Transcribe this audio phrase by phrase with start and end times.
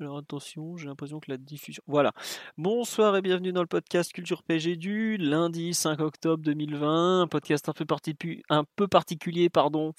[0.00, 1.82] Alors attention, j'ai l'impression que la diffusion...
[1.86, 2.12] Voilà.
[2.56, 7.20] Bonsoir et bienvenue dans le podcast Culture PG du lundi 5 octobre 2020.
[7.20, 9.92] Un podcast un peu, particulier, pardon,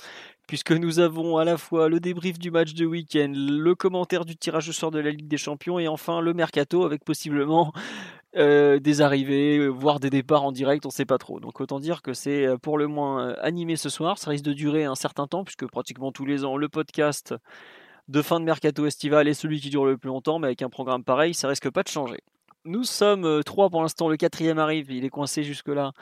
[0.47, 4.35] puisque nous avons à la fois le débrief du match de week-end, le commentaire du
[4.35, 7.71] tirage au sort de la Ligue des Champions et enfin le mercato avec possiblement
[8.35, 11.39] euh, des arrivées, voire des départs en direct, on ne sait pas trop.
[11.39, 14.17] Donc autant dire que c'est euh, pour le moins euh, animé ce soir.
[14.17, 17.35] Ça risque de durer un certain temps, puisque pratiquement tous les ans, le podcast
[18.07, 20.69] de fin de mercato estival est celui qui dure le plus longtemps, mais avec un
[20.69, 22.19] programme pareil, ça risque pas de changer.
[22.63, 25.93] Nous sommes euh, trois pour l'instant, le quatrième arrive, il est coincé jusque-là,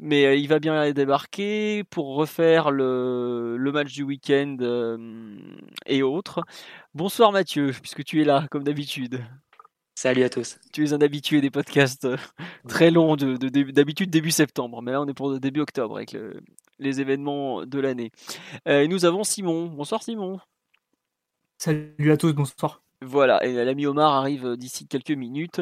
[0.00, 5.36] mais euh, il va bien débarquer pour refaire le, match du week-end euh,
[5.86, 6.44] et autres.
[6.94, 9.24] Bonsoir Mathieu, puisque tu es là, comme d'habitude.
[9.96, 10.60] Salut à tous.
[10.72, 12.06] Tu es un habitué des podcasts
[12.68, 16.16] très longs, d'habitude début septembre, mais là on est pour début octobre avec
[16.78, 18.12] les événements de l'année.
[18.66, 19.66] nous avons Simon.
[19.66, 20.38] Bonsoir Simon.
[21.60, 22.82] Salut à tous, bonsoir.
[23.02, 25.60] Voilà, et l'ami Omar arrive euh, d'ici quelques minutes.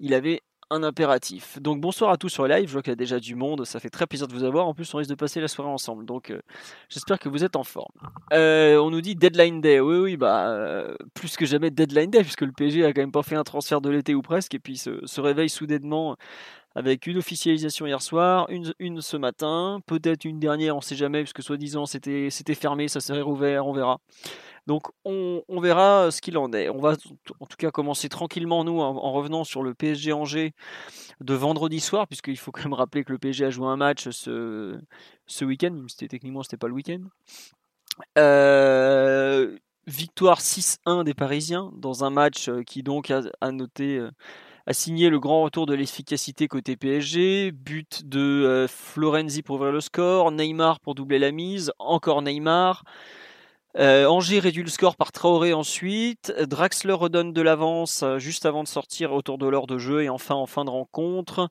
[0.00, 1.62] Il avait un impératif.
[1.62, 3.78] Donc bonsoir à tous sur live, je vois qu'il y a déjà du monde, ça
[3.78, 4.66] fait très plaisir de vous avoir.
[4.66, 6.42] En plus, on risque de passer la soirée ensemble, donc euh,
[6.88, 7.92] j'espère que vous êtes en forme.
[8.32, 9.78] Euh, on nous dit deadline day.
[9.78, 13.22] Oui, oui, bah plus que jamais deadline day, puisque le PG a quand même pas
[13.22, 16.16] fait un transfert de l'été ou presque, et puis se réveille soudainement
[16.78, 21.22] avec une officialisation hier soir, une, une ce matin, peut-être une dernière, on sait jamais,
[21.22, 23.98] puisque soi-disant c'était fermé, ça serait rouvert, on verra.
[24.68, 26.68] Donc on, verra ce qu'il en est.
[26.68, 26.94] On va
[27.40, 30.52] en tout cas commencer tranquillement nous en, revenant sur le PSG Angers
[31.20, 34.08] de vendredi soir, puisqu'il faut quand même rappeler que le PSG a joué un match
[34.10, 34.78] ce,
[35.26, 37.00] ce week-end, même si techniquement c'était pas le week-end.
[38.18, 39.56] Euh,
[39.88, 44.10] victoire 6-1 des Parisiens dans un match euh, qui donc a, noté euh,
[44.68, 49.80] a signé le grand retour de l'efficacité côté PSG, but de Florenzi pour ouvrir le
[49.80, 52.84] score, Neymar pour doubler la mise, encore Neymar,
[53.78, 56.32] euh, Angers réduit le score par Traoré ensuite.
[56.48, 60.08] Draxler redonne de l'avance euh, juste avant de sortir autour de l'heure de jeu et
[60.08, 61.48] enfin en fin de rencontre.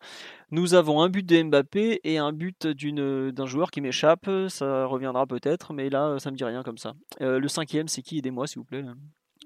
[0.51, 4.29] Nous avons un but de Mbappé et un but d'un joueur qui m'échappe.
[4.49, 6.93] Ça reviendra peut-être, mais là ça me dit rien comme ça.
[7.21, 8.17] Euh, le cinquième, c'est qui?
[8.17, 8.83] Aidez-moi s'il vous plaît.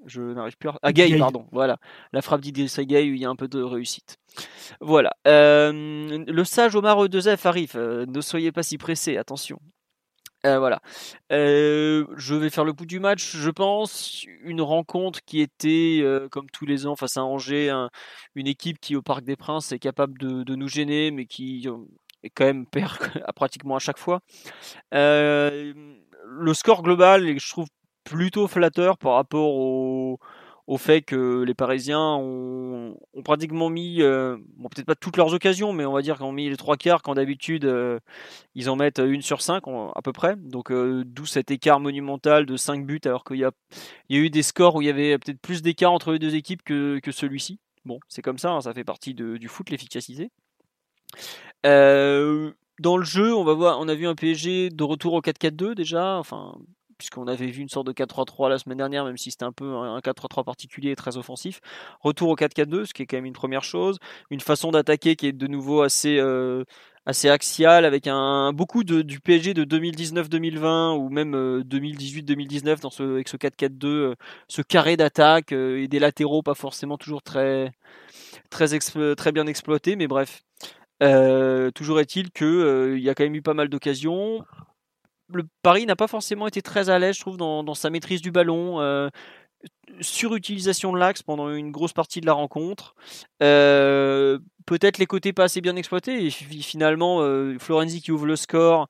[0.05, 0.79] Je n'arrive plus à.
[0.81, 1.47] Ah, Gay, pardon.
[1.51, 1.77] Voilà.
[2.13, 4.17] La frappe d'Idrissa Gay, il y a un peu de réussite.
[4.79, 5.11] Voilà.
[5.25, 7.77] le sage Omar E2F arrive.
[7.77, 9.59] ne soyez pas si pressés, attention.
[10.45, 10.81] Euh, voilà.
[11.31, 14.25] Euh, je vais faire le bout du match, je pense.
[14.43, 17.71] Une rencontre qui était, euh, comme tous les ans, face à Angers,
[18.35, 21.67] une équipe qui, au Parc des Princes, est capable de, nous gêner, mais qui
[22.23, 22.97] est quand même perd
[23.27, 24.21] à pratiquement à chaque fois.
[24.91, 27.67] le score global, je trouve
[28.03, 30.19] plutôt flatteur par rapport au,
[30.77, 34.37] fait que les Parisiens ont, pratiquement mis, euh,
[34.73, 37.01] peut-être pas toutes leurs occasions, mais on va dire qu'ils ont mis les trois quarts
[37.01, 37.99] quand d'habitude euh,
[38.55, 40.35] ils en mettent une sur cinq à peu près.
[40.37, 44.29] Donc euh, d'où cet écart monumental de 5 buts alors qu'il y y a eu
[44.29, 47.59] des scores où il y avait peut-être plus d'écart entre les deux équipes que, celui-ci.
[47.83, 50.31] Bon, c'est comme ça, hein, ça fait partie du foot, l'efficacité.
[51.63, 55.75] dans le jeu, on va voir, on a vu un PSG de retour au 4-4-2
[55.75, 56.21] déjà,
[57.01, 59.73] puisqu'on avait vu une sorte de 4-3-3 la semaine dernière, même si c'était un peu
[59.73, 61.59] un 4-3-3 particulier et très offensif.
[61.99, 63.97] Retour au 4-4-2, ce qui est quand même une première chose.
[64.29, 66.63] Une façon d'attaquer qui est de nouveau assez, euh,
[67.07, 73.01] assez axiale, avec un, beaucoup du PSG de 2019-2020 ou même 2018-2019 euh, dans ce,
[73.01, 74.15] avec ce 4-4-2, euh,
[74.47, 77.71] ce carré d'attaque et des latéraux pas forcément toujours très,
[78.51, 78.67] très,
[79.15, 80.43] très bien exploités, mais bref.
[81.73, 84.45] toujours est-il qu'il il y a quand même eu pas mal d'occasions
[85.33, 88.31] le Paris n'a pas forcément été très à l'aise, je trouve, dans, sa maîtrise du
[88.31, 88.79] ballon.
[88.81, 89.09] Euh,
[89.99, 92.95] surutilisation de l'axe pendant une grosse partie de la rencontre.
[93.43, 96.29] Euh, peut-être les côtés pas assez bien exploités.
[96.29, 98.87] Finalement, euh, Florenzi qui ouvre le score.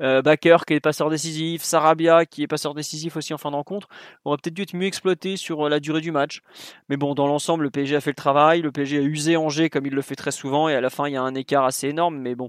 [0.00, 3.86] Baker qui est passeur décisif, Sarabia qui est passeur décisif aussi en fin de rencontre,
[4.24, 6.40] aurait peut-être dû être mieux exploité sur la durée du match.
[6.88, 9.70] Mais bon, dans l'ensemble, le PSG a fait le travail, le PSG a usé Angers
[9.70, 11.64] comme il le fait très souvent, et à la fin, il y a un écart
[11.64, 12.18] assez énorme.
[12.18, 12.48] Mais bon,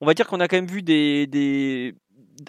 [0.00, 1.94] on va dire qu'on a quand même vu des,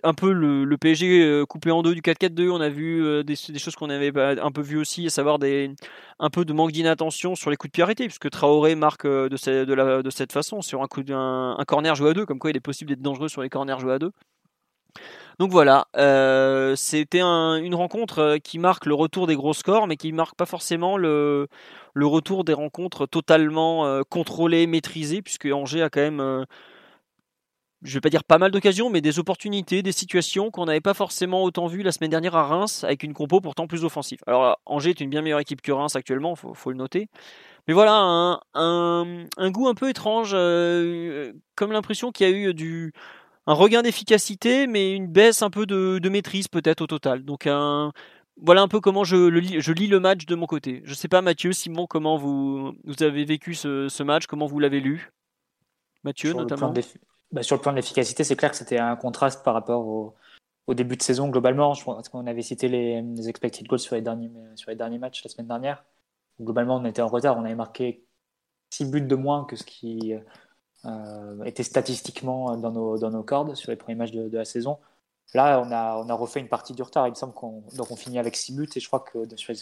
[0.03, 2.49] un peu le, PSG euh, coupé en deux du 4-4-2.
[2.49, 5.71] On a vu euh, des, choses qu'on avait un peu vu aussi, à savoir des,
[6.19, 9.29] un peu de manque d'inattention sur les coups de pied arrêtés, puisque Traoré marque euh,
[9.29, 12.49] de, de, de cette façon, sur un, coup un corner joué à deux, comme quoi
[12.49, 14.11] il est possible d'être dangereux sur les corners joués à deux.
[15.39, 15.85] Donc voilà,
[16.75, 20.97] c'était une rencontre qui marque le retour des gros scores, mais qui marque pas forcément
[20.97, 21.47] le,
[21.93, 26.45] le retour des rencontres totalement contrôlées, maîtrisées, puisque Angers a quand même
[27.87, 30.93] je vais pas dire pas mal d'occasions, mais des opportunités, des situations qu'on n'avait pas
[30.93, 34.19] forcément autant vues la semaine dernière à Reims, avec une compo pourtant plus offensive.
[34.27, 37.07] Alors Angers est une bien meilleure équipe que Reims actuellement, faut, faut le noter.
[37.67, 42.53] Mais voilà, un, un, goût un peu étrange, euh, comme l'impression qu'il y a eu
[42.53, 42.93] du,
[43.45, 47.23] un regain d'efficacité, mais une baisse un peu de, de maîtrise peut-être au total.
[47.23, 47.91] Donc un,
[48.41, 50.81] voilà un peu comment je, le lis, je lis le match de mon côté.
[50.85, 54.59] Je sais pas Mathieu, Simon, comment vous, vous avez vécu ce, ce match, comment vous
[54.59, 55.11] l'avez lu?
[56.03, 56.73] Mathieu notamment?
[57.31, 60.15] Bah, sur le plan de l'efficacité, c'est clair que c'était un contraste par rapport au,
[60.73, 61.73] début de saison globalement.
[61.73, 64.29] Je pense qu'on avait cité les, expected goals sur les, derniers,
[64.67, 65.85] les matchs la semaine dernière.
[66.41, 67.37] Globalement, on était en retard.
[67.37, 68.05] On avait marqué
[68.71, 70.13] 6 buts de moins que ce qui
[70.85, 74.79] euh, était statistiquement dans nos, dans cordes sur les premiers matchs de, la saison.
[75.33, 77.07] Là, on a, on a refait une partie du retard.
[77.07, 79.59] Il me semble qu'on on finit avec 6 buts et je crois que sur les,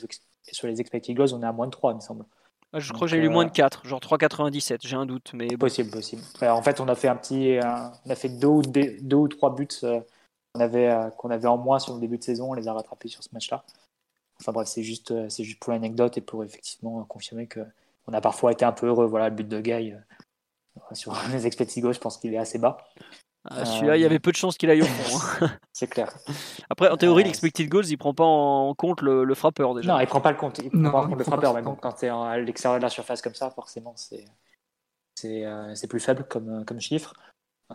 [0.51, 2.25] sur les expected goals, on est à moins de 3, il me semble.
[2.73, 5.31] Ah, je crois que j'ai lu moins de 4, genre 3,97, j'ai un doute.
[5.33, 6.21] mais Possible, possible.
[6.41, 7.57] en fait, on a fait un petit,
[8.05, 10.01] on a fait deux ou, deux, ou trois buts euh,
[10.53, 12.73] qu'on avait, euh, qu'on avait en moins sur le début de saison, on les a
[12.73, 13.63] rattrapés sur ce match-là.
[14.41, 17.61] Enfin bref, c'est juste, euh, c'est juste pour l'anecdote et pour effectivement confirmer que
[18.07, 19.05] on a parfois été un peu heureux.
[19.05, 19.93] Voilà, le but de Guy
[20.91, 22.77] sur les expected je pense qu'il est assez bas.
[23.47, 25.45] Ah, celui-là, il y avait peu de chances qu'il aille au fond.
[25.45, 25.51] Hein.
[25.73, 26.11] c'est clair.
[26.69, 29.93] Après, en théorie, l'expected goals, il prend pas en compte le, frappeur déjà.
[29.93, 30.59] Non, il prend pas le compte.
[30.59, 31.53] Il prend pas en compte le frappeur.
[31.53, 34.25] Mais bon, quand tu es à l'extérieur de la surface comme ça, forcément, c'est
[35.15, 37.13] c'est euh, plus faible comme, comme chiffre.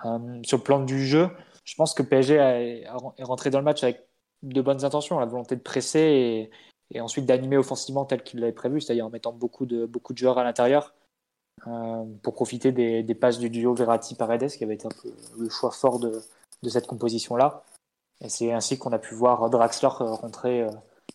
[0.05, 1.31] Euh, sur le plan du jeu,
[1.65, 2.89] je pense que PSG est
[3.23, 4.07] rentré dans le match avec
[4.43, 6.51] de bonnes intentions, la volonté de presser et,
[6.97, 10.19] et ensuite d'animer offensivement tel qu'il l'avait prévu, c'est-à-dire en mettant beaucoup de, beaucoup de
[10.19, 10.95] joueurs à l'intérieur.
[11.67, 15.71] Euh, pour profiter des, passes du duo Verratti-Paredes, qui avait été un peu le choix
[15.71, 16.23] fort de,
[16.69, 17.63] cette composition-là.
[18.23, 20.71] Et c'est ainsi qu'on a pu voir Draxler rentrer euh,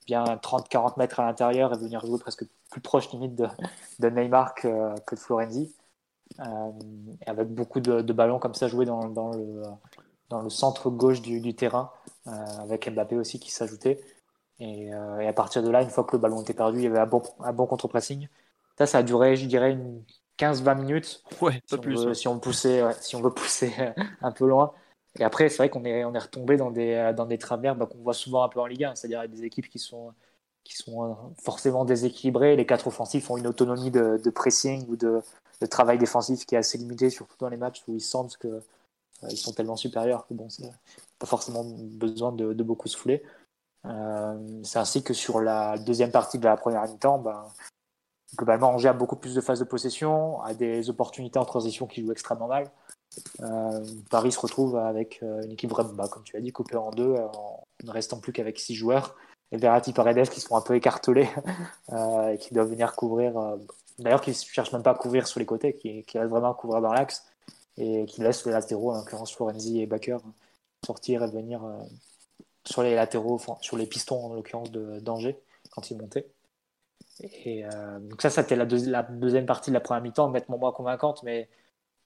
[0.07, 4.67] bien 30-40 mètres à l'intérieur et venir jouer presque plus proche limite de, Neymar que,
[4.93, 5.73] de Florenzi.
[6.39, 6.71] Euh,
[7.27, 9.61] avec beaucoup de, ballons comme ça joués dans, le,
[10.29, 11.91] dans le centre gauche du, terrain,
[12.27, 14.01] euh, avec Mbappé aussi qui s'ajoutait.
[14.59, 16.83] Et, euh, et, à partir de là, une fois que le ballon était perdu, il
[16.83, 18.27] y avait un bon, un bon contre-pressing.
[18.77, 20.03] Ça, ça a duré, je dirais, une
[20.39, 21.23] 15-20 minutes.
[21.41, 21.99] Ouais, pas si plus.
[21.99, 23.73] On veut, si, on poussait, si on veut pousser
[24.21, 24.73] un peu loin.
[25.17, 27.85] Et après, c'est vrai qu'on est, on est retombé dans des, dans des travers bah,
[27.85, 30.13] qu'on voit souvent un peu en Ligue 1, c'est-à-dire des équipes qui sont,
[30.65, 32.57] qui sont euh, forcément déséquilibrées.
[32.57, 35.21] Les quatre offensifs ont une autonomie de, de pressing ou de,
[35.61, 38.59] de, travail défensif qui est assez limité, surtout dans les matchs où ils sentent euh,
[39.29, 40.69] ils sont tellement supérieurs que bon, c'est
[41.19, 43.23] pas forcément besoin de, de beaucoup souffler.
[43.85, 47.47] Euh, c'est ainsi que sur la deuxième partie de la première mi-temps, bah,
[48.35, 52.01] globalement, Angers a beaucoup plus de phases de possession, a des opportunités en transition qui
[52.01, 52.69] jouent extrêmement mal.
[53.41, 56.75] Euh, Paris se retrouve avec euh, une équipe vraiment, bah, comme tu as dit, coupée
[56.75, 59.15] en deux, euh, en ne restant plus qu'avec six joueurs.
[59.51, 61.29] Et Verratti Paredes qui sont un peu écartelés
[61.91, 63.57] et qui doivent venir couvrir.
[63.99, 66.51] D'ailleurs, qui ne cherchent même pas à couvrir sur les côtés, qui, qui restent vraiment
[66.51, 67.25] à couvrir dans l'axe
[67.77, 70.17] et qui laissent les latéraux, en l'occurrence Florenzi et Baker,
[70.85, 71.61] sortir et venir
[72.65, 75.39] sur les latéraux, sur les pistons en l'occurrence d'Angers
[75.69, 76.27] quand ils montaient.
[77.21, 80.71] Et euh, donc ça, c'était la, la, deuxième partie de la première mi-temps, nettement moins
[80.71, 81.49] convaincante, mais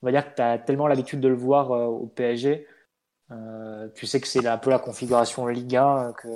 [0.02, 2.66] on va dire que tu as tellement l'habitude de le voir euh, au PSG.
[3.32, 6.28] Euh, tu sais que c'est un peu la configuration Ligue 1 que,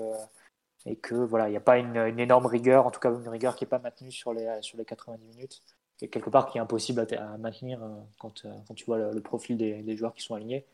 [0.87, 3.57] et que voilà, il n'y a pas une, énorme rigueur, en tout cas une rigueur
[3.57, 5.63] qui n'est pas maintenue sur les, sur les 90 minutes,
[6.03, 7.81] et quelque part qui est impossible à, maintenir
[8.19, 8.43] quand,
[8.75, 10.65] tu vois le, profil des, joueurs qui sont alignés.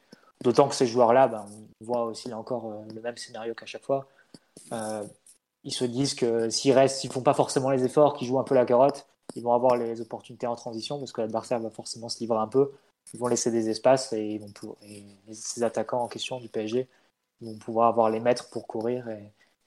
[0.43, 1.47] D'autant que ces joueurs-là, ben,
[1.81, 4.09] on voit aussi là encore le même scénario qu'à chaque fois.
[5.65, 8.45] Ils se disent que s'ils restent, s'ils font pas forcément les efforts, qu'ils jouent un
[8.45, 12.09] peu la carotte, ils vont avoir les opportunités en transition parce que l'adversaire va forcément
[12.09, 12.73] se livrer un peu.
[13.15, 14.41] Ils vont laisser des espaces et,
[15.33, 16.89] ces attaquants en question du PSG
[17.41, 19.09] vont pouvoir avoir les mètres pour courir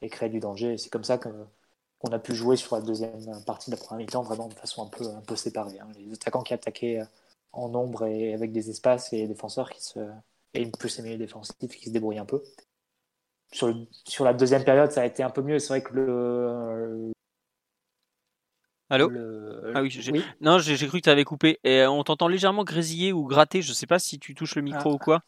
[0.02, 0.78] et, créer du danger.
[0.78, 1.30] C'est comme ça que
[2.00, 4.84] qu'on a pu jouer sur la deuxième partie de la première mi-temps vraiment de façon
[4.84, 5.80] un peu, séparée.
[5.80, 5.88] Hein.
[5.98, 7.02] Les attaquants qui attaquaient
[7.54, 10.00] en nombre et avec des espaces et les défenseurs qui se
[10.54, 12.44] et plus qui se débrouillent un peu
[13.54, 15.60] sur, le, sur, la deuxième période, ça a été un peu mieux.
[15.60, 17.12] C'est vrai que le.
[18.90, 19.10] Allô?
[19.10, 19.72] le...
[19.74, 20.12] Ah oui, j'ai...
[20.12, 21.60] oui non, j'ai, cru que tu avais coupé.
[21.64, 23.62] Et on t'entend légèrement grésiller ou gratter.
[23.62, 24.94] Je sais pas si tu touches le micro ah.
[24.94, 25.22] ou quoi.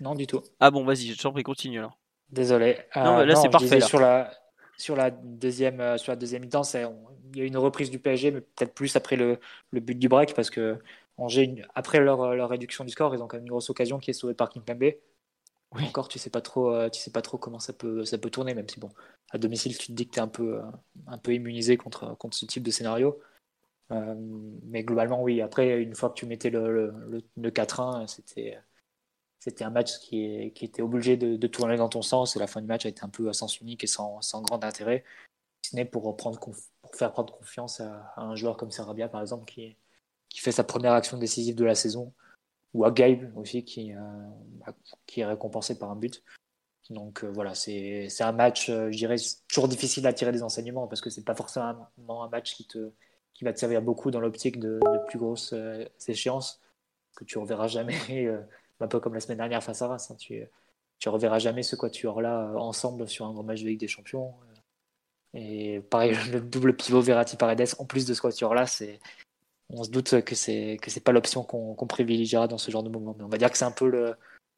[0.00, 0.42] Non, du tout.
[0.60, 1.98] Ah bon, vas-y, je t'en prie, continue alors.
[2.30, 2.78] Désolé.
[2.94, 3.78] Non, euh, là, non, c'est parfait.
[3.78, 3.86] Là.
[3.86, 4.30] Sur la,
[4.76, 7.98] sur la deuxième, euh, sur la deuxième mi-temps, il y a eu une reprise du
[7.98, 9.38] PSG, mais peut-être plus après le,
[9.70, 10.78] le but du break, parce que
[11.18, 14.10] Angers, après leur, leur réduction du score, ils ont quand même une grosse occasion qui
[14.10, 14.92] est sauvée par Kimpembe.
[15.74, 15.84] Oui.
[15.88, 18.30] Encore, tu sais pas trop, euh, tu sais pas trop comment ça peut, ça peut
[18.30, 18.90] tourner, même si bon,
[19.30, 20.62] à domicile, tu te dis que tu es un peu, euh,
[21.06, 23.20] un peu immunisé contre, contre ce type de scénario.
[23.92, 24.14] Euh,
[24.64, 25.40] mais globalement, oui.
[25.42, 28.58] Après, une fois que tu mettais le, le, le 4-1, c'était,
[29.38, 32.36] c'était un match qui, qui était obligé de, tourner dans ton sens.
[32.36, 34.42] Et la fin du match a été un peu à sens unique et sans, sans
[34.42, 35.04] grand intérêt.
[35.62, 36.56] si ce n'est pour, prendre pour
[36.94, 39.76] faire prendre confiance à, un joueur comme Sarabia, par exemple, qui,
[40.28, 42.12] qui fait sa première action décisive de la saison,
[42.76, 44.74] ou à Gabe aussi, qui, bah,
[45.06, 46.22] qui est récompensé par un but.
[46.90, 49.16] Donc voilà, c'est un match, je dirais,
[49.48, 51.88] toujours difficile à tirer des enseignements parce que c'est pas forcément
[52.22, 52.92] un, match qui, te,
[53.34, 54.78] qui va te servir beaucoup dans l'optique de,
[55.08, 55.54] plus grosses
[56.06, 56.60] échéances
[57.16, 57.96] que tu reverras jamais,
[58.80, 60.10] un peu comme la semaine dernière face à Reims.
[60.10, 60.46] Hein, tu,
[60.98, 64.34] tu reverras jamais ce quatuor-là euh, ensemble sur un grand match de Ligue des Champions.
[65.34, 69.00] Et pareil, le double pivot Verratti Paredes, en plus de ce quatuor-là, c'est,
[69.70, 72.90] on se doute que c'est que c'est pas l'option qu'on, privilégiera dans ce genre de
[72.90, 73.14] moment.
[73.18, 74.14] Mais on va dire que c'est un peu le,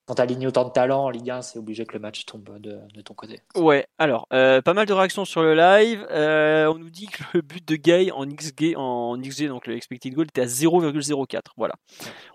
[0.09, 2.59] quand tu alignes autant de talent en Ligue 1, c'est obligé que le match tombe
[2.59, 3.41] de, ton côté.
[3.55, 6.07] Ouais, alors, euh, pas mal de réactions sur le live.
[6.11, 9.77] Euh, on nous dit que le but de Gay en XG, en XG, donc le
[9.77, 11.41] expected goal, était à 0,04.
[11.59, 11.75] Voilà.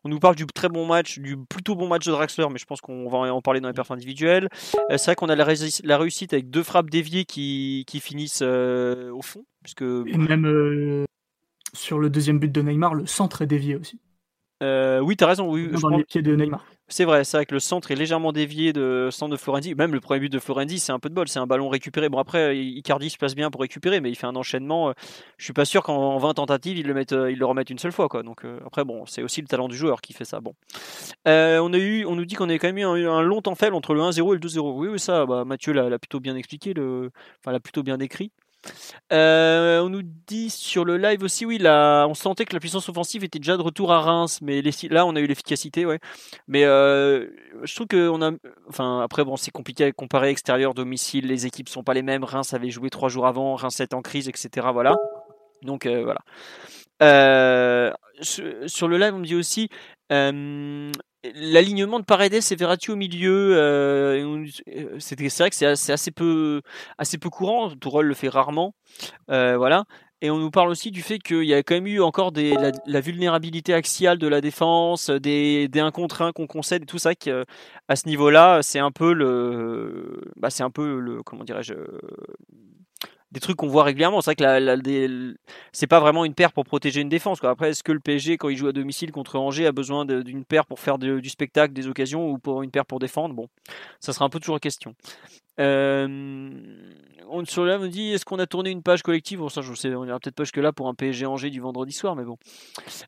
[0.04, 2.66] On nous parle du très bon match, du plutôt bon match de Draxler, mais je
[2.66, 4.50] pense qu'on va en parler dans les perfs individuels.
[4.92, 9.22] Euh, c'est vrai qu'on a la, réussite avec deux frappes déviées qui, qui finissent au
[9.24, 9.46] fond.
[9.64, 9.82] Puisque...
[9.82, 11.06] Et même
[11.74, 14.00] sur le deuxième but de Neymar, le centre est dévié aussi.
[14.62, 15.52] oui, tu as raison.
[15.52, 16.66] Oui, dans les pieds de Neymar.
[16.90, 19.74] C'est vrai, c'est vrai que le centre est légèrement dévié de centre de Florenzi.
[19.74, 22.10] Même le premier but de Florenzi, c'est un peu de bol, c'est un ballon récupéré.
[22.10, 24.90] Bon après, Icardi se place bien pour récupérer, mais il fait un enchaînement.
[24.90, 24.94] Euh,
[25.38, 27.80] je suis pas sûr qu'en 20 tentatives, il le, mette, euh, il le remettent une
[27.80, 28.22] seule fois, quoi.
[28.22, 30.42] Donc euh, après, bon, c'est aussi le talent du joueur qui fait ça.
[30.42, 30.54] Bon,
[31.26, 33.76] on a eu, on nous dit qu'on a quand même eu un, long temps faible
[33.76, 34.74] entre le 1-0 et le 2-0.
[34.76, 38.32] Oui, oui, ça, bah, Mathieu l'a plutôt bien expliqué, le, enfin l'a plutôt bien décrit.
[39.12, 42.90] Euh, on nous dit sur le live aussi, oui, là, on sentait que la puissance
[42.90, 46.00] offensive était déjà de retour à Reims, mais là, on a eu l'efficacité, ouais.
[46.48, 47.28] Mais euh,
[47.64, 48.32] je trouve que on a,
[48.70, 52.24] enfin, après, bon, c'est compliqué à comparer extérieur, domicile, les équipes sont pas les mêmes.
[52.24, 54.68] Reims avait joué trois jours avant, Reims est en crise, etc.
[54.74, 54.96] Voilà.
[55.62, 56.22] Donc euh, voilà.
[58.22, 59.70] sur le live, on me dit aussi,
[61.36, 64.46] l'alignement de Paredes et Verratti au milieu, euh,
[65.00, 66.62] c'est vrai que c'est assez, peu,
[66.98, 67.70] assez peu courant.
[67.76, 68.76] Tourelle le fait rarement,
[69.30, 69.86] euh, voilà.
[70.22, 72.56] Et on nous parle aussi du fait qu'il y a quand même eu encore des,
[72.86, 77.12] la, vulnérabilité axiale de la défense, des, des 1 contre 1 qu'on concède tout ça.
[77.90, 81.74] à ce niveau-là, c'est un peu le, bah c'est un peu le, comment dirais-je,
[83.34, 84.22] des trucs qu'on voit régulièrement.
[84.22, 84.78] C'est vrai que la,
[85.72, 87.40] c'est pas vraiment une paire pour protéger une défense.
[87.40, 87.50] Quoi.
[87.50, 90.46] Après, est-ce que le PSG, quand il joue à domicile contre Angers, a besoin d'une
[90.46, 93.34] paire pour faire du spectacle, des occasions, ou pour une paire pour défendre?
[93.34, 93.48] Bon,
[94.00, 94.94] ça sera un peu toujours question.
[95.60, 96.50] Euh,
[97.34, 99.40] on sur là me dit est-ce qu'on a tourné une page collective?
[99.40, 101.60] Bon ça je sais, on ira peut-être pas jusque là pour un PSG Angers du
[101.60, 102.38] vendredi soir, mais bon.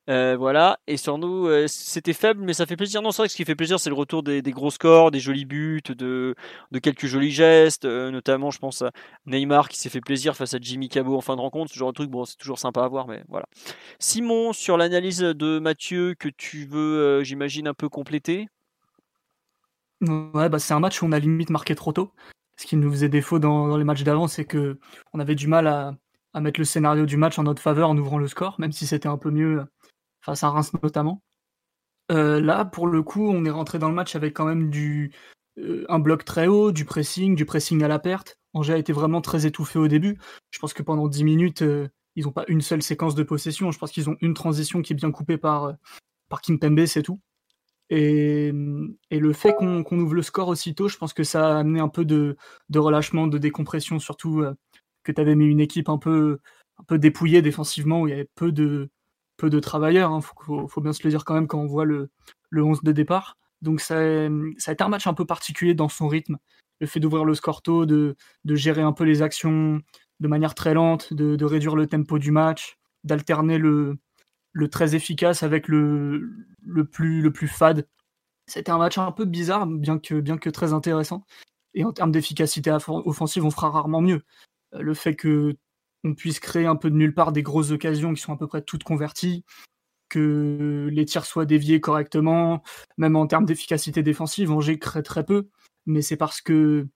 [0.09, 0.79] Euh, voilà.
[0.87, 3.01] Et sur nous, euh, c'était faible, mais ça fait plaisir.
[3.01, 5.19] Non, c'est vrai que ce qui fait plaisir, c'est le retour des, gros scores, des
[5.19, 6.35] jolis buts, de,
[6.81, 8.91] quelques jolis gestes, notamment je pense à
[9.27, 11.91] Neymar qui s'est fait plaisir face à Jimmy Cabot en fin de rencontre, ce genre
[11.91, 12.09] de truc.
[12.09, 13.45] Bon, c'est toujours sympa à voir, mais voilà.
[13.99, 18.47] Simon, sur l'analyse de Mathieu que tu veux, j'imagine un peu compléter?
[20.01, 22.11] Ouais, bah c'est un match où on a limite marqué trop tôt.
[22.57, 24.79] Ce qui nous faisait défaut dans, les matchs d'avant, c'est que
[25.13, 25.95] on avait du mal à,
[26.39, 29.07] mettre le scénario du match en notre faveur en ouvrant le score, même si c'était
[29.07, 29.63] un peu mieux
[30.21, 31.21] face à Reims notamment.
[32.11, 34.71] Euh, là, pour le coup, on est rentré dans le match avec quand même
[35.57, 38.37] euh, un bloc très haut, du pressing, du pressing à la perte.
[38.53, 40.17] Angers a été vraiment très étouffé au début.
[40.51, 43.71] Je pense que pendant 10 minutes, euh, ils n'ont pas une seule séquence de possession.
[43.71, 45.75] Je pense qu'ils ont une transition qui est bien coupée par,
[46.29, 47.19] par Kim Pembe, c'est tout.
[47.89, 48.51] Et,
[49.11, 52.05] le fait qu'on ouvre le score aussitôt, je pense que ça a amené un peu
[52.05, 52.37] de,
[52.73, 54.53] relâchement, de décompression, surtout euh,
[55.03, 56.39] que tu avais mis une équipe un peu,
[56.91, 58.89] dépouillée défensivement, où il y avait peu de,
[59.59, 60.11] travailleurs.
[60.11, 60.67] Il hein.
[60.67, 62.09] faut, bien se le dire quand même quand on voit le,
[62.49, 63.37] le 11 de départ.
[63.61, 66.37] Donc ça, a été un match un peu particulier dans son rythme.
[66.81, 68.15] Le fait d'ouvrir le score tôt, de,
[68.45, 69.81] gérer un peu les actions
[70.19, 73.97] de manière très lente, de réduire le tempo du match, d'alterner le,
[74.55, 76.33] le très efficace avec le,
[76.65, 77.87] le, plus, le plus fade.
[78.47, 81.25] C'était un match un peu bizarre, bien que, bien que très intéressant.
[81.73, 84.23] Et en termes d'efficacité offensive, on fera rarement mieux.
[84.73, 85.57] Euh, le fait que
[86.05, 88.47] on puisse créer un peu de nulle part des grosses occasions qui sont à peu
[88.47, 89.43] près toutes converties,
[90.07, 92.63] que les tirs soient déviés correctement,
[92.97, 95.49] même en termes d'efficacité défensive, Angers crée très peu,
[95.85, 96.87] mais c'est parce que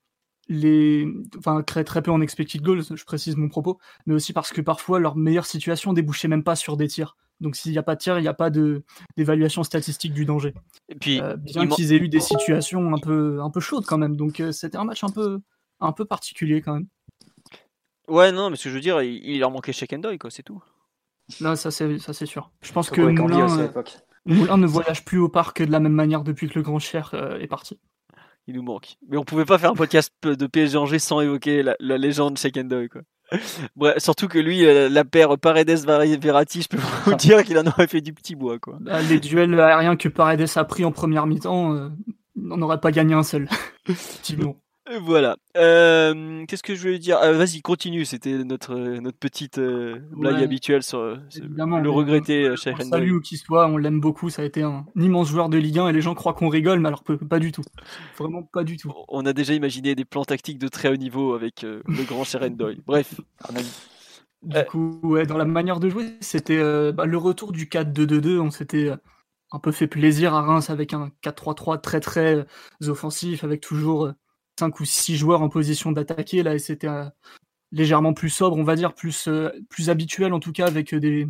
[0.47, 4.53] les, enfin, crée très peu en expected goals, je précise mon propos, mais aussi parce
[4.53, 7.17] que parfois leur meilleure situation débouchait même pas sur des tirs.
[7.39, 10.53] Donc s'il n'y a pas de tir, il n'y a pas d'évaluation statistique du danger.
[10.89, 13.97] Et puis, euh, bien qu'ils aient eu des situations un peu, un peu chaudes quand
[13.97, 14.15] même.
[14.15, 15.39] Donc euh, c'était un match un peu,
[15.79, 16.87] un peu particulier quand même.
[18.07, 20.61] Ouais, non, mais ce que je veux dire, il, leur manquait Shekendoy, quoi, c'est tout.
[21.41, 22.51] Non, ça c'est, ça c'est sûr.
[22.61, 23.83] Je pense que Moulin, euh,
[24.25, 27.13] Moulin, ne voyage plus au parc de la même manière depuis que le Grand Cher
[27.39, 27.79] est parti.
[28.47, 28.95] Il nous manque.
[29.07, 32.37] Mais on pouvait pas faire un podcast de PSG Angers sans évoquer la, la légende
[32.39, 33.03] Shekendoy, quoi.
[33.97, 38.01] Surtout que lui, euh, la paire Paredes-Verratti, je peux vous dire qu'il en aurait fait
[38.01, 38.59] du petit bois.
[38.59, 38.77] Quoi.
[38.81, 41.89] Bah, les duels aériens que Paredes a pris en première mi-temps, euh,
[42.49, 43.47] on n'aurait pas gagné un seul.
[45.01, 45.37] Voilà.
[45.55, 47.19] Euh, Qu'est-ce que je voulais dire?
[47.21, 48.05] Euh, Vas-y, continue.
[48.05, 52.89] C'était notre notre petite euh, blague Ouais, habituelle sur euh, le euh, Sheikh le Endoy.
[52.89, 55.77] salue où qu'il soit, on l'aime beaucoup, ça a été un immense joueur de Ligue
[55.79, 57.61] 1 et les gens croient qu'on rigole, mais alors pas du tout.
[58.17, 58.91] Vraiment pas du tout.
[59.09, 62.23] On a déjà imaginé des plans tactiques de très haut niveau avec euh, le grand
[62.23, 62.81] Sherendoy.
[62.87, 63.21] Bref,
[64.41, 64.63] Du Euh.
[64.63, 68.39] coup, ouais, dans la manière de jouer, c'était euh, bah, le retour du 4-2-2-2.
[68.39, 68.95] On s'était euh,
[69.51, 74.11] un peu fait plaisir à Reims avec un 4-3-3 très très euh, offensif, avec toujours
[74.59, 76.43] 5 ou 6 joueurs en position d'attaquer.
[76.43, 77.05] Là, et c'était euh,
[77.71, 80.99] légèrement plus sobre, on va dire, plus, euh, plus habituel en tout cas, avec euh,
[80.99, 81.27] des,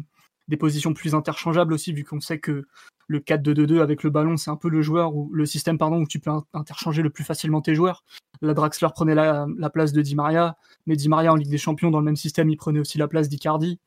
[0.47, 2.67] des positions plus interchangeables aussi, vu qu'on sait que
[3.07, 6.07] le 4-2-2-2 avec le ballon, c'est un peu le joueur ou le système pardon où
[6.07, 8.03] tu peux in- interchanger le plus facilement tes joueurs.
[8.41, 11.57] La Draxler prenait la, la place de Di Maria, mais Di Maria en Ligue des
[11.57, 13.79] Champions dans le même système, il prenait aussi la place d'Icardi.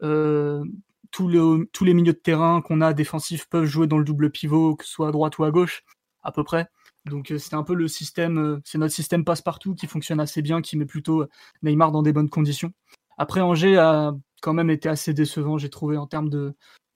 [0.00, 1.30] Tous,
[1.72, 4.84] tous les milieux de terrain qu'on a défensifs peuvent jouer dans le double pivot, que
[4.86, 5.84] ce soit à droite ou à gauche,
[6.22, 6.68] à peu près.
[7.06, 10.42] Donc euh, c'était un peu le système, euh, c'est notre système passe-partout qui fonctionne assez
[10.42, 11.28] bien, qui met plutôt euh,
[11.62, 12.72] Neymar dans des bonnes conditions.
[13.18, 16.30] Après Angers a quand même été assez décevant, j'ai trouvé en termes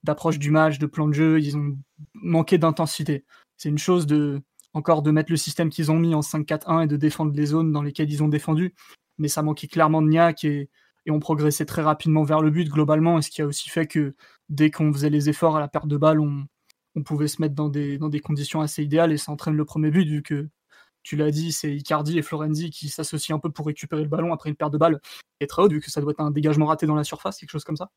[0.04, 1.76] d'approche du match, de plan de jeu, ils ont
[2.14, 3.24] manqué d'intensité.
[3.56, 4.40] C'est une chose de
[4.74, 7.72] encore de mettre le système qu'ils ont mis en 5-4-1 et de défendre les zones
[7.72, 8.74] dans lesquelles ils ont défendu,
[9.18, 10.70] mais ça manquait clairement de niaque et,
[11.06, 13.86] et on progressait très rapidement vers le but globalement, et ce qui a aussi fait
[13.86, 14.14] que
[14.48, 16.46] dès qu'on faisait les efforts à la perte de balle, on,
[16.96, 19.64] on pouvait se mettre dans des, dans des conditions assez idéales et ça entraîne le
[19.64, 20.48] premier but vu que
[21.02, 24.32] tu l'as dit, c'est Icardi et Florenzi qui s'associent un peu pour récupérer le ballon
[24.32, 24.98] après une perte de balle
[25.38, 27.38] qui est très haute vu que ça doit être un dégagement raté dans la surface,
[27.38, 27.90] quelque chose comme ça.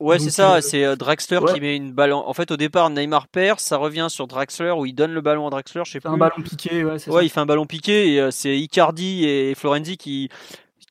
[0.00, 1.52] Ouais, c'est ça, euh, c'est euh, Draxler ouais.
[1.52, 2.12] qui met une balle.
[2.12, 2.26] En...
[2.26, 5.46] en fait, au départ, Neymar perd, ça revient sur Draxler où il donne le ballon
[5.46, 6.08] à Draxler, je sais plus.
[6.10, 7.24] un ballon piqué, ouais, c'est Ouais, ça.
[7.24, 10.30] il fait un ballon piqué et euh, c'est Icardi et Florenzi qui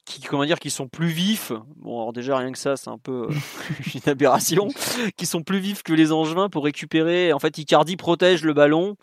[0.05, 1.51] qui comment dire qui sont plus vifs.
[1.77, 3.33] Bon, alors déjà rien que ça, c'est un peu euh,
[3.95, 4.67] une aberration,
[5.17, 7.33] qui sont plus vifs que les Angevins pour récupérer.
[7.33, 8.95] En fait, Icardi protège le ballon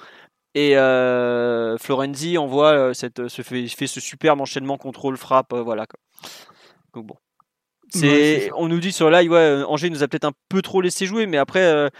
[0.55, 5.63] et euh, Florenzi envoie euh, cette se fait fait ce superbe enchaînement contrôle frappe euh,
[5.63, 5.99] voilà quoi.
[6.95, 7.15] Donc bon.
[7.93, 10.81] C'est, Ouais, on nous dit sur live, ouais, Angers nous a peut-être un peu trop
[10.81, 11.91] laissé jouer, mais après,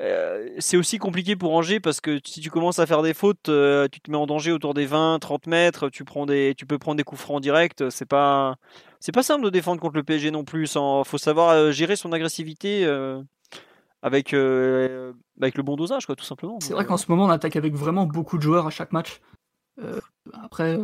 [0.00, 3.48] euh, c'est aussi compliqué pour Angers parce que si tu commences à faire des fautes,
[3.48, 6.66] euh, tu te mets en danger autour des 20, 30 mètres, tu prends des, tu
[6.66, 7.82] peux prendre des coups francs directs.
[7.90, 8.56] C'est pas,
[8.98, 10.74] c'est pas simple de défendre contre le PSG non plus.
[10.74, 12.84] Il faut savoir euh, gérer son agressivité
[14.02, 16.58] avec, avec le bon dosage, quoi, tout simplement.
[16.60, 19.20] C'est vrai qu'en ce moment, on attaque avec vraiment beaucoup de joueurs à chaque match.
[20.32, 20.78] Après,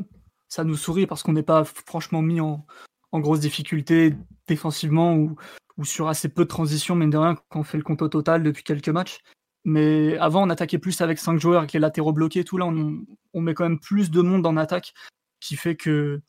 [0.48, 2.64] ça nous sourit parce qu'on n'est pas franchement mis en,
[3.12, 4.14] en grosse difficulté
[4.46, 5.37] défensivement ou,
[5.84, 8.42] sur assez peu de transitions, mais de rien, quand on fait le compte au total
[8.42, 9.20] depuis quelques matchs.
[9.64, 13.40] Mais avant, on attaquait plus avec 5 joueurs, avec les latéraux bloqués, tout là, on,
[13.40, 14.94] met quand même plus de monde en attaque,
[15.40, 16.22] qui fait que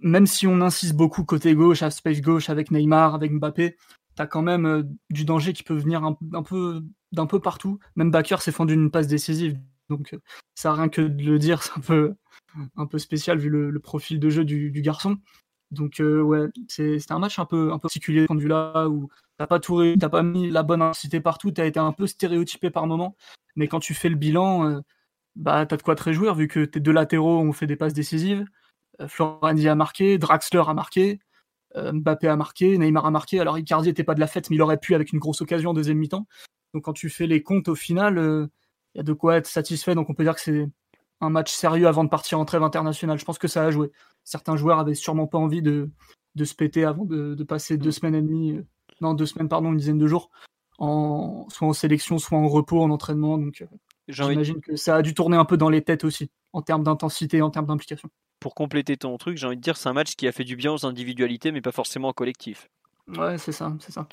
[0.00, 3.76] même si on insiste beaucoup côté gauche, à space gauche, avec Neymar, avec Mbappé,
[4.16, 6.02] t'as quand même euh, du danger qui peut venir
[7.12, 7.78] d'un peu partout.
[7.96, 10.18] Même Bakker s'est fendu une passe décisive, donc euh,
[10.54, 12.14] ça rien que de le dire, c'est un peu
[12.76, 15.18] un peu spécial vu le, profil de jeu du garçon.
[15.74, 18.88] Donc euh, ouais, c'était un match un peu un peu particulier de point de vue-là
[18.88, 19.08] où
[19.38, 22.06] t'as pas tout réussi, t'as pas mis la bonne intensité partout, t'as été un peu
[22.06, 23.16] stéréotypé par moment.
[23.56, 24.80] Mais quand tu fais le bilan, euh,
[25.36, 27.94] bah t'as de quoi te réjouir vu que tes deux latéraux ont fait des passes
[27.94, 28.44] décisives.
[29.00, 29.08] Euh,
[29.40, 31.20] a marqué, Draxler a marqué,
[31.76, 33.40] euh, Mbappé a marqué, Neymar a marqué.
[33.40, 35.70] Alors Icardi était pas de la fête, mais il aurait pu avec une grosse occasion
[35.70, 36.26] en deuxième mi-temps.
[36.74, 38.18] Donc quand tu fais les comptes au final,
[38.94, 39.94] il y a de quoi être satisfait.
[39.94, 40.68] Donc on peut dire que c'est
[41.20, 43.18] un match sérieux avant de partir en trêve internationale.
[43.18, 43.90] Je pense que ça a joué.
[44.24, 45.90] Certains joueurs avaient sûrement pas envie de,
[46.34, 48.66] de se péter avant de, de passer deux semaines et demie, euh,
[49.00, 50.30] non deux semaines pardon, une dizaine de jours,
[50.78, 53.38] en, soit en sélection, soit en repos, en entraînement.
[53.38, 53.66] Donc euh,
[54.24, 56.82] envie, j'imagine que ça a dû tourner un peu dans les têtes aussi, en termes
[56.82, 58.08] d'intensité, en termes d'implication.
[58.44, 60.54] pour compléter ton truc, j'ai envie de dire, c'est un match qui a fait du
[60.54, 62.68] bien aux individualités, mais pas forcément au collectif.
[63.08, 64.06] Ouais, c'est ça, c'est ça.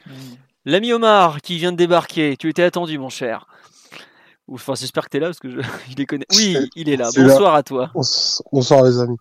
[0.63, 3.47] L'ami Omar qui vient de débarquer, tu étais attendu, mon cher.
[4.53, 5.59] Enfin, j'espère que tu es là parce que je,
[5.89, 6.25] il les connaît.
[6.35, 7.09] Oui, il est là.
[7.15, 7.91] Bonsoir à toi.
[8.51, 9.17] Bonsoir les amis.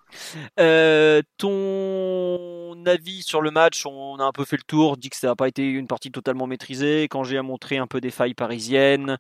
[0.58, 5.16] Euh, ton avis sur le match, on a un peu fait le tour, dit que
[5.16, 7.04] ça n'a pas été une partie totalement maîtrisée.
[7.04, 9.18] Quand j'ai montré un peu des failles parisiennes,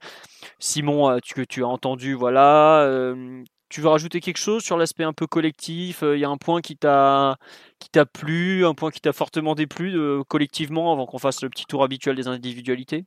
[0.58, 2.82] Simon, euh, tu, que tu as entendu, voilà.
[2.82, 6.02] Euh, tu veux rajouter quelque chose sur l'aspect un peu collectif?
[6.02, 7.36] Il y a un point qui t'a
[7.78, 11.48] qui t'a plu, un point qui t'a fortement déplu euh, collectivement avant qu'on fasse le
[11.48, 13.04] petit tour habituel des individualités?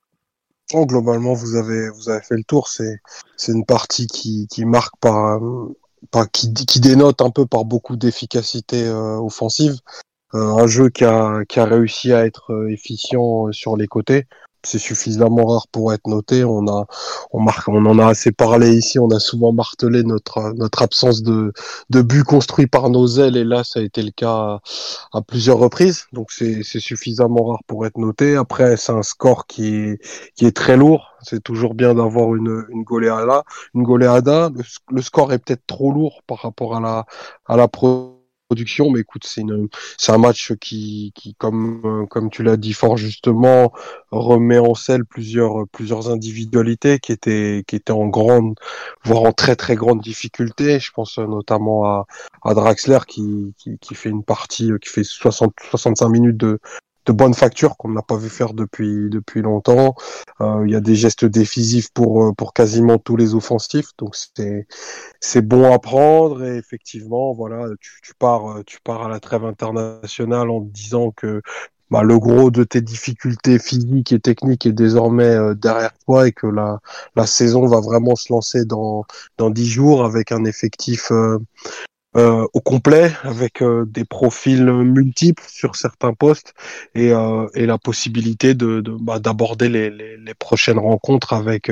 [0.72, 2.68] Globalement, vous avez, vous avez fait le tour.
[2.68, 3.00] C'est,
[3.48, 5.76] une partie qui, marque par, euh,
[6.32, 9.76] qui, dénote un peu par beaucoup d'efficacité euh, offensive.
[10.34, 14.26] Euh, un jeu qui a, réussi à être efficient sur les côtés.
[14.66, 16.44] C'est suffisamment rare pour être noté.
[16.44, 16.86] On a,
[17.32, 19.00] on marque, on en a assez parlé ici.
[19.00, 21.54] On a souvent martelé notre notre absence de
[21.90, 24.60] de but construit par nos ailes et là ça a été le cas
[25.14, 26.06] à, plusieurs reprises.
[26.14, 28.36] Donc c'est c'est suffisamment rare pour être noté.
[28.36, 30.00] Après c'est un score qui est
[30.36, 31.12] qui est très lourd.
[31.22, 33.44] C'est toujours bien d'avoir une une goleada.
[33.74, 34.50] Une goleada.
[34.56, 37.06] Le, le score est peut-être trop lourd par rapport à la
[37.48, 38.13] à la pro
[38.92, 42.98] mais écoute, c'est une, c'est un match qui, qui comme, euh, tu l'as dit fort
[42.98, 43.72] justement,
[44.12, 48.56] remet en selle plusieurs, plusieurs individualités qui étaient, qui étaient en grande,
[49.04, 50.80] voire en très très grande difficulté.
[50.80, 52.06] Je pense notamment à,
[52.46, 56.60] Draxler qui, qui, qui fait une partie, qui fait 60, 65 minutes de,
[57.06, 59.96] de bonne facture qu'on n'a pas vu faire depuis depuis longtemps.
[60.42, 64.16] Euh, il y a des gestes décisifs pour euh, pour quasiment tous les offensifs, donc
[64.16, 64.68] c'est
[65.20, 69.20] c'est bon à prendre et effectivement voilà tu, tu pars euh, tu pars à la
[69.20, 71.42] trêve internationale en disant que
[71.92, 76.48] bah, le gros de tes difficultés physiques et techniques est désormais derrière toi et que
[76.48, 76.80] la,
[77.16, 79.06] la saison va vraiment se lancer dans
[79.38, 81.38] dans dix jours avec un effectif euh,
[82.16, 86.54] au complet avec euh, des profils multiples sur certains postes
[86.94, 91.72] et, euh, et la possibilité de, bah, d'aborder les, les, les, prochaines rencontres avec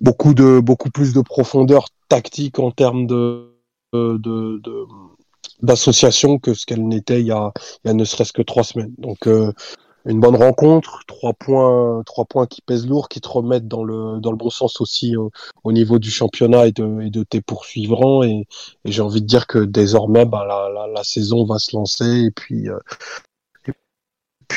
[0.00, 3.54] beaucoup de beaucoup plus de profondeur tactique en termes de,
[3.92, 4.86] de, de
[5.62, 7.52] d'association que ce qu'elle n'était il y a,
[7.84, 8.94] il y a ne serait-ce que trois semaines.
[8.98, 9.26] Donc
[10.06, 14.18] une bonne rencontre, trois points, trois points qui pèsent lourd, qui te remettent dans le
[14.20, 15.30] dans le bon sens aussi au,
[15.72, 18.22] niveau du championnat et de, de tes poursuivrants.
[18.22, 18.46] Et,
[18.84, 22.30] et j'ai envie de dire que désormais, bah, la, la, saison va se lancer et
[22.30, 22.78] puis euh,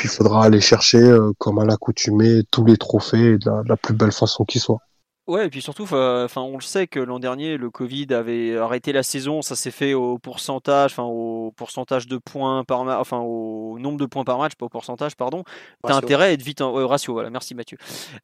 [0.02, 3.76] il faudra aller chercher, euh, comme à l'accoutumée, tous les trophées de la, de la
[3.76, 4.80] plus belle façon qui soit.
[5.26, 8.92] Ouais, et puis surtout, enfin, on le sait que l'an dernier, le Covid avait arrêté
[8.92, 9.40] la saison.
[9.40, 13.96] Ça s'est fait au pourcentage, enfin, au pourcentage de points par match, enfin, au nombre
[13.96, 15.42] de points par match, pas au pourcentage, pardon.
[15.82, 17.30] T'as intérêt à être vite en ratio, voilà.
[17.30, 17.78] Merci Mathieu.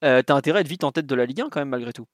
[0.04, 1.94] Euh, T'as intérêt à être vite en tête de la Ligue 1 quand même malgré
[1.94, 2.04] tout.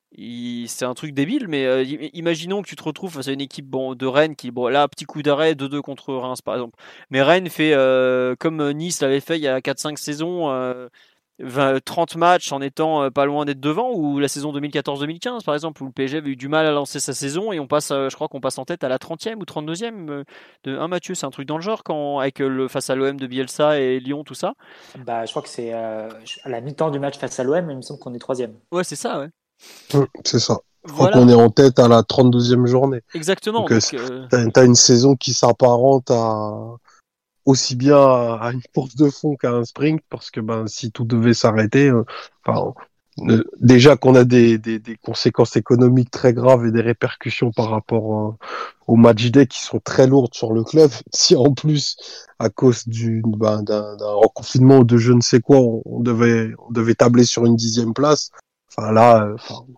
[0.69, 3.67] C'est un truc débile, mais euh, imaginons que tu te retrouves face à une équipe
[3.67, 6.79] bon, de Rennes qui, bon, là, petit coup d'arrêt, 2-2 contre Reims par exemple.
[7.11, 10.49] Mais Rennes fait euh, comme Nice l'avait fait il y a 4-5 saisons
[11.43, 15.55] euh, 30 matchs en étant euh, pas loin d'être devant, ou la saison 2014-2015 par
[15.55, 17.91] exemple, où le PSG avait eu du mal à lancer sa saison et on passe,
[17.91, 20.25] euh, je crois qu'on passe en tête à la 30e ou 32e euh,
[20.65, 23.19] de un Mathieu, c'est un truc dans le genre quand avec le face à l'OM
[23.19, 24.55] de Bielsa et Lyon, tout ça?
[25.05, 26.09] Bah, je crois que c'est à
[26.47, 28.55] la mi-temps du match face à l'OM, il me semble qu'on est troisième.
[28.73, 29.29] Ouais, c'est ça, ouais.
[29.95, 30.59] Mmh, c'est ça.
[30.87, 33.01] Je crois qu'on est en tête à la 32e journée.
[33.15, 33.67] Exactement.
[33.67, 36.77] Donc, t'as une saison qui s'apparente à
[37.47, 41.05] aussi bien à une course de fond qu'à un sprint parce que ben si tout
[41.05, 42.05] devait s'arrêter euh,
[42.45, 42.75] enfin
[43.61, 48.29] déjà qu'on a des, des, des, conséquences économiques très graves et des répercussions par rapport
[48.29, 48.33] euh,
[48.89, 51.97] au match day qui sont très lourdes sur le club si en plus
[52.39, 53.97] à cause du ben, d'un
[54.35, 57.95] confinement ou de je ne sais quoi on, devait on devait tabler sur une dixième
[57.95, 58.33] place
[58.77, 59.37] enfin là euh,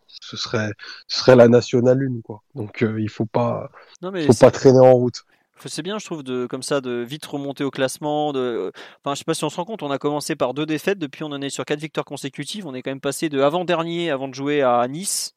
[0.09, 0.73] ce serait
[1.07, 2.43] ce serait la nationale une quoi.
[2.55, 3.71] Donc il faut pas
[4.03, 5.23] non, mais faut pas traîner en route
[5.67, 8.29] c'est bien, je trouve, de ça, de vite remonter au classement.
[8.29, 10.99] Enfin, je sais pas si on se rend compte, on a commencé par deux défaites,
[10.99, 12.67] depuis on en est sur quatre victoires consécutives.
[12.67, 15.35] On est quand même passé de avant-dernier, avant de jouer à Nice,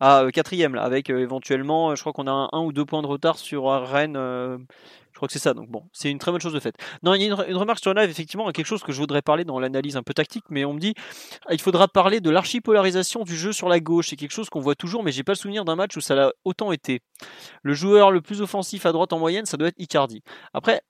[0.00, 3.02] à euh, quatrième, là, avec euh, éventuellement, je crois qu'on a un, ou deux points
[3.02, 4.16] de retard sur Rennes.
[4.16, 4.58] Euh,
[5.20, 5.52] crois que c'est ça.
[5.52, 6.74] Donc bon, c'est une très bonne chose de fait.
[7.02, 9.44] Non, il y a une, remarque sur live, effectivement, quelque chose que je voudrais parler
[9.44, 10.94] dans l'analyse un peu tactique, mais on me dit
[11.46, 14.08] ah, il faudra parler de l'archipolarisation du jeu sur la gauche.
[14.08, 16.14] C'est quelque chose qu'on voit toujours, mais j'ai pas le souvenir d'un match où ça
[16.14, 17.02] l'a autant été.
[17.62, 20.22] Le joueur le plus offensif à droite en moyenne, ça doit être Icardi.
[20.54, 20.80] Après,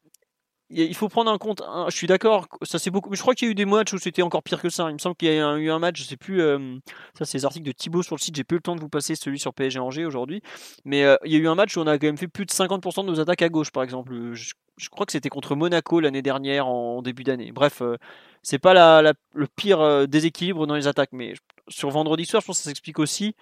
[0.70, 1.62] il faut prendre en compte.
[1.88, 3.10] je suis d'accord, ça c'est beaucoup.
[3.10, 4.88] Mais je crois qu'il y a eu des matchs où c'était encore pire que ça.
[4.88, 6.40] Il me semble qu'il y a eu un match, je sais plus.
[6.40, 6.78] Euh,
[7.18, 8.36] ça, c'est les articles de Thibaut sur le site.
[8.36, 10.42] J'ai plus le temps de vous passer celui sur PSG Angers aujourd'hui.
[10.84, 12.46] Mais euh, il y a eu un match où on a quand même fait plus
[12.46, 14.12] de 50% de nos attaques à gauche, par exemple.
[14.32, 14.52] Je,
[14.90, 17.50] crois que c'était contre Monaco l'année dernière en début d'année.
[17.52, 17.96] Bref, euh,
[18.42, 21.12] c'est pas le pire déséquilibre dans les attaques.
[21.12, 21.34] Mais
[21.68, 23.34] sur vendredi soir, je pense que ça s'explique aussi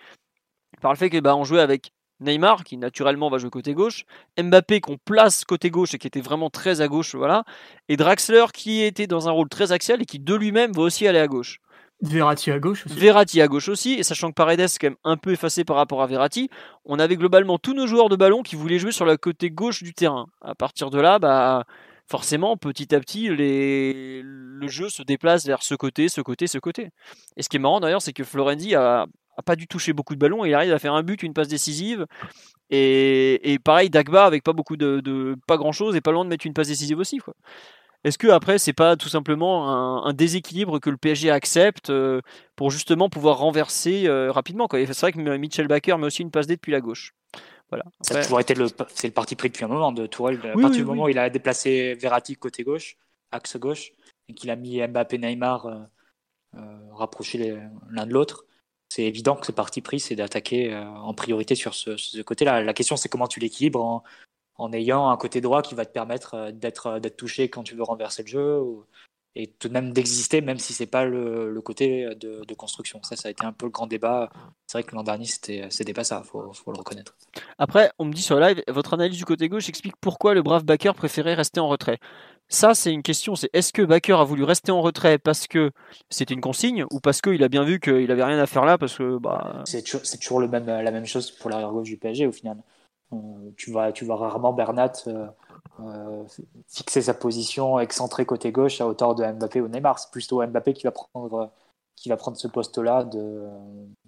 [0.81, 4.05] par le fait que bah, on jouait avec Neymar qui naturellement va jouer côté gauche,
[4.41, 7.45] Mbappé qu'on place côté gauche et qui était vraiment très à gauche, voilà,
[7.89, 11.07] et Draxler qui était dans un rôle très axial et qui de lui-même va aussi
[11.07, 11.61] aller à gauche.
[12.01, 12.97] Verratti à gauche aussi.
[12.97, 15.77] Verratti à gauche aussi, et sachant que Paredes est quand même un peu effacé par
[15.77, 16.49] rapport à Verratti,
[16.85, 19.83] on avait globalement tous nos joueurs de ballon qui voulaient jouer sur la côté gauche
[19.83, 20.27] du terrain.
[20.41, 21.65] À partir de là, bah
[22.07, 24.23] forcément, petit à petit, les...
[24.25, 26.91] le jeu se déplace vers ce côté, ce côté, ce côté.
[27.37, 29.07] Et ce qui est marrant d'ailleurs, c'est que Florenzi a
[29.39, 31.33] a pas dû toucher beaucoup de ballons et il arrive à faire un but, une
[31.33, 32.07] passe décisive.
[32.71, 36.29] Et, et pareil, Dagba avec pas beaucoup de, pas grand chose et pas loin de
[36.29, 37.19] mettre une passe décisive aussi.
[37.19, 37.35] Quoi.
[38.05, 42.21] Est-ce que après c'est pas tout simplement un, déséquilibre que le PSG accepte euh,
[42.57, 44.85] pour justement pouvoir renverser euh, rapidement quoi?
[44.85, 47.15] C'est vrai que Mitchell Baker met aussi une passe D depuis la gauche.
[47.71, 47.85] Voilà.
[48.01, 50.39] Ça a toujours été le, c'est le parti pris depuis un moment de Tourelle.
[50.39, 52.97] À partir du moment où il a déplacé Verratti côté gauche,
[53.31, 53.93] axe gauche,
[54.29, 56.61] et qu'il a mis Mbappé Neymar euh,
[56.93, 57.59] rapprocher
[57.91, 58.47] l'un de l'autre.
[58.89, 62.63] C'est évident que ce parti pris, c'est d'attaquer en priorité sur ce, côté-là.
[62.63, 64.03] La question, c'est comment tu l'équilibres
[64.57, 68.23] en, ayant un côté droit qui va te permettre d'être touché quand tu veux renverser
[68.23, 68.63] le jeu.
[69.35, 73.01] Et tout de même d'exister, même si c'est pas le, côté de, construction.
[73.03, 74.31] Ça, ça a été un peu le grand débat.
[74.67, 77.15] C'est vrai que l'an dernier, c'était pas ça, faut, faut le reconnaître.
[77.59, 80.65] Après, on me dit sur live, votre analyse du côté gauche explique pourquoi le brave
[80.65, 81.99] backer préférait rester en retrait.
[82.49, 83.37] Ça, c'est une question.
[83.37, 85.71] C'est est-ce que Backer a voulu rester en retrait parce que
[86.09, 88.79] c'était une consigne ou parce qu'il a bien vu qu'il avait rien à faire là
[88.79, 89.63] parce que bah.
[89.67, 92.59] C'est toujours, le même, la même chose pour l'arrière gauche du PSG au final.
[93.13, 93.17] Euh,
[93.57, 94.93] tu vas, tu vas rarement Bernat.
[95.07, 95.27] Euh,
[95.81, 96.25] euh,
[96.69, 99.99] fixer sa position excentrée côté gauche à hauteur de Mbappé ou Neymar.
[99.99, 101.53] C'est plutôt Mbappé qui va prendre,
[101.97, 103.47] qui va prendre ce poste-là, de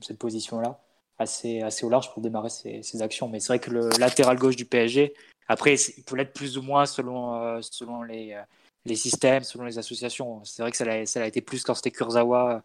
[0.01, 0.81] cette position-là,
[1.19, 3.29] assez, assez au large pour démarrer ses, actions.
[3.29, 5.15] Mais c'est vrai que le latéral gauche du PSG,
[5.51, 8.43] après, il peut l'être plus ou moins selon, euh, selon les, euh,
[8.85, 10.45] les systèmes, selon les associations.
[10.45, 12.63] C'est vrai que ça a, ça a été plus quand c'était Kurzawa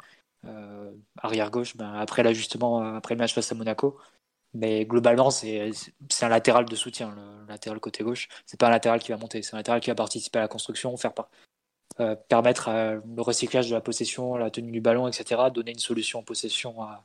[1.23, 3.97] arrière gauche, ben, après l'ajustement, après le match face à Monaco.
[4.53, 5.71] Mais globalement, c'est
[6.21, 8.27] un latéral de soutien, le latéral côté gauche.
[8.45, 10.47] C'est pas un latéral qui va monter, c'est un latéral qui va participer à la
[10.47, 11.13] construction, faire
[11.99, 15.49] euh, permettre le recyclage de la possession, la tenue du ballon, etc.
[15.51, 17.03] Donner une solution en possession à,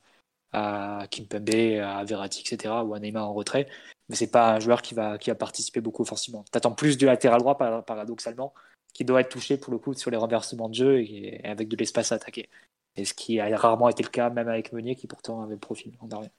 [0.53, 2.73] à Kimpembe, à Verratti, etc.
[2.85, 3.67] ou à Neymar en retrait.
[4.09, 6.43] Mais c'est pas un joueur qui va, qui va participer beaucoup offensivement.
[6.51, 8.53] T'attends plus du latéral droit, paradoxalement,
[8.93, 11.77] qui doit être touché pour le coup sur les renversements de jeu et, avec de
[11.77, 12.49] l'espace à attaquer.
[12.97, 15.59] Et ce qui a rarement été le cas, même avec Meunier, qui pourtant avait le
[15.59, 16.29] profil en dernier.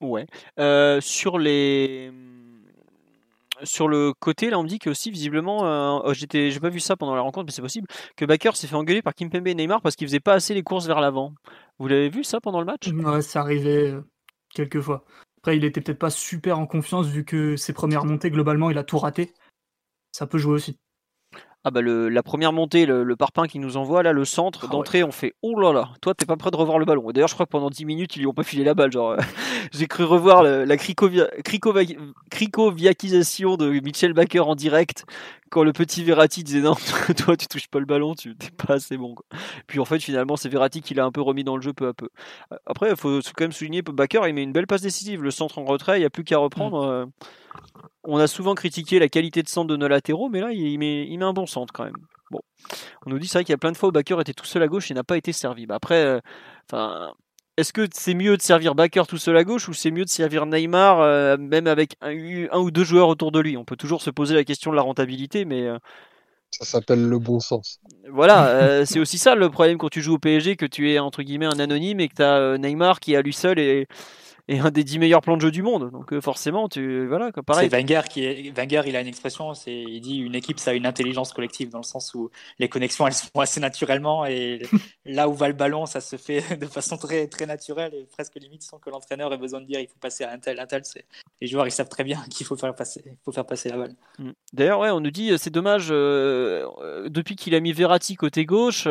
[0.00, 0.26] Ouais.
[0.58, 2.10] Euh, sur les
[3.64, 6.68] sur le côté, là, on me dit que aussi visiblement, euh, oh, j'étais, j'ai pas
[6.68, 9.46] vu ça pendant la rencontre, mais c'est possible que Baker s'est fait engueuler par Kimpembe
[9.46, 11.34] et Neymar parce qu'il faisait pas assez les courses vers l'avant.
[11.78, 12.88] Vous l'avez vu ça pendant le match?
[12.88, 14.02] Ouais, ça arrivait euh,
[14.54, 15.04] quelques fois.
[15.38, 18.78] Après, il était peut-être pas super en confiance vu que ses premières montées, globalement, il
[18.78, 19.32] a tout raté.
[20.12, 20.78] Ça peut jouer aussi.
[21.62, 24.72] Ah bah le, la première montée, le, parpaing qui nous envoie là, le centre ah
[24.72, 27.10] d'entrée, on fait oh là là, toi t'es pas prêt de revoir le ballon.
[27.10, 29.16] D'ailleurs je crois que pendant 10 minutes ils lui ont pas filé la balle, genre
[29.72, 35.04] j'ai cru revoir la cricoviaquisation de Michel Baker en direct
[35.50, 36.76] quand le petit Verratti disait non,
[37.16, 39.14] toi tu touches pas le ballon, tu t'es pas assez bon.
[39.14, 39.26] Quoi.
[39.66, 41.88] Puis en fait finalement c'est Verratti qui l'a un peu remis dans le jeu peu
[41.88, 42.08] à peu.
[42.64, 45.58] Après il faut quand même souligner Baker, il met une belle passe décisive, le centre
[45.58, 47.06] en retrait, il n'y a plus qu'à reprendre.
[47.06, 47.10] Mm.
[48.04, 51.06] On a souvent critiqué la qualité de centre de nos latéraux, mais là, il met,
[51.06, 51.96] il met un bon centre quand même.
[52.30, 52.40] Bon,
[53.06, 54.46] on nous dit c'est vrai qu'il y a plein de fois où Baker était tout
[54.46, 55.66] seul à gauche et n'a pas été servi.
[55.66, 56.20] Bah après,
[56.72, 57.06] euh,
[57.56, 60.10] est-ce que c'est mieux de servir Baker tout seul à gauche ou c'est mieux de
[60.10, 63.56] servir Neymar euh, même avec un, ou deux joueurs autour de lui?
[63.56, 65.78] On peut toujours se poser la question de la rentabilité, mais euh,
[66.52, 67.80] ça s'appelle le bon sens.
[68.08, 71.22] Voilà, c'est aussi ça le problème quand tu joues au PSG, que tu es entre
[71.22, 73.86] guillemets un anonyme et que tu as Neymar qui est à lui seul et
[74.50, 75.90] et un des 10 meilleurs plans de jeu du monde.
[75.92, 77.70] Donc euh, forcément, tu voilà, pareil.
[77.70, 80.72] C'est Wenger qui est Wenger, il a une expression, c'est il dit une équipe ça
[80.72, 84.26] a une intelligence collective dans le sens où les connexions elles se font assez naturellement
[84.26, 84.62] et
[85.04, 88.34] là où va le ballon, ça se fait de façon très très naturelle et presque
[88.34, 90.66] limite sans que l'entraîneur ait besoin de dire il faut passer à un tel un
[90.66, 90.82] tel,
[91.40, 93.76] les joueurs ils savent très bien qu'il faut faire passer il faut faire passer la
[93.76, 93.94] balle.
[94.18, 94.30] Mm.
[94.52, 98.88] D'ailleurs, ouais, on nous dit c'est dommage euh, depuis qu'il a mis Verratti côté gauche,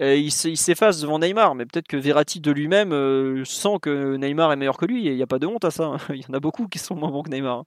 [0.00, 4.52] euh, il s'efface devant Neymar, mais peut-être que Verratti de lui-même euh, sent que Neymar
[4.52, 5.84] est meilleur que lui, il n'y a pas de honte à ça.
[5.84, 5.98] Hein.
[6.10, 7.58] Il y en a beaucoup qui sont moins bons que Neymar.
[7.58, 7.64] Hein.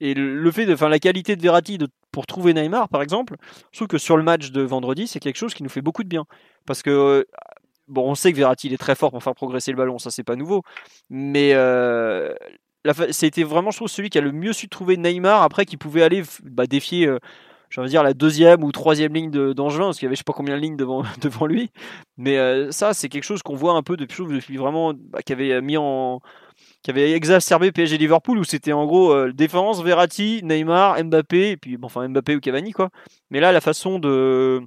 [0.00, 1.78] Et le fait de, enfin, la qualité de Verratti
[2.10, 3.36] pour trouver Neymar, par exemple,
[3.70, 6.02] je trouve que sur le match de vendredi, c'est quelque chose qui nous fait beaucoup
[6.02, 6.24] de bien.
[6.66, 7.24] Parce que, euh,
[7.86, 10.10] bon, on sait que Verratti il est très fort pour faire progresser le ballon, ça
[10.10, 10.62] c'est pas nouveau.
[11.08, 11.50] Mais
[13.10, 16.02] c'était vraiment, je trouve, celui qui a le mieux su trouver Neymar après, qui pouvait
[16.02, 17.08] aller bah, défier
[17.72, 20.24] je veux dire la deuxième ou troisième ligne d'Angevin, parce qu'il y avait je sais
[20.24, 21.70] pas combien de lignes devant, devant lui.
[22.18, 25.32] Mais euh, ça, c'est quelque chose qu'on voit un peu depuis, depuis vraiment, bah, qui
[25.32, 26.20] avait mis en,
[26.82, 31.56] qui avait exacerbé PSG Liverpool, où c'était en gros euh, défense, Verratti, Neymar, Mbappé, et
[31.56, 32.90] puis bon, enfin Mbappé ou Cavani quoi.
[33.30, 34.60] Mais là, la façon de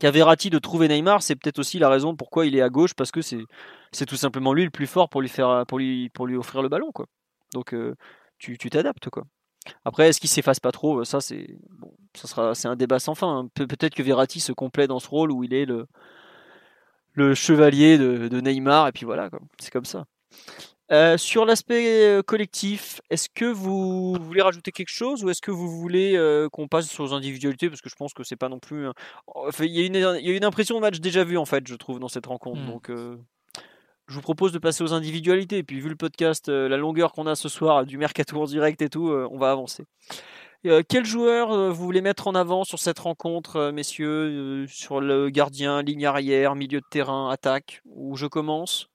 [0.00, 2.94] qu'a Verratti de trouver Neymar, c'est peut-être aussi la raison pourquoi il est à gauche,
[2.94, 3.44] parce que c'est
[3.92, 6.62] c'est tout simplement lui le plus fort pour lui faire pour lui pour lui offrir
[6.62, 7.06] le ballon quoi.
[7.54, 7.94] Donc euh,
[8.38, 9.24] tu t'adaptes quoi.
[9.84, 11.04] Après, est-ce qu'il s'efface pas trop?
[11.04, 13.38] Ça, c'est bon, ça sera, c'est un débat sans fin.
[13.38, 13.48] Hein.
[13.54, 15.86] peut-être que Verratti se complaît dans ce rôle où il est le
[17.14, 19.28] le chevalier de, Neymar et puis voilà,
[19.60, 20.06] c'est comme ça.
[20.92, 25.50] Euh, sur l'aspect euh, collectif, est-ce que vous voulez rajouter quelque chose ou est-ce que
[25.50, 27.70] vous voulez euh, qu'on passe sur les individualités?
[27.70, 28.86] Parce que je pense que c'est pas non plus.
[29.60, 31.66] il, y a une, il y a une impression de match déjà vu en fait,
[31.66, 32.60] je trouve dans cette rencontre.
[32.60, 32.66] Mmh.
[32.66, 35.58] Donc je vous propose de passer aux individualités.
[35.58, 38.82] Et puis, vu le podcast, la longueur qu'on a ce soir, du mercato en direct
[38.82, 39.84] et tout, on va avancer.
[40.88, 46.04] Quel joueur vous voulez mettre en avant sur cette rencontre, messieurs Sur le gardien, ligne
[46.04, 48.91] arrière, milieu de terrain, attaque Où je commence?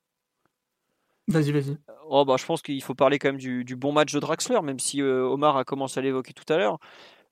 [1.27, 1.77] Vas-y, vas-y.
[2.09, 4.79] Oh, bah, je pense qu'il faut parler quand même du, bon match de Draxler, même
[4.79, 6.79] si Omar a commencé à l'évoquer tout à l'heure.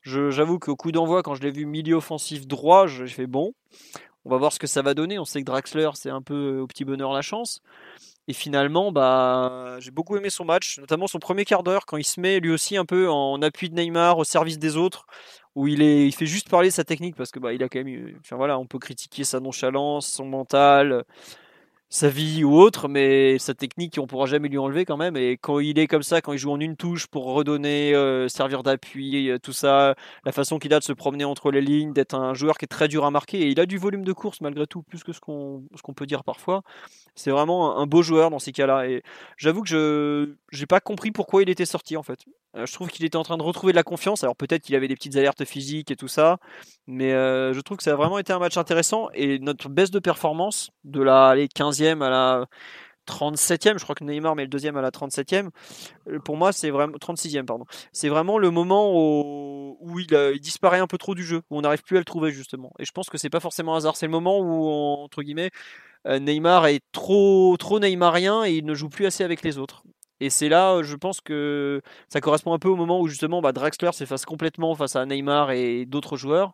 [0.03, 3.53] J'avoue qu'au coup d'envoi, quand je l'ai vu milieu offensif droit, j'ai fait bon.
[4.25, 5.17] On va voir ce que ça va donner.
[5.17, 7.61] On sait que Draxler, c'est un peu au petit bonheur la chance.
[8.27, 12.03] Et finalement, bah, j'ai beaucoup aimé son match, notamment son premier quart d'heure, quand il
[12.03, 15.05] se met lui aussi un peu en appui de Neymar, au service des autres,
[15.53, 17.83] où il, est, il fait juste parler sa technique, parce que bah, il a quand
[17.83, 21.05] même, enfin voilà, on peut critiquer sa nonchalance, son mental,
[21.89, 25.15] sa vie ou autre, mais sa technique, on pourra jamais lui enlever quand même.
[25.15, 28.27] Et quand il est comme ça, quand il joue en une touche pour redonner, euh,
[28.27, 29.95] servir d'appui, euh, tout ça,
[30.25, 32.67] la façon qu'il a de se promener entre les lignes, d'être un joueur qui est
[32.67, 35.13] très dur à marquer, et il a du volume de course malgré tout, plus que
[35.13, 36.63] ce qu'on peut dire parfois.
[37.15, 38.87] C'est vraiment un beau joueur dans ces cas-là.
[38.87, 39.03] Et
[39.37, 42.25] j'avoue que je n'ai pas compris pourquoi il était sorti en fait.
[42.55, 44.23] Euh, je trouve qu'il était en train de retrouver de la confiance.
[44.23, 46.37] Alors peut-être qu'il avait des petites alertes physiques et tout ça,
[46.87, 49.09] mais je trouve que ça a vraiment été un match intéressant.
[49.13, 52.45] Et notre baisse de performance de la les 15e à la
[53.05, 55.49] 37e, je crois que Neymar met le deuxième à la 37e.
[56.09, 57.65] Euh, pour moi, c'est vraiment 36e, pardon.
[57.91, 61.83] C'est vraiment le moment où, il, disparaît un peu trop du jeu, où on n'arrive
[61.83, 62.71] plus à le trouver justement.
[62.79, 63.95] Et je pense que c'est pas forcément hasard.
[63.95, 64.67] C'est le moment où,
[65.03, 65.51] entre guillemets,
[66.07, 69.83] euh, Neymar est trop, trop Neymarien et il ne joue plus assez avec les autres.
[70.19, 73.51] Et c'est là, je pense que ça correspond un peu au moment où justement bah,
[73.51, 76.53] Draxler s'efface complètement face à Neymar et d'autres joueurs,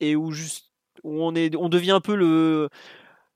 [0.00, 0.70] et où juste
[1.04, 2.68] on est, on devient un peu le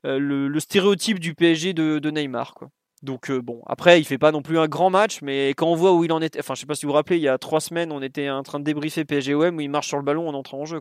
[0.06, 2.54] euh, le, stéréotype du PSG de, Neymar.
[3.02, 5.74] Donc euh, bon, après il fait pas non plus un grand match, mais quand on
[5.74, 7.28] voit où il en était, enfin je sais pas si vous vous rappelez, il y
[7.28, 10.02] a trois semaines on était en train de débriefer PSG-OM où il marche sur le
[10.04, 10.80] ballon en entrant en jeu.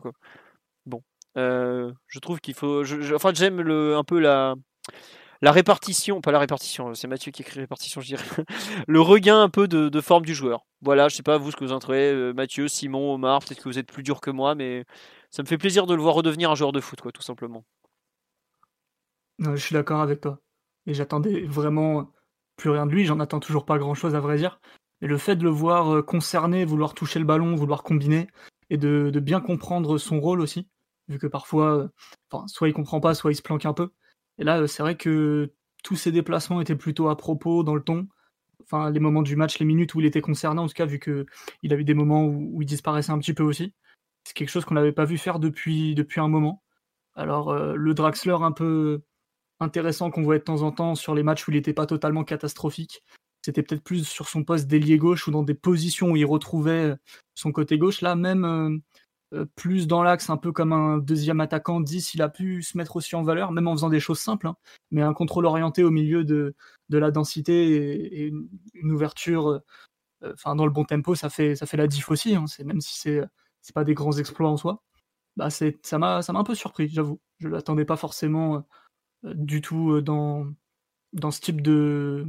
[0.86, 1.02] Bon,
[1.36, 4.54] euh, je trouve qu'il faut, enfin j'aime un peu la
[5.42, 8.24] la répartition, pas la répartition, c'est Mathieu qui écrit répartition, je dirais,
[8.88, 10.66] le regain un peu de, forme du joueur.
[10.82, 13.68] Voilà, je sais pas vous ce que vous en trouvez, Mathieu, Simon, Omar, peut-être que
[13.68, 14.84] vous êtes plus dur que moi, mais
[15.30, 17.64] ça me fait plaisir de le voir redevenir un joueur de foot, quoi, tout simplement
[19.38, 20.40] je suis d'accord avec toi.
[20.86, 22.12] Et j'attendais vraiment
[22.56, 24.60] plus rien de lui, j'en attends toujours pas grand chose à vrai dire.
[25.00, 28.28] Mais le fait de le voir euh, concerné, vouloir toucher le ballon, vouloir combiner,
[28.70, 30.68] et de, bien comprendre son rôle aussi,
[31.08, 31.90] vu que parfois,
[32.32, 33.90] euh, soit il comprend pas, soit il se planque un peu.
[34.38, 37.82] Et là, euh, c'est vrai que tous ses déplacements étaient plutôt à propos, dans le
[37.82, 38.08] ton.
[38.62, 40.98] Enfin, les moments du match, les minutes où il était concerné, en tout cas, vu
[40.98, 43.74] qu'il avait des moments où, il disparaissait un petit peu aussi.
[44.24, 46.62] C'est quelque chose qu'on n'avait pas vu faire depuis, depuis un moment.
[47.14, 49.02] Alors, le Draxler un peu,
[49.60, 52.24] intéressant qu'on voit de temps en temps sur les matchs où il n'était pas totalement
[52.24, 53.02] catastrophique.
[53.42, 56.90] C'était peut-être plus sur son poste d'ailier gauche ou dans des positions où il retrouvait
[56.90, 56.96] euh,
[57.34, 58.00] son côté gauche.
[58.00, 58.78] Là, même euh, euh,
[59.56, 62.96] plus dans l'axe, un peu comme un deuxième attaquant 10, il a pu se mettre
[62.96, 64.46] aussi en valeur, même en faisant des choses simples.
[64.46, 64.56] Hein.
[64.90, 66.54] mais un contrôle orienté au milieu de,
[66.90, 68.32] la densité et,
[68.74, 69.60] une, ouverture
[70.24, 72.36] enfin dans le bon tempo, ça fait, la diff aussi.
[72.36, 72.44] Hein.
[72.64, 73.22] même si c'est
[73.66, 74.84] c'est pas des grands exploits en soi.
[75.36, 77.20] Bah c'est, ça, m'a, ça m'a un peu surpris, j'avoue.
[77.40, 78.64] Je ne l'attendais pas forcément
[79.24, 80.46] du tout euh, dans,
[81.12, 82.26] dans ce type de,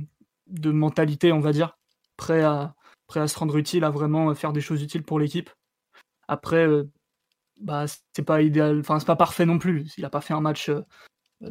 [0.48, 1.78] de mentalité, on va dire,
[2.18, 5.52] prêt à, prêt à se rendre utile, à vraiment faire des choses utiles pour l'équipe.
[6.28, 6.90] Après, euh,
[7.58, 9.94] bah, c'est pas idéal, enfin, c'est pas parfait non plus.
[9.98, 10.82] Il a pas fait un match euh,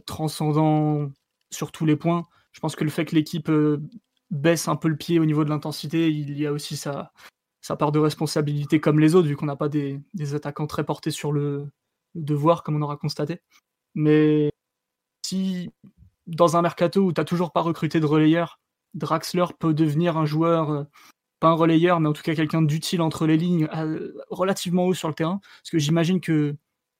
[0.06, 1.10] transcendant
[1.50, 2.26] sur tous les points.
[2.52, 3.50] Je pense que le fait que l'équipe
[4.30, 7.12] baisse un peu le pied au niveau de l'intensité, il y a aussi sa,
[7.78, 10.00] part de responsabilité comme les autres, vu qu'on n'a pas des,
[10.34, 11.68] attaquants très portés sur le,
[12.14, 13.40] le, devoir, comme on aura constaté.
[13.94, 14.50] Mais
[15.24, 15.70] si
[16.26, 18.60] dans un mercato où tu n'as toujours pas recruté de relayeur,
[18.94, 20.84] Draxler peut devenir un joueur, euh,
[21.40, 23.68] pas un relayeur, mais en tout cas quelqu'un d'utile entre les lignes,
[24.30, 25.40] relativement haut sur le terrain.
[25.62, 26.56] Parce que j'imagine que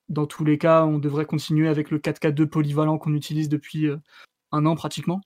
[0.09, 3.97] dans tous les cas, on devrait continuer avec le 4-4-2 polyvalent qu'on utilise depuis euh,
[4.53, 5.21] un an pratiquement.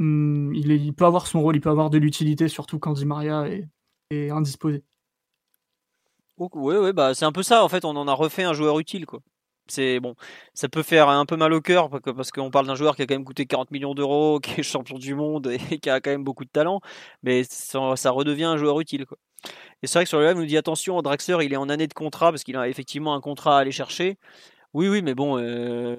[0.00, 3.46] Hum, il, peut avoir son rôle, il peut avoir de l'utilité, surtout quand Di Maria
[4.10, 4.82] est, indisposé.
[6.38, 7.64] Oui, bah c'est un peu ça.
[7.64, 9.20] En fait, on en a refait un joueur utile, quoi
[9.66, 10.14] c'est bon,
[10.54, 13.06] ça peut faire un peu mal au cœur parce qu'on parle d'un joueur qui a
[13.06, 16.10] quand même coûté 40 millions d'euros, qui est champion du monde et qui a quand
[16.10, 16.80] même beaucoup de talent,
[17.22, 19.06] mais ça, redevient un joueur utile.
[19.82, 21.86] Et c'est vrai que sur le live, nous dit attention, Draxler, il est en année
[21.86, 24.18] de contrat parce qu'il a effectivement un contrat à aller chercher.
[24.74, 25.96] Oui, oui, mais bon, euh,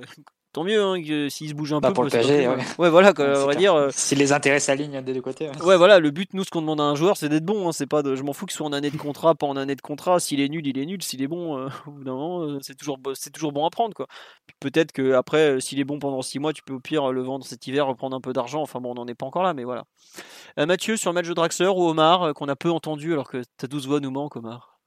[0.55, 0.95] tant mieux hein,
[1.29, 1.91] s'il se bouge un peu.
[1.91, 2.55] pour le PSG, ouais.
[2.77, 2.89] ouais.
[2.89, 3.75] voilà, on va dire.
[3.75, 5.49] Euh, si les intérêts s'alignent des deux côtés.
[5.61, 5.75] Ouais.
[5.75, 7.67] voilà, le but, nous, ce qu'on demande à un joueur, c'est d'être bon.
[7.67, 9.57] Hein, c'est pas de, je m'en fous qu'il soit en année de contrat, pas en
[9.57, 10.21] année de contrat.
[10.21, 11.03] S'il est nul, il est nul.
[11.03, 13.69] S'il est bon, euh, au bout d'un moment, euh, c'est toujours, c'est toujours bon à
[13.69, 14.07] prendre, quoi.
[14.61, 17.43] Peut-être que après, s'il est bon pendant 6 mois, tu peux au pire le vendre
[17.43, 18.61] cet hiver, reprendre un peu d'argent.
[18.61, 19.83] Enfin bon, on n'en est pas encore là, mais voilà.
[20.57, 23.67] Mathieu, sur le match de Draxler ou Omar, qu'on a peu entendu alors que ta
[23.67, 24.79] douce voix nous manque, Omar?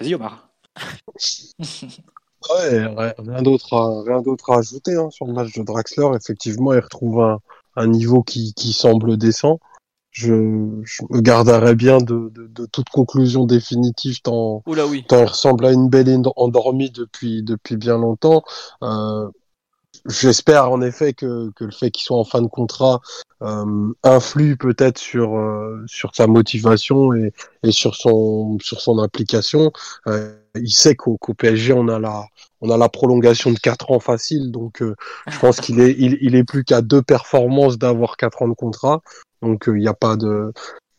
[0.00, 0.48] Vas-y, Omar.
[2.50, 6.08] Ouais, rien d'autre à, rien d'autre à ajouter hein, sur le match de Draxler.
[6.14, 7.38] Effectivement, il retrouve un,
[7.76, 9.58] un niveau qui, qui semble décent.
[10.10, 15.04] Je, je me garderai bien de, de, de, toute conclusion définitive tant, Oula, oui.
[15.08, 18.44] tant il ressemble à une belle endormie depuis, depuis bien longtemps.
[18.82, 19.28] Euh,
[20.06, 23.00] j'espère en effet que, que le fait qu'il soit en fin de contrat
[23.42, 27.32] euh, influe peut-être sur euh, sur sa motivation et,
[27.62, 29.72] et sur son sur son implication.
[30.06, 32.26] Euh, il sait qu'au PSG on a la
[32.60, 34.94] on a la prolongation de quatre ans facile, donc euh,
[35.28, 39.02] je pense qu'il est il, est plus qu'à deux performances d'avoir quatre ans de contrat,
[39.42, 40.52] donc il n'y a pas de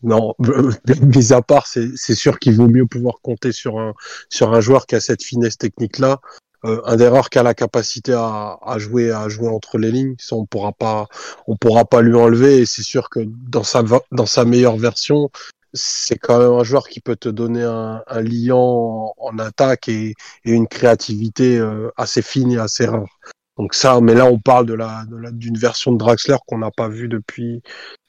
[0.03, 0.35] non,
[1.01, 3.93] mis à part, c'est sûr qu'il vaut mieux pouvoir compter sur un
[4.29, 6.19] sur un joueur qui a cette finesse technique là
[6.65, 9.91] euh, un des rares qui a la capacité à, à, jouer à jouer entre les
[9.91, 11.07] lignes ça on pourra pas
[11.47, 15.29] on pourra pas lui enlever et c'est sûr que dans sa dans sa meilleure version
[15.73, 20.13] c'est quand même un joueur qui peut te donner un, un liant en, attaque et,
[20.45, 23.19] et, une créativité euh, assez fine et assez rare
[23.57, 26.87] donc ça mais là on parle de la d'une version de Draxler qu'on n'a pas
[26.87, 27.61] vu depuis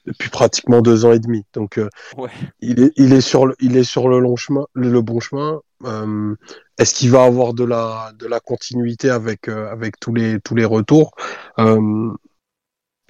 [0.07, 1.45] depuis pratiquement deux ans et demi.
[1.53, 2.31] Donc, euh, ouais.
[2.61, 5.21] il, est, il, est sur le, il est sur le long chemin, le, le bon
[5.21, 5.61] chemin.
[5.85, 6.35] Euh,
[6.79, 10.55] Est-ce qu'il va avoir de la, de la continuité avec, euh, avec tous, les, tous
[10.55, 11.13] les retours?
[11.59, 12.13] Euh,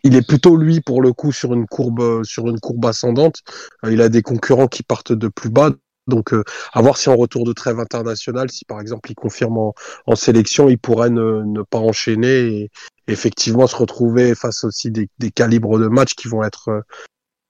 [0.04, 3.42] Il est plutôt lui pour le coup sur une courbe, sur une courbe ascendante.
[3.88, 5.70] Il a des concurrents qui partent de plus bas.
[6.08, 6.32] Donc,
[6.72, 10.68] à voir si en retour de trêve internationale, si par exemple il confirme en, sélection,
[10.68, 12.70] il pourrait ne, pas enchaîner et,
[13.08, 16.84] effectivement se retrouver face aussi des, des, calibres de match qui vont être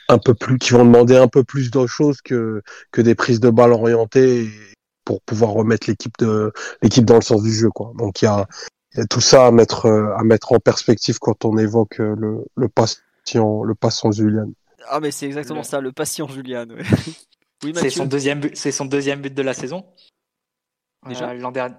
[0.09, 2.63] un peu plus, qui vont demander un peu plus de choses que,
[2.93, 4.49] que des prises de balles orientées
[5.07, 6.53] pour pouvoir remettre l'équipe de
[6.83, 7.71] l'équipe dans le sens du jeu.
[7.71, 7.93] Quoi.
[7.97, 8.47] Donc il y a,
[8.97, 12.69] y a, tout ça à mettre à mettre en perspective quand on évoque le, le
[12.69, 14.51] patient le patient Julian.
[14.89, 16.67] Ah mais c'est exactement ça, le patient Julian.
[16.69, 16.83] Ouais.
[17.65, 19.85] oui, c'est son deuxième but, c'est son deuxième but de la saison.
[21.09, 21.75] Déjà euh, l'an dernier,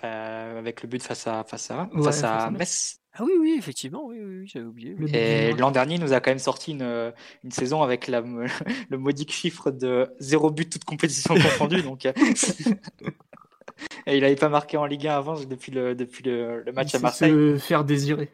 [0.00, 3.01] bah, avec le but face à face à ouais, face à Metz.
[3.14, 4.96] Ah oui, oui, effectivement, oui, oui, j'avais oublié.
[4.98, 5.10] Oui.
[5.14, 7.12] Et l'an dernier, il nous a quand même sorti une,
[7.44, 8.22] une saison avec la,
[8.88, 11.82] le modique chiffre de zéro but toute compétition confondue.
[11.82, 12.12] donc, euh,
[14.06, 16.94] et il n'avait pas marqué en Ligue 1 avant depuis le, depuis le, le match
[16.94, 17.30] il à Marseille.
[17.30, 18.30] Se faire désirer.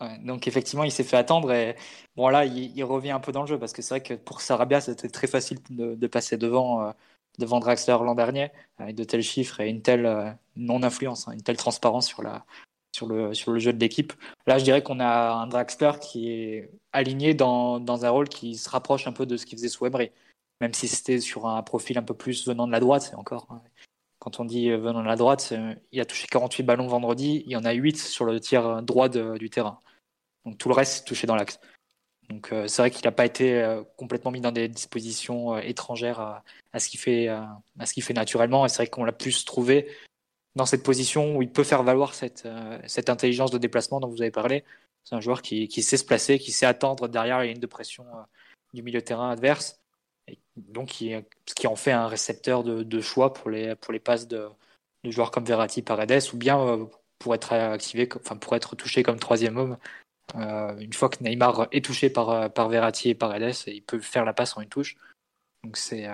[0.00, 1.74] Ouais, donc effectivement, il s'est fait attendre et
[2.14, 4.14] bon là, il, il, revient un peu dans le jeu parce que c'est vrai que
[4.14, 6.92] pour Sarabia, c'était très facile de, de passer devant, euh,
[7.38, 11.42] devant Draxler l'an dernier avec de tels chiffres et une telle euh, non-influence, hein, une
[11.42, 12.44] telle transparence sur la,
[13.32, 14.12] sur le, jeu de l'équipe.
[14.46, 18.68] Là, je dirais qu'on a un Draxler qui est aligné dans, un rôle qui se
[18.68, 20.10] rapproche un peu de ce qu'il faisait sous Emery.
[20.60, 23.46] Même si c'était sur un profil un peu plus venant de la droite, encore.
[23.50, 23.62] Hein.
[24.18, 25.54] Quand on dit venant de la droite,
[25.92, 29.08] il a touché 48 ballons vendredi, il y en a 8 sur le tiers droit
[29.08, 29.80] de, du terrain.
[30.44, 31.60] Donc tout le reste, touché dans l'axe.
[32.28, 35.60] Donc euh, c'est vrai qu'il n'a pas été euh, complètement mis dans des dispositions euh,
[35.60, 38.66] étrangères à, à, ce qu'il fait, à ce qu'il fait naturellement.
[38.66, 39.88] Et c'est vrai qu'on l'a plus trouvé
[40.58, 44.08] dans cette position où il peut faire valoir cette, euh, cette intelligence de déplacement dont
[44.08, 44.64] vous avez parlé.
[45.04, 48.04] C'est un joueur qui, sait se placer, qui sait attendre derrière les lignes de pression
[48.08, 48.22] euh,
[48.74, 49.80] du milieu de terrain adverse.
[50.26, 51.14] Et donc, qui,
[51.46, 54.48] ce qui en fait un récepteur de, choix pour les, passes de,
[55.04, 56.86] joueurs comme Verratti, Paredes, ou bien euh,
[57.20, 59.78] pour être activé, enfin pour être touché comme troisième homme.
[60.34, 64.34] Une fois que Neymar est touché par, par Verratti et Paredes, il peut faire la
[64.34, 64.96] passe en une touche.
[65.64, 66.06] Donc c'est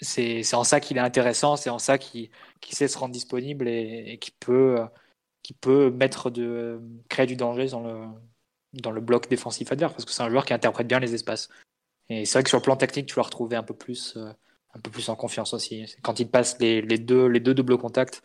[0.00, 2.30] c'est en ça qu'il est intéressant, c'est en ça qu'il
[2.60, 4.78] qu sait se rendre disponible et, et qui peut
[5.42, 8.06] qui peut mettre de créer du danger dans le
[8.74, 11.48] dans le bloc défensif adverse parce que c'est un joueur qui interprète bien les espaces.
[12.08, 14.30] Et c'est vrai que sur le plan technique, tu vas retrouver un peu plus euh,
[14.74, 15.86] un peu plus en confiance aussi.
[16.02, 18.22] Quand il passe les, deux les deux doubles contacts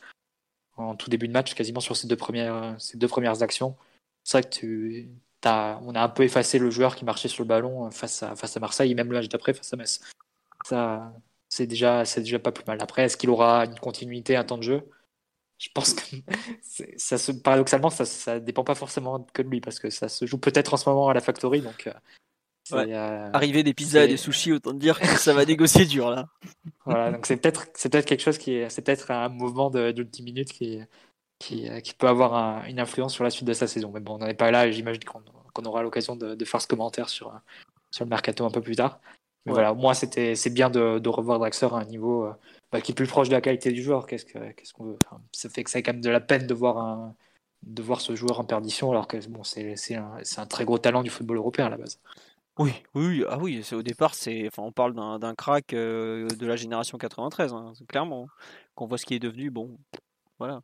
[0.78, 3.78] en tout début de match, quasiment sur ces deux premières ces deux premières actions,
[4.24, 5.09] c'est vrai que tu
[5.43, 8.36] as, on a un peu effacé le joueur qui marchait sur le ballon face à
[8.36, 10.01] face à Marseille et même match d'après face à Metz.
[10.65, 11.13] Ça,
[11.50, 12.78] c'est déjà, c'est déjà pas plus mal.
[12.82, 14.89] Après, est-ce qu'il aura une continuité, un temps de jeu?
[15.58, 16.16] Je pense que
[16.97, 20.26] ça se, paradoxalement, ça, ça dépend pas forcément que de lui parce que ça se
[20.26, 21.62] joue peut-être en ce moment à la factory.
[21.62, 22.93] Donc, euh, ouais.
[22.93, 26.30] euh, arriver des pizzas et des sushis, autant dire que ça va négocier dur là.
[26.86, 29.91] voilà, donc c'est peut-être, c'est peut-être quelque chose qui est, c'est peut-être un mouvement de,
[29.91, 30.80] de 10 minutes qui,
[31.39, 33.91] qui, qui peut avoir un, une influence sur la suite de sa saison.
[33.91, 35.24] Mais bon, on n'en est pas là et j'imagine qu'on,
[35.54, 37.34] qu'on aura l'occasion de, de, faire ce commentaire sur,
[37.91, 39.02] sur le mercato un peu plus tard.
[39.46, 39.56] Mais ouais.
[39.56, 42.34] voilà, moi c'était c'est bien de, de, revoir Draxler à un niveau euh,
[42.72, 44.06] bah, qui est plus proche de la qualité du joueur.
[44.06, 44.98] Qu'est-ce que qu'est-ce qu'on veut?
[45.06, 47.16] Enfin, Ça fait que c'est quand même de la peine de voir un
[47.64, 50.78] de voir ce joueur en perdition alors que bon c'est c'est un, un très gros
[50.78, 52.00] talent du football européen à la base.
[52.58, 56.46] Oui, oui, ah oui, c'est au départ c'est enfin on parle d'un crack euh, de
[56.46, 58.28] la génération 93 hein, clairement.
[58.76, 59.78] Qu'on voit ce qui est devenu, bon,
[60.40, 60.62] voilà.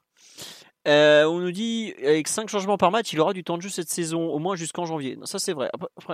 [0.87, 3.69] Euh, on nous dit avec 5 changements par match, il aura du temps de jeu
[3.69, 5.17] cette saison, au moins jusqu'en janvier.
[5.23, 5.69] Ça c'est vrai.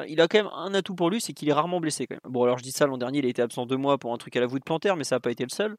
[0.07, 2.31] Il a quand même un atout pour lui, c'est qu'il est rarement blessé quand même.
[2.31, 4.17] Bon alors je dis ça l'an dernier, il a été absent deux mois pour un
[4.17, 5.75] truc à la voûte plantaire, mais ça n'a pas été le seul.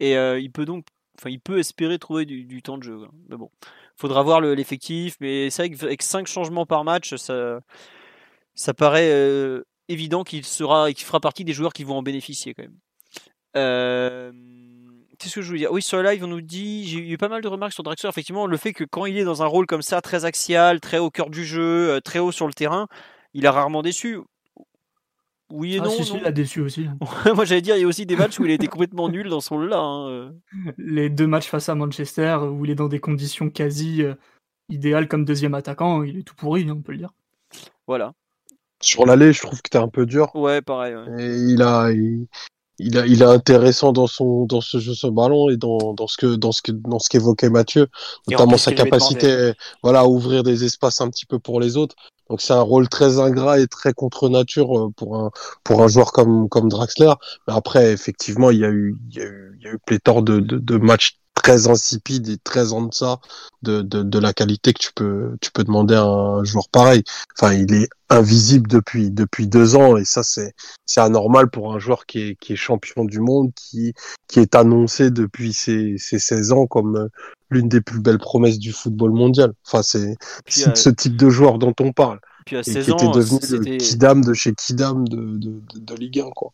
[0.00, 0.86] Et euh, il peut donc,
[1.18, 2.98] enfin il peut espérer trouver du, temps de jeu.
[3.28, 3.50] Mais bon,
[3.96, 5.16] faudra voir l'effectif.
[5.20, 7.60] mais c'est vrai qu'avec 5 changements par match, ça,
[8.54, 12.54] ça paraît euh, évident qu'il sera, qu'il fera partie des joueurs qui vont en bénéficier
[12.54, 12.78] quand même.
[13.56, 14.32] Euh,
[15.18, 17.28] Qu'est-ce que je voulais dire Oui, sur le live, on nous dit, j'ai eu pas
[17.28, 18.08] mal de remarques sur Draxler.
[18.10, 20.98] Effectivement, le fait que quand il est dans un rôle comme ça, très axial, très
[20.98, 22.86] au cœur du jeu, euh, très haut sur le terrain,
[23.34, 24.18] il a rarement déçu.
[25.50, 25.90] Oui et Ah, non.
[25.90, 26.18] si, si, non.
[26.20, 26.88] il a déçu aussi.
[27.34, 29.28] Moi, j'allais dire, il y a aussi des matchs où il a été complètement nul
[29.28, 29.78] dans ce rôle-là.
[29.78, 30.30] hein, euh.
[30.76, 34.14] Les deux matchs face à Manchester, où il est dans des conditions quasi euh,
[34.68, 37.12] idéales comme deuxième attaquant, il est tout pourri, hein, on peut le dire.
[37.86, 38.12] Voilà.
[38.82, 40.34] Sur l'aller, je trouve que t'es un peu dur.
[40.34, 40.94] Ouais, pareil.
[40.96, 41.22] ouais.
[41.24, 42.26] Et il a, il,
[42.78, 46.06] il a, il est intéressant dans son, dans ce jeu sur ballon et dans, dans
[46.06, 47.88] ce que, dans ce que, dans ce qu'évoquait Mathieu,
[48.28, 49.52] notamment sa capacité,
[49.82, 51.96] voilà, à ouvrir des espaces un petit peu pour les autres.
[52.28, 55.30] Donc c'est un rôle très ingrat et très contre nature euh, pour un,
[55.62, 57.12] pour un joueur comme, comme Draxler.
[57.46, 59.78] Mais après, effectivement, il y a eu, il y a eu, il y a eu
[59.78, 63.20] pléthore de, de, de matchs très insipides et très en deçà
[63.62, 67.04] de, de, de la qualité que tu peux, tu peux demander à un joueur pareil.
[67.38, 70.54] Enfin, il est invisible depuis, depuis deux ans et ça, c'est,
[70.86, 73.92] c'est anormal pour un joueur qui est, qui est champion du monde, qui,
[74.28, 77.08] qui est annoncé depuis ses, ses 16 ans comme euh,
[77.50, 79.52] l'une des plus belles promesses du football mondial.
[79.66, 80.16] Enfin, c'est,
[80.48, 82.18] c'est euh, ce type de joueur dont on parle.
[82.44, 83.76] Puis à Et 16 qui était devenu le.
[83.76, 86.52] Kidam de chez Kidam de, de, de, de Ligue 1, quoi.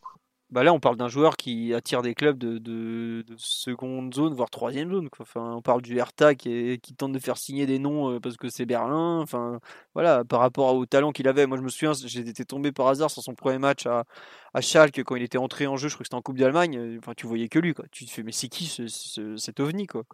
[0.52, 4.34] Bah là, on parle d'un joueur qui attire des clubs de, de, de seconde zone,
[4.34, 5.08] voire troisième zone.
[5.08, 5.22] Quoi.
[5.22, 8.20] Enfin, on parle du Hertha qui, est- qui tente de faire signer des noms euh,
[8.20, 9.20] parce que c'est Berlin.
[9.20, 9.60] Enfin,
[9.94, 11.46] voilà, par rapport au talent qu'il avait.
[11.46, 14.04] Moi, je me souviens, j'étais tombé par hasard sur son premier match à,
[14.52, 15.88] à Schalke quand il était entré en jeu.
[15.88, 16.76] Je crois que c'était en Coupe d'Allemagne.
[16.76, 17.72] euh, Enfin, tu voyais que lui.
[17.72, 17.86] Quoi.
[17.90, 20.04] Tu te fais, mais c'est qui ce, ce- cet ovni quoi?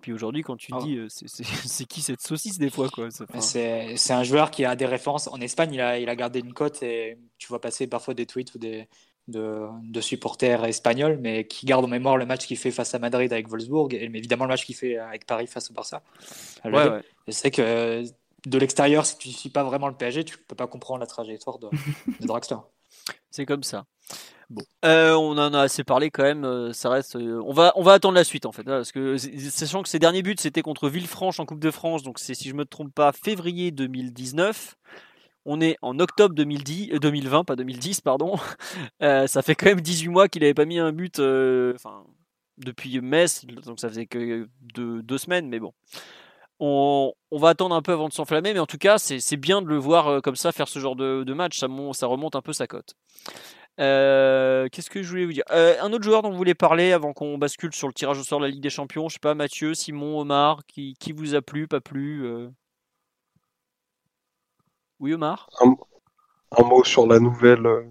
[0.00, 0.78] Puis aujourd'hui, quand tu Ah.
[0.82, 3.08] dis, euh, c'est- qui cette saucisse des fois quoi
[3.40, 5.28] c'est un joueur qui a des références.
[5.28, 8.26] En Espagne, il a, il a gardé une cote et tu vois passer parfois des
[8.26, 8.88] tweets ou des,
[9.28, 12.98] de, de supporters espagnols, mais qui gardent en mémoire le match qu'il fait face à
[12.98, 16.02] Madrid avec Wolfsburg et évidemment le match qu'il fait avec Paris face au Barça.
[16.64, 17.02] ouais, ouais.
[17.28, 18.02] C'est que
[18.46, 21.06] de l'extérieur, si tu ne suis pas vraiment le PSG, tu peux pas comprendre la
[21.06, 21.68] trajectoire de,
[22.20, 22.56] de Draxler.
[23.30, 23.84] C'est comme ça.
[24.50, 26.44] Bon, Euh, on en a assez parlé quand même.
[26.44, 27.16] euh, Ça reste.
[27.16, 29.88] euh, on va, on va attendre la suite en fait, là, parce que sachant que
[29.88, 32.64] ses derniers buts c'était contre Villefranche en Coupe de France, donc c'est si je me
[32.66, 34.76] trompe pas février 2019.
[35.44, 38.36] On est en octobre 2010, euh, 2020, pas 2010, pardon.
[39.02, 41.18] Euh, ça fait quand même 18 mois qu'il n'avait pas mis un but.
[41.18, 41.74] euh,
[42.58, 45.72] depuis Metz, donc ça faisait que deux, semaines, mais bon.
[46.60, 49.66] On, va attendre un peu avant de s'enflammer, mais en tout cas, c'est bien de
[49.66, 51.58] le voir euh, comme ça faire ce genre de, match.
[51.58, 52.94] Ça, mon- ça remonte un peu sa cote.
[53.80, 55.44] Euh, Qu'est-ce que je voulais vous dire?
[55.50, 58.22] Euh, Un autre joueur dont vous voulez parler avant qu'on bascule sur le tirage au
[58.22, 61.42] sort de la Ligue des Champions, je sais pas, Mathieu, Simon, Omar, qui, vous a
[61.42, 62.48] plu, pas plu euh?
[65.02, 67.82] Oui, Omar Un mot sur la nouvelle euh,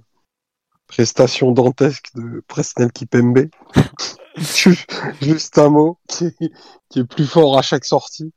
[0.88, 3.50] prestation dantesque de Presnel Kipembe.
[4.38, 4.86] Ju-
[5.22, 6.52] Juste un mot qui est,
[6.88, 8.32] qui est plus fort à chaque sortie.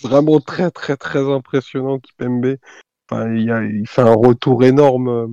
[0.00, 2.56] Vraiment très très très impressionnant Kipembe.
[3.10, 5.26] Enfin, il, y a- il fait un retour énorme euh,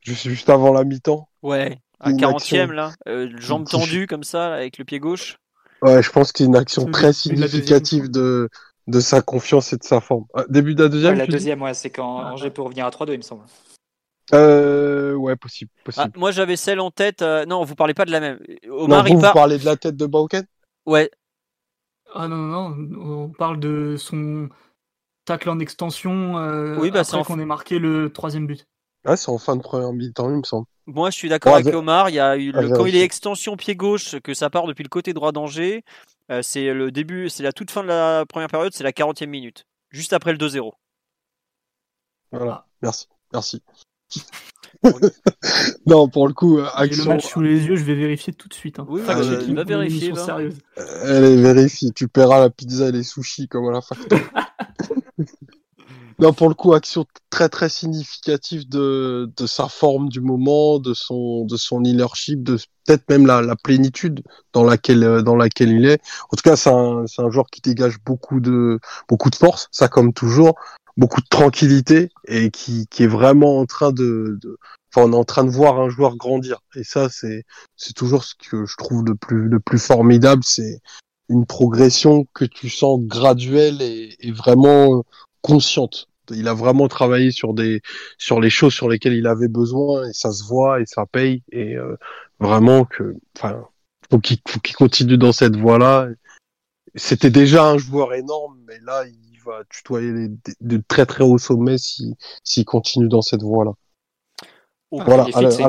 [0.00, 1.28] juste, juste avant la mi-temps.
[1.42, 5.38] Ouais, à Une 40ème là, euh, jambe tendue comme ça, là, avec le pied gauche.
[5.82, 8.48] Ouais, je pense qu'il y a une action très significative de,
[8.88, 10.24] de sa confiance et de sa forme.
[10.34, 12.86] Ah, début de la deuxième Ouais, la deuxième, ouais, c'est quand Ah, Angers peut revenir
[12.86, 13.42] à 3-2, il me semble.
[14.34, 15.70] euh, Ouais, possible.
[15.78, 16.12] Ah, possible.
[16.18, 17.22] moi j'avais celle en tête.
[17.22, 18.38] euh, non, vous parlez pas de la même.
[18.66, 19.34] non, Omar, vous, il vous part.
[19.34, 20.44] parlez de la tête de Bauken
[20.86, 21.10] Ouais,
[22.14, 24.48] Ah non, non, non, on parle de son
[25.26, 28.64] tacle en extension euh, Oui, bah, c'est après en qu'on ait marqué le troisième but.
[29.06, 30.66] Ouais, c'est en fin de première mi-temps, il me semble.
[30.86, 32.08] Moi, je suis d'accord Ouais, avec Omar.
[32.08, 34.82] Il y a eu le- quand il est extension pied gauche, que ça part depuis
[34.82, 35.84] le côté droit d'Angers.
[36.30, 39.26] Euh, c'est le début, c'est la toute fin de la première période, c'est la 40e
[39.26, 40.72] minute, juste après le 2-0.
[42.32, 42.66] Voilà, Ah.
[42.82, 43.62] merci, merci.
[45.86, 48.32] non, pour le coup, euh, J'ai le action, match sous les yeux, je vais vérifier
[48.32, 48.78] tout de suite.
[48.78, 48.86] Hein.
[48.88, 50.24] Oui, bah, checking va vérifier, va.
[50.24, 50.58] sérieuse.
[50.78, 51.90] euh, elle est vérifiée.
[51.94, 54.16] Tu paieras la pizza et les sushis comme à la facto.
[56.20, 60.92] non, pour le coup, action très très significative de, de sa forme du moment, de
[60.92, 65.70] son de son leadership, de peut-être même la, la plénitude dans laquelle euh, dans laquelle
[65.70, 66.00] il est.
[66.32, 69.68] En tout cas, c'est un c'est un joueur qui dégage beaucoup de beaucoup de force,
[69.70, 70.54] ça comme toujours,
[70.96, 74.58] beaucoup de tranquillité et qui qui est vraiment en train de, de
[74.94, 76.60] Enfin, on est en train de voir un joueur grandir.
[76.74, 77.44] Et ça, c'est,
[77.76, 80.42] c'est toujours ce que je trouve le plus, le plus formidable.
[80.44, 80.80] C'est
[81.28, 85.04] une progression que tu sens graduelle et, vraiment
[85.48, 86.08] consciente.
[86.30, 87.80] Il a vraiment travaillé sur des,
[88.18, 91.42] sur les choses sur lesquelles il avait besoin et ça se voit et ça paye.
[91.52, 91.96] Et euh,
[92.38, 93.64] vraiment que, enfin,
[94.10, 94.38] faut qu'il,
[94.76, 96.08] continue dans cette voie-là.
[96.94, 100.28] C'était déjà un joueur énorme, mais là, il va tutoyer les,
[100.60, 103.72] de très très hauts sommets s'il, s'il continue dans cette voie-là.
[104.92, 105.62] Ah, Voilà, fit, c'est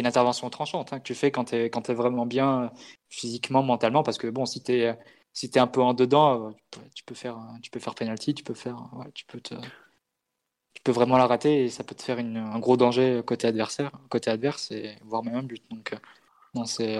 [0.00, 2.68] une, intervention, tranchante hein, que tu fais quand tu es, es vraiment bien euh,
[3.08, 4.98] physiquement, mentalement, parce que bon, si tu es,
[5.32, 6.50] si t'es un peu en dedans, euh,
[6.94, 9.40] tu peux, tu faire, euh, tu peux faire penalty, tu peux faire, ouais, tu peux
[9.40, 13.90] tu peux vraiment la rater et ça peut te faire un gros danger côté adversaire,
[14.08, 15.62] côté adverse et voire même un but.
[15.70, 16.94] Donc, euh, c'est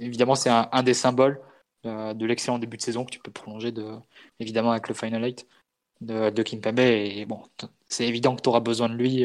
[0.00, 1.40] évidemment c'est un, des symboles
[1.84, 3.96] de l'excellent début de saison que tu peux prolonger de,
[4.40, 5.46] évidemment avec le Final 8
[6.00, 6.80] de, de Kimpembe.
[6.80, 7.42] Et bon,
[7.88, 9.24] c'est évident que tu auras besoin de lui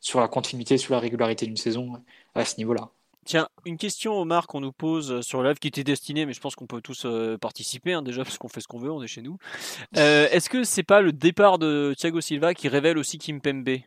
[0.00, 2.02] sur la continuité, sur la régularité d'une saison
[2.34, 2.90] à ce niveau-là.
[3.28, 6.32] Tiens, une question Omar qu'on nous pose euh, sur le live qui était destinée, mais
[6.32, 8.90] je pense qu'on peut tous euh, participer hein, déjà parce qu'on fait ce qu'on veut,
[8.90, 9.36] on est chez nous.
[9.98, 13.80] Euh, est-ce que c'est pas le départ de Thiago Silva qui révèle aussi Kim Pembe?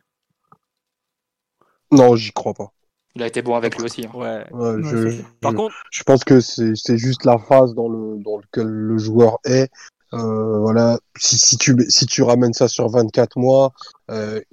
[1.90, 2.72] Non, j'y crois pas.
[3.16, 4.06] Il a été bon avec lui aussi.
[4.06, 4.16] Hein.
[4.16, 4.44] Ouais.
[4.52, 8.96] je, Par contre, je pense que c'est juste la phase dans le dans lequel le
[8.96, 9.72] joueur est.
[10.12, 13.72] voilà, si, si tu si tu ramènes ça sur 24 mois,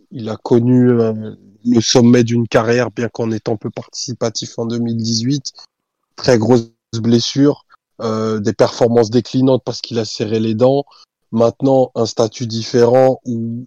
[0.10, 0.90] il a connu
[1.66, 5.54] le sommet d'une carrière, bien qu'en étant peu participatif en 2018.
[6.16, 7.66] Très grosse blessure,
[8.02, 10.86] euh, des performances déclinantes parce qu'il a serré les dents.
[11.32, 13.66] Maintenant, un statut différent où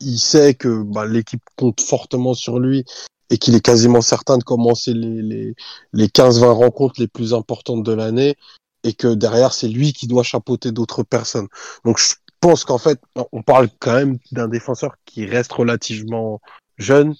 [0.00, 2.84] il sait que bah, l'équipe compte fortement sur lui
[3.30, 5.54] et qu'il est quasiment certain de commencer les, les,
[5.92, 8.36] les 15-20 rencontres les plus importantes de l'année
[8.82, 11.48] et que derrière, c'est lui qui doit chapeauter d'autres personnes.
[11.84, 13.00] Donc, je pense qu'en fait,
[13.32, 16.40] on parle quand même d'un défenseur qui reste relativement
[16.78, 17.14] jeune,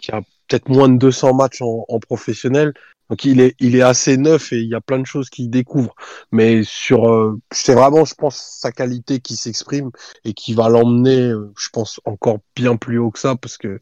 [0.00, 2.74] qui a peut-être moins de 200 matchs en, professionnel.
[3.08, 5.50] Donc il est, il est assez neuf et il y a plein de choses qu'il
[5.50, 5.94] découvre.
[6.30, 9.90] Mais sur, euh, c'est vraiment, je pense, sa qualité qui s'exprime
[10.24, 13.80] et qui va l'emmener, euh, je pense, encore bien plus haut que ça parce que,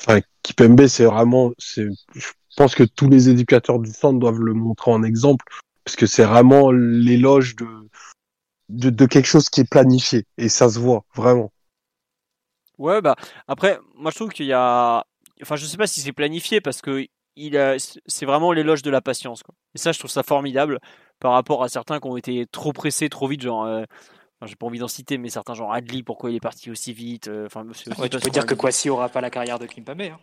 [0.00, 4.54] enfin, Kipembe, c'est vraiment, c'est, je pense que tous les éducateurs du centre doivent le
[4.54, 5.46] montrer en exemple
[5.84, 7.66] parce que c'est vraiment l'éloge de,
[8.68, 11.52] de, de quelque chose qui est planifié et ça se voit vraiment.
[12.82, 13.14] Ouais, bah
[13.46, 15.04] après, moi je trouve qu'il y a.
[15.40, 17.06] Enfin, je sais pas si c'est planifié parce que
[17.36, 17.76] il
[18.06, 19.42] c'est vraiment l'éloge de la patience.
[19.44, 19.54] Quoi.
[19.74, 20.80] Et ça, je trouve ça formidable
[21.20, 23.64] par rapport à certains qui ont été trop pressés trop vite, genre.
[23.64, 23.84] Euh,
[24.44, 27.28] j'ai pas envie d'en citer, mais certains, genre Adli, pourquoi il est parti aussi vite
[27.28, 30.00] euh, Enfin, ouais, tu peux dire que Kwasi aura pas la carrière de Kimpame.
[30.00, 30.18] Hein.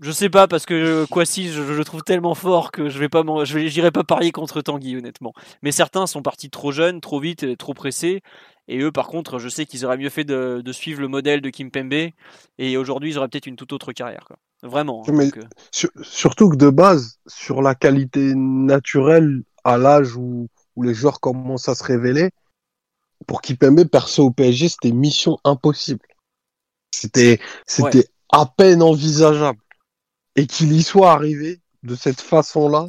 [0.00, 3.22] Je sais pas parce que Kwasi, je, le trouve tellement fort que je vais pas,
[3.44, 5.32] je j'irai pas parier contre Tanguy honnêtement.
[5.62, 8.22] Mais certains sont partis trop jeunes, trop vite, trop pressés,
[8.68, 11.50] et eux, par contre, je sais qu'ils auraient mieux fait de, suivre le modèle de
[11.50, 12.10] Kim Pembe.
[12.58, 14.24] Et aujourd'hui, ils auraient peut-être une toute autre carrière.
[14.26, 14.36] Quoi.
[14.62, 15.04] Vraiment.
[15.06, 15.88] Hein, Mais euh.
[16.02, 21.68] surtout que de base, sur la qualité naturelle, à l'âge où, où les joueurs commencent
[21.68, 22.30] à se révéler,
[23.26, 26.06] pour Kipembe, perso au PSG, c'était mission impossible.
[26.92, 29.58] C'était, c'était à peine envisageable.
[30.36, 32.88] Et qu'il y soit arrivé de cette façon-là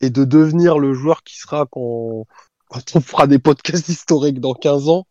[0.00, 2.26] et de devenir le joueur qui sera quand,
[2.68, 5.06] quand on fera des podcasts historiques dans 15 ans,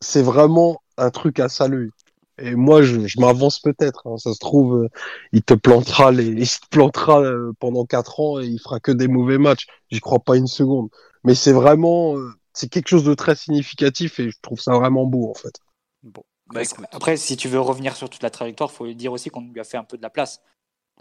[0.00, 1.90] c'est vraiment un truc à saluer.
[2.38, 4.06] Et moi, je, m'avance peut-être.
[4.06, 4.18] Hein.
[4.18, 4.88] Ça se trouve, euh,
[5.32, 8.92] il te plantera les, il te plantera euh, pendant 4 ans et il fera que
[8.92, 9.66] des mauvais matchs.
[9.90, 10.90] J'y crois pas une seconde.
[11.24, 15.06] Mais c'est vraiment, euh, c'est quelque chose de très significatif et je troume ça vraiment
[15.06, 15.60] beau en fait.
[16.02, 16.22] Bon.
[16.48, 16.60] Bah,
[16.92, 19.64] Après, si tu veux revenir sur toute la trajectoire, faut dire aussi qu'on lui a
[19.64, 20.40] fait un peu de la place.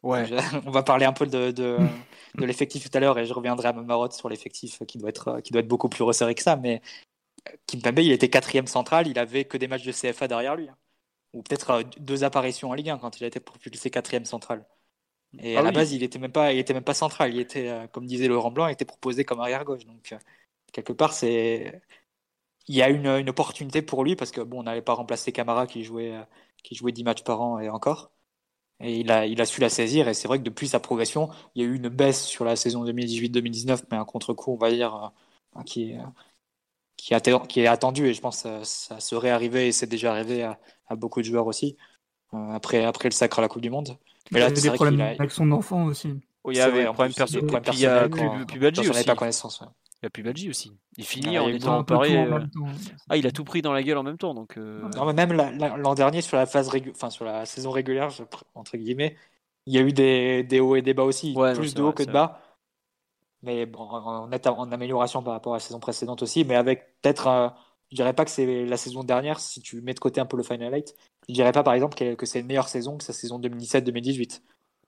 [0.03, 0.25] Ouais.
[0.65, 1.77] On va parler un peu de, de,
[2.35, 5.09] de l'effectif tout à l'heure et je reviendrai à ma marotte sur l'effectif qui doit
[5.09, 6.55] être qui doit être beaucoup plus resserré que ça.
[6.55, 6.81] Mais
[7.67, 10.77] Kimpembe, il était quatrième central, il avait que des matchs de CFA derrière lui, hein.
[11.33, 14.65] ou peut-être euh, deux apparitions en Ligue 1 quand il a été propulsé quatrième central.
[15.39, 17.33] Et ah à la base, il était même pas, il était même pas central.
[17.33, 19.85] Il était, euh, comme disait Laurent Blanc, il était proposé comme arrière gauche.
[19.85, 20.17] Donc euh,
[20.71, 21.81] quelque part, c'est
[22.67, 25.31] il y a une, une, opportunité pour lui parce que bon, on n'allait pas remplacer
[25.31, 26.13] Camara qui jouait
[26.63, 28.11] qui jouait 10 matchs par an et encore.
[28.81, 30.07] Et il a, il a su la saisir.
[30.07, 32.55] Et c'est vrai que depuis sa progression, il y a eu une baisse sur la
[32.55, 35.13] saison 2018-2019, mais un contre-coup, on va dire,
[35.57, 35.99] euh, qui, est,
[36.97, 37.13] qui,
[37.47, 38.07] qui est attendu.
[38.07, 41.47] Et je pense que ça, serait arrivé et c'est déjà arrivé à, beaucoup de joueurs
[41.47, 41.77] aussi,
[42.33, 43.97] euh, après, après le sacre à la Coupe du Monde.
[44.31, 46.09] Mais il là, avait des problèmes avec son enfant aussi.
[46.43, 48.09] Oui, il y avait un problème, perso problème personnel.
[48.09, 49.03] Puis, puis, puis Badji aussi.
[49.03, 49.61] pas connaissance.
[49.61, 49.67] Ouais.
[50.05, 50.71] Il a plus Badji aussi.
[50.97, 51.83] Il finit en étant.
[51.89, 52.39] Euh...
[53.09, 54.35] Ah, il a tout pris dans la gueule en même temps.
[54.35, 54.87] Donc, euh...
[54.95, 58.09] non, mais même l'an dernier, sur la, phase enfin, sur la saison régulière,
[58.53, 59.17] entre guillemets,
[59.65, 61.33] il y a eu des, des hauts et des bas aussi.
[61.35, 62.39] Ouais, plus de hauts que de bas.
[63.41, 66.45] Mais bon, en, en, amélioration par rapport à la saison précédente aussi.
[66.45, 67.25] Mais avec peut-être.
[67.25, 67.49] Euh,
[67.89, 70.37] je dirais pas que c'est la saison dernière, si tu mets de côté un peu
[70.37, 70.95] le Final Eight.
[71.27, 74.41] Je dirais pas, par exemple, que, que c'est une meilleure saison que sa saison 2017-2018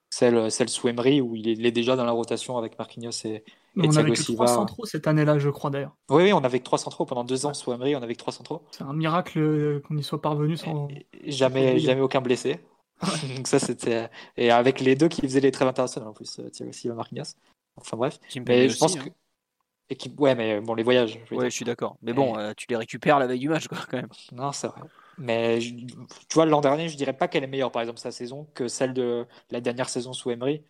[0.09, 3.43] celle, celle sous Emery où il est, déjà dans la rotation avec Marquinhos et, et
[3.75, 5.95] On avait que trois centraux cette année-là, je crois d'ailleurs.
[6.09, 8.19] Oui, oui, on avait que trois centraux pendant deux ans sous Emery, on avait que
[8.19, 8.63] trois centraux.
[8.71, 10.87] C'est un miracle euh, qu'on y soit parvenu sans.
[11.25, 12.59] jamais, jamais aucun blessé.
[13.35, 16.49] Donc ça c'était et avec les deux qui faisaient les trêves internationales en plus, euh,
[16.49, 17.35] Thiago Silva, Marquinhos.
[17.75, 18.19] Enfin bref.
[18.47, 19.03] Mais je pense hein.
[19.05, 19.09] que
[19.89, 20.13] et qui...
[20.17, 21.19] Ouais, mais bon, les voyages.
[21.29, 21.97] Je ouais, je suis d'accord.
[22.01, 24.09] Mais bon, euh, tu les récupères la veille du match, quoi, quand même.
[24.33, 24.81] Non, c'est vrai.
[25.17, 28.47] Mais tu vois, l'an dernier, je dirais pas qu'elle est meilleure, par exemple, sa saison,
[28.53, 30.63] que celle de la dernière saison sous Emery,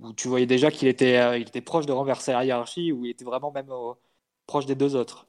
[0.00, 3.10] où tu voyais déjà qu'il était, euh, était proche de renverser la hiérarchie, où il
[3.10, 3.70] était vraiment même
[4.46, 5.26] proche des deux autres.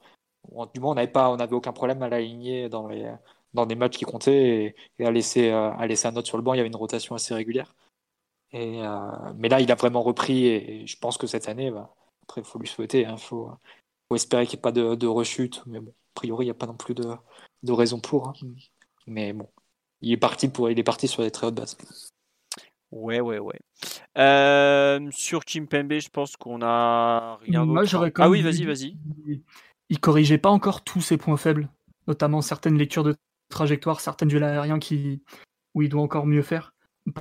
[0.74, 3.12] Du moins, on n'avait aucun problème à l'aligner dans les,
[3.54, 6.42] dans des matchs qui comptaient et, à laisser, euh, à laisser un autre sur le
[6.42, 6.54] banc.
[6.54, 7.74] Il y avait une rotation assez régulière.
[8.52, 8.82] Et,
[9.36, 11.94] mais là, il a vraiment repris et, je pense que cette année, bah,
[12.24, 13.02] après, il faut lui souhaiter.
[13.02, 13.50] Il hein, faut,
[14.08, 15.62] faut, espérer qu'il n'y ait pas de, de, rechute.
[15.66, 17.04] Mais bon, a priori, il n'y a pas non plus de,
[17.62, 18.28] de raison pour.
[18.28, 18.34] Hein.
[19.06, 19.48] Mais bon,
[20.00, 21.76] il est parti pour, il est parti sur des très hautes bases.
[22.90, 23.58] Ouais, ouais, ouais.
[24.18, 28.12] Euh, sur Kimpembe, je pense qu'on a rien d'autre.
[28.18, 28.96] Ah oui, vas-y, vas-y.
[29.88, 31.68] Il corrigeait pas encore tous ses points faibles,
[32.06, 33.16] notamment certaines lectures de
[33.48, 35.22] trajectoire, certaines duels aériens qui,
[35.74, 36.74] où il doit encore mieux faire.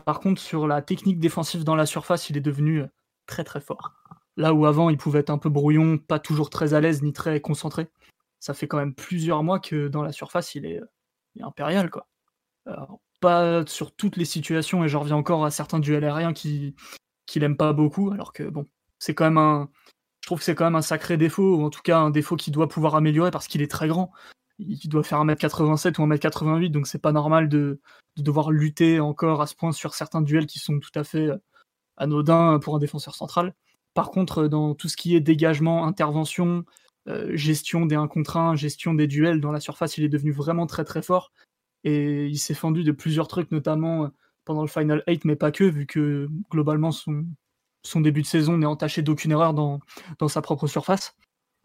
[0.05, 2.83] Par contre, sur la technique défensive dans la surface, il est devenu
[3.25, 3.93] très très fort.
[4.37, 7.13] Là où avant, il pouvait être un peu brouillon, pas toujours très à l'aise ni
[7.13, 7.87] très concentré.
[8.41, 10.81] Ça fait quand même plusieurs mois que dans la surface, il est,
[11.39, 12.09] impérial, quoi.
[13.21, 16.75] pas sur toutes les situations, et je reviens encore à certains duels aériens qui
[17.31, 18.67] qu'il aime pas beaucoup, alors que bon,
[18.99, 19.69] c'est quand même un.
[20.21, 22.35] Je trouve que c'est quand même un sacré défaut, ou en tout cas un défaut
[22.35, 24.11] qu'il doit pouvoir améliorer parce qu'il est très grand.
[24.59, 27.81] Il doit faire 1m87 ou 1m88, donc c'est pas normal de,
[28.17, 31.29] de, devoir lutter encore à ce point sur certains duels qui sont tout à fait
[31.29, 31.37] euh,
[31.97, 33.55] anodins pour un défenseur central.
[33.93, 36.63] Par contre, dans tout ce qui est dégagement, intervention, euh,
[37.33, 40.67] gestion des 1 contre 1, gestion des duels dans la surface, il est devenu vraiment
[40.67, 41.31] très très fort.
[41.83, 44.07] Et il s'est fendu de plusieurs trucs, notamment euh,
[44.45, 47.25] pendant le Final 8, mais pas que, vu que globalement son,
[47.83, 49.79] son début de saison n'est entaché d'aucune erreur dans,
[50.19, 51.15] dans sa propre surface.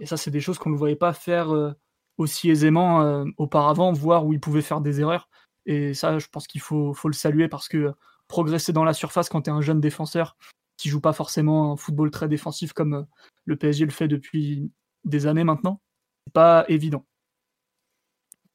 [0.01, 1.73] Et ça, c'est des choses qu'on ne voyait pas faire euh,
[2.19, 5.29] aussi aisément auparavant, voire où il pouvait faire des erreurs.
[5.67, 7.93] Et ça, je pense qu'il faut, faut, le saluer parce que
[8.29, 10.37] progresser dans la surface quand tu es un jeune défenseur
[10.79, 13.07] qui joue pas forcément un football très défensif comme
[13.45, 14.71] le PSG le fait depuis
[15.07, 15.81] des années maintenant,
[16.27, 17.05] c'est pas évident.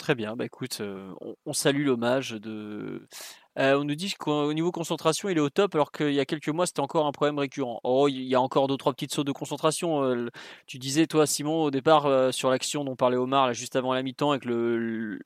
[0.02, 1.14] Très bien, bah écoute, euh,
[1.45, 3.08] on, salue l'hommage de.
[3.60, 6.26] Euh, on nous dit qu'au niveau concentration, il est au top, alors qu'il y a
[6.26, 7.80] quelques mois, c'était encore un problème récurrent.
[7.84, 10.04] Oh, il y a encore deux trois petites sautes de concentration.
[10.04, 10.30] Euh,
[10.66, 14.32] tu disais, toi, Simon, au départ, sur l'action dont parlait Omar, juste avant la mi-temps,
[14.32, 15.20] avec le,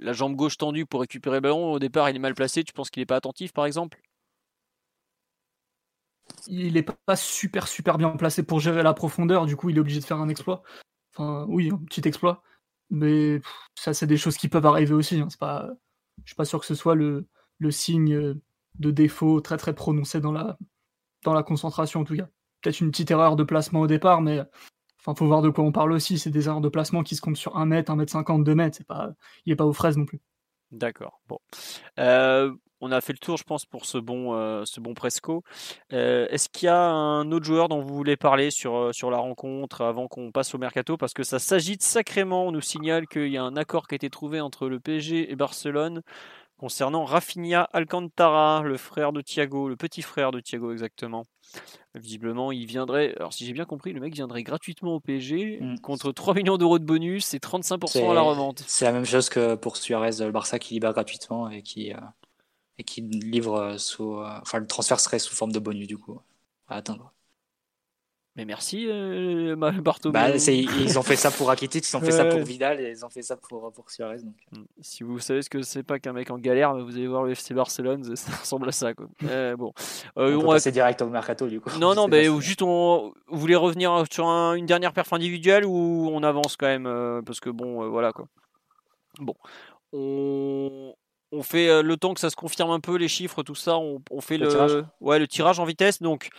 [0.00, 2.64] la jambe gauche tendue pour récupérer le ballon, au départ, il est mal placé.
[2.64, 4.00] Tu penses qu'il n'est pas attentif, par exemple?
[6.48, 9.80] Il est pas super super bien placé pour gérer la profondeur, du coup il est
[9.80, 10.62] obligé de faire un exploit.
[11.14, 12.42] Enfin oui, un petit exploit.
[12.90, 13.40] Mais
[13.74, 15.20] ça c'est des choses qui peuvent arriver aussi.
[15.20, 15.28] Hein.
[15.30, 15.38] C'est
[16.24, 17.26] je suis pas sûr que ce soit le,
[17.70, 18.34] signe
[18.78, 20.58] de défaut très très prononcé dans la,
[21.24, 22.28] dans la concentration en tout cas.
[22.60, 24.42] Peut-être une petite erreur de placement au départ, mais
[24.98, 26.18] enfin faut voir de quoi on parle aussi.
[26.18, 28.54] C'est des erreurs de placement qui se comptent sur 1 mètre, 1 mètre 50, 2
[28.54, 28.76] mètres.
[28.76, 29.12] C'est pas,
[29.46, 30.20] il est pas aux fraises non plus.
[30.70, 31.20] D'accord.
[31.26, 31.38] Bon.
[31.98, 35.42] Euh, on a fait le tour, je pense, pour ce bon, euh, ce bon Presco.
[35.92, 39.10] Euh, est-ce qu'il y a un autre joueur dont vous voulez parler sur, euh, sur
[39.10, 40.96] la rencontre avant qu'on passe au mercato?
[40.96, 42.46] Parce que ça s'agite sacrément.
[42.46, 45.30] On nous signale qu'il y a un accord qui a été trouvé entre le PSG
[45.30, 46.02] et Barcelone
[46.56, 51.24] concernant Rafinha Alcantara, le frère de Thiago, le petit frère de Thiago exactement.
[51.94, 55.78] Visiblement, il viendrait, alors si j'ai bien compris, le mec viendrait gratuitement au PSG mm.
[55.80, 58.62] contre 3 millions d'euros de bonus et 35% à la revente.
[58.66, 61.94] C'est la même chose que pour Suarez, le Barça qui libère gratuitement et qui,
[62.80, 64.14] et qui livre euh, sous.
[64.14, 66.18] Euh, enfin, le transfert serait sous forme de bonus, du coup,
[66.66, 67.12] à atteindre.
[68.36, 70.12] Mais merci, euh, Bartomeu.
[70.12, 73.04] Bah, ils ont fait ça pour Rakitic, ils ont fait ça pour Vidal et ils
[73.04, 74.18] ont fait ça pour, pour Suarez.
[74.18, 74.36] Donc.
[74.52, 74.64] Mm.
[74.80, 77.32] Si vous savez ce que c'est pas qu'un mec en galère, vous allez voir le
[77.32, 78.94] FC Barcelone, ça ressemble à ça.
[78.94, 79.08] Quoi.
[79.56, 79.74] bon.
[80.16, 81.76] Euh, on, on direct au mercato du coup.
[81.78, 86.22] Non, non, mais juste on vous voulez revenir sur une dernière perf individuelle ou on
[86.22, 88.26] avance quand même Parce que bon, voilà quoi.
[89.18, 89.34] Bon.
[89.92, 90.94] On,
[91.32, 93.78] on fait euh, le temps que ça se confirme un peu les chiffres, tout ça.
[93.78, 94.84] On, fait le, tirage.
[95.00, 96.02] ouais le tirage en vitesse.
[96.02, 96.30] Donc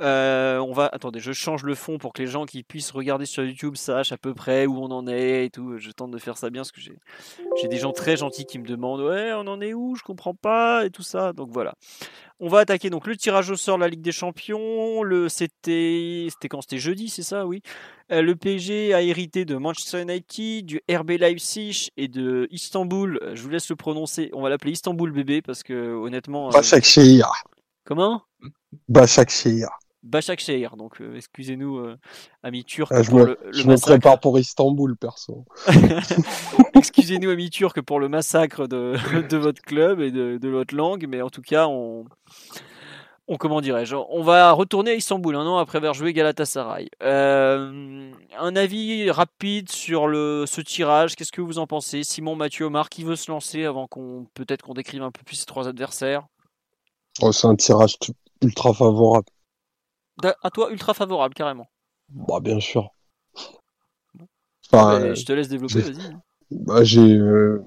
[0.00, 3.26] euh, on va attendez, je change le fond pour que les gens qui puissent regarder
[3.26, 5.76] sur YouTube sachent à peu près où on en est et tout.
[5.78, 6.96] Je tente de faire ça bien parce que j'ai
[7.60, 10.34] j'ai des gens très gentils qui me demandent ouais on en est où, je comprends
[10.34, 11.32] pas et tout ça.
[11.34, 11.74] Donc voilà.
[12.40, 15.02] On va attaquer donc le tirage au sort de la Ligue des Champions.
[15.02, 16.62] Le c'était c'était quand?
[16.62, 17.62] C'était jeudi, c'est ça, oui.
[18.10, 23.20] Euh, le PSG a hérité de Manchester United, du RB Leipzig et de Istanbul.
[23.34, 24.30] Je vous laisse le prononcer.
[24.32, 26.48] On va l'appeler Istanbul bébé parce que honnêtement.
[26.48, 27.22] Euh...
[27.84, 28.22] Comment?
[28.88, 29.68] Başakşehir.
[30.12, 30.70] Başakşehir.
[30.78, 31.98] Donc euh, excusez-nous, euh,
[32.42, 32.92] amis turcs.
[32.92, 35.44] Ah, je me, je me prépare pour Istanbul, perso.
[36.74, 38.96] excusez-nous, amis turcs, pour le massacre de,
[39.28, 42.04] de votre club et de, de, votre langue, mais en tout cas, on,
[43.28, 46.88] on comment dirais-je, on va retourner à Istanbul un an après avoir joué Galatasaray.
[47.02, 52.04] Euh, un avis rapide sur le, ce tirage, qu'est-ce que vous en pensez?
[52.04, 55.36] Simon, Mathieu, Omar, qui veut se lancer avant qu'on peut-être qu'on décrive un peu plus
[55.36, 56.26] ces trois adversaires?
[57.20, 57.96] Oh, C'est un tirage
[58.42, 59.26] ultra favorable.
[60.42, 61.68] À toi, ultra favorable, carrément.
[62.08, 62.90] Bah, bien sûr.
[64.72, 66.16] Enfin, je te laisse développer, vas-y.
[66.50, 67.62] Bah, j'ai, euh,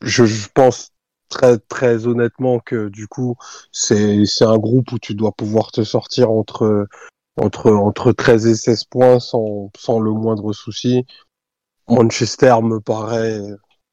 [0.00, 0.92] je, je, pense
[1.28, 3.36] très très honnêtement que du coup
[3.70, 6.86] c'est c'est un groupe où tu dois pouvoir te sortir entre
[7.36, 11.04] entre entre 13 et 16 points sans sans le moindre souci.
[11.88, 13.40] Manchester me paraît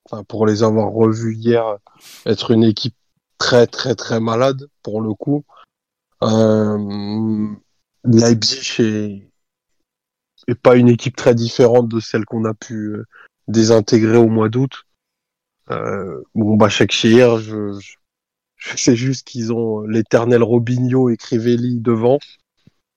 [0.05, 1.78] enfin pour les avoir revus hier
[2.26, 2.95] être une équipe
[3.38, 5.43] très très très malade pour le coup.
[6.24, 7.47] Euh,
[8.06, 9.30] Leipzig est,
[10.47, 13.06] est pas une équipe très différente de celle qu'on a pu euh,
[13.47, 14.84] désintégrer au mois d'août.
[15.72, 16.91] Euh, bon, bah, chaque
[17.39, 17.95] je, je,
[18.58, 22.20] je sais juste qu'ils ont l'éternel Robinho et Crivelli devant.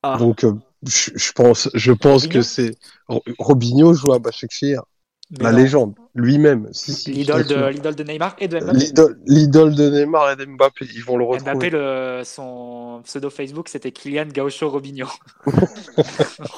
[0.03, 0.17] Ah.
[0.19, 0.55] Donc, euh,
[0.87, 2.77] je, je pense, je pense Robinho que c'est
[3.09, 4.83] Ro- Robinho joue à Başakşehir,
[5.31, 5.59] Mais la non.
[5.59, 6.69] légende, lui-même.
[6.73, 8.79] Si, si, L'idole de, l'idole de Neymar et de Mbappé.
[8.79, 11.53] L'idole l'idole de Neymar et d'Mbappé, ils vont le retrouver.
[11.53, 15.07] Mbappé, le, son pseudo Facebook, c'était Kylian Gaucho Robinho.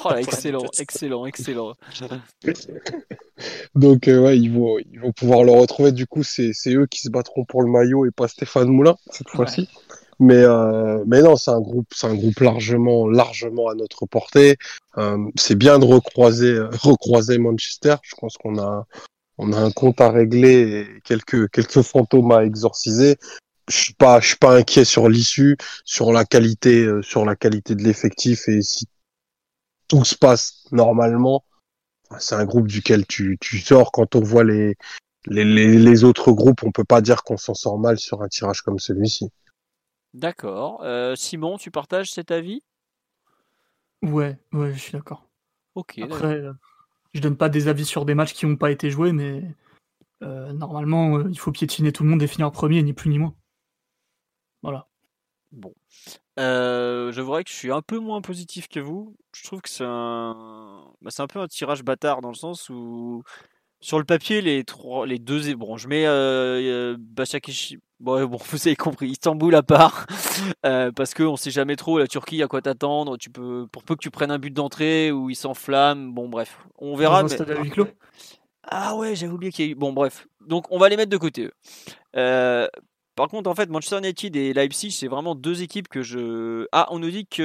[0.03, 1.73] Oh là, excellent, excellent, excellent.
[3.75, 5.91] Donc euh, ouais, ils vont, ils vont pouvoir le retrouver.
[5.91, 8.95] Du coup, c'est, c'est eux qui se battront pour le maillot et pas Stéphane Moulin
[9.09, 9.67] cette fois-ci.
[10.23, 14.57] Mais euh, mais non, c'est un groupe, c'est un groupe largement, largement à notre portée.
[14.99, 17.95] Euh, c'est bien de recroiser, euh, recroiser Manchester.
[18.03, 18.85] Je pense qu'on a,
[19.39, 23.17] on a un compte à régler et quelques, quelques fantômes à exorciser.
[23.67, 27.35] Je suis pas, je suis pas inquiet sur l'issue, sur la qualité, euh, sur la
[27.35, 28.85] qualité de l'effectif et si
[29.87, 31.43] tout se passe normalement,
[32.19, 34.75] c'est un groupe duquel tu, tu sors quand on voit les,
[35.25, 38.27] les, les, les autres groupes, on peut pas dire qu'on s'en sort mal sur un
[38.27, 39.31] tirage comme celui-ci.
[40.13, 40.81] D'accord.
[40.83, 42.63] Euh, Simon, tu partages cet avis?
[44.01, 45.27] Ouais, ouais, je suis d'accord.
[45.75, 45.99] Ok.
[45.99, 46.53] Après, euh,
[47.13, 49.43] je donne pas des avis sur des matchs qui n'ont pas été joués, mais
[50.23, 53.35] euh, normalement, il faut piétiner tout le monde et finir premier, ni plus ni moins.
[54.61, 54.87] Voilà.
[55.51, 55.73] Bon.
[56.39, 59.15] Euh, je vois que je suis un peu moins positif que vous.
[59.35, 62.69] Je trouve que c'est un, bah, c'est un peu un tirage bâtard dans le sens
[62.69, 63.23] où
[63.81, 68.37] sur le papier les trois, les deux, bon, je mets euh, euh, Başakşehir- bon, bon,
[68.37, 70.05] vous avez compris, Istanbul à part,
[70.65, 73.17] euh, parce que on sait jamais trop la Turquie à quoi t'attendre.
[73.17, 76.59] Tu peux, pour peu que tu prennes un but d'entrée ou ils s'enflamment, bon bref,
[76.77, 77.21] on verra.
[77.23, 77.87] Dans un mais- stade à huis clos?
[78.63, 79.75] Ah ouais, j'avais oublié qu'il y a eu.
[79.75, 80.27] Bon, bref.
[80.47, 81.45] Donc, on va les mettre de côté.
[81.45, 81.51] eux.
[82.15, 82.67] Euh,
[83.15, 86.67] par contre, en fait, Manchester United et Leipzig, c'est vraiment deux équipes que je.
[86.71, 87.41] Ah, on nous dit que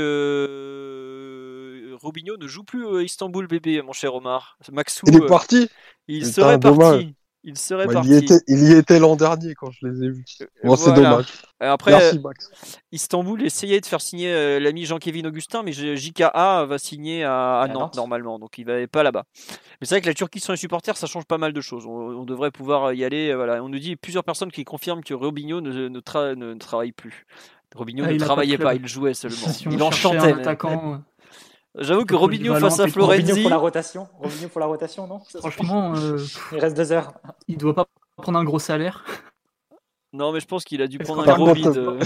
[2.01, 4.57] Robinho ne joue plus à Istanbul, bébé, mon cher Omar.
[4.73, 5.69] Maxou, Il est euh, parti.
[6.09, 6.91] il Putain, serait dommage.
[6.93, 7.15] parti.
[7.49, 8.09] Il serait Ouais, parti.
[8.09, 10.25] il, y était, il y était l'an dernier quand je les ai vus.
[10.65, 11.27] Bon, c'est dommage.
[11.63, 12.51] Et Après, Merci Max.
[12.91, 17.75] Istanbul essayait de faire signer euh, l'ami Jean-Kévin Augustin, mais JKA va signer à, Nantes,
[17.77, 17.97] Nantes.
[17.97, 19.25] normalement, donc il va pas là-bas.
[19.81, 21.87] Mais c'est vrai que la Turquie sans les supporters, ça change pas mal de choses.
[21.87, 23.31] On, on devrait pouvoir y aller.
[23.31, 26.53] euh, Voilà, on nous dit plusieurs personnes qui confirment que Robinho ne, ne, tra- ne
[26.55, 27.27] travaille plus.
[27.77, 29.37] Robinho Ah, ne travaillait pas, il jouait seulement.
[29.37, 30.19] Si il enchantait.
[30.33, 30.97] un attaquant, euh,
[31.79, 33.03] J'avoue que Robinho face à technique.
[33.05, 33.41] Robinho Florenzi.
[33.43, 34.09] pour la rotation.
[34.19, 36.19] Robinho pour la rotation, non franchement, euh,
[36.53, 37.13] Il reste deux heures.
[37.49, 39.05] il doit pas prendre un gros salaire.
[40.13, 41.67] Non, mais je pense qu'il a dû prendre un gros bide.
[41.77, 41.99] euh.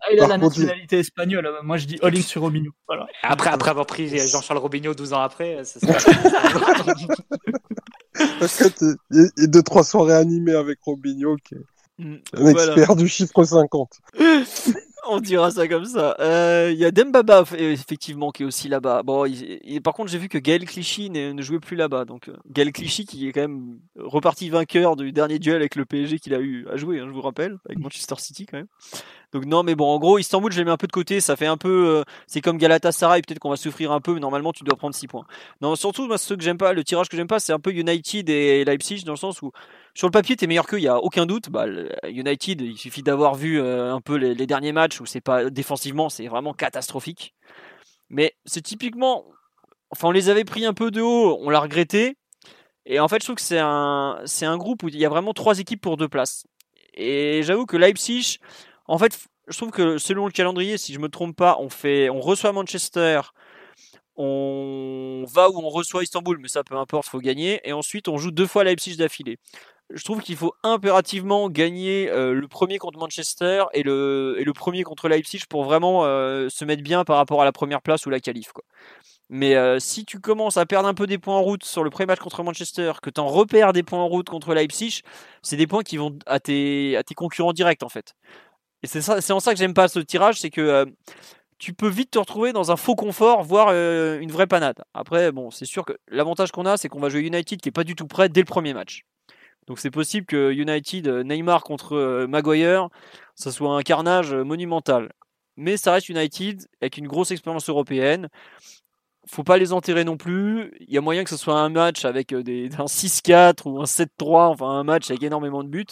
[0.00, 1.46] Ah, il a Par la contre, nationalité espagnole.
[1.46, 2.72] euh, Moi, je dis all-in sur Robinho.
[2.88, 3.06] Voilà.
[3.22, 5.98] Après, après avoir pris Jean-Charles Robinho 12 ans après, ça serait-
[9.12, 11.58] il y a deux trois soirées animées avec Robinho, qui est
[12.00, 12.62] Mm, un voilà.
[12.74, 13.90] expert du chiffre 50.
[15.10, 16.16] On dira ça comme ça.
[16.20, 19.02] Euh, Il y a Dembaba effectivement qui est aussi là-bas.
[19.02, 19.24] Bon,
[19.82, 22.04] par contre j'ai vu que Gaël Clichy ne, jouait plus là-bas.
[22.04, 25.86] Donc euh, Gaël Clichy qui est quand même reparti vainqueur du dernier duel avec le
[25.86, 28.66] PSG qu'il a eu à jouer, hein, je vous rappelle, avec Manchester City quand même.
[29.32, 31.20] Donc non, mais bon, en gros Istanbul je les mets un peu de côté.
[31.20, 33.22] Ça fait un peu, euh, c'est comme Galatasaray.
[33.22, 35.24] Peut-être qu'on va souffrir un peu, mais normalement tu dois prendre 6 points.
[35.62, 38.28] Non, surtout moi que j'aime pas, le tirage que j'aime pas, c'est un peu United
[38.28, 39.52] et Leipzig dans le sens où
[39.98, 41.50] sur le papier, t'es meilleur qu'eux, il y a aucun doute.
[41.50, 41.66] Bah,
[42.08, 46.08] United, il suffit d'avoir vu euh, un peu les, derniers matchs où c'est pas défensivement,
[46.08, 47.34] c'est vraiment catastrophique.
[48.08, 49.24] Mais c'est typiquement,
[49.90, 52.16] enfin, on les avait pris un peu de haut, on l'a regretté.
[52.86, 55.08] Et en fait, je trouve que c'est un, c'est un groupe où il y a
[55.08, 56.46] vraiment trois équipes pour deux places.
[56.94, 58.38] Et j'avoue que Leipzig,
[58.86, 59.18] en fait,
[59.48, 62.52] je trouve que selon le calendrier, si je me trompe pas, on fait, on reçoit
[62.52, 63.22] Manchester,
[64.14, 67.60] on va où on reçoit Istanbul, mais ça peu importe, faut gagner.
[67.64, 69.38] Et ensuite, on joue deux fois Leipzig d'affilée.
[69.90, 74.52] Je trouve qu'il faut impérativement gagner euh, le premier contre Manchester et le, et le
[74.52, 78.04] premier contre Leipzig pour vraiment euh, se mettre bien par rapport à la première place
[78.04, 78.52] ou la qualif.
[79.30, 81.90] Mais euh, si tu commences à perdre un peu des points en route sur le
[81.90, 85.00] premier match contre Manchester, que tu en repères des points en route contre Leipzig,
[85.42, 88.14] c'est des points qui vont à tes, à tes concurrents directs en fait.
[88.82, 90.84] Et c'est en ça que j'aime pas ce tirage, c'est que
[91.58, 94.84] tu peux vite te retrouver dans un faux confort, voire une vraie panade.
[94.94, 97.72] Après, bon, c'est sûr que l'avantage qu'on a, c'est qu'on va jouer United qui est
[97.72, 99.04] pas du tout prêt dès le premier match.
[99.68, 102.88] Donc c'est possible que United, euh, Neymar contre euh, Maguire,
[103.34, 105.12] ça soit un carnage euh, monumental.
[105.56, 108.28] Mais ça reste United avec une grosse expérience européenne.
[109.26, 110.72] Faut pas les enterrer non plus.
[110.80, 114.08] Il y a moyen que ce soit un match avec un 6-4 ou un 7-3,
[114.48, 115.84] enfin un match avec énormément de buts.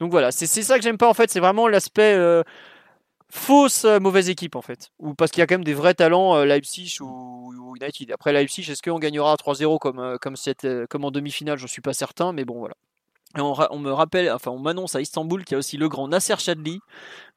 [0.00, 2.18] Donc voilà, c'est ça que j'aime pas en fait, c'est vraiment l'aspect
[3.30, 4.90] fausse mauvaise équipe en fait.
[4.98, 8.12] Ou parce qu'il y a quand même des vrais talents euh, Leipzig ou, United.
[8.12, 10.36] Après Leipzig, est-ce qu'on gagnera 3-0 comme, comme,
[10.88, 11.58] comme en demi-finale?
[11.58, 12.74] Je suis pas certain, mais bon voilà.
[13.42, 16.80] On, me rappelle, on m'annonce à Istanbul qu'il y a aussi le grand Nasser Chadli,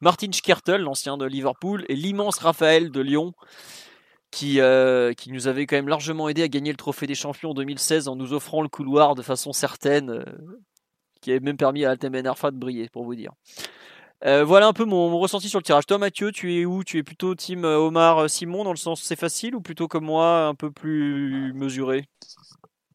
[0.01, 3.33] Martin Schkertel, l'ancien de Liverpool, et l'immense Raphaël de Lyon,
[4.31, 7.51] qui, euh, qui nous avait quand même largement aidé à gagner le trophée des champions
[7.51, 10.23] en 2016 en nous offrant le couloir de façon certaine, euh,
[11.21, 13.31] qui avait même permis à Altem Arfa de briller, pour vous dire.
[14.25, 15.85] Euh, voilà un peu mon, ressenti sur le tirage.
[15.85, 16.83] Toi, Mathieu, tu es où?
[16.83, 20.47] Tu es plutôt team Omar Simon dans le sens c'est facile ou plutôt comme moi
[20.47, 22.05] un peu plus mesuré?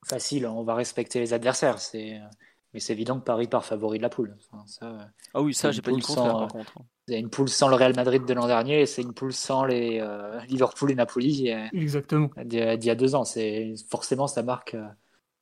[0.04, 1.78] Facile, on va respecter les adversaires.
[1.78, 2.20] C'est
[2.72, 4.36] mais c'est évident que Paris part favori de la poule.
[4.66, 6.72] ça, ah oui, ça, j'ai pas dit contraire, par contre.
[7.06, 9.64] C'est une poule sans le Real Madrid de l'an dernier et c'est une poule sans
[9.64, 12.30] les euh, Liverpool et Napoli Exactement.
[12.44, 13.24] d'il y a deux ans.
[13.24, 14.74] C'est forcément ça marque.
[14.74, 14.86] Euh,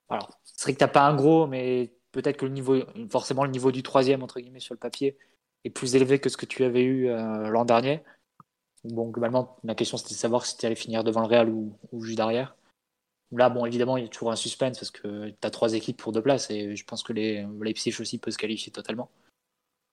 [0.08, 2.76] alors, c'est vrai que t'as pas un gros, mais peut-être que le niveau,
[3.10, 5.16] forcément le niveau du troisième entre guillemets sur le papier
[5.64, 8.02] est plus élevé que ce que tu avais eu euh, l'an dernier.
[8.84, 11.76] Bon, globalement, ma question c'était de savoir si tu allais finir devant le Real ou,
[11.92, 12.56] ou juste derrière.
[13.32, 15.96] Là, bon, évidemment, il y a toujours un suspense parce que tu as trois équipes
[15.96, 19.08] pour deux places et je pense que les Leipzig aussi peut se qualifier totalement.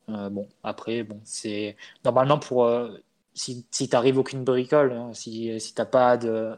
[0.09, 1.75] Euh, bon, après, bon, c'est
[2.05, 2.97] normalement pour euh,
[3.33, 6.55] si, si t'arrives aucune bricole, hein, si si t'as pas de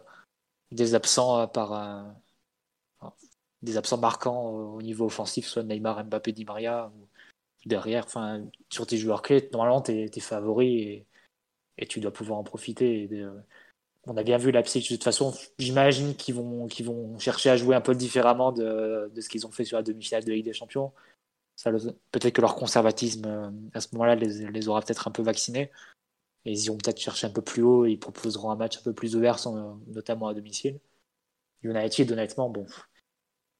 [0.71, 3.09] des absents par euh,
[3.61, 7.07] des absents marquants au niveau offensif, soit Neymar, Mbappé, Di Maria ou
[7.67, 11.07] derrière, enfin sur tes joueurs clés, normalement t'es es favori et,
[11.77, 13.09] et, tu dois pouvoir en profiter.
[14.09, 14.81] On a bien vu Leipzig.
[14.81, 19.29] De toute façon, j'imagine qu'ils vont, vont chercher à jouer un peu différemment de, ce
[19.29, 20.91] qu'ils ont fait sur la demi-finale de Ligue des Champions.
[21.63, 25.71] Peut-être que leur conservatisme, euh, à ce moment-là, les, aura peut-être un peu vaccinés.
[26.45, 27.85] Et ils iront peut-être chercher un peu plus haut.
[27.85, 29.37] Et ils proposeront un match un peu plus ouvert,
[29.87, 30.79] notamment à domicile.
[31.61, 32.65] United, honnêtement, bon.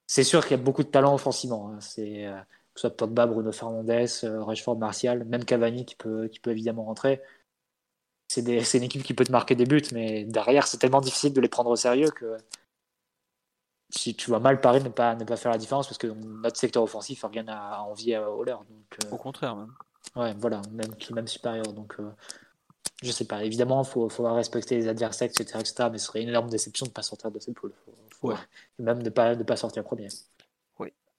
[0.07, 1.69] C'est sûr qu'il y a beaucoup de talent offensivement.
[1.69, 1.79] Hein.
[1.81, 2.39] C'est, euh,
[2.73, 3.89] que ce soit Pogba, Bruno Fernandes,
[4.23, 7.21] euh, Rashford, Martial, même Cavani qui peut, qui peut évidemment rentrer
[8.29, 11.41] c'est une équipe qui peut te marquer des buts, mais derrière, c'est tellement difficile de
[11.41, 12.37] les prendre au sérieux que
[13.89, 16.57] si tu vois mal Paris ne pas, ne pas faire la différence parce que notre
[16.57, 18.59] secteur offensif n'a rien à envier au leur.
[18.59, 19.73] Donc, euh, au contraire, même.
[20.15, 21.73] Ouais, voilà, même, même supérieur.
[21.73, 22.09] Donc, euh,
[23.01, 23.43] je sais pas.
[23.43, 26.85] Évidemment, il faut, faudra respecter les adversaires, etc., etc., mais ce serait une énorme déception
[26.85, 27.73] de ne pas sortir de cette poule.
[28.11, 28.33] Faut,
[28.77, 30.07] Même de ne pas, de pas sortir premier.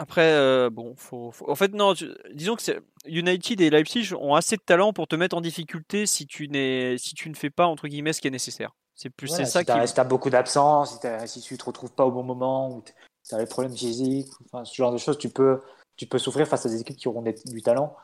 [0.01, 1.93] Après, euh, bon, faut, En fait, non,
[2.33, 2.63] disons que
[3.05, 6.49] United et Leipzig ont assez de talent pour te mettre en difficulté si tu,
[6.97, 8.75] si tu ne fais pas, entre guillemets, ce qui est nécessaire.
[8.95, 9.73] C'est plus c'est ça qui.
[9.87, 12.83] Si tu as beaucoup d'absence, si, si, tu te retrouves pas au bon moment, ou
[12.83, 15.61] tu as des problèmes physiques, enfin, ce genre de choses, tu peux,
[15.99, 17.95] tu peux souffrir face à des équipes qui auront du talent.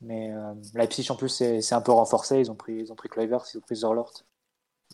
[0.00, 2.38] Mais euh, Leipzig, en plus, c'est un peu renforcé.
[2.40, 4.14] Ils ont pris, ils ont pris Kluivert, ils ont pris Zorlort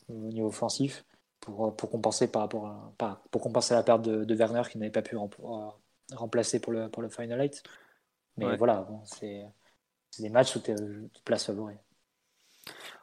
[0.08, 1.04] au niveau offensif
[1.38, 4.90] pour, pour compenser par rapport à, pour compenser la perte de, de Werner qui n'avait
[4.90, 5.16] pas pu
[6.14, 7.62] remplacé pour le, pour le Final Eight.
[8.36, 9.44] Mais voilà, c'est
[10.18, 10.76] des matchs où tu es
[11.24, 11.74] place favori.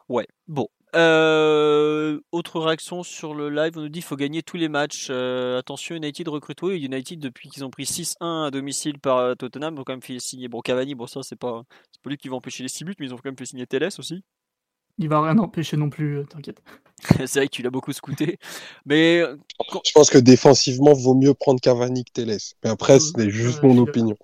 [0.08, 0.68] Ouais, bon.
[0.96, 5.10] Euh, autre réaction sur le live, on nous dit qu'il faut gagner tous les matchs.
[5.12, 6.62] Euh, attention, United recrute.
[6.64, 9.94] Oui, United, depuis qu'ils ont pris 6-1 à domicile par euh, Tottenham, ils ont quand
[9.94, 10.48] même fait signer.
[10.48, 11.62] Bon, Cavani, bon, ça, c'est pas,
[12.02, 13.68] pas lui qui va empêcher les 6 buts, mais ils ont quand même fait signer
[13.68, 14.24] Teles aussi
[15.00, 16.62] il va rien empêcher non plus, euh, t'inquiète.
[17.26, 18.38] c'est vrai que tu l'as beaucoup scouté.
[18.86, 19.24] Mais
[19.86, 22.38] je pense que défensivement, vaut mieux prendre Cavani que Teles.
[22.64, 24.18] Mais après, c'est juste mon opinion.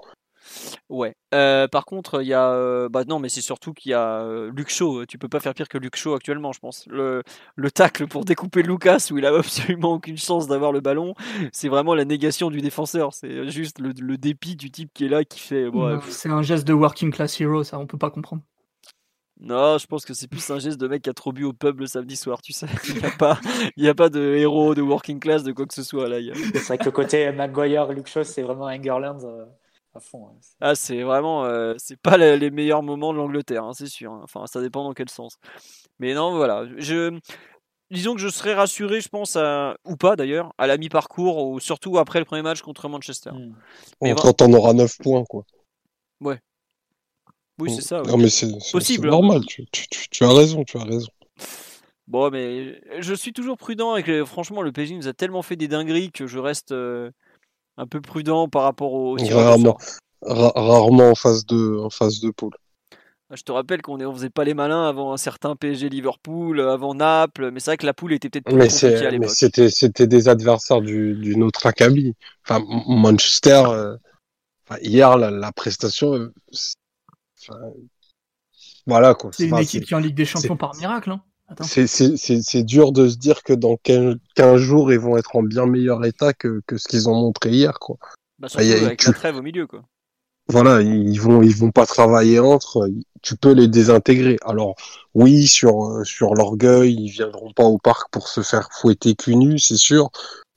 [0.90, 1.16] Ouais.
[1.34, 2.50] Euh, par contre, il y a.
[2.52, 5.06] Euh, bah non, mais c'est surtout qu'il y a Luke Shaw.
[5.06, 6.86] Tu peux pas faire pire que Luke Shaw actuellement, je pense.
[6.90, 7.24] Le,
[7.56, 11.16] le tacle pour découper Lucas, où il a absolument aucune chance d'avoir le ballon,
[11.54, 13.14] c'est vraiment la négation du défenseur.
[13.14, 15.66] C'est juste le, dépit du type qui est là, qui fait.
[16.10, 18.42] c'est un geste de working class hero, ça, on peut pas comprendre.
[19.40, 21.52] Non, je pense que c'est plus un geste de mec qui a trop bu au
[21.52, 22.68] pub le samedi soir, tu sais.
[22.88, 23.38] Il n'y a, pas,
[23.78, 26.18] a pas de héros, de working class, de quoi que ce soit là.
[26.54, 29.46] C'est vrai que le côté Maguire, Luke Shaw, c'est vraiment Angerland euh,
[29.94, 30.30] à fond.
[30.62, 31.46] Ah, c'est vraiment.
[31.46, 34.14] Euh, c'est pas les, meilleurs moments de l'Angleterre, hein, c'est sûr.
[34.14, 34.22] Hein.
[34.24, 35.38] Enfin, ça dépend dans quel sens.
[36.00, 36.66] Mais non, voilà.
[36.78, 37.20] Je.
[37.92, 39.38] Disons que je serais rassuré, je pense,
[39.86, 43.30] ou pas d'ailleurs, à la mi-parcours, ou surtout après le premier match contre Manchester.
[44.02, 45.44] Mais quand on aura 9 points, quoi.
[46.20, 46.40] Ouais,
[47.60, 48.02] oui, c'est ça.
[48.02, 49.08] Non, mais c'est possible.
[49.08, 49.12] Hein.
[49.12, 49.66] normal, tu,
[50.22, 51.08] as raison, tu as raison.
[52.08, 55.68] Bon, mais je suis toujours prudent et franchement, le PSG nous a tellement fait des
[55.68, 57.10] dingueries que je reste euh,
[57.78, 59.16] un peu prudent par rapport au.
[59.16, 59.78] Rarement,
[60.22, 62.56] rarement en phase de, en phase de poule.
[63.32, 66.94] Je te rappelle qu'on ne faisait pas les malins avant un certain PSG Liverpool, avant
[66.94, 69.30] Naples, mais c'est vrai que la poule était peut-être plus compliquée à l'époque.
[69.32, 72.14] C'était, c'était des adversaires d'une autre acabit.
[72.48, 73.98] Enfin, Manchester, euh,
[74.80, 76.30] hier, la, la prestation,
[77.50, 77.70] euh,
[78.86, 79.32] voilà quoi.
[79.34, 81.12] C'est une équipe qui est en Ligue des Champions par miracle.
[81.12, 81.22] Hein.
[81.66, 84.18] C'est dur de se dire que dans 15,
[84.58, 87.80] jours, ils vont être en bien meilleur état que, que ce qu'ils ont montré hier.
[87.80, 87.98] Quoi.
[88.40, 89.68] Bah, surtout avec la trêve au milieu.
[89.68, 89.84] Quoi.
[90.48, 92.90] Voilà, ils vont, ils vont pas travailler entre,
[93.22, 94.38] tu peux les désintégrer.
[94.46, 94.76] Alors,
[95.14, 99.60] oui, sur, sur l'orgueil, ils viendront pas au parc pour se faire fouetter cul nu,
[99.60, 100.10] c'est sûr.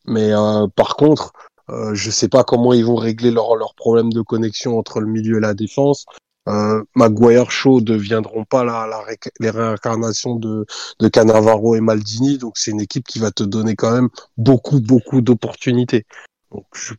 [0.07, 1.33] Mais euh, par contre,
[1.71, 5.07] Euh, je sais pas comment ils vont régler leurs leur problème de connexion entre le
[5.07, 6.07] milieu et la défense.
[6.49, 9.05] Euh, Maguire Shaw ne deviendront pas la, la
[9.39, 10.65] les réincarnations de,
[10.99, 14.81] de Cannavaro et Maldini, donc c'est une équipe qui va te donner quand même beaucoup,
[14.81, 16.07] beaucoup d'opportunités.
[16.51, 16.95] Donc, je...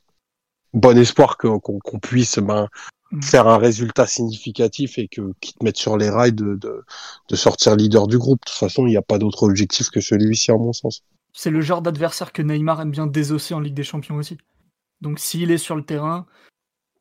[0.73, 2.67] bon espoir qu'on puisse ben,
[3.11, 3.21] mm.
[3.23, 6.85] faire un résultat significatif et que qu'ils te mettent sur les rails de, de,
[7.27, 8.41] de sortir leader du groupe.
[8.45, 11.01] De toute façon, il n'y a pas d'autre objectif que celui-ci, à mon sens.
[11.33, 14.37] C'est le genre d'adversaire que Neymar aime bien désosser en Ligue des Champions aussi.
[15.01, 16.27] Donc s'il est sur le terrain,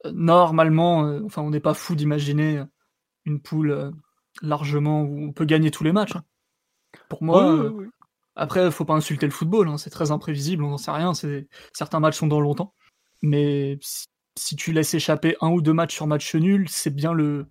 [0.05, 2.63] normalement, euh, enfin, on n'est pas fou d'imaginer
[3.25, 3.91] une poule euh,
[4.43, 6.17] largement où on peut gagner tous les matchs.
[6.17, 6.25] Hein.
[7.09, 7.89] Pour moi, euh,
[8.35, 11.13] après, il faut pas insulter le football, hein, c'est très imprévisible, on n'en sait rien.
[11.73, 12.75] Certains matchs sont dans longtemps,
[13.23, 13.79] mais
[14.37, 17.47] si, tu laisses échapper un ou deux matchs sur match nul, c'est bien le,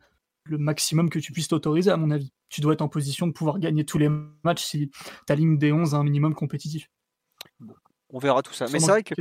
[0.49, 2.31] maximum que tu puisses t'autoriser, à mon avis.
[2.47, 4.09] Tu dois être en position de pouvoir gagner tous les
[4.45, 4.89] matchs si
[5.25, 6.89] ta ligne des 11 a un minimum compétitif.
[8.09, 8.67] On verra tout ça.
[8.71, 9.13] Mais c'est vrai que.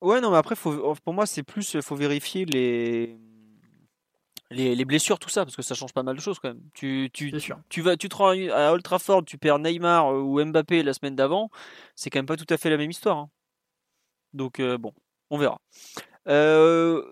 [0.00, 3.18] Ouais, non, mais après, faut, pour moi, c'est plus, faut vérifier les,
[4.50, 6.62] les, blessures, tout ça, parce que ça change pas mal de choses quand même.
[6.74, 7.32] Tu, tu,
[7.68, 10.92] tu, vas, tu te rends à Old Trafford, tu perds Neymar euh, ou Mbappé la
[10.94, 11.50] semaine d'avant,
[11.94, 13.18] c'est quand même pas tout à fait la même histoire.
[13.18, 13.30] Hein.
[14.32, 14.92] Donc, euh, bon,
[15.30, 15.60] on verra.
[16.28, 17.02] Euh,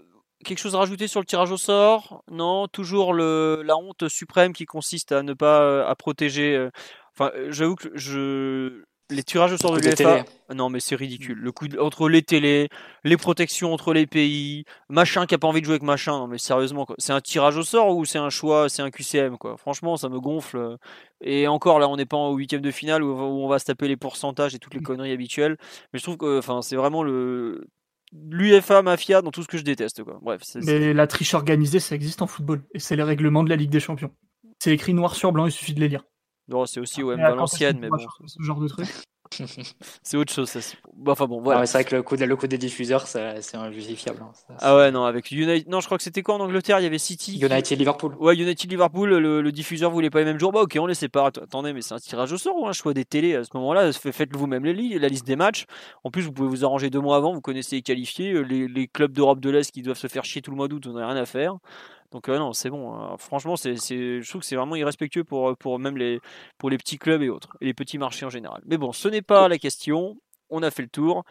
[0.45, 2.25] quelque chose à rajouter sur le tirage au sort?
[2.31, 6.69] Non, toujours le, la honte suprême qui consiste à ne pas à protéger.
[7.13, 11.39] Enfin, j'avoue que je les tirages au sort de l'UEFA, non mais c'est ridicule.
[11.39, 12.69] Le coup entre les télés,
[13.05, 16.13] les protections entre les pays, machin qui a pas envie de jouer avec machin.
[16.13, 19.39] Non mais sérieusement, c'est un tirage au sort ou c'est un choix, c'est un QCM
[19.39, 19.57] quoi.
[19.57, 20.77] Franchement, ça me gonfle.
[21.21, 23.89] Et encore là, on n'est pas au huitième de finale où, on va se taper
[23.89, 25.57] les pourcentages et toutes les conneries habituelles.
[25.93, 27.67] Mais je trouve que, enfin, c'est vraiment le
[28.13, 30.19] l'UEFA mafia dans tout ce que je déteste quoi.
[30.23, 30.41] Bref.
[30.65, 33.71] mais la triche organisée, ça existe en football et c'est les règlements de la Ligue
[33.71, 34.11] des Champions.
[34.59, 36.05] C'est écrit noir sur blanc, il suffit de les lire.
[36.49, 37.99] Non, c'est aussi OM Valenciennes, mais bon.
[38.27, 38.89] Ce genre de truc.
[40.03, 40.49] c'est autre chose.
[40.49, 40.61] Ça.
[41.07, 41.67] enfin bon, voilà.
[41.67, 44.21] C'est vrai que le coup, le coup des diffuseurs, c'est injustifiable.
[44.23, 44.55] Hein.
[44.61, 45.69] ah ouais, non, avec United.
[45.69, 46.81] Non, je crois que c'était quoi en Angleterre?
[46.81, 47.39] Il y avait City.
[47.39, 48.15] United Liverpool.
[48.19, 49.11] Ouais, United Liverpool.
[49.11, 50.53] Le, diffuseur voulait pas les mêmes jours.
[50.53, 51.27] Bah, ok, on les sépare.
[51.27, 53.93] Attendez, mais c'est un tirage au sort ou un choix des télés à ce moment-là?
[53.93, 55.67] Faites-le vous-même la liste des matchs.
[56.05, 57.33] En plus, vous pouvez vous arranger deux mois avant.
[57.35, 58.43] Vous connaissez les qualifiés.
[58.45, 60.87] Les, les clubs d'Europe de l'Est qui doivent se faire chier tout le mois d'août,
[60.87, 61.59] vous n'avez rien à faire.
[62.13, 62.95] Donc euh, non, c'est bon.
[62.95, 63.17] Hein.
[63.19, 66.21] Franchement, c'est, je trouve que c'est vraiment irrespectueux pour, pour même les,
[66.57, 68.63] pour les petits clubs et autres, et les petits marchés en général.
[68.67, 70.17] Mais bon, ce n'est pas la question.
[70.51, 71.25] On a fait le tour.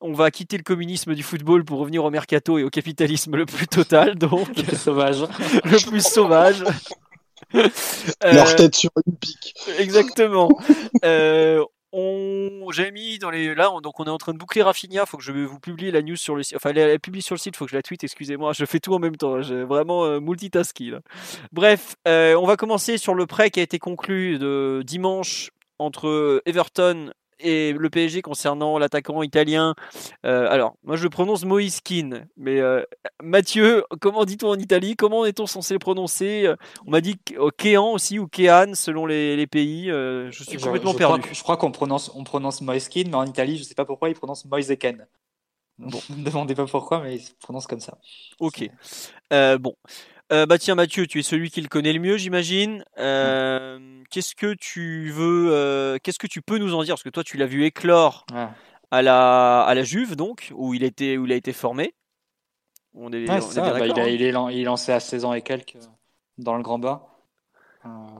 [0.00, 3.46] On va quitter le communisme du football pour revenir au mercato et au capitalisme le
[3.46, 5.20] plus total, donc le plus sauvage.
[5.64, 6.64] le plus sauvage.
[7.52, 9.54] Leur tête sur une pique.
[9.78, 10.48] Exactement.
[11.04, 15.06] Euh, on j'ai mis dans les là donc on est en train de boucler Rafinha
[15.06, 17.34] faut que je vous publie la news sur le site enfin elle est publiée sur
[17.34, 19.64] le site faut que je la tweete excusez-moi je fais tout en même temps j'ai
[19.64, 20.98] vraiment euh, multitasking
[21.52, 26.42] bref euh, on va commencer sur le prêt qui a été conclu de dimanche entre
[26.46, 27.12] Everton
[27.42, 29.74] et le PSG concernant l'attaquant italien.
[30.24, 32.82] Euh, alors, moi je le prononce Moiskin, mais euh,
[33.22, 34.96] Mathieu, comment dit-on en Italie?
[34.96, 36.52] Comment est-on censé le prononcer?
[36.86, 37.16] On m'a dit
[37.56, 39.90] Kéan aussi ou Kéan selon les, pays.
[39.90, 41.28] Euh, je suis complètement perdu.
[41.32, 44.08] je crois qu'on prononce, on prononce Moiskin, mais en Italie, je ne sais pas pourquoi
[44.10, 45.06] ils prononcent Moiseken.
[45.78, 47.98] Bon, ne me demandez pas pourquoi, mais ils prononcent comme ça.
[48.38, 48.68] Ok.
[49.30, 49.74] bon.
[50.32, 52.84] Euh, bah tiens Mathieu, tu es celui qui le connaît le mieux, j'imagine.
[52.98, 56.94] Euh, qu'est-ce que tu veux, euh, qu'est-ce que tu peux nous en dire?
[56.94, 58.26] Parce que toi, tu l'as vu éclore
[58.92, 61.94] à la à la Juve, donc où il était où il a été formé.
[62.94, 64.06] On est, bah, il, hein.
[64.08, 65.76] il, est, lancé à 16 ans et quelques
[66.38, 67.06] dans le Grand Bas.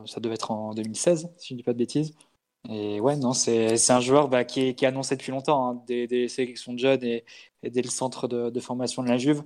[0.07, 2.15] ça devait être en 2016, si je ne dis pas de bêtises.
[2.69, 5.83] Et ouais, non, c'est un joueur bah, qui, est, qui est annoncé depuis longtemps, hein,
[5.87, 7.25] des, des, sélections de jeunes et,
[7.63, 9.43] et dès le centre de, de, formation de la Juve.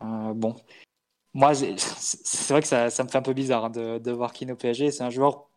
[0.00, 0.56] bon,
[1.34, 4.90] moi, c'est vrai que ça, me fait un peu bizarre hein, de, voir Kino PSG.
[4.90, 5.48] C'est un joueur,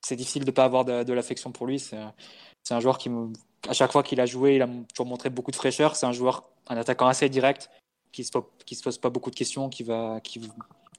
[0.00, 1.78] c'est difficile de ne pas avoir de, l'affection pour lui.
[1.78, 1.96] C'est
[2.70, 3.10] un joueur qui,
[3.68, 5.96] à chaque fois qu'il a joué, il a toujours montré beaucoup de fraîcheur.
[5.96, 7.70] C'est un joueur, un attaquant assez direct,
[8.12, 8.28] qui
[8.66, 9.86] qui se pose pas beaucoup de questions, qui,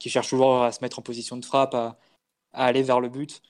[0.06, 1.96] cherche toujours à se mettre en position de frappe, à,
[2.52, 3.42] aller vers le but.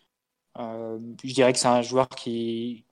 [0.58, 2.84] Euh, je dirais que c'est un joueur qui,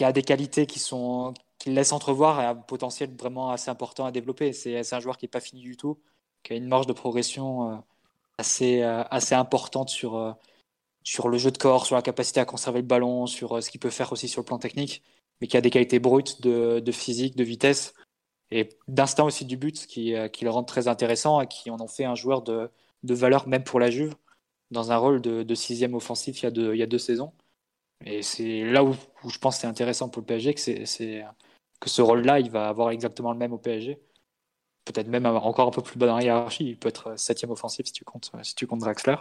[0.00, 4.52] a des qualités qui sont qui entrevoir et un potentiel vraiment assez important à développer.
[4.52, 5.98] C'est un joueur qui n'est pas fini du tout
[6.46, 7.76] qui a une marge de progression euh,
[8.38, 10.32] assez, euh, assez importante sur, euh,
[11.02, 13.80] sur le jeu de corps, sur la capacité à conserver le ballon, sur ce qu'il
[13.80, 15.02] peut faire aussi sur le plan technique,
[15.40, 17.94] mais qui a des qualités brutes de, physique, de vitesse
[18.52, 21.88] et d'instinct aussi du but qui, qui le rend très intéressant et qui en ont
[21.88, 22.70] fait un joueur de,
[23.02, 24.14] de valeur même pour la Juve
[24.70, 26.98] dans un rôle de, de sixième offensif il y, a deux, il y a deux
[26.98, 27.32] saisons.
[28.04, 28.94] Et c'est là où,
[29.26, 31.22] je pense que c'est intéressant pour le PSG, que,
[31.80, 33.98] que ce rôle-là, il va avoir exactement le même au PSG
[34.86, 36.64] peut-être même encore un peu plus bas dans la hiérarchie.
[36.64, 39.16] Il peut être septième offensif si tu comptes, si tu comptes Draxler.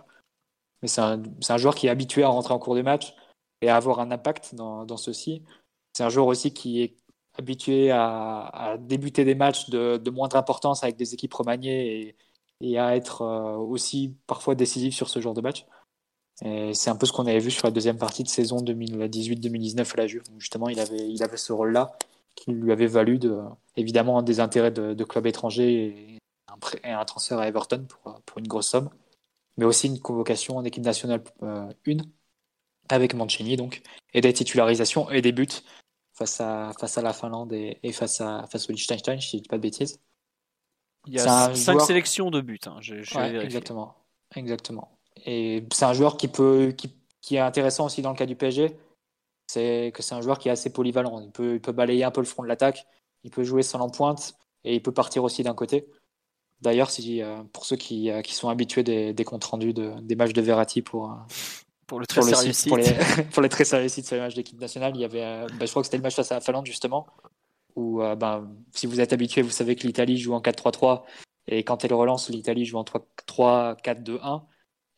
[0.82, 3.14] Mais c'est un, joueur qui est habitué à rentrer en cours des matchs
[3.62, 5.44] et à avoir un impact dans, ceci.
[5.94, 6.96] C'est un joueur aussi qui est
[7.38, 12.16] habitué à, débuter des matchs de, moindre importance avec des équipes remaniées
[12.62, 13.22] et, à être
[13.58, 15.66] aussi parfois décisif sur ce genre de match.
[16.42, 19.98] c'est un peu ce qu'on avait vu sur la deuxième partie de saison 2018-2019 à
[19.98, 21.98] la Juve, où justement il avait ce rôle-là
[22.36, 23.40] qui lui avait valu de,
[23.76, 26.20] évidemment des intérêts de, clubs étrangers et
[26.84, 28.90] un, transfert à Everton pour, pour, une grosse somme,
[29.58, 31.98] mais aussi une convocation en équipe nationale 1 euh,
[32.90, 33.82] avec Mancini donc,
[34.14, 35.48] et des titularisations et des buts
[36.14, 39.42] face à, face à la Finlande et, face, à, face au Liechtenstein, si je ne
[39.42, 40.00] dis pas de bêtises.
[41.08, 42.60] Il y a cinq sélections de buts.
[42.66, 42.80] Hein,
[43.42, 43.96] exactement.
[44.36, 44.98] exactement.
[45.26, 48.36] Et c'est un joueur qui, peut, qui, qui, est intéressant aussi dans le cas du
[48.36, 48.76] PSG,
[49.48, 51.20] c'est que c'est un joueur qui est assez polyvalent.
[51.22, 52.86] Il peut, il peut balayer un peu le front de l'attaque,
[53.24, 55.88] il peut jouer seul en pointe et il peut partir aussi d'un côté.
[56.62, 59.94] D'ailleurs, si, euh, pour ceux qui, euh, qui, sont habitués des, des comptes rendus de,
[60.02, 61.16] des matchs de Verratti pour, euh,
[61.86, 62.86] pour le très pour sérieux site, pour, les,
[63.34, 65.70] pour les très sérieux sites sur les matchs d'équipe nationale, il y avait, bah, je
[65.70, 67.08] crois que c'était le match face à la Finlande justement,
[67.76, 71.04] où ben, si vous êtes habitué, vous savez que l'Italie joue en 4-3-3
[71.48, 74.44] et quand elle relance, l'Italie joue en 3-4-2-1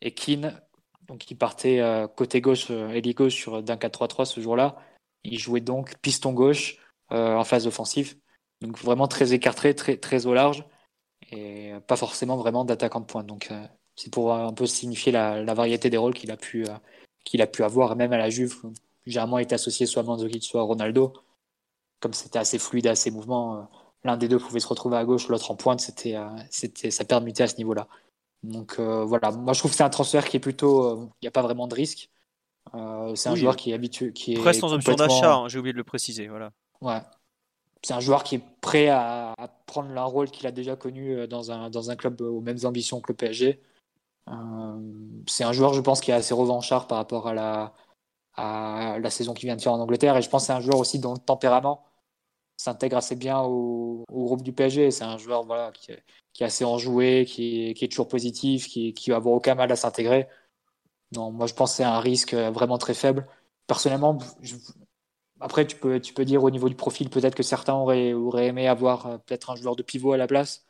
[0.00, 0.60] et Keane
[1.08, 4.76] donc il partait euh, côté gauche, euh, ailier gauche sur d'un 4-3-3 ce jour-là.
[5.24, 6.76] Il jouait donc piston gauche
[7.12, 8.16] euh, en phase offensive.
[8.60, 10.64] Donc vraiment très écarté, très, très au large
[11.30, 13.26] et pas forcément vraiment d'attaquant de pointe.
[13.26, 13.50] Donc
[13.96, 16.64] c'est pour un peu signifier la, variété des rôles qu'il a pu
[17.24, 18.56] qu'il a pu avoir, même à la Juve,
[19.06, 21.12] généralement été associé soit à Mandzukic, soit à Ronaldo.
[22.00, 23.68] Comme c'était assez fluide, assez mouvement,
[24.04, 26.16] l'un des deux pouvait se retrouver à gauche, l'autre en pointe, c'était,
[26.50, 27.88] c'était, ça permettait à ce niveau-là.
[28.42, 31.24] Donc euh, voilà, moi je trouve que c'est un transfert qui est plutôt, euh, il
[31.24, 32.10] n'y a pas vraiment de risque.
[32.74, 35.34] Euh, c'est un joueur qui est habitué, qui est presque sans option d'achat.
[35.34, 36.52] Hein, j'ai oublié de le préciser, voilà.
[36.80, 37.00] Ouais,
[37.82, 39.34] c'est un joueur qui est prêt à,
[39.66, 43.00] prendre un rôle qu'il a déjà connu dans un, dans un club aux mêmes ambitions
[43.00, 43.60] que le PSG.
[45.26, 47.74] c'est un joueur, je pense, qui est assez revanchard par rapport à la,
[48.34, 50.16] à la saison qu'il vient de faire en Angleterre.
[50.16, 51.87] Et je pense que c'est un joueur aussi dont le tempérament
[52.58, 54.90] s'intègre assez bien au, groupe du PSG.
[54.90, 56.04] C'est un joueur voilà, qui, est,
[56.34, 59.54] qui est assez enjoué, qui est, qui est toujours positif, qui, qui va avoir aucun
[59.54, 60.28] mal à s'intégrer.
[61.12, 63.26] Non, moi je pense que c'est un risque vraiment très faible.
[63.66, 64.18] Personnellement,
[65.40, 68.46] après tu peux, tu peux dire au niveau du profil, peut-être que certains auraient, auraient
[68.48, 70.66] aimé avoir euh, peut-être un joueur de pivot à la place.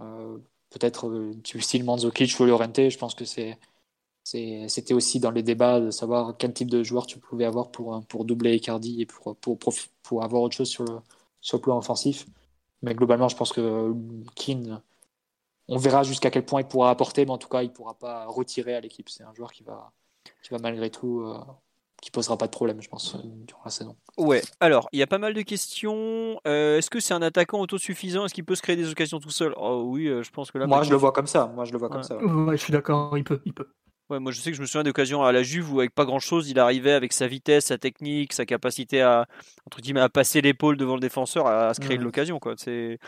[0.00, 0.38] Euh,
[0.70, 2.88] peut-être euh, du style Manzokic ou Llorente.
[2.88, 3.58] Je pense que c'est
[4.24, 8.04] c'était aussi dans les débats de savoir quel type de joueur tu pouvais avoir pour,
[8.06, 9.58] pour doubler Icardi et pour, pour,
[10.02, 10.98] pour, avoir autre chose sur le,
[11.40, 12.26] sur le plan offensif.
[12.82, 13.92] Mais globalement, je pense que
[14.34, 14.80] Keane,
[15.68, 17.94] on verra jusqu'à quel point il pourra apporter, mais en tout cas, il ne pourra
[17.94, 19.08] pas retirer à l'équipe.
[19.08, 19.92] C'est un joueur qui va,
[20.42, 21.38] qui va malgré tout, euh,
[22.00, 23.96] qui posera pas de problème, je pense, durant la saison.
[24.18, 26.40] Ouais, alors, il y a pas mal de questions.
[26.46, 28.24] Euh, est-ce que c'est un attaquant autosuffisant?
[28.24, 29.54] Est-ce qu'il peut se créer des occasions tout seul?
[29.56, 30.66] Oh oui, euh, je pense que là.
[30.66, 31.46] Moi, je le vois comme ça.
[31.54, 32.16] Moi, je le vois comme ça.
[32.16, 33.40] Ouais, je suis d'accord, il peut.
[33.44, 33.68] Il peut
[34.10, 36.18] moi je sais que je me souviens d'occasions à la Juve où avec pas grand
[36.18, 39.26] chose, il arrivait avec sa vitesse, sa technique, sa capacité à
[39.66, 42.54] entre guillemets à passer l'épaule devant le défenseur, à, se créer de l'occasion quoi.
[42.56, 42.98] C'est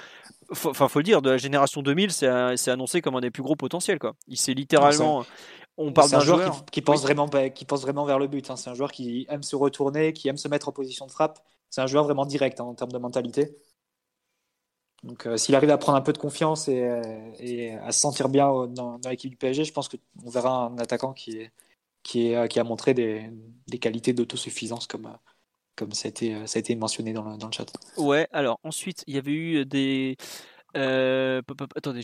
[0.51, 3.57] enfin faut le dire, de la génération 2000, c'est annoncé comme un des plus gros
[3.57, 4.15] potentiels quoi.
[4.29, 5.25] Il s'est littéralement
[5.77, 8.49] on parle d'un joueur, qui, pense vraiment qui pense vraiment vers le but.
[8.51, 8.57] Hein.
[8.57, 11.41] C'est un joueur qui aime se retourner, qui aime se mettre en position de frappe.
[11.69, 13.57] C'est un joueur vraiment direct hein, en termes de mentalité.
[15.05, 18.29] Donc, euh, s'il arrive à prendre un peu de confiance et, euh, à se sentir
[18.31, 21.47] bien dans, l'équipe du PSG, je pense qu'on verra un attaquant qui,
[22.03, 23.31] qui a montré des,
[23.81, 25.15] qualités d'autosuffisance comme,
[25.77, 27.67] comme ça a, été, ça a été mentionné dans le, dans le chat.
[27.99, 30.17] Ouais, alors ensuite, il y avait eu des,
[30.77, 31.41] euh,
[31.77, 32.03] attendez,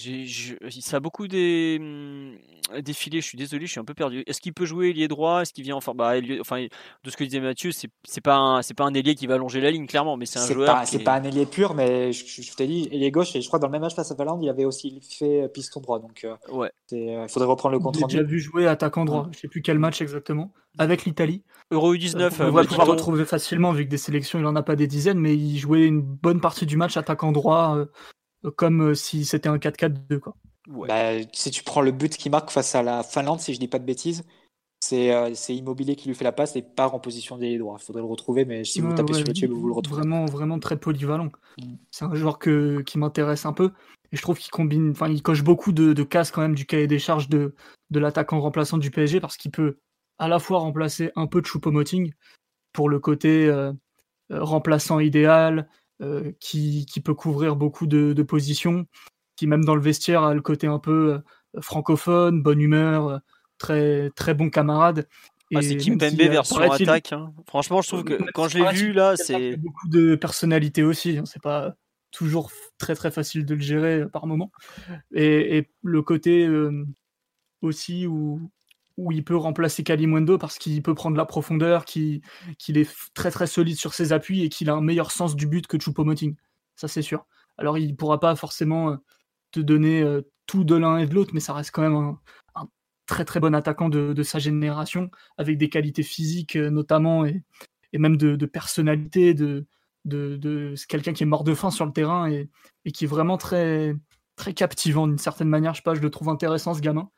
[0.81, 2.37] ça a beaucoup des, hum,
[2.83, 3.21] défilé.
[3.21, 4.23] Je suis désolé, je suis un peu perdu.
[4.27, 5.43] Est-ce qu'il peut jouer ailier droit?
[5.43, 6.67] Est-ce qu'il vient enfin, bah, enfin,
[7.05, 9.61] de ce que disait Mathieu, c'est, c'est pas c'est pas un ailier qui va allonger
[9.61, 10.83] la ligne clairement, mais c'est un joueur.
[10.85, 13.63] c'est pas un ailier pur, mais je, t'ai dit ailier gauche et je crois que
[13.63, 15.99] dans le même match face à Valence, il avait aussi fait piston droit.
[15.99, 16.71] Donc, euh, ouais.
[16.93, 18.13] Il faudrait reprendre le compte rendu.
[18.13, 19.29] J'ai déjà vu jouer attaquant droit.
[19.33, 21.43] Je sais plus quel match exactement avec l'Italie.
[21.73, 22.31] Euro U19.
[22.41, 25.19] on va pouvoir retrouver facilement vu que des sélections, il en a pas des dizaines,
[25.19, 27.77] mais il jouait une bonne partie du match attaquant droit
[28.57, 30.19] comme euh, si c'était un 4-4-2.
[30.19, 30.37] Quoi.
[30.69, 33.69] Bah, si tu prends le but qui marque face à la Finlande, si je dis
[33.69, 34.25] pas de bêtises,
[34.81, 37.77] c'est euh, Immobilier qui lui fait la passe et part en position des droit.
[37.81, 40.01] Il faudrait le retrouver, mais si vous tapez sur YouTube, vous le retrouvez.
[40.01, 41.31] Vraiment, vraiment très polyvalent.
[41.59, 41.75] Mm.
[41.91, 43.73] C'est un joueur que, qui m'intéresse un peu.
[44.13, 46.67] Et je trouve qu'il combine, enfin, il coche beaucoup de, de cases quand même du
[46.67, 47.55] cahier des charges de,
[47.91, 49.79] de l'attaquant remplaçant du PSG parce qu'il peut
[50.19, 52.13] à la fois remplacer un peu de Choupo-Moting
[52.73, 53.73] pour le côté euh,
[54.31, 55.69] remplaçant idéal,
[56.01, 58.87] euh, qui, qui, peut couvrir beaucoup de, de, positions,
[59.37, 61.23] qui même dans le vestiaire a le côté un peu
[61.57, 63.19] euh, francophone, bonne humeur, euh,
[63.59, 65.07] très très bon camarade.
[65.55, 67.13] Ah, c'est Kim Pembe version attaque.
[67.13, 67.35] Hein.
[67.47, 71.19] Franchement, je trouve que quand je l'ai vu là, c'est beaucoup de personnalité aussi.
[71.19, 71.25] Hein.
[71.27, 71.75] C'est pas
[72.13, 74.53] toujours très très facile de le gérer par moment.
[75.13, 76.49] Et, et le côté
[77.63, 78.51] aussi où
[79.01, 82.23] où il peut remplacer Kalimundo parce qu'il peut prendre la profondeur, qu'il
[82.69, 85.67] est très très solide sur ses appuis et qu'il a un meilleur sens du but
[85.67, 86.37] que Choupo-Moting.
[86.77, 87.27] Ça, c'est sûr.
[87.57, 88.97] Alors, il pourra pas forcément euh,
[89.53, 92.69] te donner euh, tout de l'un et de l'autre, mais ça reste quand même un,
[93.07, 97.43] très très bon attaquant de, sa génération, avec des qualités physiques euh, notamment et,
[97.93, 99.67] même de, personnalité, de,
[100.89, 102.49] quelqu'un qui est mort de faim sur le terrain et,
[102.85, 103.97] et qui est vraiment très,
[104.37, 105.75] très captivant d'une certaine manière.
[105.75, 107.11] Je sais pas, je le trouve intéressant ce gamin.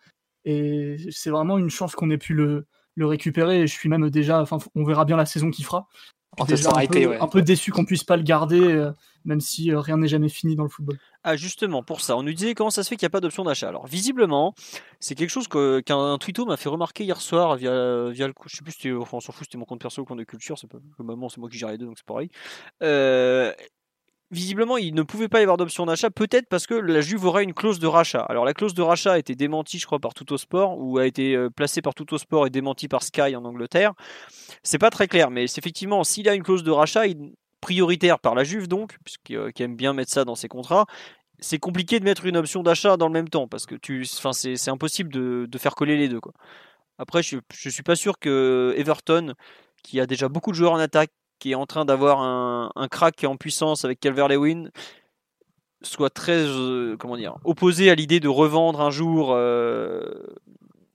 [0.45, 2.67] Et c'est vraiment une chance qu'on ait pu le,
[2.97, 3.63] le récupérer.
[3.63, 5.89] Et je suis même déjà, enfin, on verra bien la saison qu'il fera.
[6.49, 8.91] Déjà un, peu, un, peu, déçu qu'on puisse pas le garder, euh,
[9.27, 10.99] même si euh, rien n'est jamais fini dans le football.
[11.25, 13.21] Ah justement, pour ça, on nous disait comment ça se fait qu'il n'y a pas
[13.21, 13.69] d'option d'achat.
[13.69, 14.55] Alors visiblement,
[14.99, 18.57] c'est quelque chose qu'un qu twitto m'a fait remarquer hier soir via, via le je
[18.57, 20.69] sais plus, enfin, on s'en fout, c'était mon compte perso ou compte de culture, c'est
[20.69, 22.31] pas, moment c'est moi qui gère les deux, donc c'est pareil.
[22.83, 23.53] Euh,
[24.33, 27.45] visiblement, il ne pouvait pas y avoir d'option d'achat, peut-être parce que la Juve aurait
[27.45, 28.23] une clause de rachat.
[28.23, 31.37] Alors la clause de rachat a été démentie, je crois, par Sport, ou a été
[31.37, 33.93] euh, placée par Sport et démentie par Sky en Angleterre.
[34.63, 37.03] C'est pas très clair, mais effectivement, s'il a une clause de rachat
[37.61, 40.87] prioritaire par la Juve, donc, puisqu'il euh, aime bien mettre ça dans ses contrats,
[41.39, 44.71] c'est compliqué de mettre une option d'achat dans le même temps, parce que tu, c'est
[44.71, 46.21] impossible de, faire coller les deux.
[46.99, 49.35] Après, je, je suis pas sûr que Everton,
[49.83, 51.11] qui a déjà beaucoup de joueurs en attaque,
[51.43, 54.69] qui est en train d'avoir un, un crack en puissance avec Calvert-Lewin
[55.83, 60.09] soit très euh, comment dire opposé à l'idée de revendre un jour euh,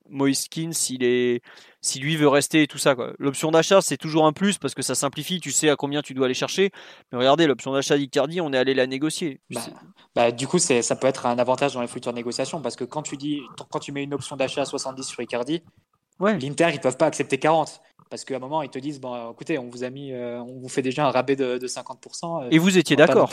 [0.09, 1.41] Moiskin s'il est
[1.81, 4.81] si lui veut rester et tout ça L'option d'achat c'est toujours un plus parce que
[4.81, 6.71] ça simplifie, tu sais à combien tu dois aller chercher.
[7.11, 9.41] Mais regardez l'option d'achat d'Icardi, on est allé la négocier.
[9.49, 9.59] Bah,
[10.15, 12.85] bah, du coup c'est ça peut être un avantage dans les futures négociations parce que
[12.85, 15.61] quand tu dis quand tu mets une option d'achat à 70 sur Icardi,
[16.21, 16.39] ouais.
[16.39, 19.57] l'Inter ils peuvent pas accepter 40 parce qu'à un moment ils te disent bon écoutez
[19.57, 22.57] on vous a mis euh, on vous fait déjà un rabais de, 50% euh, et
[22.57, 23.31] vous étiez d'accord.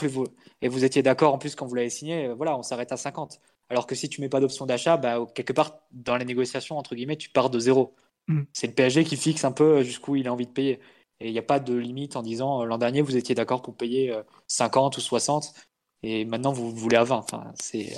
[0.63, 2.97] et vous étiez d'accord en plus quand vous l'avez signé euh, voilà on s'arrête à
[2.97, 3.41] 50
[3.71, 6.95] alors que si tu mets pas d'option d'achat bah, quelque part dans les négociations entre
[6.95, 7.95] guillemets tu pars de zéro.
[8.29, 8.43] Mm.
[8.53, 10.81] c'est le PSG qui fixe un peu jusqu'où il a envie de payer.
[11.21, 13.77] Et il n'y a pas de limite en disant l'an dernier vous étiez d'accord pour
[13.77, 14.13] payer
[14.49, 15.55] 50 ou 60
[16.03, 17.97] et maintenant vous voulez à 20 enfin c'est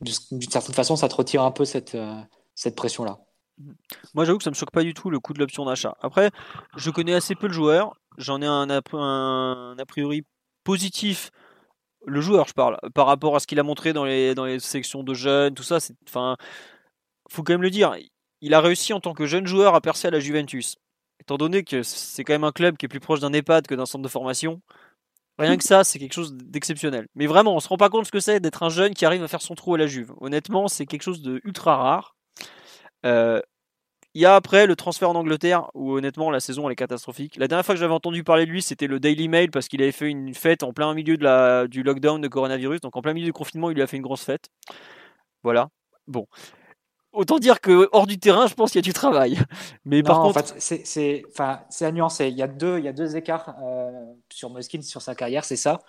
[0.00, 1.96] d'une certaine façon ça te retire un peu cette
[2.54, 3.25] cette pression là
[4.14, 5.96] moi, j'avoue que ça me choque pas du tout le coût de l'option d'achat.
[6.00, 6.30] Après,
[6.76, 7.96] je connais assez peu le joueur.
[8.18, 10.24] J'en ai un, un, a priori
[10.64, 11.30] positif.
[12.06, 14.60] Le joueur, je parle, par rapport à ce qu'il a montré dans les, dans les
[14.60, 15.78] sections de jeunes, tout ça.
[16.08, 16.36] Enfin,
[17.30, 17.94] faut quand même le dire.
[18.40, 20.76] Il a réussi en tant que jeune joueur à percer à la Juventus.
[21.20, 23.74] Étant donné que c'est quand même un club qui est plus proche d'un EHPAD que
[23.74, 24.60] d'un centre de formation,
[25.38, 27.08] Rien que ça, c'est quelque chose d'exceptionnel.
[27.14, 29.22] Mais vraiment, on se rend pas compte ce que c'est d'être un jeune qui arrive
[29.22, 30.14] à faire son trou à la Juve.
[30.20, 32.15] Honnêtement, c'est quelque chose de ultra rare.
[33.06, 33.40] Euh,
[34.14, 37.36] il y a après le transfert en Angleterre où honnêtement la saison elle est catastrophique.
[37.36, 39.82] La dernière fois que j'avais entendu parler de lui c'était le Daily Mail parce qu'il
[39.82, 42.80] avait fait une fête en plein milieu de la, du lockdown de coronavirus.
[42.80, 44.48] Donc en plein milieu du confinement il lui a fait une grosse fête.
[45.42, 45.68] Voilà.
[46.06, 46.26] Bon.
[47.12, 49.38] Autant dire que hors du terrain je pense qu'il y a du travail.
[49.84, 50.38] Mais par contre...
[50.38, 52.28] En fait, c'est enfin, à nuancer.
[52.28, 53.90] Il y a deux, il y a deux écarts euh,
[54.32, 55.80] sur Muskin sur sa carrière, c'est ça.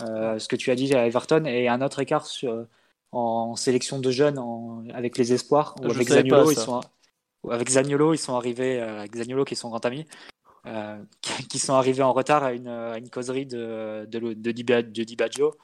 [0.00, 2.66] Euh, ce que tu as dit à Everton et un autre écart sur
[3.12, 4.38] en sélection de jeunes
[4.94, 5.74] avec les espoirs.
[5.80, 6.80] Ou avec Zaniolo, ils sont,
[7.50, 10.06] avec Zaniolo, ils sont arrivés, euh, avec Zaniolo qui est son grand ami,
[10.66, 11.02] euh,
[11.50, 15.54] qui sont arrivés en retard à une, une causerie de, de, Di Baggio.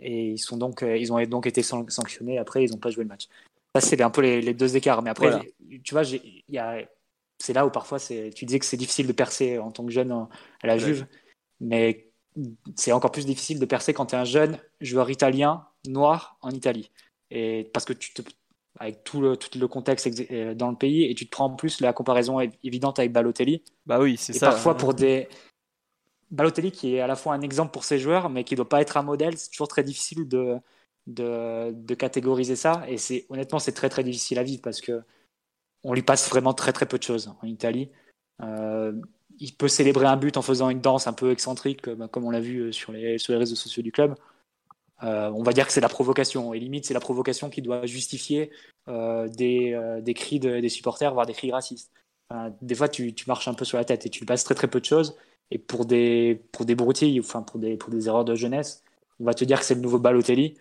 [0.00, 2.38] Et ils, sont donc, euh, ils ont donc été sanctionnés.
[2.38, 3.28] Après, ils n'ont pas joué le match.
[3.74, 5.02] Ça, c'est un peu les, deux écarts.
[5.02, 5.52] Mais après,
[5.84, 9.84] tu vois, c'est là où parfois tu disais que c'est difficile de percer en tant
[9.84, 10.12] que jeune
[10.62, 11.06] à la Juve.
[11.60, 12.10] Mais
[12.74, 16.50] c'est encore plus difficile de percer quand tu es un jeune joueur italien noir en
[16.50, 16.90] Italie.
[17.30, 18.22] Et parce que tu te,
[18.78, 21.56] avec tout le, tout le contexte euh, dans le pays, et tu te prends en
[21.56, 23.62] plus la comparaison évidente avec Balotelli.
[23.86, 24.50] Bah oui, c'est ça.
[24.50, 25.28] Parfois pour des.
[26.30, 28.68] Balotelli qui est à la fois un exemple pour ses joueurs, mais qui ne doit
[28.68, 30.56] pas être un modèle, c'est toujours très difficile de,
[31.06, 32.84] de, de catégoriser ça.
[32.88, 35.02] Et c'est honnêtement, c'est très très difficile à vivre parce que
[35.84, 37.90] on lui passe vraiment très très peu de choses en Italie.
[38.42, 38.92] Euh,
[39.38, 42.30] il peut célébrer un but en faisant une danse un peu excentrique, comme, comme on
[42.30, 44.14] l'a vu euh, sur les, sur les réseaux sociaux du club.
[45.02, 46.54] Euh, on va dire que c'est la provocation.
[46.54, 48.50] Et limite, c'est la provocation qui doit justifier
[48.88, 51.92] euh, des, euh, des, cris des supporters, voire des cris racistes.
[52.62, 54.68] des fois, tu, tu, marches un peu sur la tête et tu passes très très
[54.68, 55.16] peu de choses.
[55.50, 58.84] Et pour des, pour des broutilles, enfin pour des, pour des erreurs de jeunesse,
[59.20, 60.56] on va te dire que c'est le nouveau Balotelli.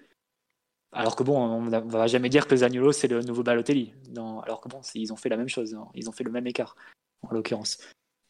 [0.92, 3.94] Alors que bon, on ne va jamais dire que Zaniolo c'est le nouveau Balotelli.
[4.10, 5.74] Non, alors que bon, ils ont fait la même chose.
[5.74, 5.88] Hein.
[5.94, 6.76] Ils ont fait le même écart,
[7.22, 7.78] en l'occurrence.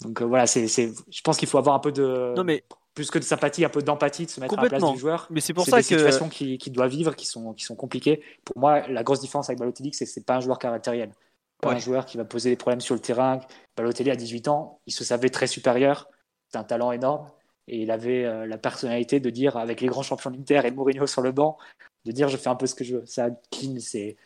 [0.04, 2.34] Donc voilà, c'est, je pense qu'il faut avoir un peu de.
[2.36, 2.64] Non mais
[2.94, 5.28] plus que de sympathie, un peu d'empathie, de se mettre à la place du joueur.
[5.30, 7.76] Mais c'est pour ça des que situations qu'il qui doit vivre, qui sont, qui sont
[7.76, 8.22] compliquées.
[8.44, 11.12] Pour moi, la grosse différence avec Balotelli, c'est que c'est pas un joueur caractériel,
[11.62, 13.40] pas un joueur qui va poser des problèmes sur le terrain.
[13.78, 16.10] Balotelli à 18 ans, il se savait très supérieur,
[16.50, 17.30] c'est un talent énorme,
[17.68, 21.08] et il avait euh, la personnalité de dire avec les grands champions d'Inter et Mourinho
[21.08, 21.58] sur le banc,
[22.06, 23.06] de dire je fais un peu ce que je veux.
[23.06, 23.30] Ça,
[23.80, 24.18] c'est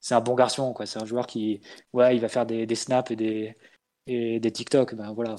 [0.00, 0.84] c'est un bon garçon, quoi.
[0.84, 1.62] C'est un joueur qui,
[1.94, 3.56] ouais, il va faire des, des snaps et des,
[4.06, 4.94] et des TikTok.
[4.94, 5.36] Ben voilà,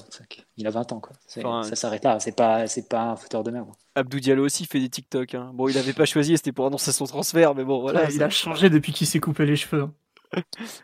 [0.56, 1.16] il a 20 ans, quoi.
[1.26, 2.18] ça s'arrête là.
[2.20, 3.68] C'est pas, c'est pas un fauteur de merde.
[3.94, 5.34] Abdou Diallo aussi fait des TikTok.
[5.34, 5.50] Hein.
[5.54, 8.10] Bon, il avait pas choisi, c'était pour annoncer son transfert, mais bon, voilà.
[8.10, 9.82] il a changé depuis qu'il s'est coupé les cheveux.
[9.82, 9.94] Hein.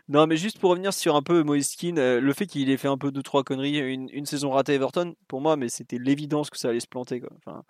[0.09, 2.87] non, mais juste pour revenir sur un peu Moiskin, euh, le fait qu'il ait fait
[2.87, 6.49] un peu deux trois conneries, une, une saison ratée Everton, pour moi, mais c'était l'évidence
[6.49, 7.19] que ça allait se planter.
[7.19, 7.29] Quoi.
[7.37, 7.63] Enfin,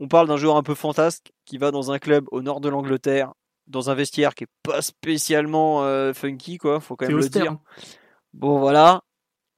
[0.00, 2.68] on parle d'un joueur un peu fantasque qui va dans un club au nord de
[2.68, 3.34] l'Angleterre,
[3.66, 6.80] dans un vestiaire qui est pas spécialement euh, funky, quoi.
[6.80, 7.58] Faut quand même le dire.
[8.34, 9.02] Bon, voilà.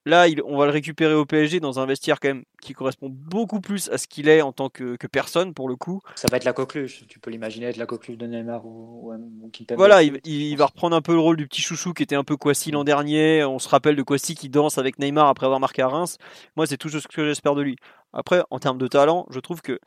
[0.07, 3.61] Là, on va le récupérer au PSG dans un vestiaire quand même qui correspond beaucoup
[3.61, 6.03] plus à ce qu'il est en tant que, personne pour le coup.
[6.15, 7.07] Ça va être la coqueluche.
[7.09, 11.01] Tu peux l'imaginer être la coqueluche de Neymar ou, ou, Voilà, il, va reprendre un
[11.01, 13.45] peu le rôle du petit chouchou qui était un peu Kwasi l'an dernier.
[13.45, 16.19] On se rappelle de Kwasi qui danse avec Neymar après avoir marqué à Reims.
[16.57, 17.77] Moi, c'est tout ce que j'espère de lui.
[18.13, 19.81] Après, en termes de talent, je trouve que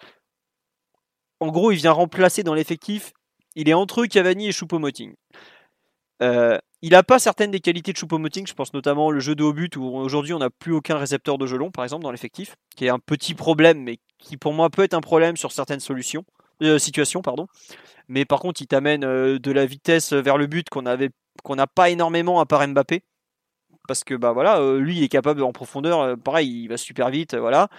[1.39, 3.14] en gros, il vient remplacer dans l'effectif.
[3.55, 5.14] Il est entre Cavani et Choupo-Moting.
[6.22, 9.44] Euh, il n'a pas certaines des qualités de Choupo-Moting, je pense notamment le jeu de
[9.44, 12.11] haut but où aujourd'hui on n'a plus aucun récepteur de jeu long, par exemple, dans
[12.11, 15.52] l'effectif, qui est un petit problème, mais qui pour moi peut être un problème sur
[15.52, 16.23] certaines solutions,
[16.61, 17.22] euh, situations.
[17.22, 17.48] Pardon.
[18.07, 21.89] Mais par contre, il t'amène euh, de la vitesse vers le but qu'on n'a pas
[21.89, 23.03] énormément à part Mbappé.
[23.88, 27.35] Parce que bah voilà, lui il est capable en profondeur, pareil, il va super vite,
[27.35, 27.69] voilà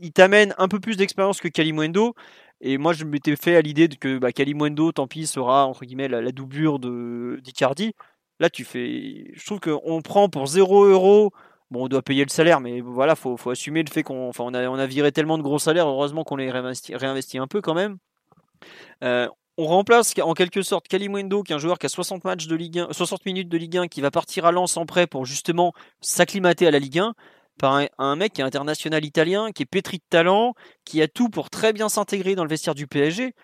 [0.00, 2.14] il t'amène un peu plus d'expérience que Kalimwendo.
[2.60, 6.08] Et moi, je m'étais fait à l'idée que bah, Kalimwendo, tant pis, sera entre guillemets
[6.08, 7.94] la, doublure de d'Icardi.
[8.40, 9.30] Là, tu fais.
[9.34, 11.32] Je trouve qu'on prend pour 0 euros.
[11.70, 14.44] Bon, on doit payer le salaire, mais voilà, faut, faut assumer le fait qu'on enfin,
[14.44, 15.88] on a, viré tellement de gros salaires.
[15.88, 17.98] Heureusement qu'on les réinvesti, un peu quand même.
[19.02, 19.28] Euh,
[19.58, 22.54] on remplace en quelque sorte Kalimwendo, qui est un joueur qui a 60 matchs de
[22.54, 25.24] Ligue 1, 60 minutes de Ligue 1, qui va partir à Lens en prêt pour
[25.24, 27.14] justement s'acclimater à la Ligue 1
[27.58, 30.54] par un, mec qui est international italien, qui est pétri de talent,
[30.84, 33.34] qui a tout pour très bien s'intégrer dans le vestiaire du PSG,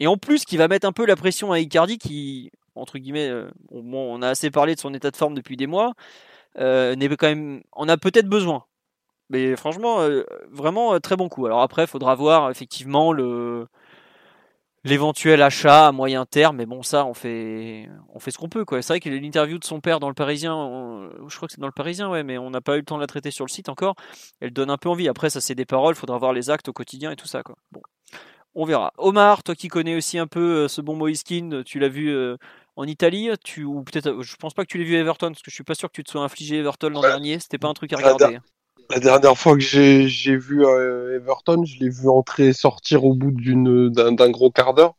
[0.00, 3.28] et en plus qui va mettre un peu la pression à Icardi, qui, entre guillemets,
[3.28, 5.94] euh, on, a assez parlé de son état de forme depuis des mois,
[6.58, 7.34] euh, quand
[7.72, 8.64] on a peut-être besoin.
[9.30, 11.46] Mais franchement, euh, vraiment très bon coup.
[11.46, 13.66] Alors après, il faudra voir effectivement le,
[14.84, 18.64] l'éventuel achat à moyen terme, mais bon, ça, on fait, on fait ce qu'on peut,
[18.64, 18.82] quoi.
[18.82, 21.66] C'est vrai que l'interview de son père dans le Parisien, je crois que c'est dans
[21.66, 23.50] le Parisien, ouais, mais on n'a pas eu le temps de la traiter sur le
[23.50, 23.94] site encore.
[24.40, 25.08] Elle donne un peu envie.
[25.08, 27.56] Après, ça, c'est des paroles, faudra voir les actes au quotidien et tout ça, quoi.
[27.72, 27.80] Bon,
[28.54, 28.92] on verra.
[28.98, 32.36] Omar, toi qui connais aussi un peu euh, ce bon Moiskin, tu l'as vu euh,
[32.76, 35.42] en Italie, tu, ou peut-être, je pense pas que tu l'aies vu à Everton, parce
[35.42, 37.38] que je suis pas sûr que tu te sois infligé Everton l'an dernier.
[37.40, 38.38] C'était pas un truc à regarder.
[38.90, 43.14] La dernière fois que j'ai vu euh, Everton, je l'ai vu entrer et sortir au
[43.14, 44.94] bout d'un gros quart d'heure.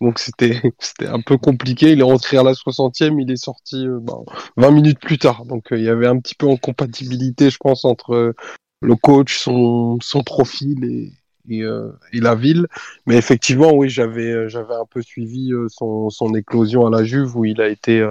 [0.00, 0.60] Donc c'était
[1.06, 1.92] un peu compliqué.
[1.92, 4.24] Il est rentré à la 60e, il est sorti 20 euh,
[4.56, 5.44] bah, minutes plus tard.
[5.44, 8.34] Donc euh, il y avait un petit peu en compatibilité, je pense, entre
[8.80, 11.12] le coach, son profil et,
[11.50, 12.66] euh, et, la ville.
[13.06, 17.04] Mais effectivement, oui, j'avais euh, j'avais un peu suivi euh, son, son éclosion à la
[17.04, 18.06] Juve où il a été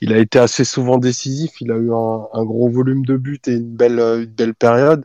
[0.00, 1.60] il a été assez souvent décisif.
[1.60, 5.04] Il a eu un, un gros volume de buts et une belle une belle période.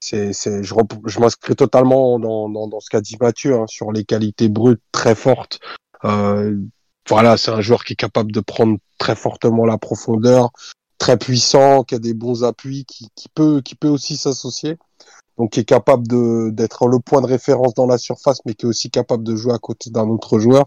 [0.00, 0.74] C'est c'est je,
[1.06, 4.82] je m'inscris totalement dans, dans, dans ce qu'a dit Mathieu hein, sur les qualités brutes
[4.90, 5.60] très fortes.
[6.04, 6.56] Euh,
[7.08, 10.50] voilà, c'est un joueur qui est capable de prendre très fortement la profondeur,
[10.98, 14.76] très puissant, qui a des bons appuis, qui, qui peut qui peut aussi s'associer
[15.42, 18.64] donc qui est capable de d'être le point de référence dans la surface, mais qui
[18.64, 20.66] est aussi capable de jouer à côté d'un autre joueur.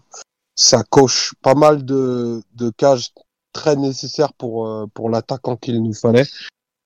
[0.54, 3.12] Ça coche pas mal de, de cages
[3.54, 6.26] très nécessaires pour euh, pour l'attaquant qu'il nous fallait.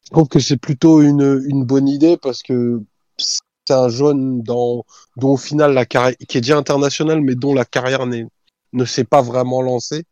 [0.05, 2.81] Je trouve que c'est plutôt une une bonne idée parce que
[3.19, 4.85] c'est un jeune dans,
[5.17, 8.27] dont au final la carrière qui est déjà international, mais dont la carrière n'est
[8.73, 10.05] ne s'est pas vraiment lancée.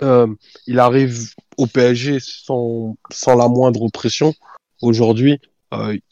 [0.00, 0.26] Euh,
[0.66, 4.34] il arrive au PSG sans, sans la moindre pression
[4.80, 5.38] aujourd'hui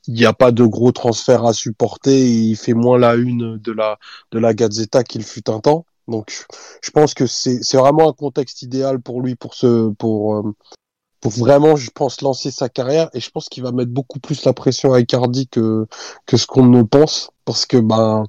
[0.06, 3.72] il n'y a pas de gros transferts à supporter il fait moins la une de
[3.72, 3.98] la
[4.32, 5.86] de la Gazzetta qu'il fut un temps.
[6.08, 6.46] Donc
[6.82, 10.54] je pense que c'est c'est vraiment un contexte idéal pour lui pour ce pour euh,
[11.20, 14.44] pour vraiment je pense lancer sa carrière et je pense qu'il va mettre beaucoup plus
[14.44, 15.86] la pression à Icardi que
[16.26, 18.24] que ce qu'on ne pense parce que ben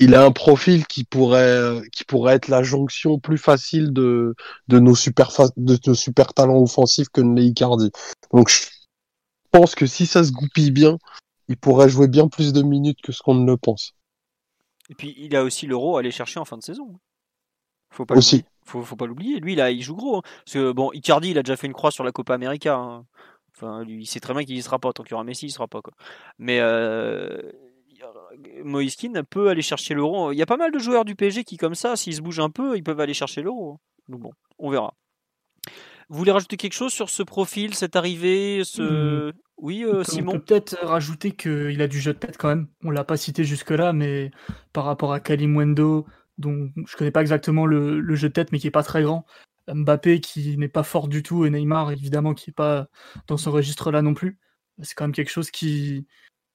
[0.00, 4.34] il a un profil qui pourrait qui pourrait être la jonction plus facile de
[4.68, 7.90] de nos super de nos super talents offensifs que ne l'est Icardi.
[8.32, 8.62] Donc je
[9.52, 10.98] pense que si ça se goupille bien,
[11.48, 13.92] il pourrait jouer bien plus de minutes que ce qu'on ne le pense.
[14.90, 16.98] Et puis il a aussi l'euro à aller chercher en fin de saison.
[17.90, 18.44] Faut pas aussi.
[18.64, 19.38] Faut, faut pas l'oublier.
[19.40, 20.18] Lui, là, il joue gros.
[20.18, 20.22] Hein.
[20.44, 22.76] Parce que bon, Icardi, il a déjà fait une croix sur la Copa América.
[22.76, 23.06] Hein.
[23.54, 24.92] Enfin, lui, il sait très bien qu'il y sera pas.
[24.92, 25.82] Tant qu'il y aura Messi, il sera pas.
[25.82, 25.92] Quoi.
[26.38, 27.52] Mais euh,
[28.64, 30.32] Moïskine peut aller chercher l'euro.
[30.32, 32.40] Il y a pas mal de joueurs du PSG qui, comme ça, s'ils se bougent
[32.40, 33.78] un peu, ils peuvent aller chercher l'euro.
[34.08, 34.94] Donc bon, on verra.
[36.12, 38.82] Vous voulez rajouter quelque chose sur ce profil, cette arrivée ce...
[39.30, 39.32] Mmh.
[39.56, 42.68] Oui, euh, Simon On peut peut-être rajouter qu'il a du jeu de tête quand même.
[42.84, 44.30] On l'a pas cité jusque-là, mais
[44.74, 46.04] par rapport à Kalimwendo,
[46.36, 49.24] dont je connais pas exactement le, jeu de tête, mais qui est pas très grand.
[49.72, 52.88] Mbappé qui n'est pas fort du tout et Neymar évidemment qui est pas
[53.26, 54.38] dans ce registre-là non plus.
[54.82, 56.06] C'est quand même quelque chose qui,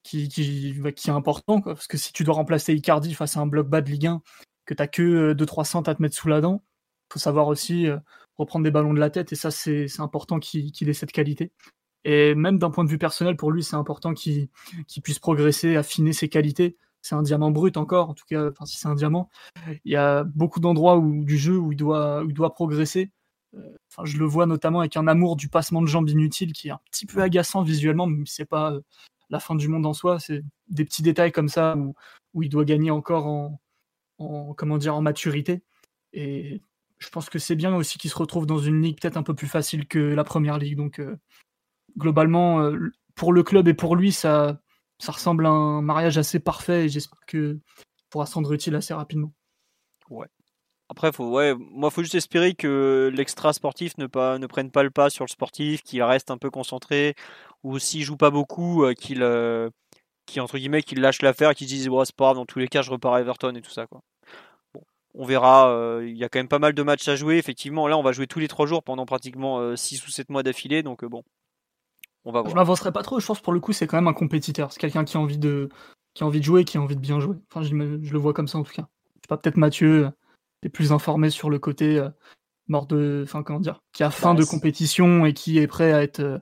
[0.03, 3.47] qui, qui, qui est important parce que si tu dois remplacer Icardi face à un
[3.47, 4.21] bloc bas de Ligue 1,
[4.65, 6.63] que tu n'as que 2-3 cents à te mettre sous la dent,
[7.11, 7.97] faut savoir aussi euh,
[8.37, 11.51] reprendre des ballons de la tête et ça c'est important qu'il ait cette qualité.
[12.03, 14.49] Et même d'un point de vue personnel, pour lui, c'est important qu'il
[15.03, 16.77] puisse progresser, affiner ses qualités
[17.07, 19.29] c'est un diamant brut encore, en tout cas, si c'est un diamant.
[19.85, 23.11] Il y a beaucoup d'endroits du jeu où il doit, il doit progresser.
[23.55, 26.67] Euh, enfin, je le vois notamment avec un amour du passement de jambes inutile qui
[26.67, 28.81] est un petit peu agaçant visuellement, mais c'est pas euh,
[29.29, 30.19] la fin du monde en soi.
[30.19, 31.93] C'est des petits détails comme ça où,
[32.33, 33.61] où il doit gagner encore en,
[34.17, 35.63] en, comment dire, en maturité.
[36.13, 36.61] Et
[36.99, 39.35] je pense que c'est bien aussi qu'il se retrouve dans une ligue peut-être un peu
[39.35, 40.77] plus facile que la première ligue.
[40.77, 41.17] Donc, euh,
[41.97, 42.71] globalement,
[43.15, 44.59] pour le club et pour lui, ça,
[44.99, 47.59] ça ressemble à un mariage assez parfait et j'espère que
[48.09, 49.33] pourra se rendre utile assez rapidement.
[50.09, 50.27] Ouais.
[50.89, 54.83] Après, faut, ouais, moi, faut juste espérer que l'extra sportif ne, pas, ne prenne pas
[54.83, 57.13] le pas sur le sportif, qu'il reste un peu concentré,
[57.63, 59.69] ou s'il joue pas beaucoup, euh, qu'il, euh,
[60.39, 62.81] entre guillemets, qu'il lâche l'affaire, qu'il se dise, c'est pas grave, dans tous les cas,
[62.81, 64.01] je repars à Everton et tout ça, quoi.
[65.17, 65.69] On verra.
[65.71, 67.37] Euh, il y a quand même pas mal de matchs à jouer.
[67.37, 70.43] Effectivement, là, on va jouer tous les trois jours pendant pratiquement 6 ou 7 mois
[70.43, 71.23] d'affilée, donc bon,
[72.47, 74.71] je m'avancerai pas trop, je pense pour le coup c'est quand même un compétiteur.
[74.71, 75.69] C'est quelqu'un qui a envie de
[76.13, 77.35] qui a envie de jouer, qui a envie de bien jouer.
[77.51, 78.87] Enfin, je, le vois comme ça en tout cas.
[79.15, 80.09] Je sais pas, peut-être Mathieu
[80.63, 82.09] est plus informé sur le côté euh,
[82.67, 83.21] mort de.
[83.23, 86.19] Enfin, comment dire Qui a faim bah, de compétition et qui est prêt à être
[86.19, 86.39] euh,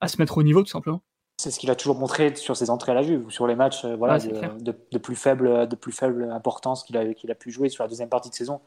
[0.00, 1.02] à se mettre au niveau tout simplement.
[1.38, 3.84] C'est ce qu'il a toujours montré sur ses entrées à la Juve, sur les matchs
[3.84, 7.68] euh, voilà, de, plus faible, de plus faible importance qu'il a, qu'il a pu jouer
[7.68, 8.60] sur la deuxième partie de saison.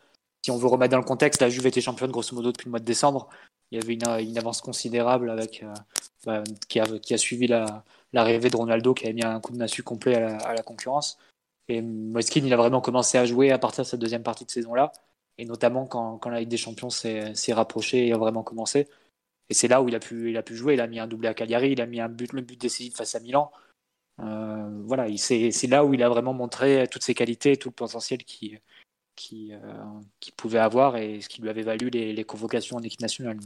[0.43, 2.71] Si on veut remettre dans le contexte, la Juve était championne grosso modo depuis le
[2.71, 3.29] mois de décembre.
[3.71, 5.65] Il y avait une, une avance considérable avec
[6.25, 7.47] bah, qui, a, qui, a, suivi
[8.13, 11.19] l'arrivée de Ronaldo, qui a mis un coup de massue complet à la, concurrence.
[11.67, 14.49] Et Moiskin, il a vraiment commencé à jouer à partir de cette deuxième partie de
[14.49, 14.91] saison-là,
[15.37, 18.87] et notamment quand, quand, la Ligue des Champions s'est rapprochée et a vraiment commencé.
[19.49, 20.73] Et c'est là où il a, pu, il a jouer.
[20.73, 22.95] Il a mis un doublé à Cagliari, il a mis un but, le but décisif
[22.95, 23.51] face à Milan.
[24.21, 28.23] Euh, voilà, c'est là où il a vraiment montré toutes ses qualités, tout le potentiel
[28.23, 28.61] qu'il
[29.15, 29.83] qui, euh,
[30.19, 33.39] qui pouvait avoir et ce qui lui avait valu les, convocations en équipe nationale.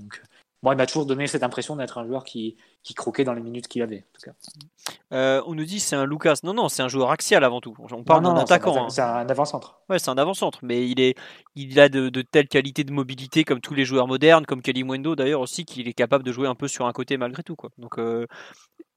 [0.61, 3.41] Moi, il m'a toujours donné cette impression d'être un joueur qui, qui croquait dans les
[3.41, 3.99] minutes qu'il avait.
[3.99, 4.95] En tout cas.
[5.13, 6.39] Euh, on nous dit c'est un Lucas.
[6.43, 7.75] Non, non, c'est un joueur axial avant tout.
[7.91, 8.89] On parle d'un attaquant.
[8.89, 9.79] C'est un, avant-centre.
[9.89, 11.15] Ouais, c'est un avant-centre, mais il, est,
[11.55, 15.15] il a de, de, telles qualités de mobilité comme tous les joueurs modernes, comme Kalimwendo
[15.15, 17.55] d'ailleurs aussi, qu'il est capable de jouer un peu sur un côté malgré tout.
[17.55, 17.69] Quoi.
[17.77, 18.27] Donc euh,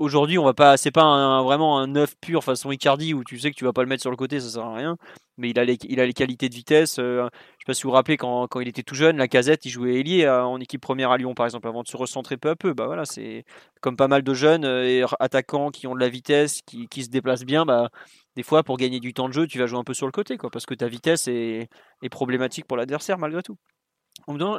[0.02, 3.50] aujourd'hui, on va pas, c'est pas vraiment un neuf pur façon Icardi où tu sais
[3.50, 4.96] que tu vas pas le mettre sur le côté, ça sert à rien
[5.38, 6.98] mais il a les, il a les qualités de vitesse.
[6.98, 9.28] Euh, je sais pas si vous vous rappelez quand, quand, il était tout jeune, la
[9.28, 11.96] casette, il jouait ailier euh, en équipe première à Lyon par exemple, avant de se
[11.96, 12.74] recentrer peu à peu.
[12.74, 13.44] Bah voilà, c'est
[13.80, 17.10] comme pas mal de jeunes euh, attaquants qui ont de la vitesse, qui, qui, se
[17.10, 17.64] déplacent bien.
[17.66, 17.90] Bah,
[18.36, 20.12] des fois, pour gagner du temps de jeu, tu vas jouer un peu sur le
[20.12, 21.68] côté, quoi, parce que ta vitesse est,
[22.02, 23.56] est problématique pour l'adversaire malgré tout.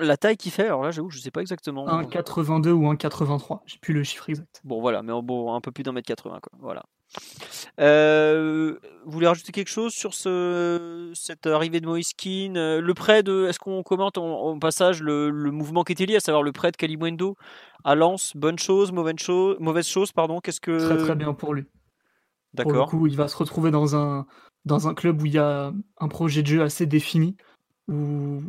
[0.02, 1.88] La taille qu'il fait, alors là j'avoue, je sais pas exactement.
[1.88, 4.62] 1,82 ou 1,83, j'ai plus le chiffre exact.
[4.64, 6.52] Bon voilà, mais bon, un peu plus d'un mètre 80 quoi.
[6.60, 6.84] Voilà.
[7.80, 13.24] Euh, vous voulez rajouter quelque chose sur ce, cette arrivée de Moiskin euh, Le prêt
[13.24, 13.48] de.
[13.48, 16.78] Est-ce qu'on commente en, passage le, mouvement qui était lié, à savoir le prêt de
[16.78, 17.36] Kalimwendo
[17.84, 18.34] à Lens?
[18.36, 20.78] Bonne chose, mauvaise chose, mauvaise chose pardon Qu'est-ce que.
[20.78, 21.66] Très très bien pour lui.
[22.54, 22.90] D'accord.
[22.90, 24.26] Pour le coup, il va se retrouver dans un,
[24.66, 27.36] dans un club où il y a un projet de jeu assez défini,
[27.88, 28.42] où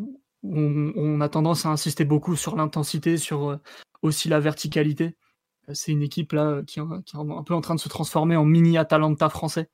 [0.45, 3.57] on, a tendance à insister beaucoup sur l'intensité, sur euh,
[4.03, 5.17] aussi la verticalité
[5.73, 8.77] c'est une équipe là qui, est un peu en train de se transformer en mini
[8.77, 9.69] Atalanta français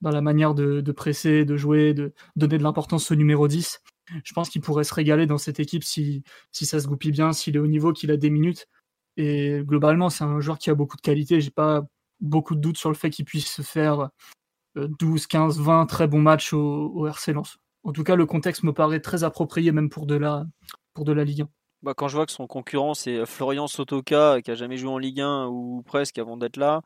[0.00, 3.80] dans la manière de, presser, de jouer, de donner de l'importance au numéro 10.
[4.24, 6.22] Je pense qu'il pourrait se régaler dans cette équipe si,
[6.52, 8.68] si ça se goupille bien, s'il est au niveau, qu'il a des minutes.
[9.16, 11.40] Et globalement, c'est un joueur qui a beaucoup de qualité.
[11.40, 11.82] J'ai pas
[12.20, 14.10] beaucoup de doutes sur le fait qu'il puisse se faire
[14.76, 17.58] 12, 15, 20 très bons matchs au, au RC Lens.
[17.86, 20.44] En tout cas, le contexte me paraît très approprié même pour de la,
[20.92, 21.48] pour de la Ligue 1.
[21.82, 24.90] Bah, quand je vois que son concurrent c'est euh, Florian Sotoka qui a jamais joué
[24.90, 26.82] en Ligue 1 ou presque avant d'être là,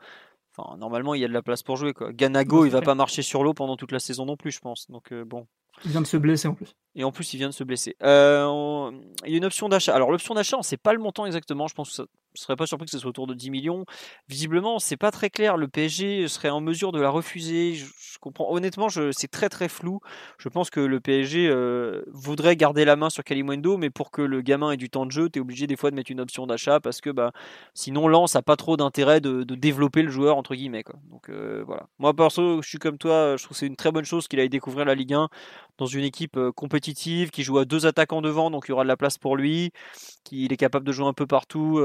[0.54, 2.12] enfin normalement il y a de la place pour jouer quoi.
[2.12, 4.90] Ganago il va pas marcher sur l'eau pendant toute la saison non plus je pense.
[4.90, 5.46] Donc euh, bon.
[5.86, 6.74] Il vient de se blesser en plus.
[6.94, 7.96] Et en plus il vient de se blesser.
[8.02, 8.90] Euh,
[9.24, 9.94] il y a une option d'achat.
[9.94, 11.68] Alors l'option d'achat on sait pas le montant exactement.
[11.68, 12.04] Je pense que ça,
[12.34, 13.84] je serais pas surpris que ce soit autour de 10 millions.
[14.28, 15.56] Visiblement, c'est pas très clair.
[15.56, 17.74] Le PSG serait en mesure de la refuser.
[17.74, 17.86] Je,
[18.20, 18.52] comprends.
[18.52, 20.00] Honnêtement, c'est très très flou.
[20.38, 24.22] Je pense que le PSG euh, voudrait garder la main sur Kalimwendo, mais pour que
[24.22, 26.20] le gamin ait du temps de jeu, tu es obligé des fois de mettre une
[26.20, 27.32] option d'achat parce que bah,
[27.74, 30.84] sinon Lens a pas trop d'intérêt de, développer le joueur entre guillemets.
[31.10, 31.86] Donc euh, voilà.
[31.98, 33.36] Moi perso, je suis comme toi.
[33.36, 35.28] Je trouve que c'est une très bonne chose qu'il aille découvrir la Ligue 1
[35.78, 38.84] dans une équipe euh, compétitive qui joue à deux attaquants devant, donc il y aura
[38.84, 39.72] de la place pour lui,
[40.24, 41.80] qu'il est capable de jouer un peu partout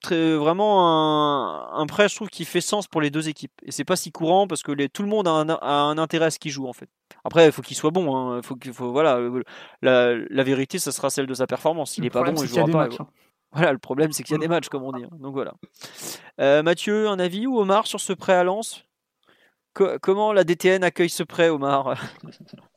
[0.00, 3.52] très, vraiment un, prêt, je trouve, qui fait sens pour les deux équipes.
[3.64, 6.30] Et c'est pas si courant parce que les, tout le monde a un, intérêt à
[6.30, 6.88] ce qu'il joue en fait.
[7.24, 8.16] Après, il faut qu'il soit bon.
[8.16, 8.42] Hein.
[8.42, 9.18] Faut qu'il faut voilà.
[9.82, 11.92] La, vérité, ça sera celle de sa performance.
[11.92, 12.84] S'il n'est pas bon, il jouera pas.
[12.84, 13.08] Hein.
[13.52, 15.04] Voilà, le problème, c'est qu'il y a des matchs, comme on dit.
[15.04, 15.16] Hein.
[15.18, 15.54] Donc voilà.
[16.40, 18.84] Euh, Mathieu, un avis ou Omar sur ce prêt à Lens?
[19.72, 21.94] Comment la DTN accueille ce prêt, Omar?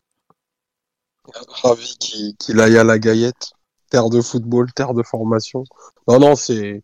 [1.48, 1.98] Ravi
[2.40, 3.54] qu'il aille à la Gaillette.
[3.90, 5.64] Terre de football, terre de formation.
[6.08, 6.82] Non, non, c'est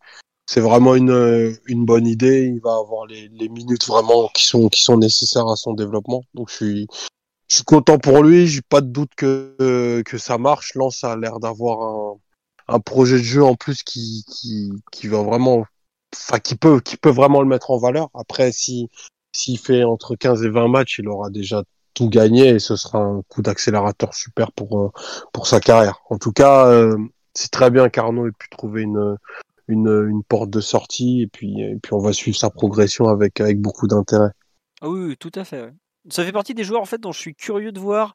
[0.58, 2.52] vraiment une, une bonne idée.
[2.54, 6.24] Il va avoir les, les minutes vraiment qui sont qui sont nécessaires à son développement.
[6.34, 6.88] Donc je suis
[7.48, 8.48] je suis content pour lui.
[8.48, 10.74] J'ai pas de doute que que ça marche.
[10.74, 12.18] Lens a l'air d'avoir un
[12.68, 15.66] un projet de jeu en plus qui qui qui va vraiment
[16.14, 18.10] enfin qui peut qui peut vraiment le mettre en valeur.
[18.14, 18.90] Après si
[19.32, 21.64] s'il fait entre 15 et 20 matchs, il aura déjà
[21.96, 24.92] tout gagné et ce sera un coup d'accélérateur super pour euh,
[25.44, 26.02] sa carrière.
[26.10, 26.96] En tout cas, euh,
[27.34, 31.58] c'est très bien qu'Arnaud ait pu trouver une, porte de sortie et puis
[31.92, 34.30] on va suivre sa progression avec avec beaucoup d'intérêt.
[34.82, 35.74] Ah oui, tout à fait.
[36.10, 38.14] Ça fait partie des joueurs en fait dont je suis curieux de voir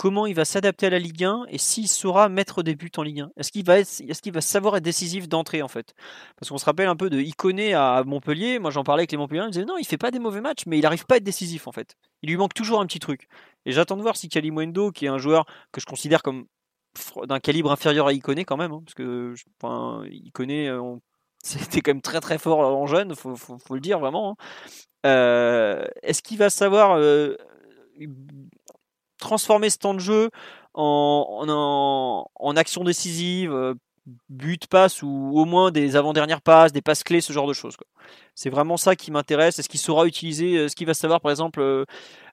[0.00, 3.02] comment il va s'adapter à la Ligue 1 et s'il saura mettre des buts en
[3.02, 3.32] Ligue 1.
[3.36, 5.92] Est-ce qu'il va, qu'il va savoir être décisif d'entrée en fait?
[6.38, 8.58] Parce qu'on se rappelle un peu de Iconé à Montpellier.
[8.60, 10.62] Moi j'en parlais avec les Montpellier, ils disaient non, il fait pas des mauvais matchs,
[10.66, 11.96] mais il n'arrive pas à être décisif en fait.
[12.22, 13.28] Il lui manque toujours un petit truc.
[13.66, 16.46] Et j'attends de voir si Kalimundo, qui est un joueur que je considère comme
[17.24, 20.96] d'un calibre inférieur à Iconé quand même, hein, parce que enfin, euh,
[21.42, 24.30] c'était quand même très très fort en jeune, faut, faut, faut le dire vraiment.
[24.30, 24.44] Hein.
[25.04, 27.36] Euh, est-ce qu'il va savoir euh,
[29.20, 30.30] transformer ce temps de jeu
[30.74, 33.74] en, en, action décisive, euh,
[34.28, 37.76] but, passe ou au moins des avant-dernières passes, des passes clés, ce genre de choses.
[38.34, 39.58] C'est vraiment ça qui m'intéresse.
[39.58, 41.84] Est-ce qu'il saura utiliser, est-ce qu'il va savoir par exemple euh,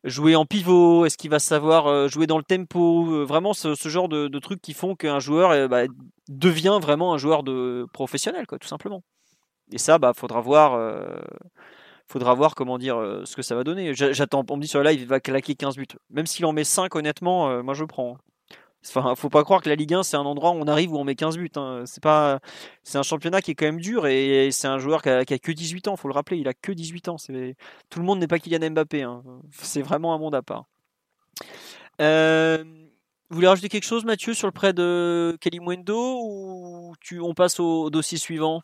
[0.04, 4.10] jouer en pivot, est-ce qu'il va savoir euh, jouer dans le tempo, vraiment ce, genre
[4.10, 5.84] de, trucs qui font qu'un joueur bah,
[6.30, 9.04] devient vraiment un joueur de professionnel, quoi, tout simplement.
[9.72, 10.80] Et ça, bah, faudra voir
[12.08, 13.94] faudra voir comment dire euh, ce que ça va donner.
[13.94, 15.88] J'attends, on me dit sur la live, il va claquer 15 buts.
[16.10, 18.18] Même s'il en met 5, honnêtement, euh, moi je prends.
[18.96, 20.98] Enfin, faut pas croire que la Ligue 1 c'est un endroit où on arrive où
[20.98, 21.52] on met 15 buts.
[21.58, 21.84] Hein.
[21.86, 22.40] C'est pas,
[22.84, 25.52] c'est un championnat qui est quand même dur et c'est un joueur qui a, que
[25.52, 25.98] 18 ans.
[25.98, 27.18] Faut le rappeler, il a que 18 ans.
[27.18, 29.04] Tout le monde n'est pas Kylian Mbappé.
[29.04, 29.24] Hein.
[29.52, 30.66] C'est vraiment un monde à part.
[32.00, 32.64] Euh,
[33.30, 37.60] vous voulez rajouter quelque chose, Mathieu, sur le prêt de Mwendo ou tu, on passe
[37.60, 38.62] au dossier suivant?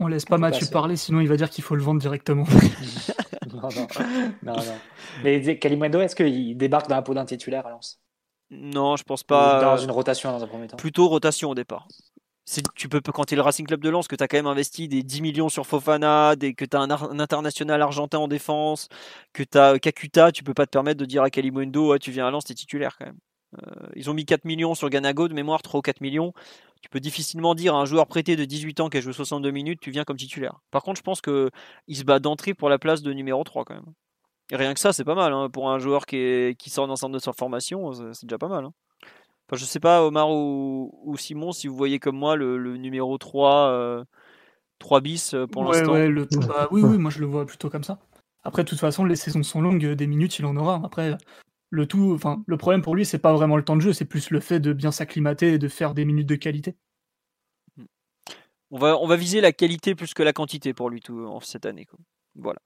[0.00, 2.44] On laisse pas Mathieu parler, sinon il va dire qu'il faut le vendre directement.
[3.52, 3.68] non,
[4.42, 4.62] non, non,
[5.22, 8.00] Mais Kalimwendo, est-ce qu'il débarque dans la peau d'un titulaire à Lens?
[8.50, 9.60] Non, je pense pas.
[9.60, 10.76] Dans une rotation dans un premier temps?
[10.76, 11.86] Plutôt rotation au départ.
[12.74, 14.48] Tu peux, quand tu es le Racing Club de Lens, que tu as quand même
[14.48, 16.90] investi des 10 millions sur Fofana, des, que tu as un,
[17.20, 18.88] international argentin en défense,
[19.32, 22.26] que tu as Kakuta, tu peux pas te permettre de dire à Kalimwendo, tu viens
[22.26, 23.18] à Lens, tu es titulaire quand même.
[23.58, 26.32] Euh, ils ont mis 4 millions sur Ganago de mémoire, 3 ou 4 millions
[26.80, 29.50] tu peux difficilement dire à un joueur prêté de 18 ans qui a joué 62
[29.50, 30.60] minutes, tu viens comme titulaire.
[30.70, 31.50] Par contre, je pense qu'il
[31.96, 33.92] se bat d'entrée pour la place de numéro 3 quand même.
[34.50, 35.32] Et rien que ça, c'est pas mal.
[35.32, 35.48] Hein.
[35.50, 38.64] Pour un joueur qui, qui sort d'un centre de sa formation, c'est déjà pas mal.
[38.64, 38.72] Hein.
[39.48, 44.04] Enfin, je sais pas, Omar ou, Simon, si vous voyez comme moi le, numéro 3,
[44.78, 45.92] 3 euh, bis euh, pour l'instant.
[46.46, 47.98] Bah oui, oui, moi je le vois plutôt comme ça.
[48.42, 50.80] Après, de toute façon, les saisons sont longues, des minutes, il en aura.
[50.84, 51.16] Après,
[51.70, 54.04] le tout, enfin, le problème pour lui, c'est pas vraiment le temps de jeu, c'est
[54.04, 56.76] plus le fait de bien s'acclimater et de faire des minutes de qualité.
[58.72, 61.40] On va, on va viser la qualité plus que la quantité pour lui tout en
[61.40, 61.86] cette année.
[62.36, 62.60] Voilà.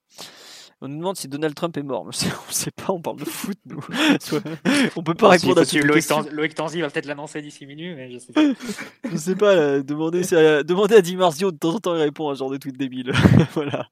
[0.81, 2.03] On nous demande si Donald Trump est mort.
[2.03, 3.81] on ne sait pas, on parle de foot, nous.
[4.97, 6.27] on peut pas répondre à cette question.
[6.31, 8.43] Loïc Tanzi va peut-être l'annoncer d'ici minutes, mais je sais pas.
[9.11, 12.03] je sais pas, euh, demander, à, demander à Di Marzio, de temps en temps, il
[12.03, 13.13] répond à ce genre de tweet débile.
[13.55, 13.89] voilà.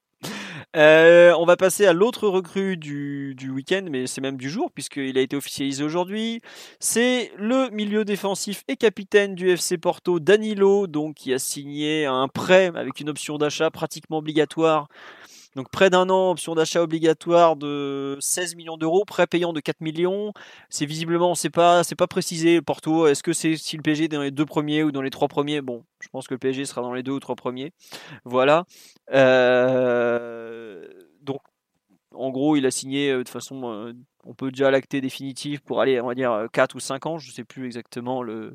[0.74, 4.70] Euh, on va passer à l'autre recrue du, du week-end, mais c'est même du jour,
[4.72, 6.40] puisqu'il a été officialisé aujourd'hui.
[6.80, 12.28] C'est le milieu défensif et capitaine du FC Porto, Danilo, donc, qui a signé un
[12.28, 14.88] prêt avec une option d'achat pratiquement obligatoire
[15.56, 19.80] donc près d'un an, option d'achat obligatoire de 16 millions d'euros, prêt payant de 4
[19.80, 20.32] millions.
[20.70, 22.62] C'est visiblement, c'est pas, c'est pas précisé.
[22.62, 25.10] Porto, est-ce que c'est si le PSG est dans les deux premiers ou dans les
[25.10, 25.60] trois premiers?
[25.60, 27.72] Bon, je pense que le PSG sera dans les deux ou trois premiers.
[28.24, 28.64] Voilà.
[29.12, 30.88] Euh,
[31.20, 31.40] donc,
[32.14, 33.92] en gros, il a signé euh, de façon, euh,
[34.24, 37.18] on peut déjà l'acter définitive pour aller, on va dire 4 ou 5 ans.
[37.18, 38.54] Je sais plus exactement le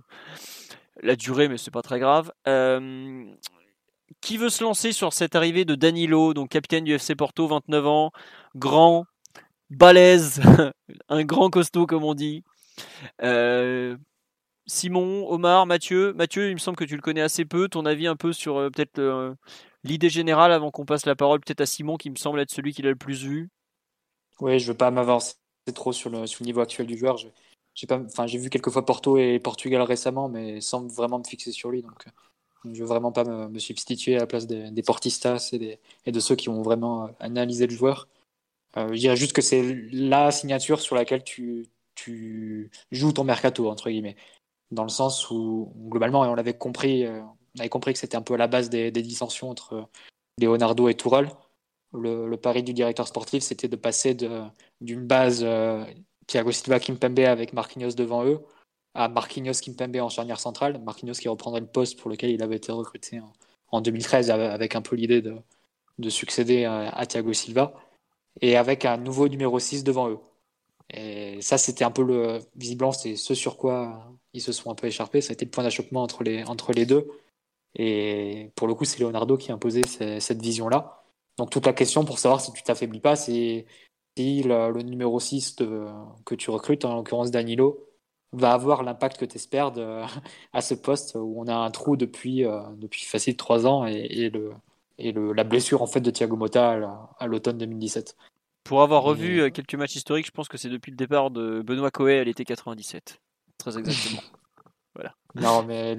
[1.02, 2.32] la durée, mais c'est pas très grave.
[2.48, 3.26] Euh,
[4.22, 7.88] qui veut se lancer sur cette arrivée de Danilo, donc capitaine du FC Porto, 29
[7.88, 8.12] ans,
[8.56, 9.06] grand,
[9.70, 10.42] balèze,
[11.10, 12.44] un grand costaud comme on dit.
[13.22, 13.98] Euh,
[14.66, 16.14] Simon, Omar, Mathieu.
[16.14, 17.70] Mathieu, il me semble que tu le connais assez peu.
[17.70, 19.34] Ton avis un peu sur euh, peut-être euh,
[19.84, 22.74] l'idée générale avant qu'on passe la parole peut-être à Simon qui me semble être celui
[22.74, 23.50] qui l'a le plus vu.
[24.40, 25.36] Oui, je veux pas m'avancer
[25.74, 27.18] trop sur le, niveau actuel du joueur.
[27.18, 31.82] J'ai vu quelques fois Porto et Portugal récemment, mais sans vraiment me fixer sur lui.
[31.82, 32.06] Donc
[32.66, 36.36] Je veux vraiment pas me, substituer à la place des, portistas et, et, de ceux
[36.36, 38.08] qui vont vraiment analyser le joueur.
[38.76, 41.70] je dirais juste que c'est la signature sur laquelle tu,
[42.92, 44.16] joues ton mercato, entre guillemets.
[44.72, 48.34] Dans le sens où, globalement, on l'avait compris, on avait compris que c'était un peu
[48.34, 49.90] à la base des, dissensions entre
[50.40, 51.30] Leonardo et Tourelle.
[51.94, 54.16] Le, pari du directeur sportif, c'était de passer
[54.82, 55.84] d'une base euh,
[56.28, 58.42] Thiago Silva Kimpembe avec Marquinhos devant eux
[58.98, 60.82] à Marquinhos Kimpembe en charnière centrale.
[60.84, 63.22] Marquinhos qui reprendrait le poste pour lequel il avait été recruté
[63.72, 67.74] en, 2013 avec un peu l'idée de, succéder à, Thiago Silva
[68.42, 70.20] et avec un nouveau numéro 6 devant eux.
[70.90, 72.40] Et ça, c'était un peu le.
[72.56, 75.22] Visiblement, c'est ce sur quoi ils se sont un peu écharpés.
[75.22, 77.08] Ça a été le point d'achoppement entre les, entre les deux.
[77.76, 81.04] Et pour le coup, c'est Leonardo qui a imposé cette vision-là.
[81.38, 83.66] Donc toute la question pour savoir si tu t'affaiblis pas, c'est
[84.18, 85.58] si le, numéro 6
[86.26, 87.87] que tu recrutes, en l'occurrence Danilo,
[88.34, 89.72] va avoir l'impact que tu espères
[90.54, 94.30] à ce poste où on a un trou depuis, euh, depuis facile 3 ans et,
[94.30, 94.52] le,
[94.98, 96.80] et le, la blessure en fait de Thiago Motta
[97.20, 98.16] à l'automne 2017.
[98.64, 101.62] Pour avoir revu euh, quelques matchs historiques, je pense que c'est depuis le départ de
[101.62, 103.20] Benoît Coé à l'été 97.
[103.58, 104.22] Très exactement.
[104.96, 105.14] voilà.
[105.36, 105.96] Non, mais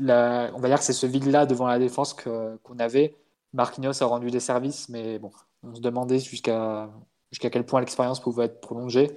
[0.00, 3.16] on va dire que c'est ce vide-là devant la défense qu'on avait.
[3.52, 5.30] Marquinhos a rendu des services, mais bon,
[5.62, 6.88] on se demandait jusqu'à
[7.30, 9.10] jusqu'à quel point l'expérience pouvait être prolongée.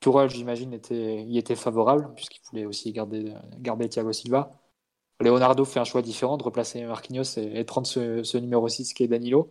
[0.00, 3.34] Tourelle, j'imagine, était, y était favorable, puisqu'il voulait aussi garder,
[3.90, 4.50] Thiago Silva.
[5.20, 9.04] Leonardo fait un choix différent de replacer Marquinhos et, de prendre ce, numéro 6 qui
[9.04, 9.50] est Danilo.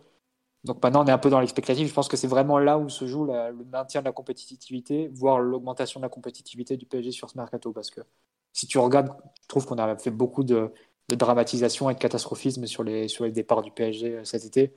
[0.64, 1.88] Donc maintenant, on est un peu dans l'expectative.
[1.88, 5.38] Je pense que c'est vraiment là où se joue le maintien de la compétitivité, voire
[5.38, 7.72] l'augmentation de la compétitivité du PSG sur ce mercato.
[7.72, 8.00] Parce que
[8.52, 9.12] si tu regardes,
[9.42, 10.72] je trouve qu'on a fait beaucoup de,
[11.08, 14.72] dramatisation et de catastrophisme sur les, sur les départs du PSG euh, cet été.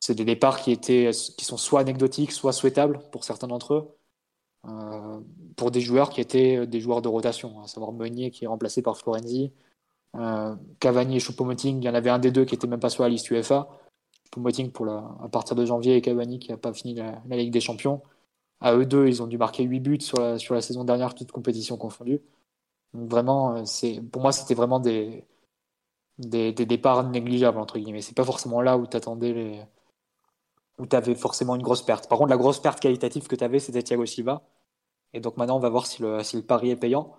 [0.00, 3.99] C'est des départs qui, étaient, qui sont soit anecdotiques, soit souhaitables pour certains d'entre eux,
[5.56, 8.82] pour des joueurs qui étaient des joueurs de rotation, à savoir Meunier qui est remplacé
[8.82, 9.52] par Florenzi,
[10.16, 12.90] euh, Cavani et Choupo-Moting, il y en avait un des deux qui était même pas
[12.90, 13.68] sur la liste UEFA.
[14.34, 14.72] Choupo-Moting
[15.22, 18.02] à partir de janvier et Cavani qui n'a pas fini la, Ligue des Champions.
[18.60, 21.76] À eux deux, ils ont dû marquer 8 buts sur la, saison dernière, toutes compétitions
[21.76, 22.20] confondues.
[22.94, 23.62] Donc vraiment,
[24.12, 25.24] pour moi, c'était vraiment des,
[26.18, 28.02] des, départs négligeables, entre guillemets.
[28.02, 29.60] C'est pas forcément là où tu attendais les...
[30.80, 32.08] où tu avais forcément une grosse perte.
[32.08, 34.42] Par contre, la grosse perte qualitative que tu avais, c'était Thiago Silva.
[35.12, 37.14] Et donc maintenant, on va voir si le, si le pari est payant.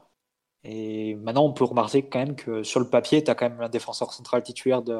[0.63, 3.61] Et maintenant, on peut remarquer quand même que sur le papier, tu as quand même
[3.61, 4.99] un défenseur central titulaire de,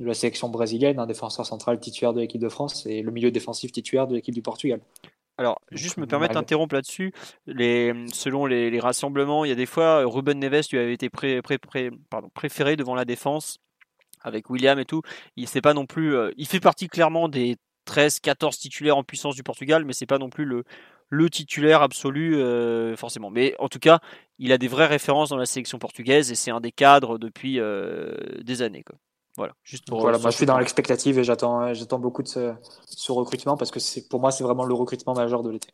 [0.00, 3.30] de, la sélection brésilienne, un défenseur central titulaire de l'équipe de France et le milieu
[3.30, 4.80] défensif titulaire de l'équipe du Portugal.
[5.38, 7.12] Alors, juste me permettre d'interrompre là-dessus.
[7.46, 11.40] Les, selon les, rassemblements, il y a des fois, Ruben Neves lui avait été pré,
[11.42, 11.58] pré,
[12.10, 13.58] pardon, préféré devant la défense
[14.22, 15.02] avec William et tout.
[15.36, 16.14] Il c'est pas non plus.
[16.14, 17.56] Euh, il fait partie clairement des
[17.90, 20.64] 13-14 titulaires en puissance du Portugal, mais c'est pas non plus le,
[21.08, 23.30] le titulaire absolu euh, forcément.
[23.30, 24.00] Mais en tout cas,
[24.38, 27.58] il a des vraies références dans la sélection portugaise et c'est un des cadres depuis
[27.58, 28.84] euh, des années.
[28.84, 28.96] Quoi.
[29.36, 30.00] Voilà, juste pour.
[30.00, 33.80] Voilà, moi je suis dans l'expectative et j'attends, j'attends beaucoup de ce, recrutement parce que
[33.80, 35.70] c'est, pour moi c'est vraiment le recrutement majeur de l'été.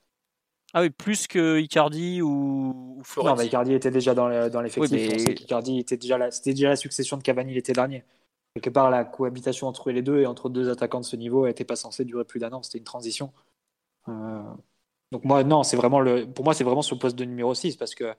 [0.74, 5.40] Ah oui, plus que Icardi ou, ou Non, mais Icardi était déjà dans, dans l'effectif.
[5.40, 8.04] Icardi était déjà la, c'était déjà la succession de Cavani l'été dernier.
[8.56, 11.66] Quelque part, la cohabitation entre les deux et entre deux attaquants de ce niveau n'était
[11.66, 12.62] pas censée durer plus d'un an.
[12.62, 13.30] C'était une transition.
[14.08, 14.40] Euh,
[15.12, 17.52] donc moi, non, c'est vraiment le, pour moi, c'est vraiment sur le poste de numéro
[17.52, 18.14] 6 parce que,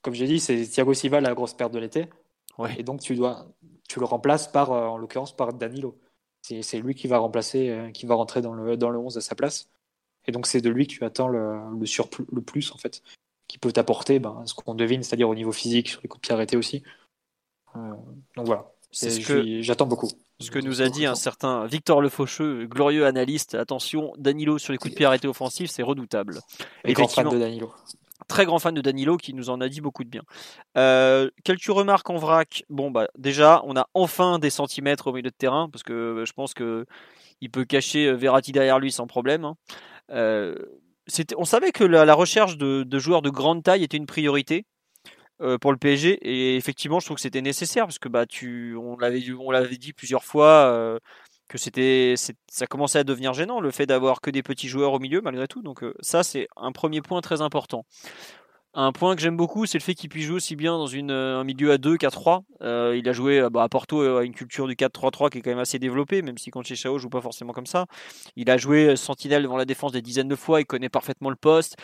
[0.00, 2.08] comme j'ai dit, c'est Thiago Silva la grosse perte de l'été.
[2.76, 3.48] Et donc tu dois,
[3.88, 5.98] tu le remplaces par, euh, en l'occurrence, par Danilo.
[6.42, 9.20] C'est lui qui va remplacer, euh, qui va rentrer dans le, dans le 11 à
[9.20, 9.70] sa place.
[10.26, 13.02] Et donc c'est de lui que tu attends le, le surplus, le plus en fait,
[13.48, 16.26] qui peut t'apporter ben, ce qu'on devine, c'est-à-dire au niveau physique, sur les coups de
[16.28, 16.84] pied arrêtés aussi.
[17.74, 17.94] Euh,
[18.36, 18.72] donc voilà.
[18.90, 20.08] C'est ce que j'attends beaucoup.
[20.40, 23.54] Ce que nous a dit un certain Victor Le Faucheux, glorieux analyste.
[23.54, 26.40] Attention, Danilo sur les coups de pied arrêtés offensifs, c'est redoutable.
[26.84, 27.72] Et grand fan de Danilo
[28.28, 30.22] très grand fan de Danilo qui nous en a dit beaucoup de bien.
[30.76, 32.64] Euh, quelques remarques en vrac.
[32.68, 36.24] Bon, bah, déjà, on a enfin des centimètres au milieu de terrain parce que euh,
[36.24, 36.86] je pense que
[37.40, 39.44] il peut cacher euh, Verratti derrière lui sans problème.
[39.44, 39.56] Hein.
[40.10, 44.66] on savait que la, recherche de, joueurs de grande taille était une priorité
[45.60, 48.96] pour le PSG et effectivement, je trouve que c'était nécessaire parce que bah, tu, on
[48.96, 50.98] l'avait, on l'avait dit plusieurs fois
[51.48, 52.14] que c'était,
[52.48, 55.48] ça commençait à devenir gênant le fait d'avoir que des petits joueurs au milieu malgré
[55.48, 55.62] tout.
[55.62, 57.84] Donc ça, c'est un premier point très important.
[58.74, 61.10] Un point que j'aime beaucoup, c'est le fait qu'il puisse jouer aussi bien dans une,
[61.10, 62.44] un milieu à 2 qu'à 3.
[62.60, 65.50] Euh, il a joué bah, à Porto à une culture du 4-3-3 qui est quand
[65.50, 67.86] même assez développée, même si Chao joue pas forcément comme ça.
[68.36, 71.36] Il a joué sentinelle devant la défense des dizaines de fois, il connaît parfaitement le
[71.36, 71.76] poste.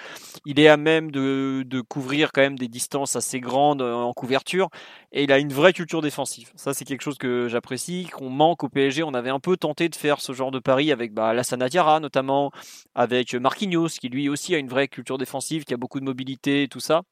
[0.44, 4.68] Il est à même de, couvrir quand même des distances assez grandes en couverture
[5.12, 6.50] et il a une vraie culture défensive.
[6.56, 9.02] Ça, c'est quelque chose que j'apprécie, qu'on manque au PSG.
[9.04, 12.00] On avait un peu tenté de faire ce genre de pari avec bah, Lassana Diarra
[12.00, 12.50] notamment,
[12.94, 16.68] avec Marquinhos qui lui aussi a une vraie culture défensive, qui a beaucoup de mobilité
[16.74, 17.02] tout ça.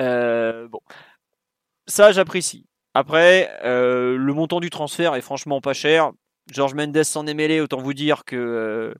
[0.00, 0.80] Euh, bon,
[1.86, 2.66] ça j'apprécie.
[2.94, 6.10] Après, le montant du transfert est franchement pas cher.
[6.50, 8.94] Georges Mendes s'en est mêlé, autant vous dire que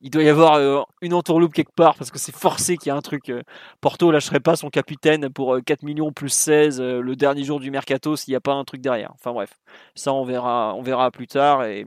[0.00, 2.90] il doit y avoir euh, une entourloupe quelque part parce que c'est forcé qu'il y
[2.90, 3.30] a un truc.
[3.30, 3.42] Euh,
[3.80, 7.70] Porto lâcherait pas son capitaine pour 4 euh, millions plus 16 le dernier jour du
[7.70, 9.12] mercato s'il n'y a pas un truc derrière.
[9.14, 9.50] Enfin bref,
[9.94, 11.64] ça on verra, on verra plus tard.
[11.64, 11.86] Et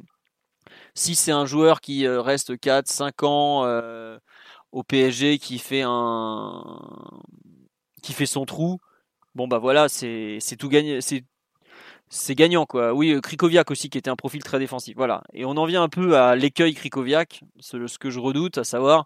[0.94, 3.66] si c'est un joueur qui reste 4, 5 ans
[4.72, 6.80] au PSG qui fait un
[8.02, 8.80] qui fait son trou,
[9.36, 11.00] bon bah voilà, c'est tout gagné,
[12.12, 12.94] c'est gagnant quoi.
[12.94, 14.96] Oui, euh, Krikoviak aussi qui était un profil très défensif.
[14.98, 15.24] Voilà.
[15.34, 19.06] Et on en vient un peu à l'écueil Krikoviak, ce, que je redoute, à savoir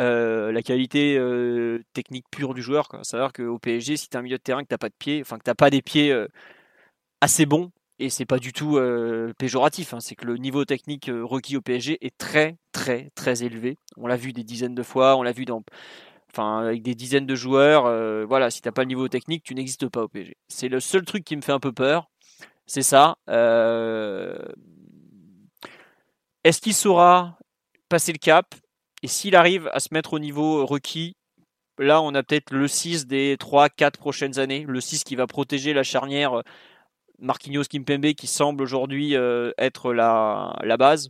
[0.00, 2.88] euh, la qualité euh, technique pure du joueur.
[2.88, 3.00] Quoi.
[3.00, 5.20] À savoir qu'au PSG, si tu un milieu de terrain que t'as pas de pied,
[5.22, 6.14] enfin que t'as pas des pieds
[7.20, 8.80] assez bons, et c'est pas du tout
[9.38, 13.78] péjoratif, hein, c'est que le niveau technique requis au PSG est très très très élevé.
[13.96, 15.44] On l'a vu des dizaines de fois, on l'a vu
[16.36, 17.84] avec des dizaines de joueurs,
[18.26, 20.36] voilà, si t'as pas le niveau technique, tu n'existes pas au PSG.
[20.48, 22.10] C'est le seul truc qui me fait un peu peur,
[22.66, 23.16] c'est ça.
[23.28, 24.38] Euh,
[26.44, 27.38] est-ce qu'il saura
[27.88, 28.54] passer le cap?
[29.02, 31.16] Et s'il arrive à se mettre au niveau requis,
[31.78, 34.64] là, on a peut-être le 6 des 3-4 prochaines années.
[34.66, 36.42] Le 6 qui va protéger la charnière
[37.24, 41.08] Marquinhos Kimpembe qui semble aujourd'hui euh, être la, base.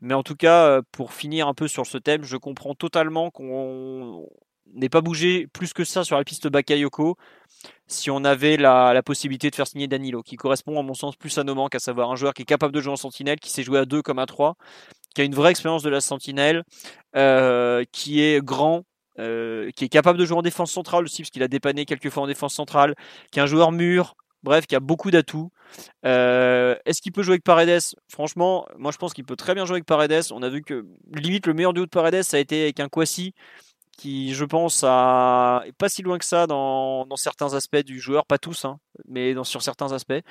[0.00, 3.30] Mais en tout cas, euh, pour finir un peu sur ce thème, je comprends totalement
[3.30, 4.28] qu'on
[4.74, 7.16] n'ait pas bougé plus que ça sur la piste Bakayoko
[7.88, 11.36] si on avait la, possibilité de faire signer Danilo, qui correspond à mon sens plus
[11.38, 13.50] à nos manques, à savoir un joueur qui est capable de jouer en sentinelle, qui
[13.50, 14.56] sait jouer à 2 comme à 3,
[15.14, 16.64] qui a une vraie expérience de la sentinelle,
[17.16, 18.84] euh, qui est grand,
[19.16, 22.22] qui est capable de jouer en défense centrale aussi, parce qu'il a dépanné quelques fois
[22.22, 22.94] en défense centrale,
[23.32, 24.14] qui est un joueur mûr,
[24.48, 25.50] bref, qui a beaucoup d'atouts.
[26.04, 27.82] Euh, est-ce qu'il peut jouer avec Paredes?
[28.08, 30.24] Franchement, moi je pense qu'il peut très bien jouer avec Paredes.
[30.32, 32.88] On a vu que limite le meilleur duo de Paredes, ça a été avec un
[32.88, 33.34] Kwasi
[33.98, 38.38] qui, je pense, a pas si loin que ça dans, certains aspects du joueur, pas
[38.38, 40.22] tous, hein, mais sur certains aspects.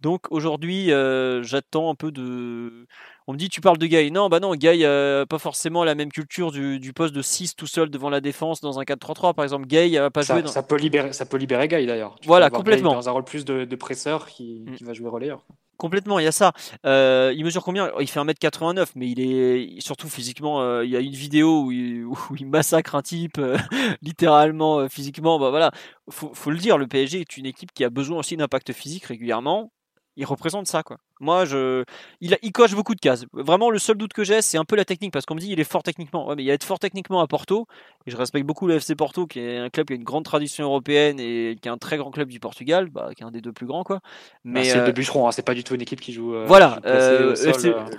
[0.00, 2.86] Donc aujourd'hui, euh, j'attends un peu de.
[3.26, 4.10] On me dit, tu parles de Gay.
[4.10, 7.66] Non, bah non, Gay, euh, pas forcément la même culture du, poste de 6 tout
[7.66, 9.34] seul devant la défense dans un 4-3-3.
[9.34, 10.42] Par exemple, Gay a pas joué.
[10.42, 10.48] Dans...
[10.48, 12.16] Ça, peut libérer, ça peut libérer Gay d'ailleurs.
[12.26, 12.94] Voilà, complètement.
[12.94, 14.74] dans un rôle plus de, presseur qui, mm.
[14.74, 15.44] qui, va jouer relayeur.
[15.78, 16.52] Complètement, il y a ça.
[16.86, 17.90] Euh, il mesure combien?
[17.98, 20.62] Il fait 1m89, mais il est surtout physiquement.
[20.62, 23.56] Euh, il y a une vidéo où il, massacre un type, euh,
[24.02, 25.40] littéralement, physiquement.
[25.40, 25.72] Bah voilà,
[26.08, 29.06] faut, faut le dire, le PSG est une équipe qui a besoin aussi d'impact physique
[29.06, 29.72] régulièrement
[30.16, 30.98] il représente ça quoi.
[31.20, 31.84] Moi je
[32.20, 33.24] il, il coche beaucoup de cases.
[33.32, 35.50] Vraiment le seul doute que j'ai c'est un peu la technique parce qu'on me dit
[35.50, 36.28] il est fort techniquement.
[36.28, 37.66] Ouais, mais il a être fort techniquement à Porto
[38.06, 40.24] et je respecte beaucoup le FC Porto qui est un club qui a une grande
[40.24, 43.30] tradition européenne et qui est un très grand club du Portugal, bah, qui est un
[43.30, 44.00] des deux plus grands quoi.
[44.44, 46.34] Mais c'est euh, bûcheron, hein, c'est pas du tout une équipe qui joue.
[46.34, 47.34] Euh, voilà, euh,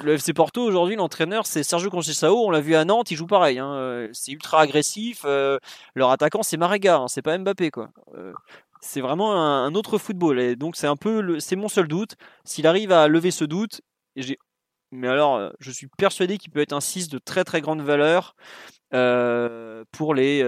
[0.03, 3.27] le FC Porto aujourd'hui l'entraîneur c'est Sergio Conceição, on l'a vu à Nantes, il joue
[3.27, 3.60] pareil.
[3.60, 4.10] Hein.
[4.14, 5.23] C'est ultra agressif.
[5.23, 7.90] leur attaquant c'est Marega, hein, c'est pas Mbappé quoi
[8.84, 10.39] c'est vraiment un, autre football.
[10.39, 12.15] Et donc c'est un peu, c'est mon seul doute.
[12.43, 13.81] S'il arrive à lever ce doute,
[14.91, 17.81] mais alors euh, je suis persuadé qu'il peut être un 6 de très très grande
[17.81, 18.35] valeur
[18.93, 20.43] euh, pour les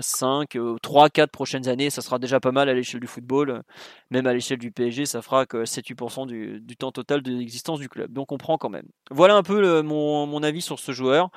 [0.00, 1.90] 5, 3, 4 prochaines années.
[1.90, 3.62] Ça sera déjà pas mal à l'échelle du football.
[4.10, 7.80] Même à l'échelle du PSG, ça fera que 7-8% du, du, temps total de l'existence
[7.80, 8.12] du club.
[8.12, 8.86] Donc on prend quand même.
[9.10, 11.30] Voilà un peu mon, avis sur ce joueur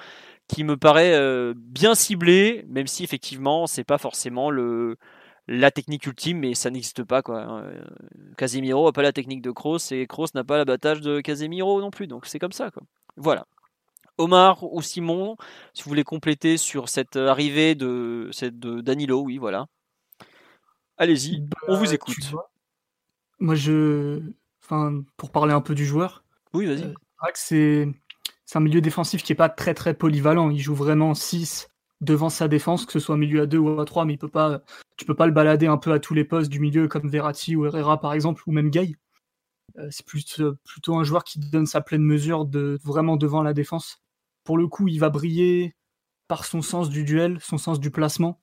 [0.47, 4.97] qui me paraît euh, bien ciblé, même si effectivement c'est pas forcément le
[5.47, 7.21] la technique ultime, mais ça n'existe pas.
[7.21, 7.41] Quoi.
[7.41, 7.71] Hein.
[8.37, 11.91] Casemiro n'a pas la technique de Kroos et Kroos n'a pas l'abattage de Casemiro non
[11.91, 12.07] plus.
[12.07, 12.71] Donc c'est comme ça.
[12.71, 12.83] Quoi.
[13.15, 13.47] Voilà.
[14.17, 15.37] Omar ou Simon,
[15.73, 19.67] si vous voulez compléter sur cette arrivée de, cette, de Danilo, oui, voilà.
[20.97, 22.33] Allez-y, on vous bah, écoute.
[23.39, 24.19] moi, je.
[24.63, 26.23] Enfin, pour parler un peu du joueur.
[26.53, 26.83] Oui, vas-y.
[26.83, 26.93] Euh,
[27.35, 27.87] c'est
[28.45, 30.49] c'est un milieu défensif qui est pas très très polyvalent.
[30.49, 31.69] Il joue vraiment 6
[32.01, 34.27] devant sa défense, que ce soit milieu à 2 ou à 3, mais il peut
[34.27, 34.61] pas,
[34.97, 37.55] tu peux pas le balader un peu à tous les postes du milieu comme Verratti
[37.55, 38.95] ou Herrera par exemple, ou même Gay.
[39.77, 44.01] Euh, c'est plutôt un joueur qui donne sa pleine mesure de vraiment devant la défense.
[44.43, 45.75] Pour le coup, il va briller
[46.27, 48.41] par son sens du duel, son sens du placement,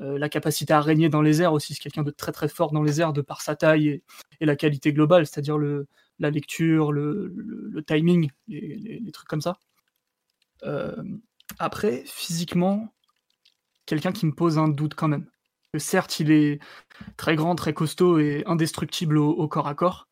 [0.00, 1.74] euh, la capacité à régner dans les airs aussi.
[1.74, 4.02] C'est quelqu'un de très très fort dans les airs de par sa taille
[4.40, 5.58] et, la qualité globale, c'est-à-dire
[6.18, 9.58] la lecture, le, timing, les, trucs comme ça.
[11.50, 12.92] Euh, après, physiquement,
[13.86, 15.26] quelqu'un qui me pose un doute quand même.
[15.78, 16.60] certes, il est
[17.16, 20.08] très grand, très costaud et indestructible au, corps à corps.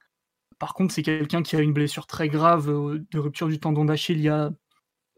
[0.59, 3.87] Par contre, c'est quelqu'un qui a une blessure très grave euh, de rupture du tendon
[3.87, 4.51] d'Achille il y a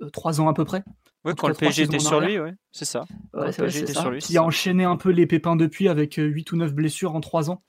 [0.01, 0.85] euh, trois ans à peu près.
[1.25, 3.05] Oui, quand le PSG était sur lui, ouais, c'est ça.
[4.21, 7.21] qui a enchaîné un peu les pépins depuis avec 8 euh, ou 9 blessures en
[7.21, 7.63] 3 ans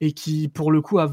[0.00, 1.10] et qui, pour le coup, a,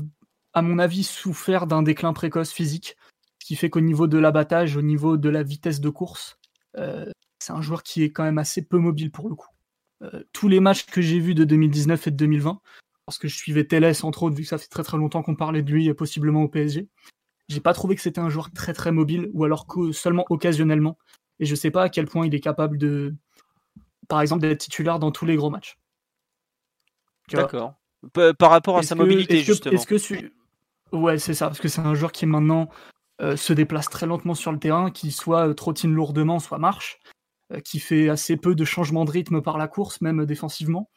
[0.54, 2.98] à mon avis, souffert d'un déclin précoce physique,
[3.42, 6.43] ce qui fait qu'au niveau de l'abattage, au niveau de la vitesse de course, euh,
[6.76, 9.50] c'est un joueur qui est quand même assez peu mobile pour le coup.
[10.04, 12.60] Euh, tous les matchs que j'ai vus de 2019 et de 2020,
[13.06, 15.36] parce que je suivais Télès entre autres, vu que ça fait très très longtemps qu'on
[15.36, 16.88] parlait de lui euh, possiblement au PSG.
[17.50, 20.98] J'ai pas trouvé que c'était un joueur très très mobile, ou alors que seulement occasionnellement.
[21.40, 23.14] Et je sais pas à quel point il est capable de,
[24.08, 25.78] par exemple, d'être titulaire dans tous les gros matchs.
[27.32, 27.76] D'accord.
[28.14, 29.74] Par rapport à sa mobilité, justement.
[29.76, 30.32] Est-ce que
[30.96, 32.94] Ouais, c'est ça, parce que c'est un joueur qui maintenant euh,
[33.36, 37.00] se déplace très lentement sur le terrain, qui soit euh, trottine lourdement, soit marche,
[37.52, 40.90] euh, qui fait assez peu de changements de rythme par la course, même défensivement.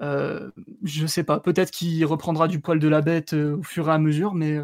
[0.00, 3.98] je sais pas, peut-être qu'il reprendra du poil de la bête au fur et à
[3.98, 4.58] mesure, mais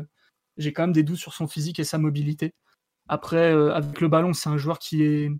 [0.58, 2.54] j'ai quand même des doutes sur son physique et sa mobilité.
[3.08, 5.30] Après, avec le ballon, c'est un joueur qui est,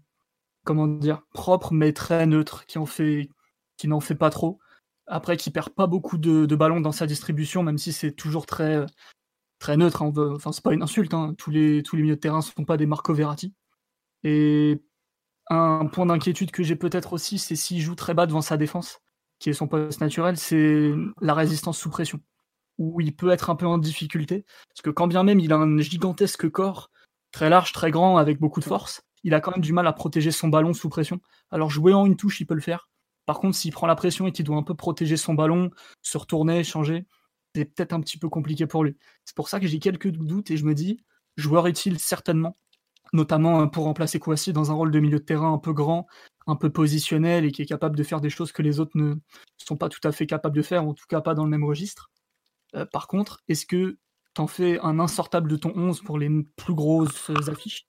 [0.65, 3.29] comment dire, propre mais très neutre, qui en fait,
[3.77, 4.59] qui n'en fait pas trop.
[5.07, 8.87] Après, qui perd pas beaucoup de, ballons dans sa distribution, même si c'est toujours très,
[9.63, 10.03] très neutre.
[10.03, 10.13] Hein.
[10.35, 11.15] Enfin, c'est pas une insulte.
[11.15, 11.35] Hein.
[11.39, 13.55] Tous, les, tous milieux de terrain ne sont pas des Marco Verratti.
[14.25, 14.83] Et
[15.49, 19.01] un point d'inquiétude que j'ai peut-être aussi, c'est s'il joue très bas devant sa défense,
[19.39, 22.21] qui est son poste naturel, c'est la résistance sous pression,
[22.79, 24.45] où il peut être un peu en difficulté.
[24.69, 26.91] Parce que quand bien même il a un gigantesque corps,
[27.31, 29.93] très large, très grand, avec beaucoup de force, il a quand même du mal à
[29.93, 31.21] protéger son ballon sous pression.
[31.51, 32.89] Alors jouer en une touche, il peut le faire.
[33.27, 35.71] Par contre, s'il prend la pression et qu'il doit un peu protéger son ballon,
[36.03, 37.07] se retourner, changer,
[37.55, 38.97] c'est peut-être un petit peu compliqué pour lui.
[39.25, 41.05] C'est pour ça que j'ai quelques doutes et je me dis,
[41.37, 42.57] joueur utile certainement,
[43.13, 46.07] notamment euh, pour remplacer Kouassi dans un rôle de milieu de terrain un peu grand,
[46.47, 49.15] un peu positionnel et qui est capable de faire des choses que les autres ne
[49.59, 51.65] sont pas tout à fait capables de faire, en tout cas pas dans le même
[51.65, 52.11] registre.
[52.75, 53.99] Euh, par contre, est-ce que
[54.35, 57.87] t'en fais un insortable de ton 11 pour les plus grosses affiches?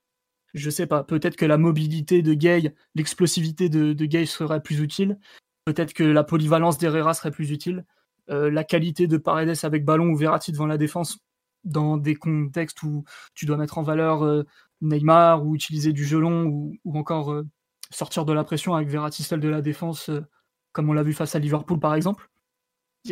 [0.54, 4.82] Je sais pas, peut-être que la mobilité de Gay, l'explosivité de, de Gay serait plus
[4.82, 5.18] utile,
[5.66, 7.86] peut-être que la polyvalence d'Herrera serait plus utile,
[8.30, 11.20] euh, la qualité de Paredes avec ballon ou Verratti devant la défense
[11.64, 14.44] dans des contextes où tu dois mettre en valeur euh,
[14.82, 17.44] Neymar ou utiliser du gelon ou, ou encore euh,
[17.90, 20.10] sortir de la pression avec Verratti seul de la défense
[20.72, 22.30] comme on l'a vu face à Liverpool par exemple.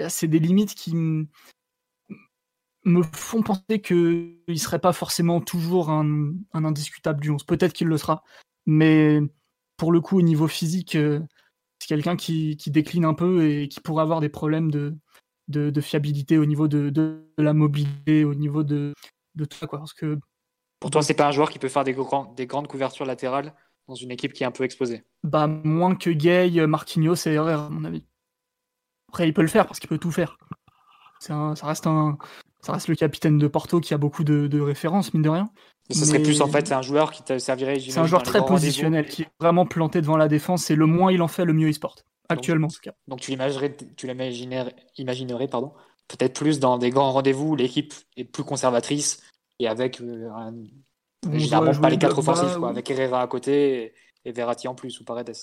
[0.07, 1.27] C'est des limites qui me
[3.13, 7.43] font penser qu'il ne serait pas forcément toujours un, un indiscutable du 11.
[7.43, 8.23] Peut-être qu'il le sera,
[8.65, 9.19] mais
[9.75, 10.97] pour le coup au niveau physique
[11.81, 14.95] c'est quelqu'un qui, décline un peu et qui pourrait avoir des problèmes de,
[15.47, 18.93] de, fiabilité au niveau de, la mobilité, au niveau de,
[19.33, 19.65] de tout ça.
[19.65, 20.19] Quoi, parce que...
[20.79, 21.95] Pour toi, c'est pas un joueur qui peut faire des,
[22.35, 23.55] des grandes couvertures latérales
[23.87, 25.03] dans une équipe qui est un peu exposée?
[25.23, 28.03] Bah, Moins que Gay, Marquinhos et Herrera, à mon avis.
[29.09, 30.37] Après, il peut le faire parce qu'il peut tout faire.
[31.19, 32.19] ça, reste un,
[32.61, 35.49] ça reste le capitaine de Porto qui a beaucoup de références, mine de rien.
[35.89, 37.79] Ce serait plus en fait, c'est un joueur qui te servirait.
[37.79, 41.11] C'est un joueur très positionnel, qui est vraiment planté devant la défense, et le moins
[41.11, 42.05] il en fait, le mieux il se porte.
[42.29, 42.95] Actuellement, donc, en tout cas.
[43.07, 45.73] Donc tu l'imaginerais, tu imaginerais, pardon,
[46.07, 49.21] peut-être plus dans des grands rendez-vous où l'équipe est plus conservatrice
[49.59, 50.53] et avec euh, un...
[51.37, 53.93] généralement pas les quatre offensifs, quoi, avec Herrera à côté
[54.23, 55.35] et, Verratti en plus ou Paredes.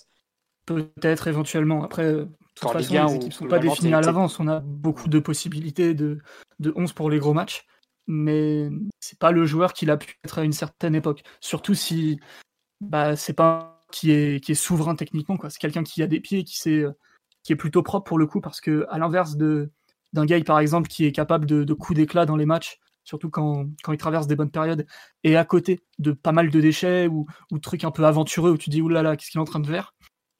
[0.65, 1.85] Peut-être éventuellement.
[1.85, 2.27] Après, euh,
[2.61, 4.41] toute façon, les équipes sont pas définies à l'avance.
[4.41, 6.19] On a beaucoup de possibilités de,
[6.59, 7.65] de 11 pour les gros matchs
[8.09, 8.71] mais
[9.01, 11.23] c'est pas le joueur qu'il a pu être à une certaine époque.
[11.41, 12.19] Surtout si
[12.81, 15.51] bah, c'est pas qui est, qui est souverain techniquement, quoi.
[15.51, 16.85] C'est quelqu'un qui a des pieds, qui, sait,
[17.43, 19.71] qui est plutôt propre pour le coup, parce que à l'inverse de
[20.15, 23.29] d'un gars par exemple qui est capable de, de coups d'éclat dans les matchs, surtout
[23.29, 24.87] quand, quand, il traverse des bonnes périodes,
[25.23, 28.57] et à côté de pas mal de déchets ou, ou trucs un peu aventureux où
[28.57, 29.95] tu dis oulala, qu'est-ce qu'il est en train de faire,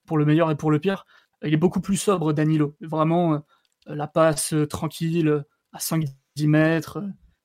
[0.07, 1.05] pour le meilleur et pour le pire,
[1.45, 2.77] il est beaucoup plus sobre, Danilo.
[2.81, 3.39] Vraiment, euh,
[3.87, 6.09] la passe euh, tranquille, à 5-10
[6.47, 7.03] mètres,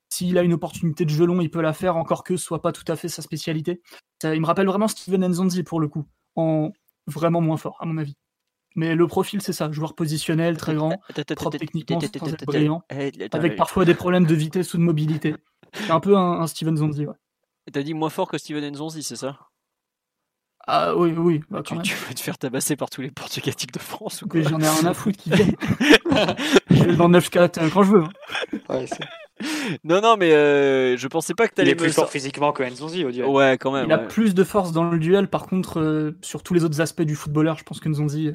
[0.09, 2.71] s'il a une opportunité de gelon, il peut la faire, encore que ce soit pas
[2.71, 3.81] tout à fait sa spécialité.
[4.23, 6.05] il me rappelle vraiment Steven Nzonzi pour le coup,
[6.35, 6.71] en
[7.07, 8.15] vraiment moins fort, à mon avis.
[8.75, 10.99] Mais le profil, c'est ça, joueur positionnel, très grand,
[11.35, 11.99] propre techniquement,
[12.47, 15.35] brillant, avec parfois des problèmes de vitesse ou de mobilité.
[15.73, 17.15] C'est un peu un, Steven Zonzi, ouais.
[17.71, 19.39] T'as dit moins fort que Steven Nzonzi, c'est ça?
[20.65, 21.41] Ah oui, oui.
[21.49, 24.59] Bah, tu, veux te faire tabasser par tous les portugatiques de France ou quoi J'en
[24.59, 25.55] ai rien à foutre qui viennent.
[26.69, 28.03] je vais dans 9-4 quand je veux.
[28.03, 28.59] Hein.
[28.69, 28.85] Ouais,
[29.83, 31.71] non, non, mais euh, je pensais pas que t'allais.
[31.71, 33.27] Il est plus fort physiquement que Nzonzi au duel.
[33.27, 33.87] Ouais, quand même.
[33.87, 35.27] Il a plus de force dans le duel.
[35.27, 38.31] Par contre, euh, sur tous les autres aspects du footballeur, je pense que Nzonzi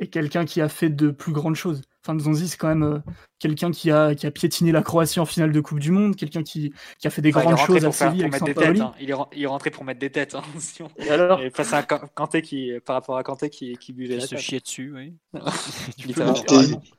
[0.00, 1.82] est quelqu'un qui a fait de plus grandes choses.
[2.06, 2.98] Enfin, Zonzi, c'est quand même euh,
[3.38, 6.42] quelqu'un qui a, qui a piétiné la Croatie en finale de Coupe du Monde, quelqu'un
[6.42, 8.92] qui, qui a fait des grandes choses à Séville avec mettre des têtes, hein.
[9.00, 10.34] il, est, il est rentré pour mettre des têtes.
[10.34, 10.42] Hein,
[10.98, 14.26] Et alors Et face à Kanté qui, par rapport à Kanté qui, qui buvait la
[14.26, 15.14] se chiait dessus, oui.
[15.98, 16.22] il, était,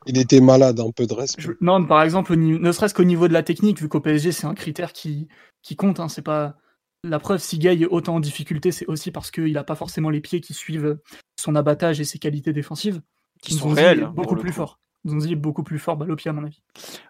[0.08, 1.44] il, était, malade, un peu de respect.
[1.62, 4.48] non, mais par exemple, ne serait-ce qu'au niveau de la technique, vu qu'au PSG, c'est
[4.48, 5.28] un critère qui,
[5.62, 6.00] qui compte.
[6.00, 6.56] Hein, c'est pas
[7.04, 10.10] la preuve, si Gay est autant en difficulté, c'est aussi parce qu'il n'a pas forcément
[10.10, 10.98] les pieds qui suivent
[11.40, 13.02] son abattage et ses qualités défensives.
[13.44, 14.10] Qui sont réels.
[14.16, 16.62] Beaucoup plus forts Zonzi est beaucoup plus fort pied, à mon avis.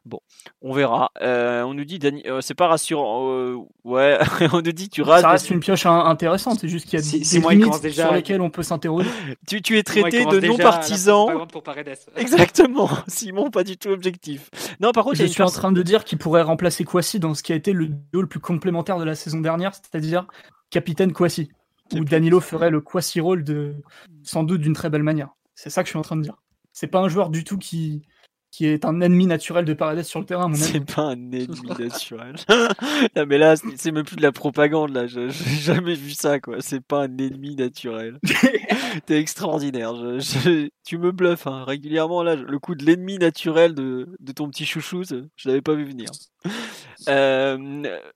[0.05, 0.19] Bon,
[0.61, 1.11] on verra.
[1.21, 2.23] Euh, on nous dit, Dani...
[2.27, 3.29] euh, c'est pas rassurant.
[3.31, 4.17] euh, ouais,
[4.53, 5.21] on nous dit, tu rates.
[5.21, 7.81] Ça reste une pioche in- intéressante, c'est juste qu'il y a Si- des si limites
[7.81, 9.09] déjà- sur lesquelles on peut s'interroger.
[9.47, 11.25] Tu, tu es traité de non partisan.
[11.27, 11.47] pour.
[12.17, 12.89] Exactement.
[13.07, 14.49] Simon, pas du tout objectif.
[14.81, 17.43] Non, par contre, Je suis en train de dire qu'il pourrait remplacer Kwasi dans ce
[17.43, 20.25] qui a été le duo le plus complémentaire de la saison dernière, c'est-à-dire
[20.69, 21.49] capitaine Kwasi.
[21.93, 23.75] Où Danilo ferait le Kwasi rôle de,
[24.23, 25.29] sans doute d'une très belle manière.
[25.53, 26.35] C'est ça que je suis en train de dire.
[26.77, 28.01] C'est pas un joueur du tout qui,
[28.51, 30.53] qui est un ennemi naturel de Paredes sur le terrain.
[30.53, 32.35] C'est pas un ennemi naturel.
[33.15, 35.07] non, mais là, c'est même plus de la propagande, là.
[35.07, 36.57] Je- J'ai jamais vu ça, quoi.
[36.59, 38.19] C'est pas un ennemi naturel.
[39.05, 39.95] T'es extraordinaire.
[39.95, 41.63] Je- je- Tu me bluffes, hein.
[41.65, 45.73] Régulièrement, là, le coup de l'ennemi naturel de, de ton petit chouchou, je l'avais pas
[45.75, 46.09] vu venir.
[47.09, 47.57] Euh,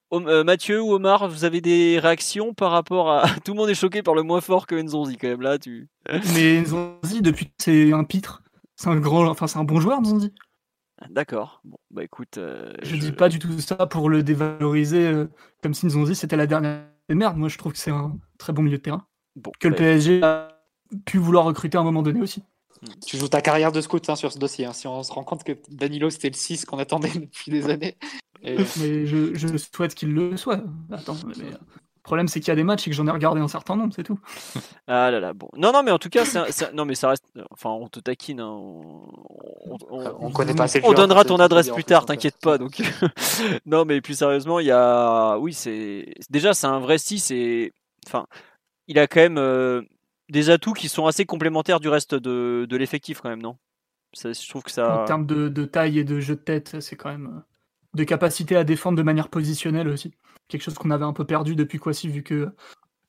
[0.10, 3.28] Om- euh, Mathieu ou Omar, vous avez des réactions par rapport à.
[3.46, 5.42] Tout le monde est choqué par le moins fort que Nzonzi, quand même.
[5.42, 5.90] Là, tu.
[6.34, 8.42] Mais Nzonzi, depuis que c'est un pitre,
[8.80, 10.34] c'est un grand, enfin c'est un bon joueur, Nzonzi.
[11.10, 11.62] D'accord.
[11.64, 12.38] Bon, bah écoute.
[12.38, 15.28] euh, Je dis pas du tout ça pour le dévaloriser, euh,
[15.64, 17.38] comme si Nzonzi c'était la dernière merde.
[17.38, 19.06] Moi, je trouve que c'est un très bon milieu de terrain.
[19.36, 20.50] Bon, Que le bah, PSG a
[21.06, 22.44] pu vouloir recruter à un moment donné aussi.
[23.06, 24.66] Tu joues ta carrière de scout hein, sur ce dossier.
[24.66, 24.74] hein.
[24.74, 27.98] Si on se rend compte que Danilo, c'était le 6 qu'on attendait depuis des années.
[28.42, 30.64] Et- Mais je, je souhaite qu'il le soit.
[30.92, 31.58] Attends, mais euh,
[32.00, 33.76] le problème c'est qu'il y a des matchs et que j'en ai regardé un certain
[33.76, 34.20] nombre, c'est tout.
[34.88, 35.50] Ah là là, bon.
[35.56, 37.26] Non, non, mais en tout cas, un- un- non, mais ça reste.
[37.52, 38.40] Enfin, on te taquine.
[38.40, 38.50] hein.
[38.50, 39.06] On,
[39.70, 42.58] on- on- on connaît pas assez on donnera ton se adresse plus tard, t'inquiète pas.
[42.58, 42.72] Donc,
[43.68, 45.38] non, mais plus sérieusement, il y a.
[45.38, 46.14] Oui, c'est.
[46.32, 47.72] Déjà, c'est un vrai 6 et.
[48.08, 48.26] Enfin,
[48.88, 49.84] il a quand même euh,
[50.30, 53.58] des atouts qui sont assez complémentaires du reste de, de l'effectif, quand même, non?
[54.14, 55.04] Ça, Je trouve que ça.
[55.04, 57.40] En termes de, de taille et de jeu de tête, c'est quand même euh,
[57.94, 60.14] de capacité à défendre de manière positionnelle aussi.
[60.50, 62.50] Quelque chose qu'on avait un peu perdu depuis Kwasi, vu que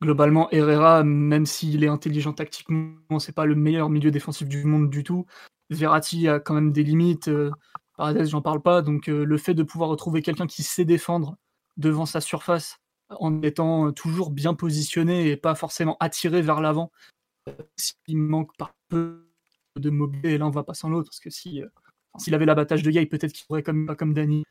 [0.03, 4.91] globalement Herrera, même s'il est intelligent tactiquement, c'est pas le meilleur milieu défensif du monde
[4.91, 5.27] du tout.
[5.71, 7.29] Verratti a quand même des limites.
[7.29, 7.51] euh,
[7.97, 8.83] Paredes, j'en parle pas.
[8.83, 11.37] Donc euh, le fait de pouvoir retrouver quelqu'un qui sait défendre
[11.77, 12.79] devant sa surface
[13.11, 16.93] en étant euh, toujours bien positionné et pas forcément attiré vers l'avant,
[17.77, 19.27] s'il manque par peu
[19.77, 21.63] de mobilité, on va pas sans l'autre, parce que si
[22.19, 24.45] s'il avait l'abattage de Gaï, peut-être qu'il pourrait comme pas comme Dani.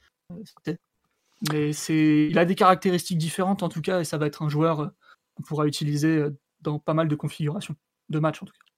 [1.52, 4.50] Mais c'est, il a des caractéristiques différentes en tout cas, et ça va être un
[4.50, 4.88] joueur euh,
[5.36, 7.76] qu'on pourra utiliser euh, dans pas mal de configurations
[8.10, 8.72] de matchs en tout cas.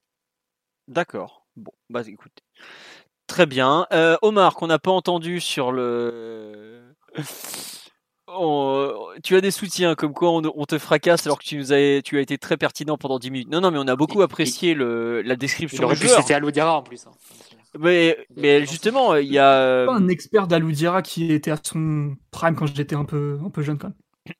[0.88, 1.45] D'accord.
[1.55, 2.39] Bon, bah écoute.
[3.27, 3.88] Très bien.
[3.93, 6.93] Euh, Omar, qu'on n'a pas entendu sur le.
[8.27, 8.93] On-
[9.23, 12.01] Tu as des soutiens comme quoi on, on te fracasse alors que tu nous as,
[12.01, 13.49] tu as été très pertinent pendant 10 minutes.
[13.49, 16.19] Non, non, mais on a beaucoup apprécié le, la description aurait du pu joueur.
[16.21, 17.05] citer Alou en plus.
[17.07, 17.11] hein.
[17.80, 19.85] Mais, mais justement, il y a.
[19.85, 23.61] Pas un expert d'Aloudira qui était à son prime quand j'étais un peu, un peu
[23.61, 23.95] jeune quand même.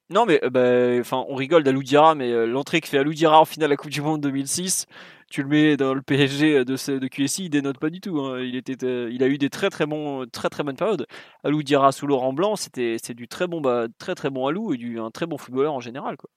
[0.10, 3.46] Non, mais euh, bah, enfin, on rigole d'Aloudira, mais euh, l'entrée que fait Aloudira en
[3.46, 4.86] finale de la Coupe du Monde 2006,
[5.30, 8.20] tu le mets dans le PSG de, ce- de QSI, il dénote pas du tout.
[8.20, 8.40] hein.
[8.42, 11.08] Il, était, euh, il a eu des très très bons, très très bonnes périodes.
[11.44, 14.78] Aloudira sous Laurent Blanc, c'était c'est du très bon, bah, très très bon Alou et
[14.78, 16.30] du un très bon footballeur en général, quoi.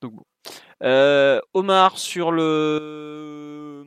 [0.00, 0.24] Donc bon.
[0.82, 3.84] Euh, Omar sur le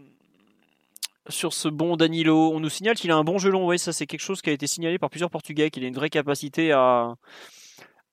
[1.30, 3.68] sur ce bon Danilo, on nous signale qu'il a un bon gelon.
[3.68, 5.96] Oui, ça c'est quelque chose qui a été signalé par plusieurs Portugais, qu'il a une
[5.96, 7.14] vraie capacité à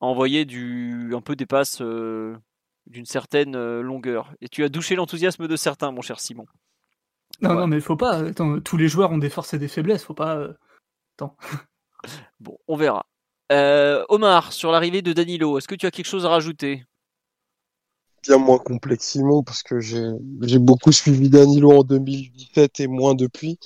[0.02, 2.34] à envoyer du, un peu des passes euh,
[2.86, 4.32] d'une certaine euh, longueur.
[4.40, 6.46] Et tu as douché l'enthousiasme de certains, mon cher Simon.
[7.42, 7.56] Non, Ouais.
[7.56, 8.16] non, mais faut pas.
[8.24, 10.02] Attends, tous les joueurs ont des forces et des faiblesses.
[10.04, 10.36] Faut pas.
[10.38, 10.54] euh,
[12.40, 13.04] Bon, on verra.
[13.52, 16.84] Euh, Omar, sur l'arrivée de Danilo, est-ce que tu as quelque chose à rajouter?
[18.22, 23.58] Bien moins complexe Simon parce que j'ai beaucoup suivi Danilo en 2017 et moins depuis.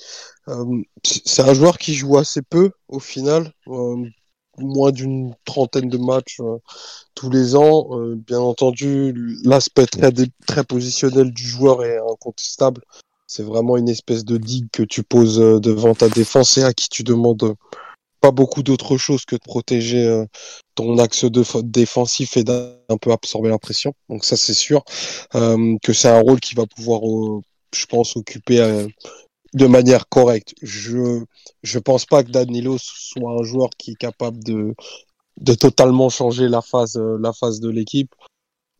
[0.47, 3.97] Euh, c'est un joueur qui joue assez peu au final, euh,
[4.57, 6.57] moins d'une trentaine de matchs euh,
[7.15, 7.89] tous les ans.
[8.15, 9.13] Bien entendu,
[9.43, 10.11] l'aspect très,
[10.47, 12.81] très positionnel du joueur est incontestable.
[13.27, 16.89] C'est vraiment une espèce de digue que tu poses devant ta défense et à qui
[16.89, 17.55] tu demandes
[18.31, 20.25] beaucoup d'autre chose que de protéger euh,
[20.75, 23.93] ton axe de défensif et d'un peu absorber la pression.
[24.09, 24.83] Donc ça c'est sûr
[25.35, 27.41] euh, que c'est un rôle qui va pouvoir, euh,
[27.73, 28.87] je pense, occuper
[29.53, 30.53] de manière correcte.
[30.61, 31.23] Je
[31.63, 34.73] je pense pas que Danilo soit un joueur qui est capable de
[35.37, 38.13] de totalement changer la phase la phase de l'équipe.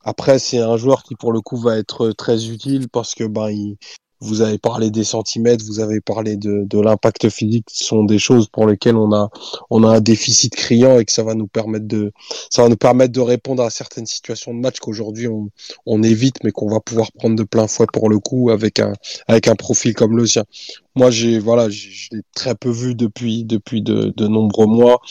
[0.03, 3.49] Après c'est un joueur qui pour le coup va être très utile parce que ben
[3.49, 3.77] il
[4.21, 8.19] vous avez parlé des centimètres, vous avez parlé de, de l'impact physique, ce sont des
[8.19, 9.29] choses pour lesquelles on a
[9.69, 12.11] on a un déficit criant et que ça va nous permettre de
[12.49, 15.49] ça va nous permettre de répondre à certaines situations de match qu'aujourd'hui on,
[15.85, 18.93] on évite mais qu'on va pouvoir prendre de plein fouet pour le coup avec un
[19.27, 20.43] avec un profil comme le sien.
[20.95, 25.01] Moi j'ai voilà, je l'ai très peu vu depuis depuis de, de nombreux mois.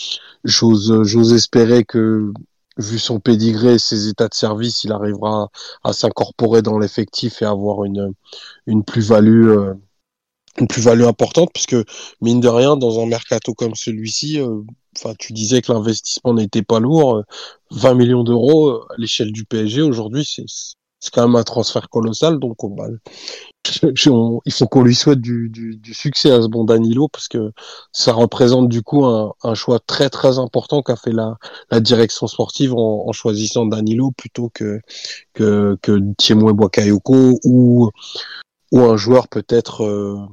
[0.44, 2.32] J'ose j'ose espérer que
[2.76, 5.48] vu son pédigré et ses états de service, il arrivera
[5.84, 8.12] à s'incorporer dans l'effectif et avoir une
[8.66, 9.74] une plus-value euh,
[10.58, 11.76] une plus-value importante puisque
[12.20, 14.62] mine de rien dans un mercato comme celui-ci euh,
[15.18, 17.24] tu disais que l'investissement n'était pas lourd
[17.72, 20.44] 20 euh, millions d'euros à l'échelle du PSG aujourd'hui c'est
[21.04, 22.86] c'est quand même un transfert colossal donc bah,
[23.82, 27.52] il faut qu'on lui souhaite du, succès à ce bon Danilo parce que
[27.92, 31.36] ça représente du coup un, choix très très important qu'a fait la,
[31.80, 34.80] direction sportive en, en, choisissant Danilo plutôt que
[35.34, 37.90] que, que Thiemoué Bakayoko ou
[38.72, 40.26] ou un joueur peut-être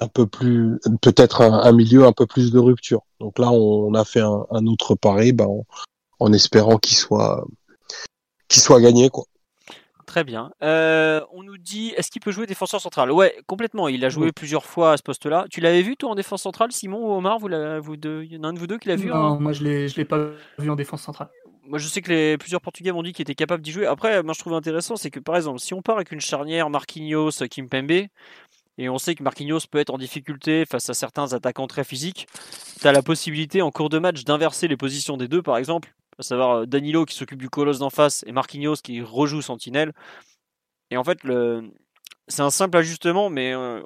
[0.00, 3.02] un peu plus, peut-être un, milieu un peu plus de rupture.
[3.20, 5.48] Donc là, on, a fait un, autre pari, ben,
[6.20, 7.44] en, espérant qu'il soit,
[8.48, 9.24] qu'il soit gagné, quoi.
[10.18, 10.50] Très bien.
[10.64, 13.12] Euh, on nous dit, est-ce qu'il peut jouer défenseur central?
[13.12, 13.86] Ouais, complètement.
[13.86, 15.46] Il a joué plusieurs fois à ce poste-là.
[15.48, 17.38] Tu l'avais vu toi en défense centrale, Simon ou Omar?
[17.38, 17.48] Vous,
[17.80, 19.52] vous deux, il y en a un de vous deux qui l'a vu Non, moi
[19.52, 20.18] je l'ai, je l'ai pas
[20.58, 21.28] vu en défense centrale.
[21.62, 23.86] Moi, je sais que les plusieurs Portugais m'ont dit qu'il était capable d'y jouer.
[23.86, 26.68] Après, moi, je trouve intéressant, c'est que par exemple, si on part avec une charnière
[26.68, 28.08] Marquinhos, Kimpembe,
[28.78, 32.26] et on sait que Marquinhos peut être en difficulté face à certains attaquants très physiques.
[32.80, 35.94] Tu as la possibilité en cours de match d'inverser les positions des deux, par exemple,
[36.18, 39.92] à savoir euh, Danilo qui s'occupe du colosse d'en face et Marquinhos qui rejoue Sentinelle.
[40.90, 41.70] Et en fait, le...
[42.28, 43.82] c'est un simple ajustement, mais euh,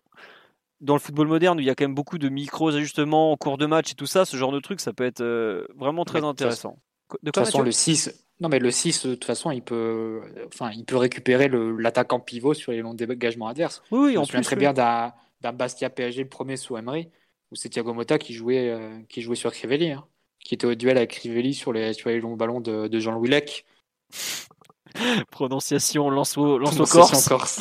[0.80, 3.58] dans le football moderne, il y a quand même beaucoup de micros ajustements en cours
[3.58, 6.24] de match et tout ça, ce genre de truc, ça peut être euh, vraiment très
[6.24, 6.78] intéressant.
[7.22, 10.70] De toute façon, le 6, non, mais le 6, de toute façon, il peut, enfin,
[10.72, 11.48] il peut récupérer
[11.78, 13.82] l'attaquant pivot sur les longs dégagements adverses.
[13.90, 14.40] Oui, oui, en plus.
[14.40, 15.12] très bien d'un
[15.52, 17.08] Bastia PSG le premier sous Emery,
[17.50, 20.04] où c'est Thiago Motta qui jouait, euh, qui jouait sur Crivelli, hein,
[20.44, 23.28] qui était au duel avec Crivelli sur les, sur les longs ballons de, de Jean-Louis
[23.28, 23.64] Lec.
[25.30, 27.28] Prononciation lance au, lance Corse.
[27.28, 27.60] corse.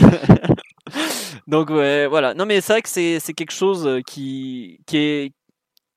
[1.48, 2.34] Donc ouais, voilà.
[2.34, 5.34] Non mais c'est vrai que c'est quelque chose qui, qui est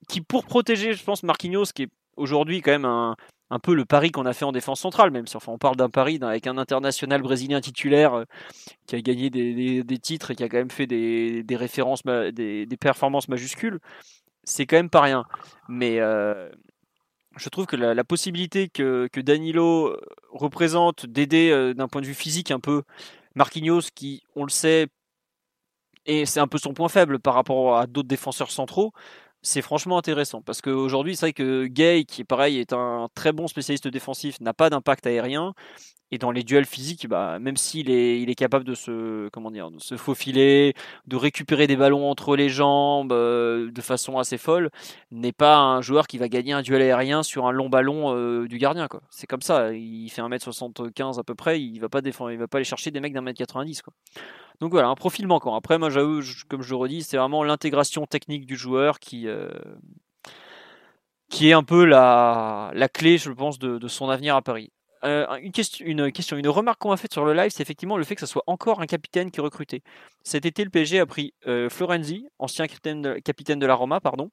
[0.09, 3.17] qui pour protéger, je pense, Marquinhos, qui est aujourd'hui quand même un,
[3.51, 5.77] un peu le pari qu'on a fait en défense centrale, même si enfin, on parle
[5.77, 8.25] d'un pari avec un international brésilien titulaire euh,
[8.87, 13.29] qui a gagné des, titres et qui a quand même fait des, références, des, performances
[13.29, 13.81] majuscules,
[14.45, 15.25] c'est quand même pas rien.
[15.69, 16.51] Mais euh,
[17.37, 19.97] je trouve que la, possibilité que, Danilo
[20.31, 22.83] représente d'aider euh, d'un point de vue physique un peu
[23.35, 24.89] Marquinhos, qui, on le sait,
[26.07, 28.93] et c'est un peu son point faible par rapport à d'autres défenseurs centraux,
[29.45, 33.47] c'est franchement intéressant parce qu'aujourd'hui, c'est vrai que Gay, qui pareil, est un très bon
[33.47, 35.55] spécialiste défensif, n'a pas d'impact aérien.
[36.11, 39.51] Et dans les duels physiques, bah, même s'il est, il est capable de se, comment
[39.51, 40.75] dire, de se faufiler,
[41.07, 44.71] de récupérer des ballons entre les jambes euh, de façon assez folle,
[45.11, 48.47] n'est pas un joueur qui va gagner un duel aérien sur un long ballon euh,
[48.47, 48.87] du gardien.
[48.87, 49.01] Quoi.
[49.11, 49.73] C'est comme ça.
[49.73, 51.61] Il fait 1m75 à peu près.
[51.61, 53.83] Il va pas défendre, il va pas aller chercher des mecs d'un mètre 90.
[53.83, 53.93] Quoi.
[54.61, 55.55] Donc voilà, un profil manquant.
[55.55, 59.51] Après, moi, j'avoue, comme je le redis, c'est vraiment l'intégration technique du joueur qui, euh,
[61.29, 64.71] qui est un peu la, la clé, je pense, de, son avenir à Paris.
[65.05, 68.15] Euh, une, question, une remarque qu'on a faite sur le live, c'est effectivement le fait
[68.15, 69.83] que ce soit encore un capitaine qui est recruté.
[70.23, 74.01] Cet été, le PSG a pris euh, Florenzi, ancien capitaine de, capitaine de la Roma,
[74.01, 74.31] pardon,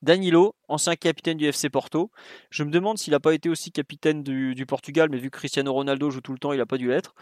[0.00, 2.10] Danilo, ancien capitaine du FC Porto.
[2.50, 5.36] Je me demande s'il n'a pas été aussi capitaine du, du, Portugal, mais vu que
[5.36, 7.14] Cristiano Ronaldo joue tout le temps, il n'a pas dû l'être.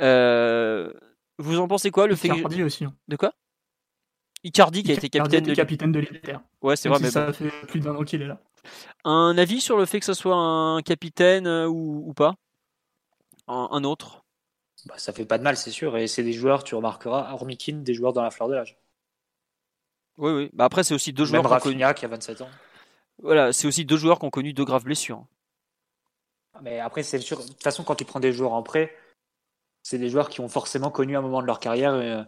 [0.00, 0.90] Euh,
[1.38, 2.84] vous en pensez quoi le fait Icardi aussi.
[2.84, 2.94] Hein.
[3.08, 3.32] De quoi?
[4.44, 6.38] Icardi qui a été capitaine de capitaine de l'Inter.
[6.62, 8.40] Ouais, c'est vrai, mais ça fait plus d'un an qu'il est là.
[9.04, 12.34] Un avis sur le fait que ce soit un capitaine euh, ou, pas?
[13.48, 14.24] Un, autre?
[14.86, 15.96] Bah, Ça fait pas de mal, c'est sûr.
[15.96, 18.78] Et c'est des joueurs, tu remarqueras, hormis des joueurs dans la fleur de l'âge.
[20.18, 20.50] Oui, oui.
[20.52, 21.42] Bah après, c'est aussi deux joueurs.
[21.42, 22.50] Même Rafinha qui a 27 ans.
[23.18, 25.24] Voilà, c'est aussi deux joueurs qui ont connu deux graves blessures.
[26.62, 27.38] Mais après, c'est sûr.
[27.38, 28.94] De toute façon, quand tu prends des joueurs en prêt,
[29.82, 32.22] c'est des joueurs qui ont forcément connu un moment de leur carrière euh,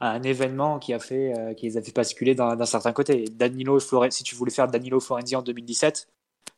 [0.00, 3.24] un événement qui a fait euh, qui les a fait basculer d'un certain côté.
[3.24, 6.08] Danilo si tu voulais faire Danilo Florenzi en 2017,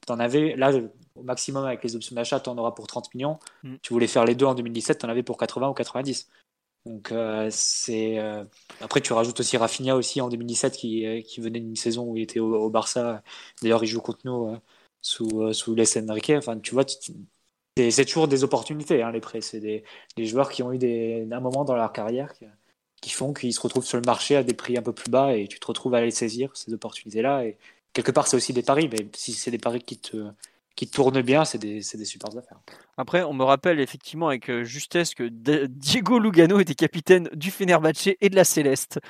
[0.06, 0.70] tu en avais là
[1.16, 3.40] au maximum avec les options d'achat, tu en auras pour 30 millions.
[3.64, 3.76] Mm.
[3.82, 6.28] Tu voulais faire les deux en 2017, tu en avais pour 80 ou 90.
[6.86, 8.18] Donc euh, c'est
[8.80, 12.22] après tu rajoutes aussi Rafinha aussi en 2017 qui, qui venait d'une saison où il
[12.22, 13.22] était au, Barça.
[13.60, 14.56] D'ailleurs il joue contre nous
[15.00, 16.30] sous sous les Enrique.
[16.30, 16.84] Enfin tu vois
[17.76, 19.40] c'est toujours des opportunités, hein, les prêts.
[19.40, 19.84] C'est des,
[20.18, 22.32] joueurs qui ont eu un moment dans leur carrière
[23.00, 25.34] qui, font qu'ils se retrouvent sur le marché à des prix un peu plus bas
[25.34, 27.44] et tu te retrouves à les saisir, ces opportunités-là.
[27.44, 27.56] Et
[27.92, 30.30] quelque part, c'est aussi des paris, mais si c'est des paris qui te,
[30.76, 32.60] qui tournent bien, c'est des, des super affaires.
[32.96, 35.28] Après, on me rappelle effectivement avec euh, justesse que
[35.66, 39.00] Diego Lugano était capitaine du Fenerbahce et de la Céleste.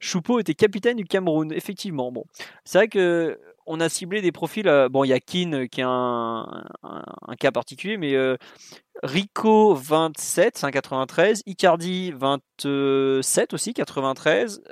[0.00, 2.12] Choupeau était capitaine du Cameroun, effectivement.
[2.12, 2.24] Bon,
[2.64, 4.68] c'est vrai que on a ciblé des profils.
[4.68, 6.64] Euh, bon, il y a Keane euh, qui est un,
[7.38, 8.36] cas particulier, mais euh,
[9.02, 14.62] Rico 27, 93, Icardi 27 aussi, 93,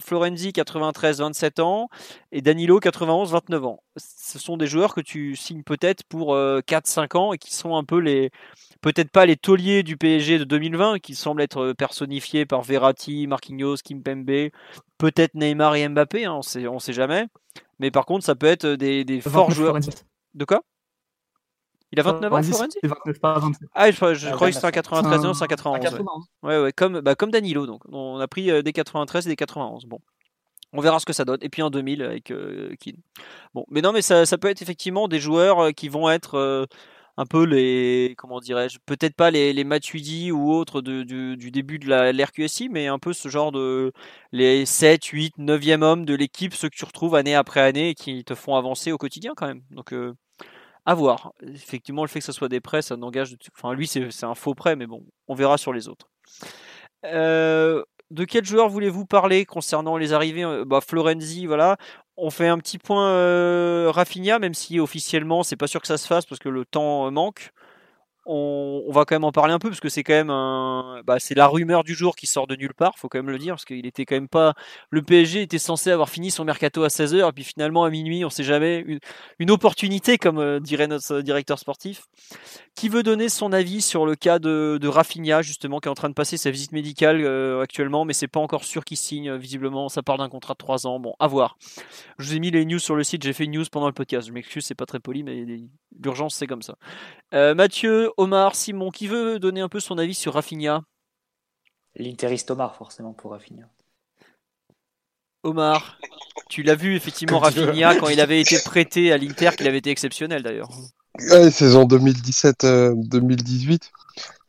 [0.00, 1.88] Florenzi 93, 27 ans,
[2.30, 3.82] et Danilo 91, 29 ans.
[3.96, 7.84] Ce sont des joueurs que tu signes peut-être pour 4-5 ans et qui sont un
[7.84, 8.30] peu les
[8.82, 13.76] peut-être pas les tauliers du PSG de 2020 qui semblent être personnifiés par Verratti, Marquinhos,
[13.84, 14.50] Kimpembe,
[14.98, 17.26] peut-être Neymar et Mbappé, hein, on sait, on sait jamais.
[17.80, 19.76] Mais par contre, ça peut être des, des forts joueurs.
[20.34, 20.62] De quoi?
[21.92, 23.68] Il a 29 ans, Florenzi 29, pas 27.
[23.74, 25.98] Ah, je, je ah, crois que c'est un 93 non, c'est un 91.
[26.42, 26.62] Ouais.
[26.62, 27.66] ouais, comme, bah, comme Danilo.
[27.66, 27.82] Donc.
[27.90, 29.86] On a pris euh, des 93 et des 91.
[29.86, 29.98] Bon.
[30.72, 31.40] On verra ce que ça donne.
[31.42, 32.74] Et puis en 2000 avec euh,
[33.54, 36.36] Bon, mais non, mais ça, ça, peut être effectivement des joueurs euh, qui vont être
[36.36, 36.66] euh,
[37.16, 41.88] un peu les, comment dirais-je, peut-être pas les, les Matuidi ou autres du, début de
[41.88, 43.92] l'RQSI, mais un peu ce genre de
[44.32, 47.94] les 7, 8, 9e hommes de l'équipe, ceux que tu retrouves année après année et
[47.94, 49.62] qui te font avancer au quotidien quand même.
[49.70, 49.92] Donc
[50.86, 51.32] à voir.
[51.42, 53.36] Effectivement, le fait que ce soit des prêts, ça n'engage.
[53.56, 56.08] Enfin, lui, c'est un faux prêt, mais bon, on verra sur les autres.
[57.04, 61.76] Euh, de quel joueur voulez-vous parler concernant les arrivées euh, bah, Florenzi, voilà.
[62.22, 63.90] On fait un petit point euh,
[64.38, 67.52] même si officiellement, c'est pas sûr que ça se fasse parce que le temps manque
[68.26, 71.18] on, va quand même en parler un peu parce que c'est quand même un, bah,
[71.18, 73.54] c'est la rumeur du jour qui sort de nulle part, faut quand même le dire
[73.54, 74.54] parce qu'il était quand même pas,
[74.90, 78.24] le PSG était censé avoir fini son mercato à 16h et puis finalement à minuit,
[78.24, 78.84] on sait jamais,
[79.38, 82.04] une, opportunité comme euh, dirait notre directeur sportif,
[82.76, 86.08] qui veut donner son avis sur le cas de, de justement qui est en train
[86.08, 89.88] de passer sa visite médicale euh, actuellement, mais c'est pas encore sûr qu'il signe visiblement,
[89.88, 91.56] ça part d'un contrat de 3 ans, bon à voir.
[92.18, 93.92] Je vous ai mis les news sur le site, j'ai fait une news pendant le
[93.92, 95.44] podcast, je m'excuse, c'est pas très poli, mais
[96.02, 96.76] l'urgence c'est comme ça.
[97.32, 100.82] Euh, Mathieu, Omar, Simon, qui veut donner un peu son avis sur Rafinha?
[101.96, 103.68] L'Interiste Omar, forcément, pour Rafinha.
[105.42, 105.98] Omar,
[106.48, 109.90] tu l'as vu effectivement Rafinha quand il avait été prêté à l'Inter, qu'il avait été
[109.90, 110.68] exceptionnel d'ailleurs.
[111.30, 113.76] Ouais, saison 2017-2018, euh,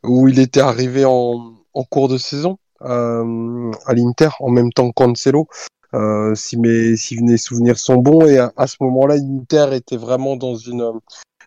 [0.04, 1.54] où il était arrivé en,
[1.90, 5.48] cours de saison euh, à l'Inter en même temps que Cancelo.
[5.94, 9.98] Euh, si mes si mes souvenirs sont bons et à, à ce moment-là, l'Inter était
[9.98, 10.92] vraiment dans une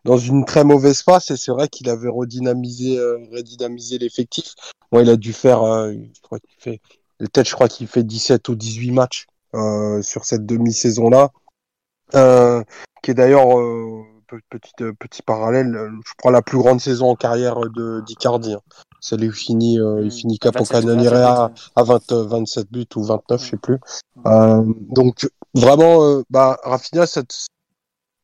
[0.06, 4.53] dans une très mauvaise passe et c'est vrai qu'il avait redynamisé, euh, redynamisé l'effectif.
[4.91, 6.80] Bon, il a dû faire, euh, je crois qu'il fait,
[7.18, 9.26] peut-être je crois qu'il fait 17 ou 18 matchs
[9.56, 11.32] euh, sur cette demi-saison-là,
[12.14, 12.64] euh,
[13.02, 14.03] qui est d'ailleurs euh,
[14.49, 15.76] petite petit parallèle,
[16.06, 18.53] je crois la plus grande saison en carrière de d'Icardi.
[18.53, 18.61] Hein.
[19.02, 20.11] Ça lui finit, euh, il mmh.
[20.11, 23.80] finit Capocannoniere à, à 20, 27 buts ou 29, je sais plus.
[24.27, 27.48] Euh, donc vraiment, bah Rafinha, cette,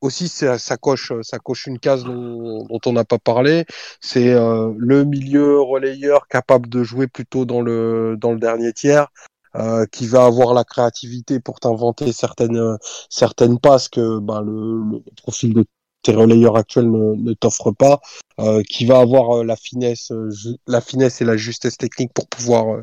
[0.02, 3.66] aussi ça, ça, coche ça coche une case dont, dont on n'a pas parlé.
[4.02, 9.08] C'est euh, le milieu relayeur capable de jouer plutôt dans le dans le dernier tiers
[9.56, 12.78] euh, qui va avoir la créativité pour t'inventer certaines
[13.10, 15.66] certaines passes que bah, le, le profil de
[16.02, 18.00] tes relayeurs actuels ne, ne t'offre pas
[18.40, 20.30] euh, qui va avoir euh, la finesse euh,
[20.68, 22.82] la finesse et la justesse technique pour pouvoir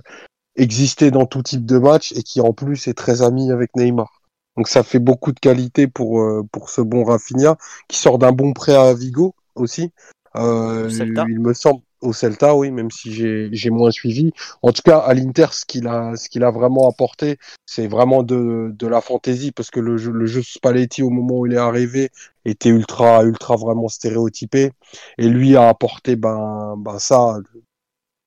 [0.57, 4.18] exister dans tout type de match et qui en plus est très ami avec Neymar
[4.59, 7.57] donc ça fait beaucoup de qualité pour, euh, pour ce bon Rafinha,
[7.87, 9.93] qui sort d'un bon prêt à Vigo aussi.
[10.35, 10.91] Euh,
[11.29, 14.33] il me semble au Celta, oui, même si j'ai moins suivi.
[14.63, 18.25] En tout cas, à l'Inter, ce qu'il a, ce qu'il a vraiment apporté, c'est vraiment
[18.25, 21.55] de, de la fantaisie, parce que le jeu, le jeu Spalletti, au moment où il
[21.55, 22.11] est arrivé,
[22.45, 24.73] était ultra, ultra vraiment stéréotypé.
[25.19, 27.39] Et lui a apporté, ben, ben ça.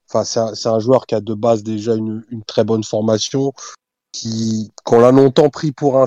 [0.09, 3.53] Enfin, c'est un, un, joueur qui a de base déjà une, une très bonne formation,
[4.11, 6.05] qui qu'on l'a longtemps pris pour un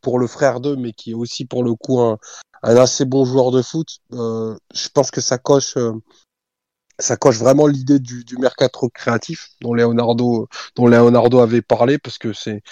[0.00, 2.18] pour le frère d'eux, mais qui est aussi pour le coup un,
[2.62, 3.98] un assez bon joueur de foot.
[4.12, 5.92] Euh, je pense que ça coche euh,
[6.98, 12.18] ça coche vraiment l'idée du, du mercato créatif dont Leonardo dont Leonardo avait parlé parce
[12.18, 12.62] que c'est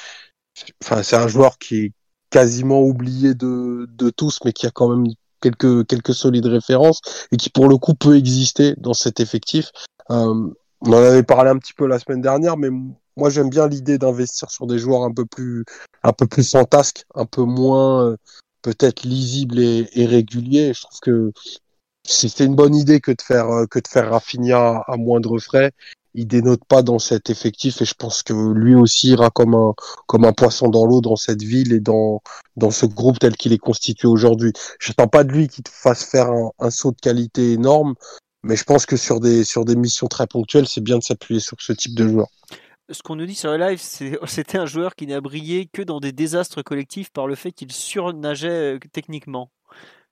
[0.82, 1.92] enfin c'est un joueur qui est
[2.30, 7.01] quasiment oublié de, de tous mais qui a quand même quelques quelques solides références
[7.32, 9.70] et qui pour le coup peut exister dans cet effectif.
[10.10, 10.51] Euh,
[10.82, 12.70] on en avait parlé un petit peu la semaine dernière, mais
[13.16, 15.64] moi j'aime bien l'idée d'investir sur des joueurs un peu plus
[16.02, 18.16] un peu plus fantasques, un peu moins euh,
[18.62, 20.72] peut-être lisibles et, et, réguliers.
[20.74, 21.32] Je trouve que
[22.04, 25.72] c'est une bonne idée que de faire euh, que de faire Rafinha à moindre frais.
[26.14, 29.74] Il dénote pas dans cet effectif et je pense que lui aussi ira comme un
[30.06, 32.20] comme un poisson dans l'eau dans cette ville et dans
[32.56, 34.52] dans ce groupe tel qu'il est constitué aujourd'hui.
[34.80, 37.94] J'attends pas de lui qu'il fasse faire un, un saut de qualité énorme,
[38.42, 41.40] mais je pense que sur des sur des missions très ponctuelles, c'est bien de s'appuyer
[41.40, 42.28] sur ce type de joueur
[42.90, 43.80] ce qu'on nous dit sur le live,
[44.26, 47.72] c'était un joueur qui n'a brillé que dans des désastres collectifs par le fait qu'il
[47.72, 49.50] surnageait euh, techniquement.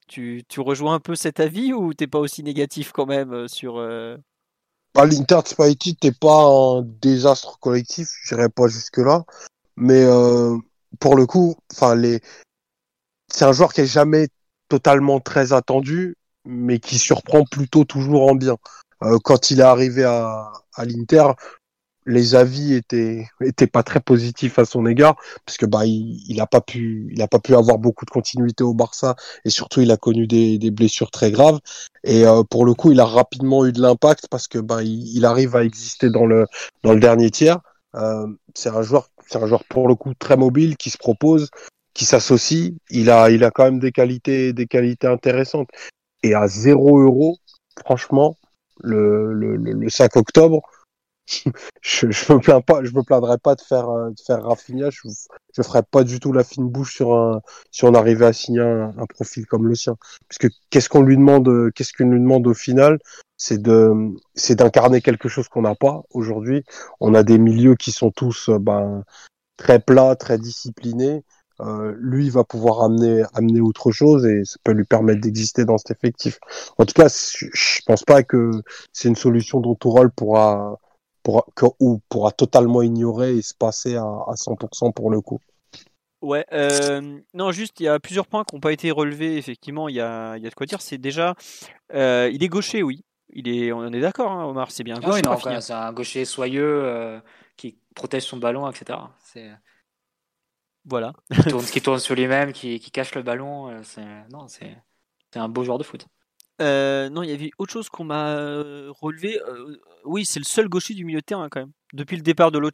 [0.07, 3.79] Tu, rejoins un peu cet avis ou t'es pas aussi négatif quand même euh, sur.
[3.79, 4.17] Euh...
[4.95, 9.25] Bah, L'Inter Spalletti t'es pas un désastre collectif, je dirais pas jusque là,
[9.77, 10.57] mais euh,
[10.99, 11.57] pour le coup,
[11.95, 12.21] les,
[13.31, 14.29] c'est un joueur qui est jamais
[14.71, 18.57] totalement très attendu, mais qui surprend plutôt toujours en bien.
[19.23, 21.35] Quand il est arrivé à, à l'Inter,
[22.09, 25.15] les avis étaient étaient pas très positifs à son égard
[25.45, 28.11] parce que bah il, il a pas pu il a pas pu avoir beaucoup de
[28.11, 29.15] continuité au Barça
[29.45, 31.59] et surtout il a connu des, des blessures très graves.
[32.05, 35.17] Et euh, pour le coup il a rapidement eu de l'impact parce que bah il,
[35.17, 36.47] il, arrive à exister dans le
[36.83, 37.59] dans le dernier tiers.
[37.95, 41.51] Euh, c'est un joueur c'est un joueur pour le coup très mobile qui se propose
[41.93, 42.73] qui s'associe.
[42.91, 45.69] Il a il a quand même des qualités des qualités intéressantes.
[46.23, 47.37] Et à 0 euros
[47.85, 48.37] franchement
[48.81, 50.63] le, le, le 5 octobre
[51.83, 54.91] je, je me plains pas, je me plaindrais pas de faire euh, de faire Rafinha.
[54.91, 55.01] Je,
[55.55, 57.41] je ferais pas du tout la fine bouche sur un
[57.71, 59.97] si on arrivait à signer un, un profil comme le sien.
[60.29, 62.99] Parce que qu'est-ce qu'on lui demande, qu'est-ce qu'on lui demande au final,
[63.37, 63.93] c'est de
[64.35, 66.65] c'est d'incarner quelque chose qu'on n'a pas aujourd'hui.
[67.01, 69.05] On a des milieux qui sont tous euh, ben
[69.57, 71.25] très plats, très disciplinés.
[71.61, 75.77] Euh, lui va pouvoir amener amener autre chose et ça peut lui permettre d'exister dans
[75.77, 76.39] cet effectif.
[76.79, 78.51] En tout cas, je pense pas que
[78.93, 80.79] c'est une solution dont Tourol pourra
[81.23, 81.45] pourra,
[81.81, 85.41] ou pourra totalement ignorer et se passer à, à 100% pour le coup.
[86.21, 89.89] Ouais, euh, non, juste, il y a plusieurs points qui n'ont pas été relevés, effectivement,
[89.89, 90.81] il y a, il y a de quoi dire.
[90.81, 91.37] C'est déjà,
[91.95, 93.05] euh, il est gaucher, oui.
[93.31, 95.61] Il est, on est d'accord, hein, Omar, c'est bien ah gaucher.
[95.61, 97.21] C'est un gaucher soyeux euh,
[97.57, 98.99] qui protège son ballon, etc.
[99.23, 99.51] C'est...
[100.87, 101.13] Voilà.
[101.31, 103.83] qui, tourne, qui tourne sur lui-même, qui, qui, cache le ballon.
[103.85, 104.29] C'est...
[104.31, 104.77] Non, c'est...
[105.33, 106.07] c'est un beau joueur de foot.
[106.61, 108.35] Euh, non, il y avait autre chose qu'on m'a
[109.01, 109.41] relevé.
[109.41, 111.73] Euh, oui, c'est le seul gaucher du milieu de terrain quand même.
[111.93, 112.71] Depuis le départ de Lo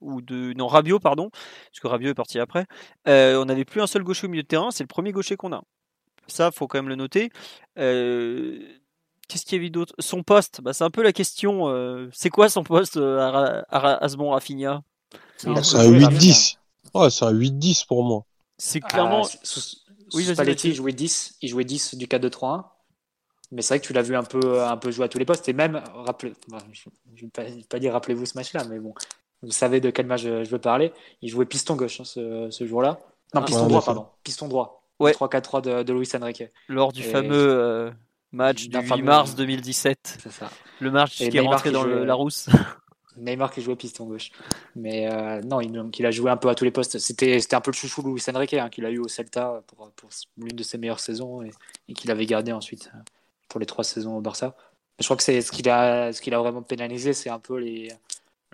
[0.00, 2.66] ou de non Rabiot pardon, parce que Rabiot est parti après.
[3.06, 4.70] on n'avait plus un seul gaucher au milieu de terrain.
[4.70, 5.62] C'est le premier gaucher qu'on a.
[6.28, 7.30] Ça, faut quand même le noter.
[7.76, 9.94] Qu'est-ce qu'il y avait d'autre?
[9.98, 12.08] Son poste, bah, c'est un peu la question.
[12.12, 14.82] c'est quoi son poste à, Asbon Rafinha?
[15.36, 16.56] C'est un 8-10.
[16.94, 18.24] Ouais, c'est un 8-10 pour moi.
[18.56, 19.26] C'est clairement.
[20.14, 22.64] Oui, Spalletti, il jouait 10, il jouait 10 du 4-2-3-1.
[23.50, 25.24] Mais c'est vrai que tu l'as vu un peu, un peu jouer à tous les
[25.24, 25.48] postes.
[25.48, 26.34] Et même, rappelez,
[27.14, 28.92] je ne vais pas, dire rappelez-vous ce match-là, mais bon,
[29.42, 30.92] vous savez de quel match je, veux parler.
[31.22, 33.00] Il jouait piston gauche hein, ce, ce jour-là.
[33.34, 34.06] Non, piston droit, pardon.
[34.22, 34.82] Piston droit.
[34.98, 35.12] Ouais.
[35.12, 36.44] 3-4-3 de, de Luis Enrique.
[36.68, 37.90] Lors du fameux euh,
[38.32, 40.18] match du 8 mars 2017.
[40.22, 40.50] C'est ça.
[40.80, 42.48] Le match qui est rentré dans le, la rousse.
[43.20, 44.30] Neymar qui jouait piston gauche.
[44.76, 46.98] Mais euh, non, il, a joué un peu à tous les postes.
[46.98, 49.90] C'était un peu le chouchou Luis Enrique hein, qu'il a eu au Celta pour,
[50.36, 52.98] l'une de ses meilleures saisons et, qu'il avait gardé ensuite euh,
[53.48, 54.56] pour les trois saisons au Barça.
[54.98, 57.58] je crois que c'est ce qu'il a, ce qu'il a vraiment pénalisé, c'est un peu
[57.58, 57.88] les,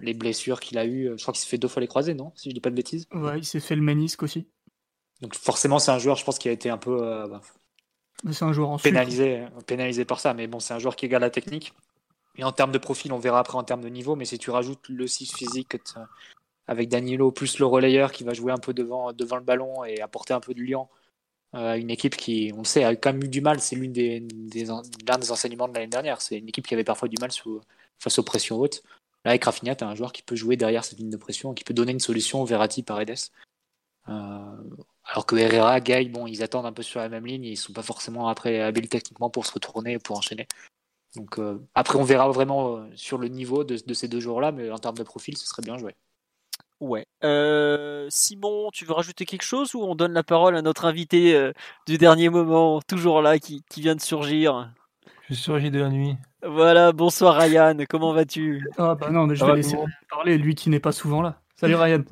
[0.00, 1.12] les blessures qu'il a eues.
[1.16, 2.76] Je crois qu'il s'est fait deux fois les croisés, non Si je dis pas de
[2.76, 3.06] bêtises?
[3.12, 4.46] Ouais, il s'est fait le ménisque aussi.
[5.20, 7.40] Donc forcément, c'est un joueur, je pense, qui a été un peu euh, bah,
[8.32, 10.34] c'est un joueur en pénalisé, pénalisé par ça.
[10.34, 11.74] Mais bon, c'est un joueur qui garde la technique.
[12.36, 14.50] Et en termes de profil, on verra après en termes de niveau, mais si tu
[14.50, 15.76] rajoutes le 6 physique
[16.66, 20.34] avec Danilo plus le relayeur qui va jouer un peu devant, le ballon et apporter
[20.34, 20.86] un peu de lien
[21.52, 23.60] à une équipe qui, on le sait, a quand même eu du mal.
[23.60, 24.70] C'est l'un des, des, des
[25.30, 26.20] enseignements de l'année dernière.
[26.20, 27.30] C'est une équipe qui avait parfois du mal
[28.00, 28.82] face aux pressions hautes.
[29.24, 31.54] Là, avec Rafinha, tu as un joueur qui peut jouer derrière cette ligne de pression,
[31.54, 33.14] qui peut donner une solution au Verratti par Edes.
[34.08, 34.56] Euh,
[35.04, 37.72] alors que Herrera, Gay, bon, ils attendent un peu sur la même ligne, ils sont
[37.72, 40.46] pas forcément après habiles techniquement pour se retourner et pour enchaîner.
[41.16, 44.70] Donc euh, après, on verra vraiment euh, sur le niveau de, ces deux joueurs-là, mais
[44.70, 45.94] en termes de profil, ce serait bien joué.
[46.80, 47.06] Ouais.
[47.22, 51.52] Euh, Simon, tu veux rajouter quelque chose ou on donne la parole à notre invité
[51.86, 54.70] du dernier moment, toujours là, qui, vient de surgir?
[55.30, 56.16] Je surgis de la nuit.
[56.42, 58.68] Voilà, bonsoir Ryan, comment vas-tu?
[58.76, 59.78] Ah bah non, mais je vais laisser
[60.10, 61.40] parler, lui qui n'est pas souvent là.
[61.56, 62.02] Salut Ryan.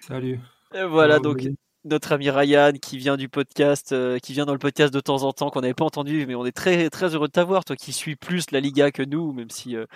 [0.00, 0.38] Salut.
[0.72, 1.48] voilà, donc
[1.84, 5.22] notre ami Ryan qui vient du podcast, euh, qui vient dans le podcast de temps
[5.22, 7.76] en temps, qu'on n'avait pas entendu, mais on est très très heureux de t'avoir, toi
[7.76, 9.86] qui suis plus la Liga que nous, même si euh,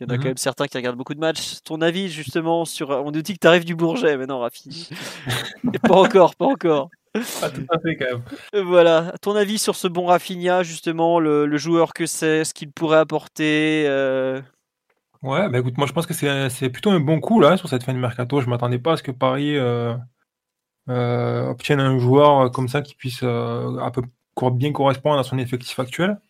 [0.00, 0.28] il y en a quand mhm.
[0.28, 1.60] même certains qui regardent beaucoup de matchs.
[1.64, 4.88] Ton avis justement sur, on nous dit que tu arrives du Bourget, mais non Rafi,
[5.82, 6.90] pas encore, pas encore.
[7.12, 8.22] Pas tout à fait quand même.
[8.54, 12.72] Euh, voilà, ton avis sur ce bon Rafinha justement, le, joueur que c'est, ce qu'il
[12.72, 13.84] pourrait apporter.
[15.22, 17.82] Ouais, bah écoute, moi je pense que c'est plutôt un bon coup là sur cette
[17.82, 18.40] fin de mercato.
[18.40, 19.56] Je m'attendais pas à ce que Paris
[20.88, 24.02] euh, obtiennent un joueur comme ça qui puisse euh, à peu
[24.52, 26.20] bien correspondre à son effectif actuel.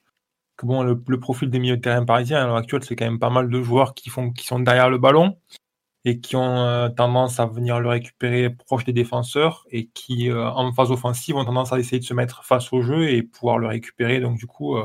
[0.63, 3.31] Bon, le, profil des milieux de terrain parisiens à l'heure actuelle, c'est quand même pas
[3.31, 5.37] mal de joueurs qui, font, qui sont derrière le ballon
[6.05, 10.73] et qui ont euh, tendance à venir le récupérer proche des défenseurs et qui, en
[10.73, 13.67] phase offensive, ont tendance à essayer de se mettre face au jeu et pouvoir le
[13.67, 14.77] récupérer, donc du coup,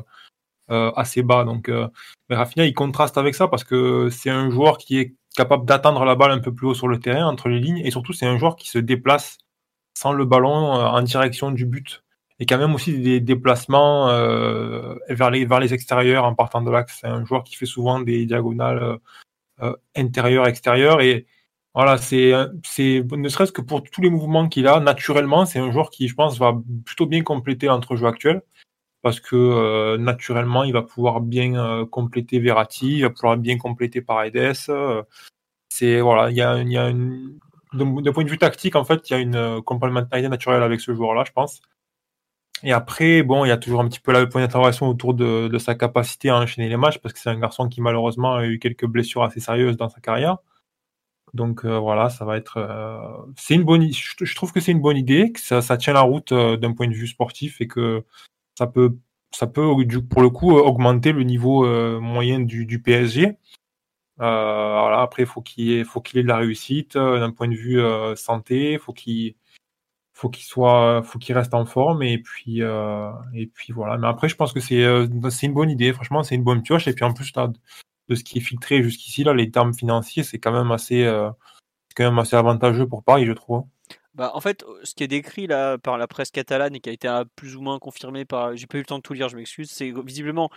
[0.70, 1.44] assez bas.
[1.44, 1.70] Donc,
[2.30, 6.16] Rafinha, il contraste avec ça parce que c'est un joueur qui est capable d'atteindre la
[6.16, 8.38] balle un peu plus haut sur le terrain, entre les lignes, et surtout, c'est un
[8.38, 9.38] joueur qui se déplace
[10.00, 12.04] sans le ballon euh, en direction du but.
[12.40, 16.72] Et quand même aussi des déplacements euh, vers, les, vers les extérieurs en partant de
[16.72, 17.00] l'axe.
[17.02, 19.00] C'est un joueur qui fait souvent des diagonales
[19.62, 21.02] euh, intérieures-extérieures.
[21.02, 21.26] Et
[21.74, 25.90] voilà, c'est, ne serait-ce que pour tous les mouvements qu'il a, naturellement, c'est un joueur
[25.90, 28.42] qui, je pense, va plutôt bien compléter l'entrejeu actuel.
[29.02, 34.54] Parce que naturellement, il va pouvoir bien compléter Verratti, il va pouvoir bien compléter Paredes.
[35.70, 37.40] c'est voilà, il y a, y a une
[37.74, 40.94] d'un point de vue tactique, en fait, il y a une complémentarité naturelle avec ce
[40.94, 41.62] joueur-là, je pense.
[42.64, 45.48] Et après, bon, il y a toujours un petit peu le point d'interrogation autour de,
[45.48, 48.46] de, sa capacité à enchaîner les matchs, parce que c'est un garçon qui malheureusement a
[48.46, 50.40] eu quelques blessures assez sérieuses dans sa carrière.
[51.34, 52.58] Donc euh, voilà, ça va être.
[52.58, 53.00] Euh,
[53.50, 53.92] une bonne.
[53.92, 56.88] Je, trouve que c'est une bonne idée, que ça, tient la route euh, d'un point
[56.88, 58.04] de vue sportif et que
[58.58, 58.98] ça peut,
[59.32, 59.76] ça pour
[60.22, 61.66] le coup augmenter le niveau
[62.02, 63.38] moyen du PSG.
[64.20, 67.82] Voilà, après, faut qu'il ait, faut qu'il ait de la réussite d'un point de vue
[68.16, 69.36] santé, faut qu'il
[70.14, 72.62] faut qu'il soit faut qu'il reste en forme et puis
[73.70, 76.90] voilà mais après je pense que c'est une bonne idée franchement c'est une bonne pioche
[76.90, 77.32] et puis en plus
[78.10, 81.30] de ce qui est filtré jusqu'ici, là, les termes financiers, c'est quand même assez, euh,
[81.96, 83.64] quand même assez avantageux pour Paris, je trouve.
[84.16, 86.92] Bah, en fait, ce qui est décrit là par la presse catalane et qui a
[86.92, 89.30] été euh, plus ou moins confirmé par, j'ai pas eu le temps de tout lire,
[89.30, 90.50] je m'excuse, c'est visiblement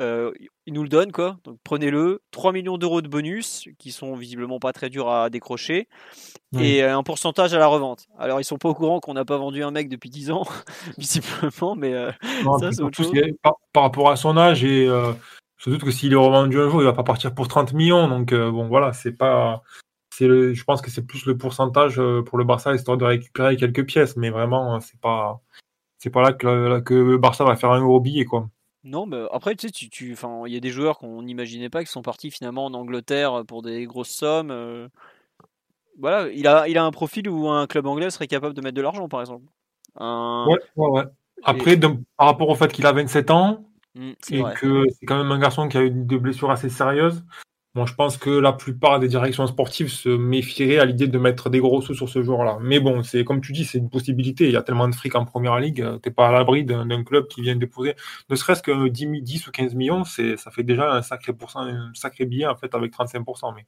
[0.00, 0.32] euh,
[0.66, 1.38] ils nous le donnent quoi.
[1.44, 2.22] Donc prenez-le.
[2.30, 5.88] 3 millions d'euros de bonus qui sont visiblement pas très durs à décrocher
[6.58, 8.06] et un pourcentage à la revente.
[8.18, 10.46] Alors ils sont pas au courant qu'on n'a pas vendu un mec depuis 10 ans
[10.98, 11.92] visiblement, mais
[12.60, 13.12] ça c'est autre chose.
[13.42, 14.88] Par, par, rapport à son âge et
[15.58, 18.08] je doute que s'il est revendu un jour, il va pas partir pour 30 millions.
[18.08, 19.62] Donc euh, bon, voilà, c'est pas.
[20.14, 23.56] C'est je pense que c'est plus le pourcentage euh, pour le Barça histoire de récupérer
[23.56, 25.40] quelques pièces, mais vraiment, euh, c'est pas,
[25.98, 28.48] c'est pas là que, que le Barça va faire un gros billet, quoi.
[28.84, 31.84] Non, mais après, tu sais, tu, tu, il y a des joueurs qu'on n'imaginait pas
[31.84, 34.88] qui sont partis finalement en Angleterre pour des grosses sommes.
[35.98, 38.76] Voilà, il a, il a un profil où un club anglais serait capable de mettre
[38.76, 39.44] de l'argent, par exemple.
[39.98, 41.04] Ouais, ouais, ouais.
[41.42, 43.68] Après, par rapport au fait qu'il a 27 ans,
[43.98, 47.24] Mm, et que c'est quand même un garçon qui a eu des blessures assez sérieuses.
[47.74, 51.50] Bon, je pense que la plupart des directions sportives se méfieraient à l'idée de mettre
[51.50, 52.58] des gros sous sur ce joueur-là.
[52.60, 54.46] Mais bon, c'est comme tu dis, c'est une possibilité.
[54.46, 57.04] Il y a tellement de fric en première ligue, euh, t'es pas à l'abri d'un
[57.04, 57.94] club qui vient déposer,
[58.30, 61.92] ne serait-ce que 10, 10, ou 15 millions, ça fait déjà un sacré pourcent, un
[61.94, 63.54] sacré billet en fait avec 35%.
[63.54, 63.66] Mais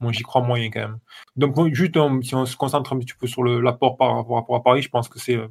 [0.00, 0.98] moi, j'y crois moyen quand même.
[1.36, 4.82] Donc juste si on se concentre un petit peu sur l'apport par rapport à Paris,
[4.82, 5.48] je pense que c'est euh,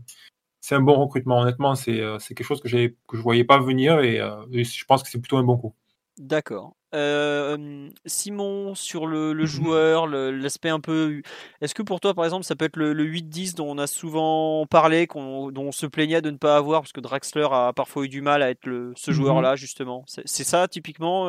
[0.61, 1.39] c'est un bon recrutement.
[1.39, 5.03] Honnêtement, c'est euh, quelque chose que, que je voyais pas venir euh, et, je pense
[5.03, 5.75] que c'est plutôt un bon coup.
[6.19, 6.75] D'accord.
[6.93, 11.21] Euh, Simon, sur le, le joueur, l'aspect un peu.
[11.61, 14.65] Est-ce que pour toi, par exemple, ça peut être le, 8-10 dont on a souvent
[14.67, 18.09] parlé, dont on se plaignait de ne pas avoir, parce que Draxler a parfois eu
[18.09, 19.17] du mal à être le, ce mhm.
[19.17, 20.03] joueur-là, justement?
[20.07, 21.25] C'est ça, typiquement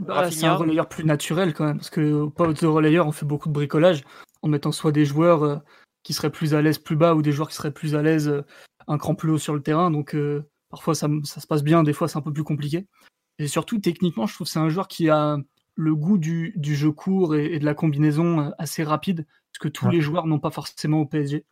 [0.00, 3.26] bah, C'est un relayeur plus naturel, quand même, parce que poste de relayeur, on fait
[3.26, 4.02] beaucoup de bricolage
[4.42, 5.62] en mettant soit des joueurs
[6.06, 8.28] qui seraient plus à l'aise plus bas ou des joueurs qui seraient plus à l'aise
[8.28, 8.44] euh,
[8.86, 9.90] un cran plus haut sur le terrain.
[9.90, 12.86] Donc euh, parfois ça, se passe bien, des fois c'est un peu plus compliqué.
[13.38, 15.38] Et surtout techniquement, je trouve que c'est un joueur qui a
[15.74, 19.88] le goût du, jeu court et, de la combinaison euh, assez rapide, ce que tous
[19.88, 21.44] les joueurs n'ont pas forcément au PSG,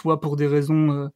[0.00, 1.10] soit pour des raisons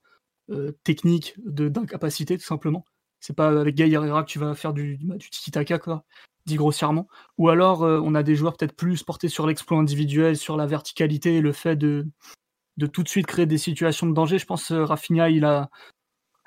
[0.85, 2.85] techniques d'incapacité tout simplement.
[3.21, 6.05] C'est pas avec Gay Herrera que tu vas faire du, du tiki-taka, quoi,
[6.47, 7.09] dit grossièrement.
[7.39, 11.37] Ou alors, on a des joueurs peut-être plus portés sur l'exploit individuel, sur la verticalité
[11.37, 12.07] et le fait de,
[12.79, 14.39] de tout de suite créer des situations de danger.
[14.39, 15.69] Je pense que euh, Rafinha, il a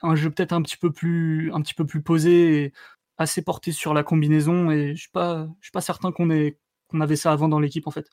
[0.02, 2.74] un jeu peut-être un petit peu plus, un petit peu plus posé et
[3.22, 4.72] assez porté sur la combinaison.
[4.72, 6.58] Et je suis pas, je suis pas certain qu'on ait,
[6.88, 8.08] qu'on avait ça avant dans l'équipe en fait.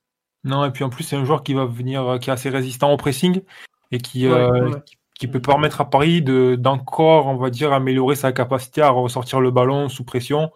[0.44, 2.48] Non, et puis en plus c'est un joueur qui va venir, euh, qui est assez
[2.48, 3.43] résistant au pressing
[3.90, 4.70] et qui, euh,
[5.18, 9.40] qui, peut permettre à Paris de d'encore, on va dire, améliorer sa capacité à ressortir
[9.40, 10.52] le ballon sous pression.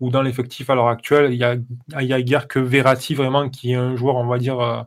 [0.00, 1.56] Ou dans l'effectif à l'heure actuelle, il y a,
[2.00, 4.86] il y a guère que Verratti vraiment qui est un joueur, on va dire,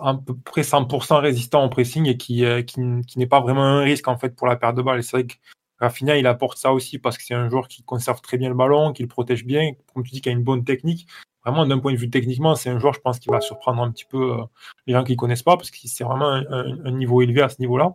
[0.00, 3.80] à peu près 100% résistant au pressing et qui, euh, qui, n'est pas vraiment un
[3.82, 5.02] risque en fait pour la perte de balle.
[5.02, 5.34] c'est vrai que
[5.78, 8.54] Rafinha, il apporte ça aussi parce que c'est un joueur qui conserve très bien le
[8.54, 11.06] ballon, qui le protège bien, comme tu dis, qui a une bonne technique.
[11.44, 13.90] Vraiment, d'un point de vue techniquement, c'est un joueur, je pense, qui va surprendre un
[13.90, 14.44] petit peu euh,
[14.86, 17.60] les gens qui ne connaissent pas parce que c'est vraiment un, niveau élevé à ce
[17.60, 17.94] niveau-là.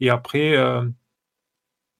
[0.00, 0.84] Et après, euh,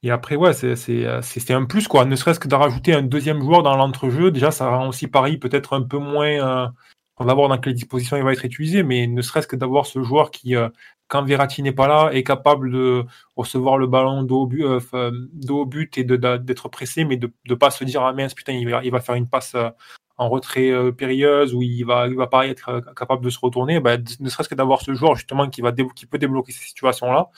[0.02, 2.04] et après, ouais, c'est un plus, quoi.
[2.04, 5.38] Ne serait-ce que de rajouter un deuxième joueur dans l'entrejeu, déjà, ça rend aussi Paris
[5.38, 6.70] peut-être un peu moins
[7.18, 9.86] on va voir dans quelles dispositions il va être utilisé, mais ne serait-ce que d'avoir
[9.86, 10.68] ce joueur qui, euh,
[11.08, 13.04] quand Verratti n'est pas là, est capable de
[13.36, 17.70] recevoir le ballon dos au but, euh, but et d'être pressé, mais de ne pas
[17.70, 19.70] se dire ah mince putain il va, il va faire une passe euh,
[20.16, 23.80] en retrait périlleuse ou il va il va pas être capable de se retourner.
[23.80, 27.10] Bah, ne serait-ce que d'avoir ce joueur justement qui va qui peut débloquer ces situations
[27.12, 27.30] là,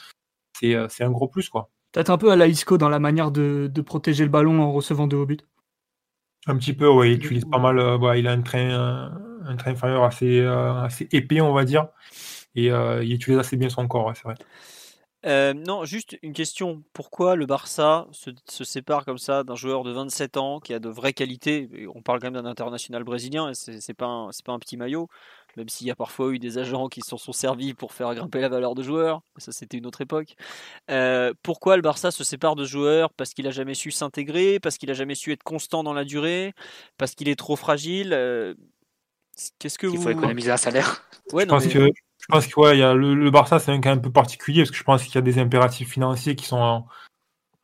[0.53, 1.69] c'est un gros plus quoi.
[1.91, 4.71] Peut-être un peu à la Isco dans la manière de, de protéger le ballon en
[4.71, 5.45] recevant de haut but.
[6.47, 7.77] Un petit peu, oui, il utilise pas mal.
[8.17, 9.11] il a un train,
[9.45, 11.87] un train inférieur assez, euh, assez épais, on va dire.
[12.55, 14.35] Et euh, il utilise assez bien son corps, c'est vrai.
[15.27, 16.83] Euh, non, juste une question.
[16.93, 20.79] Pourquoi le Barça se, se sépare comme ça d'un joueur de 27 ans qui a
[20.79, 21.69] de vraies qualités?
[21.93, 25.09] On parle quand même d'un international brésilien et c'est pas, pas un petit maillot,
[25.57, 28.41] même s'il y a parfois eu des agents qui s'en sont servis pour faire grimper
[28.41, 29.21] la valeur de joueur.
[29.37, 30.33] Ça, c'était une autre époque.
[31.43, 34.59] pourquoi le Barça se sépare de joueurs Parce qu'il a jamais su s'intégrer?
[34.59, 36.53] Parce qu'il a jamais su être constant dans la durée?
[36.97, 38.09] Parce qu'il est trop fragile?
[39.59, 41.07] Qu'est-ce que Il vous faut économiser un salaire.
[41.31, 41.89] Ouais, Je non, pense mais- que,
[42.21, 44.61] je pense que ouais, y a le, le Barça, c'est un cas un peu particulier
[44.61, 46.85] parce que je pense qu'il y a des impératifs financiers qui sont,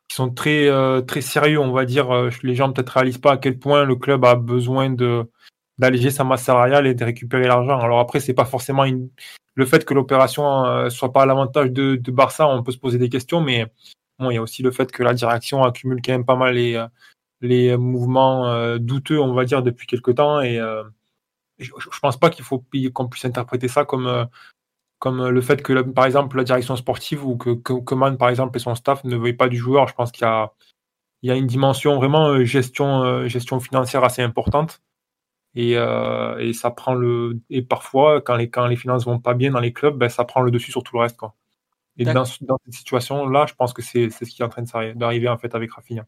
[0.08, 2.10] qui sont très, euh, très sérieux, on va dire.
[2.10, 5.24] Euh, Les gens peut-être réalisent pas à quel point le club a besoin de
[5.78, 7.78] d'alléger sa masse salariale et de récupérer l'argent.
[7.78, 9.10] Alors après, c'est pas forcément une...
[9.54, 12.78] le fait que l'opération euh, soit pas à l'avantage de, de Barça, on peut se
[12.78, 13.64] poser des questions, mais
[14.18, 16.54] bon, il y a aussi le fait que la direction accumule quand même pas mal
[16.54, 16.86] les, euh,
[17.42, 20.40] les mouvements euh, douteux, on va dire, depuis quelque temps.
[20.40, 20.82] Et euh,
[21.58, 22.64] je, je pense pas qu'il faut
[22.94, 24.24] qu'on puisse interpréter ça comme euh,
[24.98, 28.60] comme le fait que, par exemple, la direction sportive ou que, que par exemple, et
[28.60, 29.86] son staff ne veuillent pas du joueur.
[29.88, 30.52] Je pense qu'il y a,
[31.22, 34.82] il y a une dimension vraiment euh, gestion, euh, gestion financière assez importante.
[35.54, 39.34] Et, euh, et ça prend le et parfois quand les quand les finances vont pas
[39.34, 41.34] bien dans les clubs, ben, ça prend le dessus sur tout le reste quoi.
[41.96, 44.62] Et dans, cette situation là, je pense que c'est ce qui est en train
[44.94, 46.06] d'arriver en fait avec Rafinha.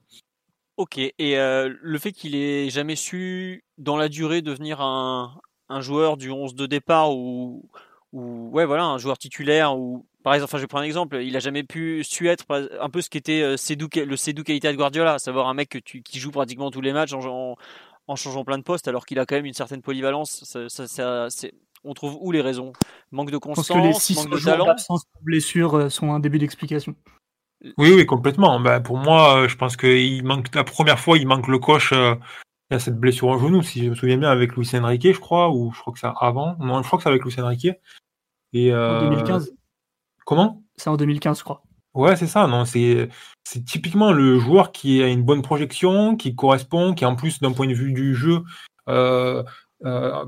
[0.81, 5.39] Ok, et euh, le fait qu'il ait jamais su, dans la durée, devenir un,
[5.69, 7.69] un joueur du 11 de départ ou,
[8.15, 11.17] ou ouais, voilà, un joueur titulaire ou par exemple, enfin, je vais prendre un exemple,
[11.23, 12.47] il a jamais pu su être
[12.81, 13.57] un peu ce qu'était euh,
[14.07, 16.81] le Sédou qualité de Guardiola, à savoir un mec que tu, qui joue pratiquement tous
[16.81, 17.57] les matchs en, en,
[18.07, 20.45] en changeant plein de postes, alors qu'il a quand même une certaine polyvalence.
[20.45, 21.53] Ça, ça- ça- c'est-
[21.85, 22.73] on trouve où les raisons?
[23.11, 24.75] Manque de constance, que les 6 manque de talent?
[25.21, 26.95] blessure euh, sont un début d'explication.
[27.77, 28.59] Oui, oui, complètement.
[28.61, 31.59] Ben, pour moi, euh, je pense que il manque la première fois, il manque le
[31.59, 31.93] coach.
[31.93, 32.15] euh,
[32.73, 35.51] a cette blessure au genou, si je me souviens bien, avec Luis Enrique, je crois,
[35.51, 36.57] ou je crois que c'est avant.
[36.61, 37.69] Non, je crois que c'est avec Luis Enrique.
[38.53, 39.53] Et En euh, 2015,
[40.25, 40.63] Comment?
[40.77, 41.63] C'est en 2015, je crois.
[41.95, 42.47] Ouais, c'est ça.
[42.47, 43.09] Non, c'est
[43.43, 47.53] c'est typiquement le joueur qui a une bonne projection, qui correspond, qui en plus d'un
[47.53, 48.43] point de vue du jeu,
[48.89, 49.43] euh,
[49.85, 50.25] euh,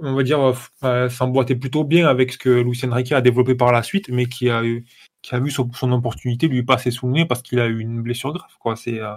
[0.00, 0.54] on va dire,
[0.84, 4.26] euh, s'emboîtait plutôt bien avec ce que Luis Enrique a développé par la suite, mais
[4.26, 4.86] qui a eu
[5.24, 7.80] qui a vu son, son opportunité lui passer sous le nez parce qu'il a eu
[7.80, 8.76] une blessure grave.
[8.76, 9.14] C'est euh,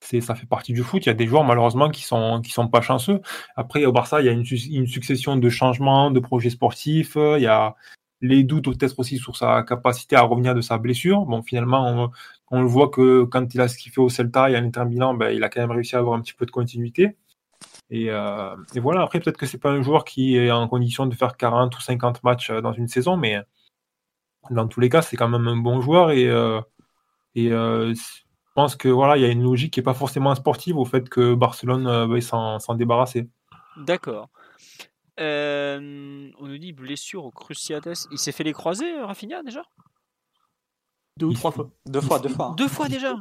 [0.00, 1.04] c'est ça fait partie du foot.
[1.04, 3.20] Il y a des joueurs malheureusement qui sont qui sont pas chanceux.
[3.56, 7.16] Après au Barça, il y a une, su- une succession de changements, de projets sportifs.
[7.16, 7.74] Il y a
[8.22, 11.26] les doutes peut-être aussi sur sa capacité à revenir de sa blessure.
[11.26, 12.10] Bon, finalement, on,
[12.50, 14.84] on le voit que quand il a ce qu'il fait au Celta et à l'Inter
[14.86, 17.16] Milan, ben, il a quand même réussi à avoir un petit peu de continuité.
[17.90, 21.06] Et, euh, et voilà, après, peut-être que c'est pas un joueur qui est en condition
[21.06, 23.38] de faire 40 ou 50 matchs euh, dans une saison, mais
[24.50, 26.60] dans tous les cas, c'est quand même un bon joueur et, euh,
[27.34, 28.02] et euh, je
[28.54, 31.08] pense que voilà, il y a une logique qui est pas forcément sportive au fait
[31.08, 33.28] que Barcelone euh, veuille s'en débarrasser.
[33.76, 34.28] D'accord.
[35.18, 37.88] Euh, on nous dit blessure au cruciates.
[38.10, 39.62] Il s'est fait les croisés, euh, Rafinha, déjà?
[41.18, 41.70] Deux ou trois fois.
[41.86, 42.46] Deux fois, deux fois.
[42.46, 42.54] hein.
[42.56, 43.16] Deux fois déjà?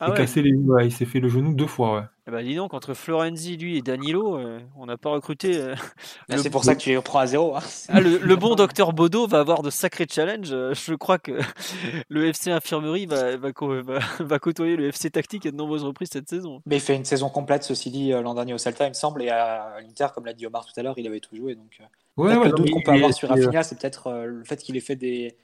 [0.00, 0.16] Ah ouais.
[0.16, 1.96] cassé les- ouais, il s'est fait le genou deux fois.
[1.98, 2.02] Ouais.
[2.28, 5.56] Eh ben, dis donc, entre Florenzi, lui, et Danilo, euh, on n'a pas recruté.
[5.56, 5.74] euh,
[6.28, 7.56] le, C'est pour ça que tu les reprends à zéro.
[7.56, 7.60] hein.
[7.88, 10.52] Ah, le, le bon docteur Bodo va avoir de sacrés challenges.
[10.52, 11.32] Euh, Je crois que
[12.08, 16.10] le FC Infirmerie va, va, va- va côtoyer le FC Tactique à de nombreuses reprises
[16.12, 16.62] cette saison.
[16.66, 19.22] Mais il fait une saison complète, ceci dit, l'an dernier au Celta, il me semble,
[19.22, 21.54] et à l'Inter, comme l'a dit Omar tout à l'heure, il avait tout joué.
[21.56, 21.80] Donc,
[22.16, 24.80] Ouais, le doute qu'on peut avoir sur Rafinha, c'est peut-être euh, le fait qu'il ait
[24.80, 25.36] fait des,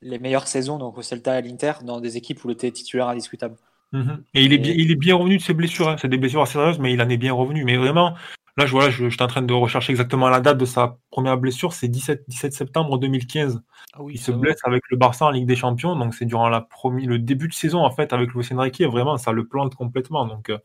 [0.00, 2.70] les meilleures saisons donc au Celta et à l'Inter dans des équipes où il était
[2.70, 3.56] titulaire indiscutable.
[3.92, 4.24] Mhm.
[4.34, 5.88] Et il est, bien, il est bien revenu de ses blessures.
[5.88, 5.96] hein.
[5.98, 7.64] C'est des blessures assez sérieuses, mais il en est bien revenu.
[7.64, 8.14] Mais vraiment,
[8.56, 10.98] là, je, voilà, je, je suis en train de rechercher exactement la date de sa
[11.10, 11.72] première blessure.
[11.72, 13.60] C'est 17, 17 septembre 2015.
[13.94, 15.96] Ah oui, Il se blesse avec le Barça en Ligue des Champions.
[15.96, 18.80] Donc, c'est durant la le début de saison, en fait, avec Luis Enrique.
[18.82, 20.24] Vraiment, ça le plante complètement.
[20.26, 20.58] Donc, euh,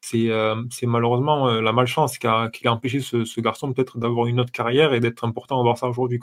[0.00, 3.72] c'est euh, c'est malheureusement euh, la malchance qui a, qui a empêché ce, ce garçon
[3.72, 6.18] peut-être d'avoir une autre carrière et d'être important au Barça aujourd'hui.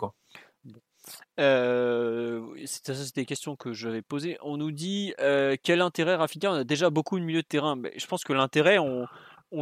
[1.42, 4.38] Euh, ça, c'était des questions que j'avais posées.
[4.42, 7.76] On nous dit euh, quel intérêt Rafinha On a déjà beaucoup de milieu de terrain.
[7.76, 9.08] Mais je pense que l'intérêt, on,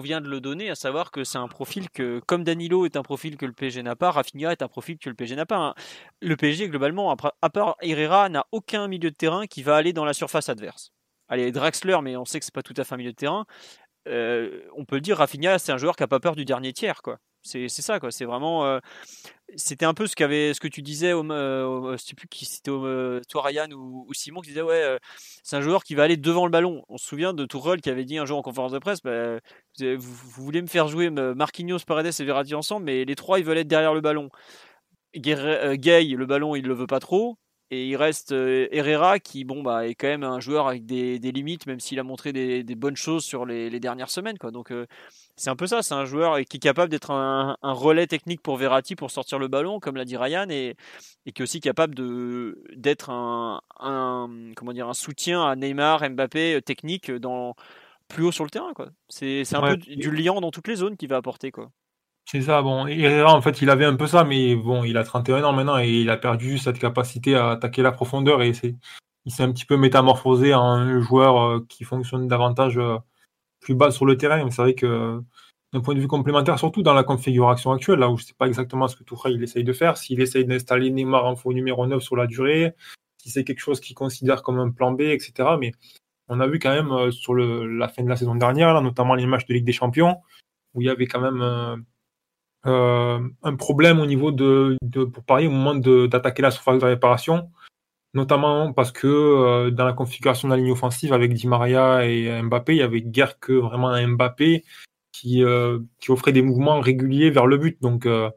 [0.01, 3.01] vient de le donner, à savoir que c'est un profil que, comme Danilo est un
[3.01, 5.57] profil que le PSG n'a pas, Rafinha est un profil que le PSG n'a pas.
[5.57, 5.73] hein.
[6.21, 10.05] Le PSG, globalement, à part Herrera, n'a aucun milieu de terrain qui va aller dans
[10.05, 10.91] la surface adverse.
[11.29, 13.45] Allez, Draxler, mais on sait que c'est pas tout à fait un milieu de terrain.
[14.07, 16.73] Euh, on peut le dire, Rafinha, c'est un joueur qui a pas peur du dernier
[16.73, 17.19] tiers, quoi.
[17.49, 18.11] C'est ça, quoi.
[18.11, 18.65] C'est vraiment.
[18.65, 18.79] euh,
[19.55, 22.45] c'était un peu ce, qu'avait, ce que tu disais, au, euh, je sais plus qui
[22.45, 24.97] c'était, euh, toi Ryan ou, Simon, qui disait ouais,
[25.43, 26.83] c'est un joueur qui va aller devant le ballon.
[26.89, 29.39] On se souvient de Tourelle qui avait dit un jour en conférence de presse, bah,
[29.79, 33.57] vous, voulez me faire jouer Marquinhos, Paredes et Verratti ensemble, mais les trois ils veulent
[33.57, 34.29] être derrière le ballon.
[35.15, 37.37] Gay, le ballon il le veut pas trop.
[37.71, 41.67] Et il reste Herrera qui bon bah est quand même un joueur avec des, limites
[41.67, 44.73] même s'il a montré des, bonnes choses sur les, dernières semaines quoi donc
[45.39, 48.41] c'est un peu ça c'est un joueur qui est capable d'être un, un relais technique
[48.41, 50.75] pour Verratti pour sortir le ballon comme l'a dit Ryan et,
[51.25, 56.07] et qui est aussi capable de d'être un, un comment dire un soutien à Neymar
[56.09, 57.55] Mbappé euh, technique dans
[58.07, 58.73] plus haut sur le terrain
[59.09, 59.71] c'est un Ouais.
[59.71, 61.71] peu du, liant dans toutes les zones qu'il va apporter quoi
[62.25, 65.03] C'est ça, bon, Herrera, en fait, il avait un peu ça, mais bon, il a
[65.03, 68.75] 31 ans maintenant et il a perdu cette capacité à attaquer la profondeur et c'est,
[69.25, 72.97] il s'est un petit peu métamorphosé en un joueur euh, qui fonctionne davantage euh,
[73.59, 74.43] plus bas sur le terrain.
[74.43, 75.21] Mais c'est vrai que
[75.73, 78.33] d'un point de vue complémentaire, surtout dans la configuration actuelle, là où je ne sais
[78.37, 81.53] pas exactement ce que Touré il essaye de faire, s'il essaye d'installer Neymar en faux
[81.53, 82.73] numéro 9 sur la durée,
[83.17, 85.49] si c'est quelque chose qu'il considère comme un plan B, etc.
[85.59, 85.71] Mais
[86.27, 89.25] on a vu quand même euh, sur la fin de la saison dernière, notamment les
[89.25, 90.17] matchs de Ligue des Champions,
[90.73, 91.75] où il y avait quand même euh,
[92.65, 96.85] euh, un problème au niveau de, de pour Paris au moment d'attaquer la surface de
[96.85, 97.51] réparation,
[98.13, 102.73] notamment parce que dans la configuration de la ligne offensive avec Di Maria et Mbappé,
[102.73, 104.63] il y avait guère que vraiment un Mbappé
[105.19, 107.81] qui, euh, offrait des mouvements réguliers vers le but.
[107.81, 108.29] Donc, euh,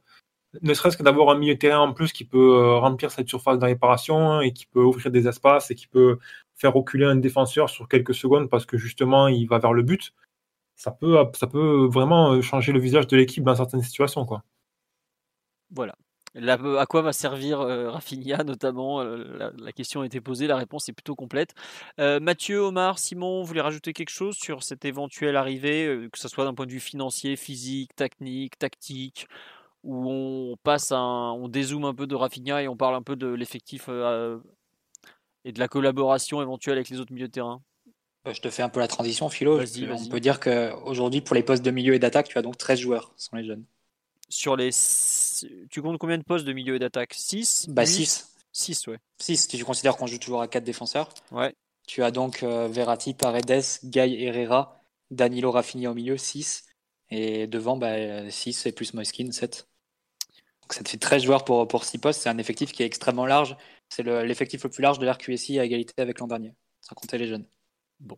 [0.62, 3.28] ne serait-ce que d'avoir un milieu de terrain en plus qui peut euh, remplir cette
[3.28, 6.18] surface de réparation et qui peut ouvrir des espaces et qui peut
[6.56, 10.12] faire reculer un défenseur sur quelques secondes parce que justement il va vers le but,
[10.76, 14.26] ça peut, vraiment changer le visage de l'équipe dans certaines situations.
[15.70, 15.94] Voilà
[16.34, 20.88] à quoi va servir euh, Rafinha notamment euh, la, question a été posée, la réponse
[20.88, 21.54] est plutôt complète.
[21.98, 26.28] Euh, Mathieu, Omar, Simon, vous voulez rajouter quelque chose sur cette éventuelle arrivée, que ce
[26.28, 29.28] soit d'un point de vue financier, physique, technique, tactique,
[29.82, 33.26] où on passe, on dézoome un peu de Rafinha et on parle un peu de
[33.26, 37.62] l'effectif et de la collaboration éventuelle avec les autres milieux de terrain?
[38.24, 39.60] Je te fais un peu la transition, Philo.
[39.60, 42.78] On peut dire qu'aujourd'hui, pour les postes de milieu et d'attaque, tu as donc 13
[42.78, 43.64] joueurs, ce sont les jeunes.
[44.28, 44.70] Sur les
[45.70, 47.14] tu comptes combien de postes de milieu et d'attaque?
[47.14, 48.34] 6 Bah 6.
[48.52, 48.98] 6, ouais.
[49.18, 51.12] 6, si tu considères qu'on joue toujours à 4 défenseurs.
[51.30, 51.54] Ouais.
[51.86, 56.66] Tu as donc euh, Verratti, Paredes, Guy Herrera, Danilo Rafinha au milieu, 6.
[57.10, 59.68] Et devant, bah, 6 et plus Moiskin, 7.
[60.62, 62.22] Donc ça te fait 13 joueurs pour, pour 6 postes.
[62.22, 63.56] C'est un effectif qui est extrêmement large.
[63.88, 67.26] C'est l'effectif le, plus large de l'RQSI à égalité avec l'an dernier, sans compter les
[67.26, 67.46] jeunes.
[68.00, 68.16] Bon,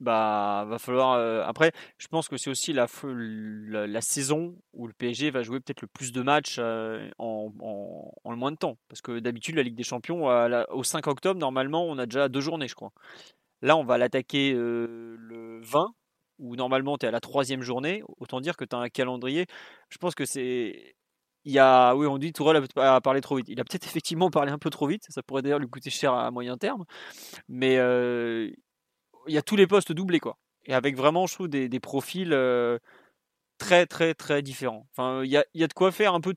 [0.00, 5.30] bah va falloir après je pense que c'est aussi la, la, saison où le PSG
[5.30, 9.18] va jouer peut-être le plus de matchs en, en, le moins de temps parce que
[9.18, 10.26] d'habitude la Ligue des Champions
[10.70, 12.92] au 5 octobre normalement on a déjà deux journées je crois
[13.62, 15.92] là on va l'attaquer le 20
[16.38, 19.46] où normalement tu es à la troisième journée autant dire que tu as un calendrier
[19.90, 20.94] je pense que c'est
[21.44, 23.48] il y a, oui, on dit Tourelle a parlé trop vite.
[23.48, 25.04] Il a peut-être effectivement parlé un peu trop vite.
[25.08, 26.84] Ça pourrait d'ailleurs lui coûter cher à moyen terme.
[27.48, 27.78] Mais
[29.26, 30.36] il y a tous les postes doublés, quoi.
[30.66, 32.78] Et avec vraiment, je trouve, des, des profils euh,
[33.58, 34.86] très, très, très différents.
[34.92, 36.34] Enfin, il y a, y a, de quoi faire un peu.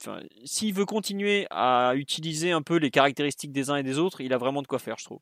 [0.00, 4.20] Enfin, S'il veut continuer à utiliser un peu les caractéristiques des uns et des autres,
[4.20, 5.20] il a vraiment de quoi faire, je trouve.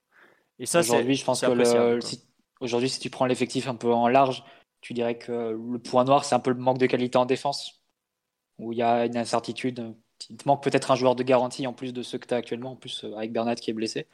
[0.59, 2.23] Et ça, aujourd'hui, je pense que si,
[2.61, 4.45] aujourd'hui, si tu prends l'effectif un peu en large,
[4.81, 7.83] tu dirais que le point noir, c'est un peu le manque de qualité en défense,
[8.59, 9.95] où il y a une incertitude.
[10.29, 12.39] Il te manque peut-être un joueur de garantie en plus de ceux que tu as
[12.39, 14.07] actuellement, en plus euh, avec Bernat qui est blessé.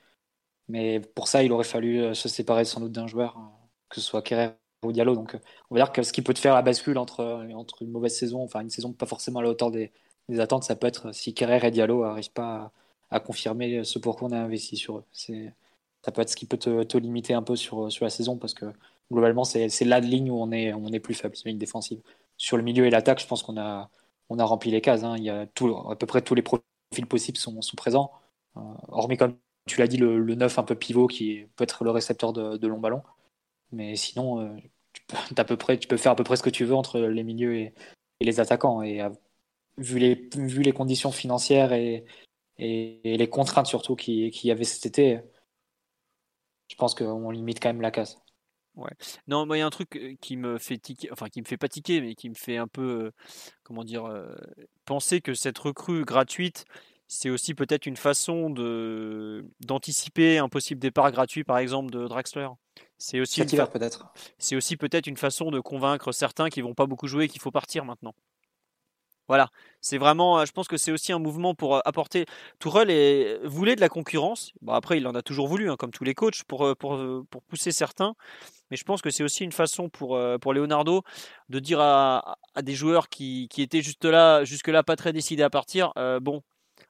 [0.69, 3.41] Mais pour ça, il aurait fallu euh, se séparer sans doute d'un joueur, euh,
[3.89, 4.51] que ce soit Kerrer
[4.83, 5.15] ou Diallo.
[5.15, 5.39] Donc, euh,
[5.71, 8.17] on va dire que ce qui peut te faire la bascule entre, entre une mauvaise
[8.17, 9.93] saison, enfin une saison pas forcément à la hauteur des,
[10.39, 12.73] attentes, ça peut être si Kerrer et Diallo n'arrivent pas
[13.11, 15.05] à, confirmer ce pour quoi on a investi sur eux.
[15.13, 18.55] Ça peut être ce qui peut te, limiter un peu sur, sur la saison parce
[18.55, 18.67] que
[19.13, 22.01] globalement, c'est la ligne où on est, on est plus faible, c'est la ligne défensive.
[22.37, 23.89] Sur le milieu et l'attaque, je pense qu'on a,
[24.31, 25.05] on a rempli les cases.
[25.05, 25.15] Hein.
[25.17, 28.11] Il y a tout, à peu près tous les profils possibles sont, sont présents.
[28.89, 29.37] hormis comme
[29.67, 32.57] tu l'as dit, le, le 9 un peu pivot qui peut être le récepteur de,
[32.57, 33.03] de long ballon.
[33.73, 34.57] Mais sinon, euh,
[34.93, 36.75] tu, peux, à peu près, tu peux faire à peu près ce que tu veux
[36.75, 37.75] entre les milieux et,
[38.21, 38.83] les attaquants.
[38.83, 39.11] Et euh,
[39.79, 42.05] vu, les, conditions financières et,
[42.59, 45.21] les contraintes surtout qu'il qui y avait cet été,
[46.69, 48.19] je pense qu'on limite quand même la case.
[48.77, 48.91] Ouais.
[49.27, 51.57] Non, il y a un truc euh, qui me fait tiquer, enfin qui me fait
[51.57, 53.11] pas tiquer, mais qui me fait un peu,
[53.63, 54.11] comment dire,
[54.85, 56.67] penser que cette recrue gratuite,
[57.09, 62.49] c'est aussi peut-être une façon de d'anticiper un possible départ gratuit, par exemple, de Draxler.
[62.99, 64.13] C'est aussi peut-être.
[64.39, 67.51] C'est aussi peut-être une façon de convaincre certains qui vont pas beaucoup jouer qu'il faut
[67.51, 68.15] partir maintenant.
[69.29, 69.49] Voilà,
[69.81, 72.27] c'est vraiment, je pense que c'est aussi un mouvement pour euh, apporter.
[72.61, 74.53] Tourelle voulait de la concurrence.
[74.63, 76.95] Bon, après, il en a toujours voulu, hein, comme tous les coachs, pour, euh, pour,
[76.95, 78.15] euh, pour pousser certains.
[78.71, 81.03] Mais je pense que c'est aussi une façon pour, pour Leonardo
[81.49, 85.45] de dire à, à des joueurs qui, qui, étaient juste là, jusque-là pas très décidés
[85.45, 86.43] à partir, bon,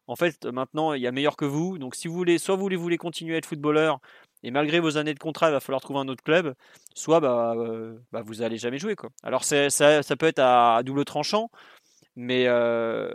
[0.09, 1.79] en fait, maintenant, il y a meilleur que vous.
[1.79, 4.01] Donc, si vous voulez, soit vous voulez continuer à être footballeur,
[4.43, 6.55] et malgré vos années de contrat, il va falloir trouver un autre club,
[6.95, 8.95] soit bah, euh, bah vous n'allez jamais jouer.
[9.23, 9.69] Alors, ça,
[10.19, 11.51] peut être à, double tranchant,
[12.15, 13.11] mais euh,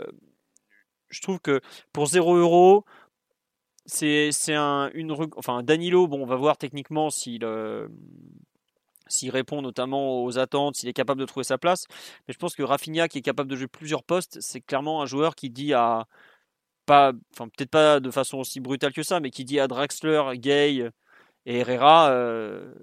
[1.09, 1.61] je trouve que
[1.93, 2.85] pour 0 euros,
[3.85, 5.15] c'est un, une.
[5.37, 7.43] Enfin, Danilo, bon, on va voir techniquement s'il.
[7.45, 7.87] Euh,
[9.07, 11.85] s'il répond notamment aux attentes, s'il est capable de trouver sa place.
[12.27, 15.05] Mais je pense que Rafinha, qui est capable de jouer plusieurs postes, c'est clairement un
[15.05, 16.07] joueur qui dit à,
[16.85, 20.89] pas, peut-être pas de façon aussi brutale que ça, mais qui dit à Draxler, Gay
[21.45, 22.73] et Herrera, euh,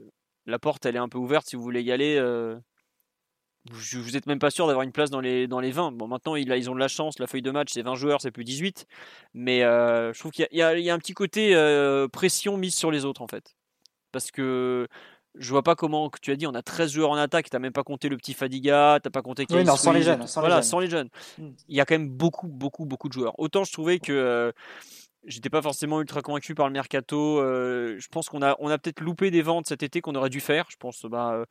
[0.47, 2.17] la porte elle est un peu ouverte si vous voulez y aller.
[2.19, 2.59] Euh,
[3.71, 5.93] vous, vous êtes même pas sûr d'avoir une place dans les, dans les 20.
[5.93, 8.21] Bon, maintenant ils, ils ont de la chance, la feuille de match c'est 20 joueurs,
[8.21, 8.87] c'est plus 18.
[9.35, 11.55] Mais euh, je trouve qu'il y, a un petit côté
[12.13, 13.55] pression mise sur les autres en fait.
[14.13, 14.89] Parce que
[15.39, 17.61] je vois pas comment, tu as dit, on a 13 joueurs en attaque, tu n'as
[17.61, 20.27] même pas compté le petit Fadiga, tu n'as pas compté Oui, non, sans les jeunes.
[20.27, 20.71] Sans voilà, les jeunes.
[20.71, 21.09] sans les jeunes.
[21.39, 21.51] Hmm.
[21.69, 23.39] Il y a quand même beaucoup, beaucoup, beaucoup de joueurs.
[23.39, 24.53] Autant je trouvais que euh,
[25.25, 27.39] j'étais pas forcément ultra convaincu par le mercato.
[27.41, 30.31] euh, je pense qu'on a, on a peut-être loupé des ventes cet été qu'on aurait
[30.31, 30.67] dû faire.
[30.71, 31.45] Je pense bah, euh,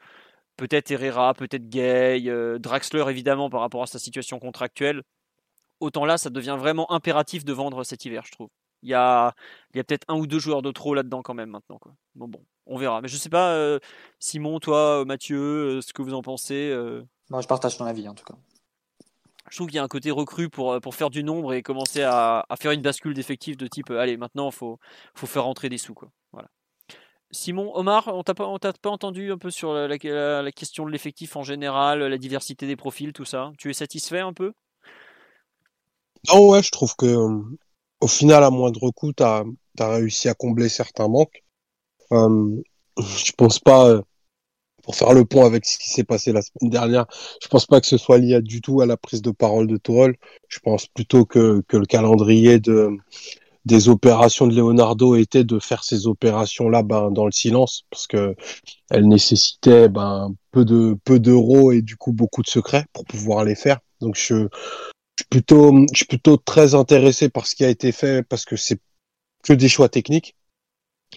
[0.57, 5.03] peut-être Herrera, peut-être Gay, euh, Draxler évidemment par rapport à sa situation contractuelle.
[5.79, 8.49] Autant là, ça devient vraiment impératif de vendre cet hiver, je trouve.
[8.83, 9.33] Il y a,
[9.73, 11.77] il y a peut-être un ou deux joueurs de trop là-dedans quand même maintenant.
[11.77, 11.93] Quoi.
[12.15, 13.01] Bon, bon, on verra.
[13.01, 13.79] Mais je sais pas, euh,
[14.19, 15.37] Simon, toi, euh, Mathieu,
[15.77, 16.69] euh, ce que vous en pensez.
[16.71, 18.35] euh, Moi, je partage ton avis en tout cas.
[19.49, 22.01] je trouve qu'il y a un côté recru pour, pour faire du nombre et commencer
[22.03, 24.79] à, à faire une bascule d'effectifs de type allez, maintenant, il faut,
[25.15, 25.93] faut faire rentrer des sous.
[25.93, 26.09] Quoi.
[26.33, 26.49] Voilà.
[27.31, 30.51] Simon, Omar, on t'a pas, on t'a pas entendu un peu sur la, la- la
[30.51, 33.51] question de l'effectif en général, la diversité des profils, tout ça?
[33.57, 34.53] Tu es satisfait un peu?
[36.27, 37.15] Non, ouais, je trouve que
[37.99, 39.43] au final, à moindre coût, tu as,
[39.79, 41.43] réussi à combler certains manques.
[42.13, 42.61] Euh,
[42.97, 44.01] je pense pas, euh,
[44.83, 47.05] pour faire le pont avec ce qui s'est passé la semaine dernière,
[47.41, 49.77] je pense pas que ce soit lié du tout à la prise de parole de
[49.77, 50.15] Tourelle.
[50.47, 52.91] Je pense plutôt que, que le calendrier de,
[53.65, 58.33] des opérations de Leonardo était de faire ces opérations-là ben, dans le silence, parce que
[58.89, 63.43] elles nécessitaient ben, peu de peu d'euros et du coup beaucoup de secrets pour pouvoir
[63.43, 63.79] les faire.
[63.99, 64.47] Donc je,
[65.17, 68.45] je suis plutôt, je suis plutôt très intéressé par ce qui a été fait parce
[68.45, 68.79] que c'est
[69.43, 70.35] que des choix techniques.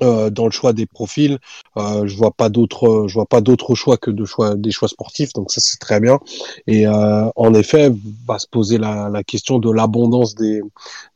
[0.03, 1.39] Euh, dans le choix des profils,
[1.77, 4.89] euh, je vois pas d'autres, je vois pas d'autres choix que de choix des choix
[4.89, 6.19] sportifs, donc ça c'est très bien.
[6.67, 7.93] Et euh, en effet,
[8.27, 10.63] va se poser la, la question de l'abondance des,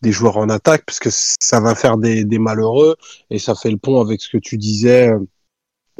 [0.02, 2.96] des joueurs en attaque, parce que ça va faire des, des malheureux
[3.30, 5.20] et ça fait le pont avec ce que tu disais euh,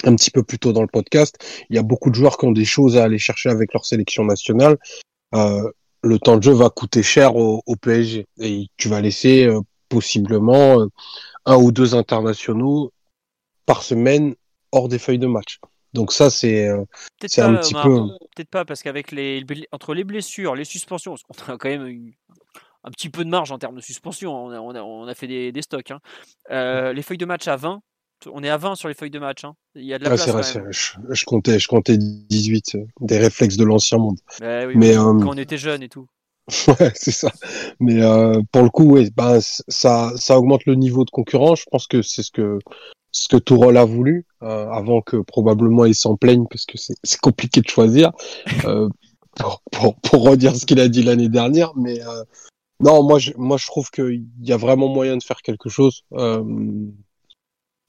[0.02, 1.38] un petit peu plus tôt dans le podcast.
[1.70, 3.86] Il y a beaucoup de joueurs qui ont des choses à aller chercher avec leur
[3.86, 4.76] sélection nationale.
[5.34, 5.70] Euh,
[6.02, 9.60] le temps de jeu va coûter cher au, au PSG et tu vas laisser euh,
[9.88, 10.86] possiblement
[11.46, 12.92] un ou deux internationaux
[13.66, 14.34] par semaine
[14.72, 15.60] hors des feuilles de match.
[15.92, 16.84] Donc ça c'est euh,
[17.26, 18.00] c'est un petit Omar, peu
[18.34, 21.86] peut-être pas, parce qu'avec les, entre les blessures, les suspensions, parce qu'on a quand même
[21.86, 22.14] eu
[22.82, 25.14] un petit peu de marge en termes de suspension, on a, on a, on a
[25.14, 25.90] fait des, des stocks.
[25.90, 26.00] hein.
[26.50, 27.80] Euh, les feuilles de match à 20,
[28.32, 29.44] on est à 20 sur les feuilles de match.
[29.44, 29.54] hein.
[29.74, 32.84] Il y a de la Ah, place vrai, je, je comptais je comptais 18 euh,
[33.00, 34.18] des réflexes de l'ancien monde.
[34.40, 36.06] Bah oui, Mais, quand euh, on était jeune et tout.
[36.68, 37.30] Ouais, c'est ça.
[37.80, 41.60] Mais euh, pour le coup, ouais, ben, ça, ça augmente le niveau de concurrence.
[41.60, 42.58] Je pense que c'est ce que
[43.12, 46.96] ce que Tourelle a voulu, euh, avant que probablement il s'en plaigne parce que c'est
[47.04, 48.12] c'est compliqué de choisir.
[48.64, 48.88] Euh,
[49.36, 52.24] pour, pour, pour redire ce qu'il a dit l'année dernière, mais euh,
[52.80, 56.02] non, moi je moi je trouve qu'il y a vraiment moyen de faire quelque chose.
[56.12, 56.44] Euh,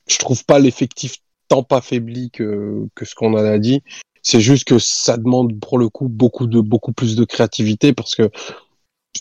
[0.07, 1.17] je trouve pas l'effectif
[1.47, 3.83] tant affaibli que que ce qu'on en a dit.
[4.25, 8.15] C'est juste que ça demande pour le coup beaucoup de beaucoup plus de créativité parce
[8.15, 8.31] que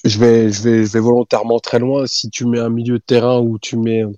[0.03, 2.07] je vais je vais je vais volontairement très loin.
[2.07, 4.13] Si tu mets un milieu de terrain où tu mets euh,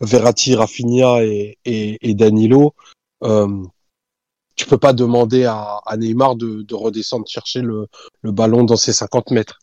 [0.00, 2.74] Verratti, Rafinha et et, et Danilo,
[3.22, 3.64] euh,
[4.56, 7.86] tu peux pas demander à, à Neymar de, de redescendre chercher le,
[8.22, 9.58] le ballon dans ses 50 mètres.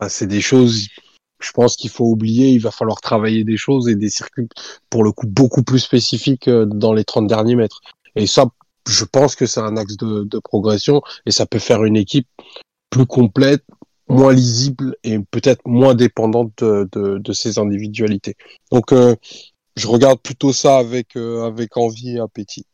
[0.00, 0.86] Enfin, c'est des choses,
[1.40, 2.48] je pense qu'il faut oublier.
[2.48, 4.48] Il va falloir travailler des choses et des circuits
[4.88, 7.82] pour le coup beaucoup plus spécifiques euh, dans les 30 derniers mètres.
[8.16, 8.46] Et ça,
[8.88, 12.28] je pense que c'est un axe de, de progression et ça peut faire une équipe
[12.90, 13.64] plus complète,
[14.08, 18.34] moins lisible et peut-être moins dépendante de, de, de ses individualités.
[18.72, 19.14] Donc, euh,
[19.76, 22.64] je regarde plutôt ça avec, euh, avec envie et appétit.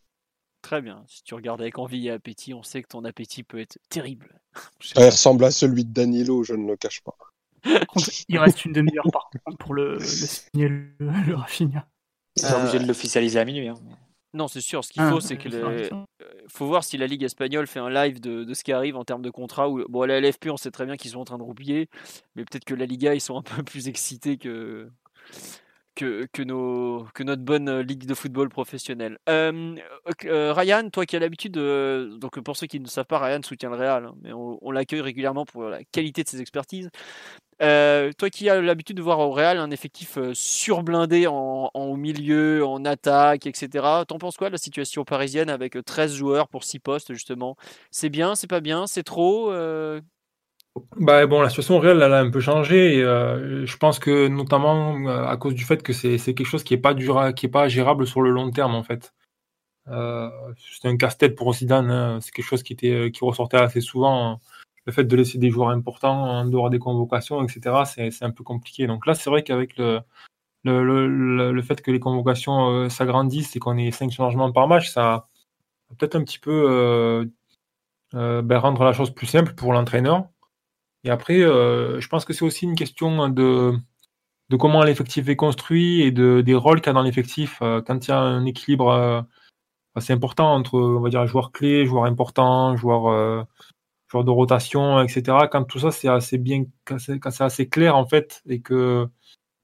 [0.63, 1.05] Très bien.
[1.09, 4.41] Si tu regardes avec envie et appétit, on sait que ton appétit peut être terrible.
[4.97, 7.17] Il ressemble à celui de Danilo, je ne le cache pas.
[8.29, 11.87] Il reste une demi-heure par contre pour le, le signer le, le Rafinha.
[12.43, 13.69] Euh, obligés de l'officialiser à minuit.
[13.69, 13.75] hein.
[14.35, 14.85] Non, c'est sûr.
[14.85, 16.05] Ce qu'il Ah, faut, c'est que intéressant.
[16.49, 19.05] faut voir si la Ligue espagnole fait un live de, de ce qui arrive en
[19.05, 19.69] termes de contrat.
[19.71, 19.85] Ou...
[19.89, 21.89] Bon, la LFP, on sait très bien qu'ils sont en train de roupiller,
[22.35, 24.89] mais peut-être que la Liga, ils sont un peu plus excités que,
[25.95, 29.19] que, que, nos, que notre bonne euh, Ligue de football professionnelle.
[29.29, 29.77] Euh,
[30.25, 33.41] euh, Ryan, toi qui as l'habitude, de- donc pour ceux qui ne savent pas, Ryan
[33.45, 36.91] soutient le Real, hein, mais on, on l'accueille régulièrement pour la qualité de ses expertises.
[37.65, 41.97] Euh, toi qui as l'habitude de voir au Real un effectif euh, surblindé en, en
[41.97, 44.05] milieu, en attaque, etc.
[44.07, 47.57] T'en penses quoi de la situation parisienne avec euh, 13 joueurs pour 6 postes justement?
[47.91, 50.01] C'est bien, c'est pas bien, c'est trop euh,
[50.99, 52.97] Bah bon, la situation réelle, elle a un peu changé.
[52.99, 56.65] Et, euh, je pense que notamment euh, à cause du fait que c'est quelque chose
[56.65, 59.13] qui est pas dura, qui est pas gérable sur le long terme en fait.
[59.89, 60.31] Euh,
[60.81, 61.91] c'est un casse-tête pour Zidane.
[61.91, 62.21] hein.
[62.23, 64.41] C'est quelque chose qui était euh, qui ressortait assez souvent.
[64.87, 68.11] Le fait de laisser des joueurs importants en dehors des convocations, etc.
[68.11, 68.87] C'est un peu compliqué.
[68.87, 70.01] Donc là, c'est vrai qu'avec le
[70.65, 74.91] le, le, fait que les convocations euh, s'agrandissent et qu'on ait cinq changements par match,
[74.91, 75.29] ça va
[75.99, 77.25] peut-être un petit peu euh,
[78.15, 80.29] euh, ben, rendre la chose plus simple pour l'entraîneur.
[81.05, 83.75] Et après, je pense que c'est aussi une question de,
[84.49, 87.59] de comment l'effectif est construit et de, des rôles qu'il y a dans l'effectif.
[87.61, 89.27] Quand il y a un équilibre
[90.01, 93.47] c'est important entre, on va dire, joueurs clés, joueurs importants, joueurs,
[94.23, 95.49] de rotation, etc.
[95.51, 99.09] Quand tout ça, c'est assez bien, quand c'est assez clair, en fait, et que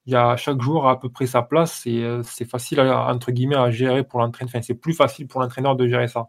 [0.07, 3.33] il y a chaque joueur à peu près sa place, et euh, c'est facile, entre
[3.33, 4.51] guillemets, à gérer pour l'entraîneur.
[4.51, 6.29] Enfin, c'est plus facile pour l'entraîneur de gérer ça.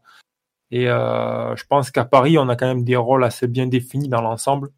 [0.72, 4.10] Et euh, je pense qu'à Paris, on a quand même des rôles assez bien définis
[4.10, 4.72] dans l'ensemble.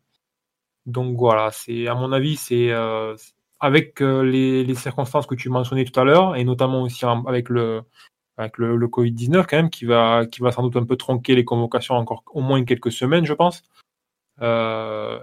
[0.86, 3.16] Donc voilà, c'est à mon avis, c'est euh,
[3.60, 7.84] avec les, circonstances que tu mentionnais tout à l'heure, et notamment aussi avec le,
[8.38, 11.36] avec le, le Covid-19 quand même, qui va, qui va sans doute un peu tronquer
[11.36, 13.64] les convocations encore au moins quelques semaines, je pense.
[14.42, 15.20] Euh,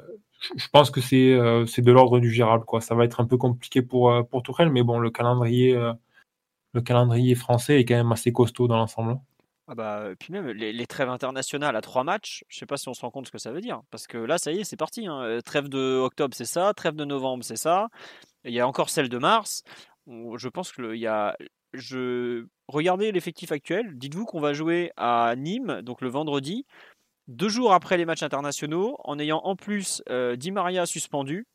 [0.56, 2.64] je pense que c'est euh, de l'ordre du gérable.
[2.64, 2.80] Quoi.
[2.80, 5.92] Ça va être un peu compliqué pour, euh, pour Tourelle, mais bon, le calendrier, euh,
[6.72, 9.18] le calendrier français est quand même assez costaud dans l'ensemble.
[9.68, 12.89] Ah bah, puis même les, les, trêves internationales à trois matchs, je sais pas si
[12.89, 13.82] on se rend compte ce que ça veut dire.
[13.90, 15.06] Parce que là, ça y est, c'est parti.
[15.06, 15.39] Hein.
[15.44, 16.72] Trêve de octobre, c'est ça.
[16.74, 17.89] Trêve de novembre, c'est ça.
[18.44, 19.62] Il y a encore celle de mars.
[20.08, 21.36] Je pense qu'il y a
[22.68, 23.97] regardez l'effectif actuel.
[23.97, 26.66] Dites-vous qu'on va jouer à Nîmes, donc le vendredi,
[27.28, 31.47] deux jours après les matchs internationaux, en ayant en plus euh, Di Maria suspendu,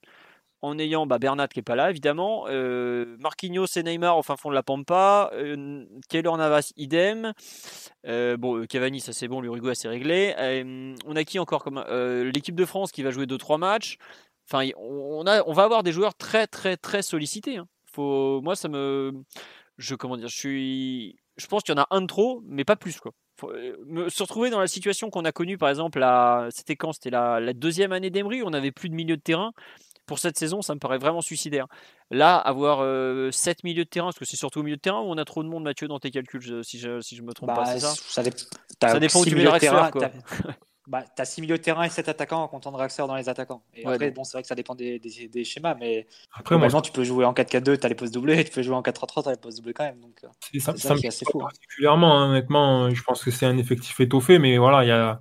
[0.66, 4.35] en ayant bah, Bernat qui est pas là évidemment, euh, Marquinhos et Neymar au fin
[4.35, 7.34] fond de la Pampa, euh, Keylor Navas idem,
[8.08, 10.34] euh, bon Cavani ça c'est bon, l'Uruguay c'est réglé.
[11.06, 13.98] on a qui encore comme l'équipe de France qui va jouer 2-3 matchs?
[14.50, 17.58] Enfin, on, va avoir des joueurs très très très sollicités.
[17.58, 17.68] Hein.
[17.98, 19.14] Moi ça me
[19.78, 22.64] je comment dire, je suis, je pense qu'il y en a un de trop, mais
[22.64, 23.12] pas plus quoi.
[23.44, 26.06] Euh, se retrouver dans la situation qu'on a connue, par exemple,
[26.52, 26.94] c'était quand?
[26.94, 29.52] C'était la, deuxième année d'Emery, on avait plus de milieu de terrain.
[30.06, 31.66] Pour cette saison, ça me paraît vraiment suicidaire.
[32.12, 33.32] Là, avoir 7 euh,
[33.64, 35.44] milieux de terrain, parce que c'est surtout au milieu de terrain où on a trop
[35.44, 37.80] de monde, Mathieu, dans tes calculs, si je, si je me trompe pas, bah, c'est
[37.80, 37.94] ça?
[38.08, 38.22] Ça,
[39.00, 40.12] dépend où tu mets le quoi.
[40.88, 43.28] bah, tu as 6 milieux de terrain et 7 attaquants en comptant Draxler dans les
[43.28, 43.64] attaquants.
[43.74, 46.92] Et après, bon, c'est vrai que ça dépend des, des, schémas, mais après, moi, tu
[46.92, 49.30] peux jouer en 4-4-2, tu as les postes doublés, tu peux jouer en 4-3-3, tu
[49.30, 50.00] as les postes doublés quand même.
[50.00, 51.42] Donc, euh, c'est ça, ça, qui est assez fou.
[51.42, 51.46] Hein.
[51.46, 55.20] Particulièrement, hein, honnêtement, je pense que c'est un effectif étoffé, mais voilà, il y a,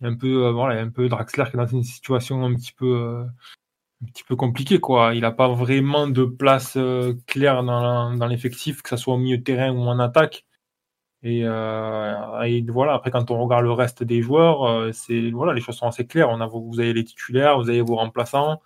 [0.00, 1.84] y a, un peu, euh, voilà, y a un peu Draxler qui est dans une
[1.84, 2.96] situation un petit peu.
[2.96, 3.24] Euh,
[4.04, 5.14] un petit peu compliqué quoi.
[5.14, 6.76] Il n'a pas vraiment de place
[7.28, 10.44] claire dans, dans l'effectif, que ce soit au milieu de terrain ou en attaque.
[11.24, 15.60] Euh, et, voilà, après, quand on regarde le reste des joueurs, euh, c'est voilà, les
[15.60, 16.36] choses sont assez claires.
[16.48, 18.60] Vous avez les titulaires, vous avez vos remplaçants.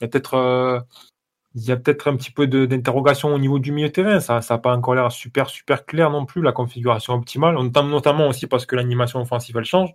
[0.00, 0.80] Il y a peut-être euh,
[1.54, 4.20] peut-être un petit peu d'interrogation au niveau du milieu terrain.
[4.20, 7.54] Ça n'a pas encore l'air super, super clair non plus, la configuration optimale.
[7.54, 9.90] Notamment aussi parce que l'animation offensive, elle change.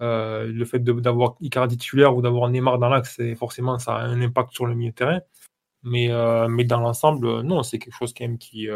[0.00, 4.52] le fait d'avoir Icardi titulaire ou d'avoir Neymar dans l'axe, forcément, ça a un impact
[4.52, 5.20] sur le milieu terrain.
[5.82, 6.10] Mais,
[6.48, 8.68] mais dans l'ensemble, non, c'est quelque chose quand même qui,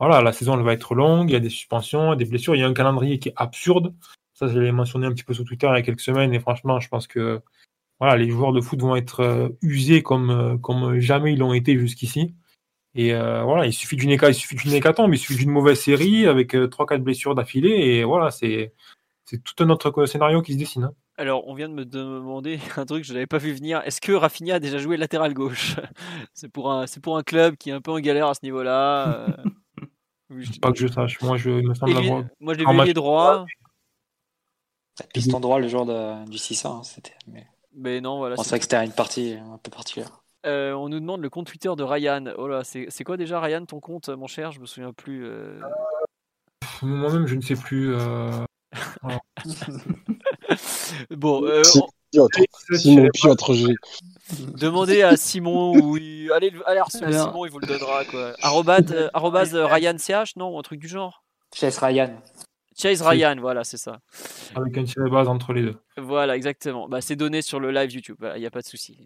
[0.00, 2.60] voilà, la saison elle va être longue, il y a des suspensions, des blessures, il
[2.60, 3.94] y a un calendrier qui est absurde.
[4.34, 6.40] Ça, je l'ai mentionné un petit peu sur Twitter il y a quelques semaines, et
[6.40, 7.42] franchement, je pense que
[8.00, 11.52] voilà, les joueurs de foot vont être euh, usés comme, euh, comme jamais ils l'ont
[11.52, 12.34] été jusqu'ici.
[12.94, 16.26] Et euh, voilà, il suffit d'une il suffit d'une hécatombe, il suffit d'une mauvaise série
[16.26, 18.72] avec 3-4 blessures d'affilée, et voilà, c'est
[19.44, 20.84] tout un autre scénario qui se dessine.
[20.84, 20.94] Hein.
[21.18, 23.82] Alors, on vient de me demander un truc que je n'avais pas vu venir.
[23.84, 25.76] Est-ce que Rafinha a déjà joué latéral gauche?
[26.32, 28.40] C'est pour un, c'est pour un club qui est un peu en galère à ce
[28.42, 29.36] niveau-là.
[30.60, 31.20] Pas que je sache.
[31.22, 32.24] Moi, je me semble avoir.
[32.40, 33.46] Moi, je l'ai vu droit.
[35.14, 35.86] Piston droit, le jour
[36.26, 36.78] du 600.
[36.78, 37.14] Hein, c'était...
[37.74, 38.00] Mais...
[38.00, 38.36] non, voilà.
[38.36, 40.20] c'est vrai que c'était une partie un peu particulière.
[40.46, 42.24] Euh, on nous demande le compte Twitter de Ryan.
[42.38, 44.52] Oh là, c'est, quoi déjà Ryan ton compte, mon cher?
[44.52, 45.26] Je me souviens plus.
[45.26, 45.60] Euh.
[46.82, 47.94] Moi-même, je ne sais plus.
[47.94, 48.30] Euh...
[51.10, 51.62] bon, euh,
[52.72, 53.74] Simon Piotr G.
[54.58, 55.96] Demandez à Simon ou
[56.32, 58.32] allez, allez Simon, il vous le donnera quoi.
[58.42, 61.24] Arrobase, euh, Ryan CH, non, un truc du genre.
[61.54, 62.14] Chase Ryan.
[62.76, 63.98] Chase Ryan, voilà, c'est ça.
[64.54, 65.76] Avec un tiré base entre les deux.
[65.98, 66.88] Voilà, exactement.
[66.88, 68.96] Bah, c'est donné sur le live YouTube, il n'y a pas de souci.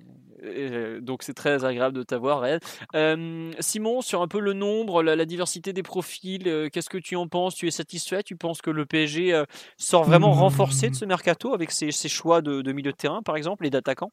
[0.44, 2.58] Euh, donc c'est très agréable de t'avoir, Ryan.
[2.94, 7.26] Euh, Simon, sur un peu le nombre, la, diversité des profils, qu'est-ce que tu en
[7.26, 7.54] penses?
[7.54, 8.22] Tu es satisfait?
[8.22, 9.42] Tu penses que le PSG
[9.78, 13.36] sort vraiment renforcé de ce mercato avec ses, choix de, de, milieu de terrain, par
[13.36, 14.12] exemple, et d'attaquants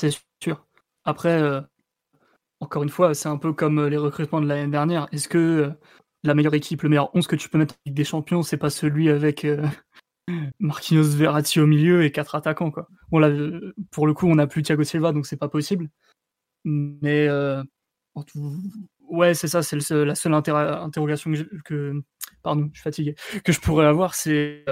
[0.00, 0.10] c'est
[0.42, 0.66] sûr.
[1.04, 1.60] Après, euh,
[2.60, 5.08] encore une fois, c'est un peu comme euh, les recrutements de l'année dernière.
[5.12, 5.70] Est-ce que euh,
[6.24, 9.08] la meilleure équipe, le meilleur 11 que tu peux mettre des Champions, c'est pas celui
[9.10, 9.46] avec
[10.60, 12.88] Marquinhos Verratti au milieu et quatre attaquants quoi?
[13.10, 13.30] Bon là,
[13.90, 15.88] pour le coup, on n'a plus Thiago Silva, donc c'est pas possible.
[16.64, 17.28] Mais
[19.08, 21.32] ouais, c'est ça, c'est la seule interrogation
[21.64, 22.02] que,
[22.42, 24.64] pardon, je suis fatigué, que je pourrais avoir, c'est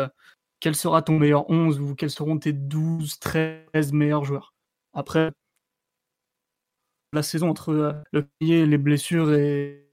[0.61, 4.56] quel sera ton meilleur 11 ou quels seront tes 12, 13 meilleurs joueurs?
[4.97, 5.31] Après,
[7.13, 9.93] la saison entre euh, le pied, les blessures et.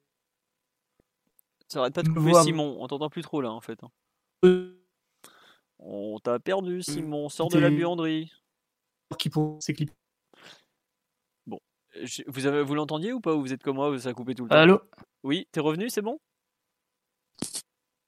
[1.67, 3.79] Ça arrête pas de couper Simon, on t'entend plus trop là en fait.
[3.83, 4.71] Hein.
[5.79, 8.31] On t'a perdu Simon, sors de la buanderie.
[9.19, 9.59] Qui pour
[11.45, 11.59] Bon,
[12.27, 14.43] vous, avez, vous l'entendiez ou pas Ou vous êtes comme moi, ça a coupé tout
[14.45, 14.55] le temps?
[14.55, 14.79] Allô?
[15.23, 16.17] Oui, t'es revenu, c'est bon?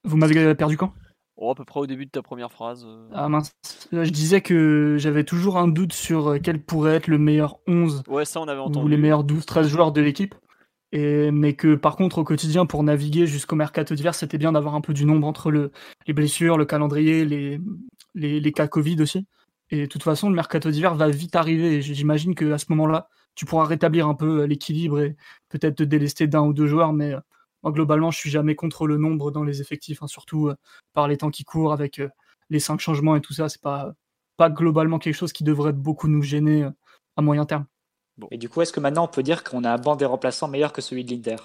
[0.06, 0.94] Vous m'avez perdu quand?
[1.38, 2.86] Oh, À peu près au début de ta première phrase.
[3.14, 3.52] Ah mince.
[3.92, 8.26] Je disais que j'avais toujours un doute sur quel pourrait être le meilleur 11 ouais,
[8.26, 8.86] ça, on avait entendu.
[8.86, 10.36] ou les meilleurs 12-13 joueurs de l'équipe.
[10.92, 14.76] Et, mais que par contre, au quotidien, pour naviguer jusqu'au mercato d'hiver, c'était bien d'avoir
[14.76, 15.72] un peu du nombre entre le,
[16.08, 17.60] les blessures, le calendrier, les,
[18.14, 19.28] les, les cas Covid aussi.
[19.72, 21.76] Et de toute façon, le mercato d'hiver va vite arriver.
[21.76, 25.16] Et j'imagine qu'à ce moment-là, tu pourras rétablir un peu l'équilibre et
[25.50, 26.94] peut-être te délester d'un ou deux joueurs.
[26.94, 27.14] Mais
[27.66, 30.56] moi, globalement, je suis jamais contre le nombre dans les effectifs, hein, surtout euh,
[30.94, 32.10] par les temps qui courent avec euh,
[32.52, 33.50] les cinq changements et tout ça.
[33.50, 33.94] C'est pas,
[34.38, 36.70] pas globalement quelque chose qui devrait beaucoup nous gêner euh,
[37.18, 37.66] à moyen terme.
[38.30, 40.48] Et du coup, est-ce que maintenant on peut dire qu'on a un banc des remplaçants
[40.48, 41.38] meilleur que celui de l'Inter?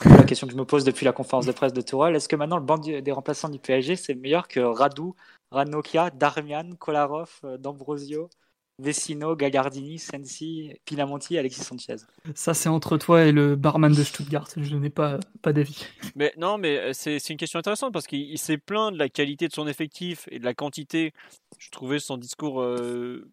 [0.00, 2.14] C'est la question que je me pose depuis la conférence de presse de Tourelle.
[2.14, 5.16] Est-ce que maintenant le banc des remplaçants du PSG c'est meilleur que Radou,
[5.50, 8.30] Ranocchia, Darmian, Kolarov, D'Ambrosio,
[8.78, 11.96] Vecino, Gagliardini, Sensi, Pinamonti, Alexis Sanchez.
[12.34, 14.48] Ça, c'est entre toi et le barman de Stuttgart.
[14.56, 15.86] Je n'ai pas, pas d'avis.
[16.16, 19.46] Mais non, mais euh, c'est une question intéressante parce qu'il s'est plaint de la qualité
[19.46, 21.12] de son effectif et de la quantité.
[21.58, 23.30] Je trouvais son discours euh,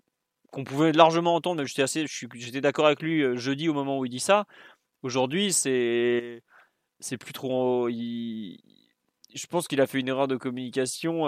[0.51, 1.63] qu'on pouvait largement entendre.
[1.63, 4.45] J'étais assez, j'étais d'accord avec lui euh, jeudi au moment où il dit ça.
[5.01, 6.43] Aujourd'hui, c'est,
[6.99, 7.89] c'est plus trop.
[7.89, 11.23] je pense qu'il a fait une erreur de communication.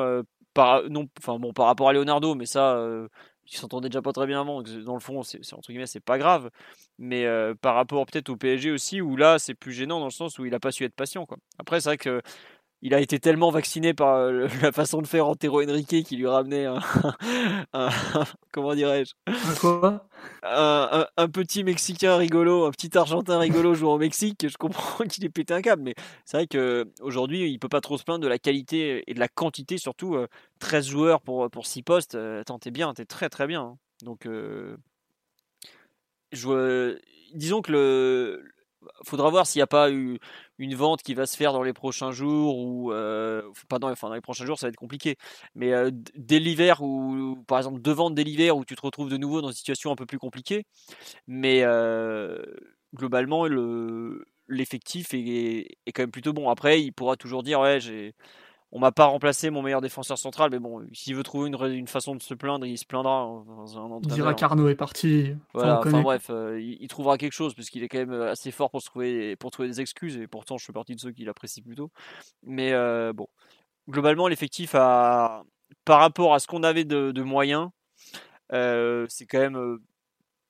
[0.53, 2.77] par, non, enfin bon, par rapport à Leonardo, mais ça,
[3.45, 4.61] qui s'entendait déjà pas très bien avant.
[4.61, 6.49] Dans le fond, c'est entre guillemets, c'est pas grave.
[6.97, 10.11] Mais euh, par rapport peut-être au PSG aussi, où là, c'est plus gênant dans le
[10.11, 11.25] sens où il a pas su être patient.
[11.25, 11.37] Quoi.
[11.57, 12.21] Après, c'est vrai que
[12.83, 16.27] il a été tellement vacciné par euh, la façon de faire Antero Henrique qui lui
[16.27, 16.79] ramenait un,
[18.51, 19.13] comment dirais-je?
[20.43, 24.47] Un, un, petit Mexicain rigolo, un petit Argentin rigolo jouant au Mexique.
[24.47, 25.93] Je comprends qu'il ait pété un câble, mais
[26.25, 29.27] c'est vrai qu'aujourd'hui, il peut pas trop se plaindre de la qualité et de la
[29.27, 30.17] quantité, surtout
[30.59, 32.15] 13 euh, joueurs pour, pour 6 postes.
[32.15, 33.61] Euh, attends, t'es bien, t'es très très bien.
[33.61, 33.77] Hein.
[34.03, 34.27] Donc,
[36.31, 36.97] je,
[37.35, 38.51] disons que le,
[39.03, 40.19] faudra voir s'il n'y a pas eu
[40.61, 44.21] une vente qui va se faire dans les prochains jours ou euh, pas dans, les
[44.21, 45.17] prochains jours ça va être compliqué.
[45.55, 49.09] Mais euh, dès l'hiver ou par exemple deux ventes dès l'hiver où tu te retrouves
[49.09, 50.65] de nouveau dans une situation un peu plus compliquée.
[51.27, 52.43] Mais euh,
[52.95, 56.49] globalement le l'effectif est, est, quand même plutôt bon.
[56.49, 58.13] Après il pourra toujours dire ouais j'ai
[58.73, 61.87] on m'a pas remplacé mon meilleur défenseur central, mais bon, s'il veut trouver une, une,
[61.87, 63.23] façon de se plaindre, il se plaindra.
[63.23, 65.35] un il dira qu'Arnaud est parti.
[65.53, 68.49] Voilà, enfin, bref, euh, il, trouvera quelque chose, parce qu'il est quand même euh, assez
[68.51, 71.11] fort pour, se trouver, pour trouver des excuses, et pourtant je fais partie de ceux
[71.11, 71.91] qui l'apprécient plutôt.
[72.43, 73.27] Mais euh, bon,
[73.89, 75.43] globalement, l'effectif, a,
[75.83, 77.69] par rapport à ce qu'on avait de, moyens,
[78.51, 79.79] c'est quand même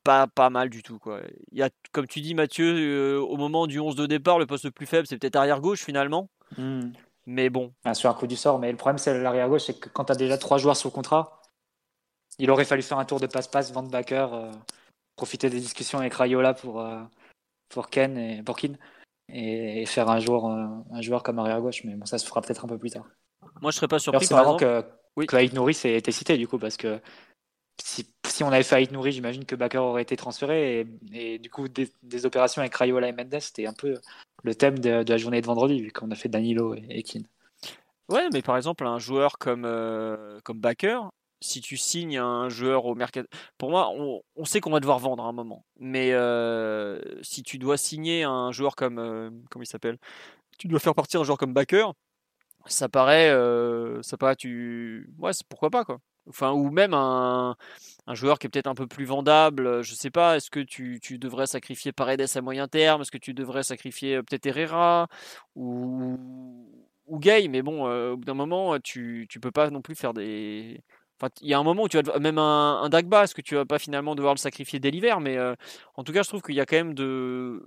[0.03, 0.99] pas, pas mal du tout.
[0.99, 1.21] Quoi.
[1.51, 4.65] Il y a, comme tu dis, Mathieu, au moment du 11 de départ, le poste
[4.65, 6.29] le plus faible, c'est peut-être arrière-gauche finalement.
[6.57, 6.91] Mmh.
[7.25, 7.73] Mais bon.
[7.93, 8.59] sur un coup du sort.
[8.59, 10.89] Mais le problème, c'est l'arrière gauche, c'est que quand tu as déjà trois joueurs sous
[10.89, 11.41] contrat,
[12.39, 14.51] il aurait fallu faire un tour de passe-passe, Van Backer, euh,
[15.15, 17.01] profiter des discussions avec Rayola pour, euh,
[17.69, 18.57] pour Ken et pour
[19.29, 21.83] et, faire un joueur, euh, un joueur comme arrière gauche.
[21.83, 23.05] Mais bon, ça se fera peut-être un peu plus tard.
[23.61, 24.25] Moi, je serais pas surpris.
[24.25, 24.83] C'est marrant que,
[25.15, 25.27] oui.
[25.27, 26.99] que Aït Nouri ait été cité du coup, parce que
[27.83, 31.67] si, on avait fait Aït Nouri, j'imagine que Bakker aurait été transféré et, du coup,
[31.67, 33.95] des, opérations avec Rayola et Mendes, c'était un peu
[34.43, 37.03] le thème de, la journée de vendredi, vu qu'on a fait Danilo et, et
[38.09, 40.99] Ouais, mais par exemple, un joueur comme, euh, comme Baker,
[41.39, 43.23] si tu signes un joueur au mercat,
[43.57, 45.65] pour moi, on, on sait qu'on va devoir vendre à un moment.
[45.79, 49.97] Mais euh, si tu dois signer un joueur comme, euh, comment il s'appelle,
[50.59, 51.87] tu dois faire partir un joueur comme Baker,
[52.65, 53.29] ça paraît,
[54.03, 55.99] ça paraît, tu, ouais, pourquoi pas quoi.
[56.29, 57.55] Enfin, ou même un,
[58.13, 59.83] joueur qui est peut-être un peu plus vendable.
[59.83, 63.01] Je sais pas, est-ce que tu, tu, devrais sacrifier Paredes à moyen terme?
[63.01, 65.07] Est-ce que tu devrais sacrifier peut-être Herrera
[65.55, 66.17] ou,
[67.07, 67.47] ou Gay?
[67.47, 70.83] Mais bon, au bout d'un moment, tu, tu peux pas non plus faire des.
[71.19, 73.41] Enfin, il y a un moment où tu vas même un, un Dagba, est-ce que
[73.41, 75.19] tu vas pas finalement devoir le sacrifier dès l'hiver?
[75.19, 75.37] Mais
[75.95, 77.65] en tout cas, je trouve qu'il y a quand même de.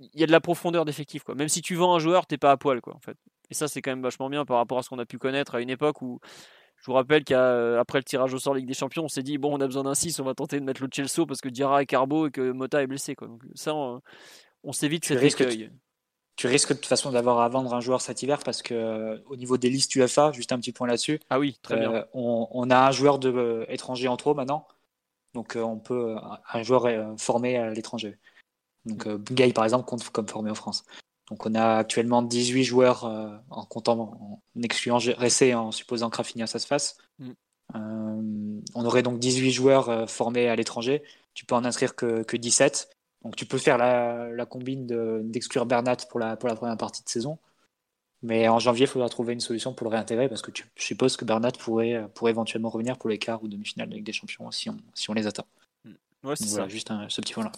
[0.00, 1.34] Il y a de la profondeur d'effectif, quoi.
[1.34, 3.16] Même si tu vends un joueur, t'es pas à poil, quoi, en fait.
[3.50, 5.54] Et ça, c'est quand même vachement bien par rapport à ce qu'on a pu connaître
[5.54, 6.20] à une époque où
[6.84, 9.56] je vous rappelle qu'après le tirage au sort Ligue des Champions, on s'est dit bon,
[9.56, 11.80] on a besoin d'un 6, on va tenter de mettre le Chelsea parce que Dira
[11.80, 13.14] est carbo et que Mota est blessé.
[13.14, 13.26] Quoi.
[13.26, 14.02] Donc, ça, on,
[14.64, 15.04] on s'évite.
[15.04, 15.16] Tu,
[16.36, 19.18] tu, risques de toute façon d'avoir à vendre un joueur cet hiver parce que euh,
[19.24, 21.20] au niveau des listes UFA, juste un petit point là-dessus.
[21.30, 21.90] Ah oui, très bien.
[21.90, 24.68] Euh, on, a un joueur de, euh, étranger en trop maintenant.
[25.32, 26.16] Donc on peut
[26.52, 26.86] un joueur
[27.18, 28.18] formé à l'étranger.
[28.84, 30.84] Donc Gay par exemple compte comme formé en France.
[31.30, 36.10] Donc on a actuellement 18 joueurs euh, en comptant, en excluant Ressé et en supposant
[36.10, 36.98] que Rafinha ça se fasse.
[37.18, 37.30] Mm.
[37.76, 41.02] Euh, on aurait donc 18 joueurs euh, formés à l'étranger.
[41.32, 42.90] Tu peux en inscrire que, que 17.
[43.22, 44.86] Donc tu peux faire la, la combine
[45.30, 47.38] d'exclure Bernat pour la, pour la première partie de saison.
[48.20, 50.82] Mais en janvier, il faudra trouver une solution pour le réintégrer parce que tu, je
[50.82, 54.12] suppose que Bernat pourrait, pourrait éventuellement revenir pour les quarts ou demi-finales de Ligue des
[54.12, 55.46] Champions si on, si on les attend.
[55.84, 55.90] Mm.
[56.24, 57.52] Ouais, voilà, juste ce petit point-là.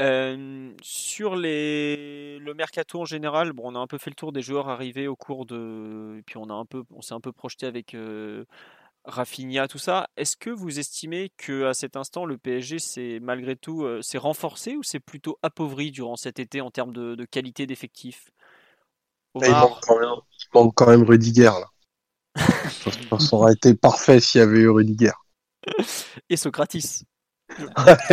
[0.00, 2.38] Euh, sur les...
[2.38, 5.08] le mercato en général, bon, on a un peu fait le tour des joueurs arrivés
[5.08, 6.16] au cours de.
[6.18, 6.84] Et puis on, a un peu...
[6.94, 8.44] on s'est un peu projeté avec euh,
[9.04, 10.08] Rafinha, tout ça.
[10.16, 14.76] Est-ce que vous estimez qu'à cet instant, le PSG, c'est malgré tout, euh, c'est renforcé
[14.76, 18.30] ou c'est plutôt appauvri durant cet été en termes de, de qualité d'effectif?
[19.34, 21.66] Il, manque quand même, il manque quand même Rudiger, là.
[23.18, 25.12] ça aurait été parfait s'il y avait eu Rudiger.
[26.28, 27.04] Et Socratis.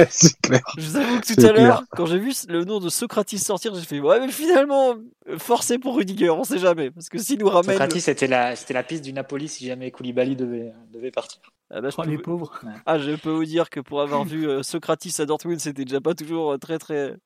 [0.09, 0.61] C'est clair.
[0.77, 3.74] Je vous avoue que tout à l'heure, quand j'ai vu le nom de Socratis sortir,
[3.76, 4.95] j'ai fait ouais, mais finalement,
[5.38, 6.92] forcé pour Rudiger, on sait jamais.
[6.92, 7.72] Parce que s'il nous ramène.
[7.74, 11.40] Socratis, c'était la, c'était la piste du Napoli si jamais Koulibaly devait, devait partir.
[11.69, 12.61] Ah, bah, je Oh, peux les vous- pauvres.
[12.85, 16.00] ah, je peux vous dire que pour avoir vu euh, Socratis à Dortmund, c'était déjà
[16.00, 17.17] pas toujours euh, très très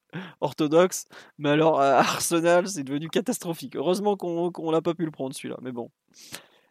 [0.42, 1.06] orthodoxe.
[1.38, 3.76] Mais alors à Arsenal, c'est devenu catastrophique.
[3.76, 5.58] Heureusement qu'on qu'on l'a pas pu le prendre celui-là.
[5.62, 5.92] Mais bon.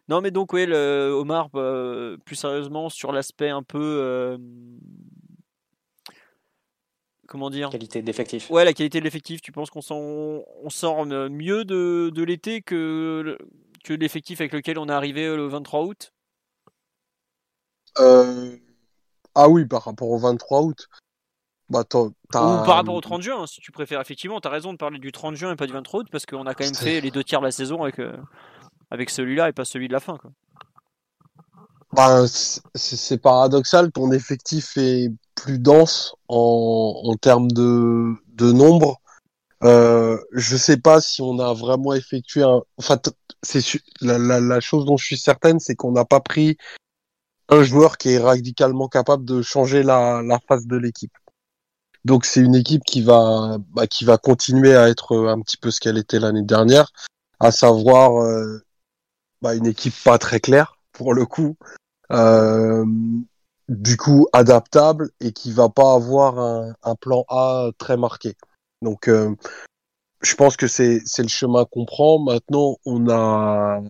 [0.08, 4.36] Non, mais donc, ouais, le, Omar, bah, plus sérieusement, sur l'aspect un peu.
[7.30, 7.70] Comment dire?
[7.70, 8.50] Qualité d'effectif.
[8.50, 12.60] Ouais, la qualité de l'effectif, tu penses qu'on s'en, on sort mieux de, de l'été
[12.60, 13.38] que, le-
[13.84, 16.12] que l'effectif avec lequel on est arrivé euh, le 23 août?
[17.98, 18.56] Euh,
[19.34, 20.88] Ah oui, par rapport au 23 août.
[21.68, 22.14] Bah, Ou
[22.64, 24.00] par rapport au 30 juin, hein, si tu préfères.
[24.00, 26.26] Effectivement, tu as raison de parler du 30 juin et pas du 23 août, parce
[26.26, 28.16] qu'on a quand même fait les deux tiers de la saison avec, euh,
[28.90, 30.18] avec celui-là et pas celui de la fin.
[30.18, 30.32] Quoi.
[31.92, 35.10] Bah, c'est paradoxal, ton effectif est
[35.42, 39.00] plus dense en, termes de, nombre.
[39.62, 42.62] Euh, je sais pas si on a vraiment effectué un.
[42.78, 42.98] Enfin,
[43.42, 43.62] c'est
[44.00, 46.56] la, chose dont je suis certaine, c'est qu'on n'a pas pris
[47.48, 51.12] un joueur qui est radicalement capable de changer la, face de l'équipe.
[52.04, 55.70] Donc c'est une équipe qui va bah, qui va continuer à être un petit peu
[55.70, 56.90] ce qu'elle était l'année dernière,
[57.40, 58.62] à savoir euh,
[59.42, 61.56] bah, une équipe pas très claire pour le coup,
[62.10, 62.86] euh,
[63.70, 68.34] du coup adaptable et qui va pas avoir un, plan A très marqué.
[68.82, 69.34] Donc euh,
[70.22, 72.18] je pense que c'est c'est le chemin qu'on prend.
[72.18, 73.80] Maintenant on a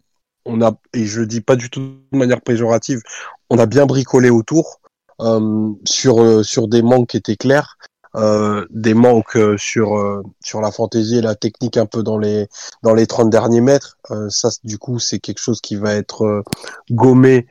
[0.44, 1.81] on a et je le dis pas du tout
[2.12, 3.00] de manière péjorative,
[3.49, 4.81] on a bien bricolé autour
[5.20, 7.78] euh, sur euh, sur des manques qui étaient clairs.
[8.17, 12.19] Euh, des manques euh, sur euh, sur la fantaisie et la technique un peu dans
[12.19, 12.49] les
[12.83, 16.43] dans les 30 derniers mètres Euh, ça du coup c'est quelque chose qui va être
[16.91, 17.47] gommé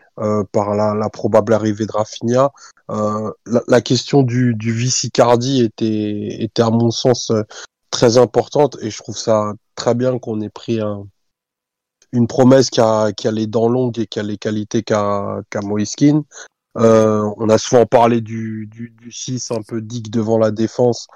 [0.52, 2.52] par la, la probable arrivée de Rafinha
[2.90, 7.32] la, la question du du vice Icardi était était à mon sens
[7.90, 11.08] très importante et je trouve ça très bien qu'on ait pris un
[12.12, 15.42] une promesse qui a, qui a les dents longues et qui a les qualités qu'a
[15.64, 16.24] Moïse Kean.
[16.80, 21.08] Euh, on a souvent parlé du, du, du 6 un peu dick devant la défense.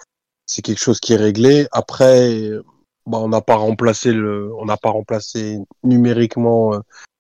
[0.46, 1.68] C'est quelque chose qui est réglé.
[1.72, 2.52] Après,
[3.06, 6.80] bah, on n'a pas remplacé le, on n'a pas remplacé numériquement euh,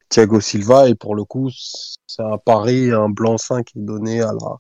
[0.09, 4.33] Thiago Silva et pour le coup, c'est un pari, un blanc-seing qui est donné à
[4.33, 4.57] la,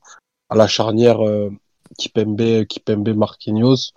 [0.49, 1.49] à la charnière euh,
[1.97, 3.91] Kipembe, Kipembe Marquinhos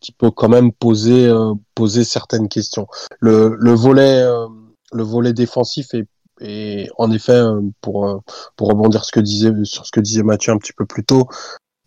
[0.00, 2.86] qui peut quand même poser, euh, poser certaines questions.
[3.20, 4.48] Le, le volet, euh,
[4.92, 6.08] le volet défensif est,
[6.40, 8.18] est en effet, euh, pour, euh,
[8.56, 11.28] pour rebondir sur ce que disait Mathieu un petit peu plus tôt,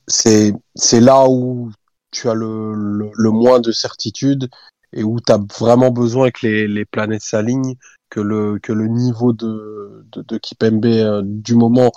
[0.08, 1.72] c'est, c'est là où
[2.12, 2.74] tu as le,
[3.14, 4.50] le, moins de certitude
[4.94, 7.76] et où tu as vraiment besoin que les, les planètes s'alignent,
[8.10, 10.40] que le, que le niveau de, de, de
[11.04, 11.92] euh, du moment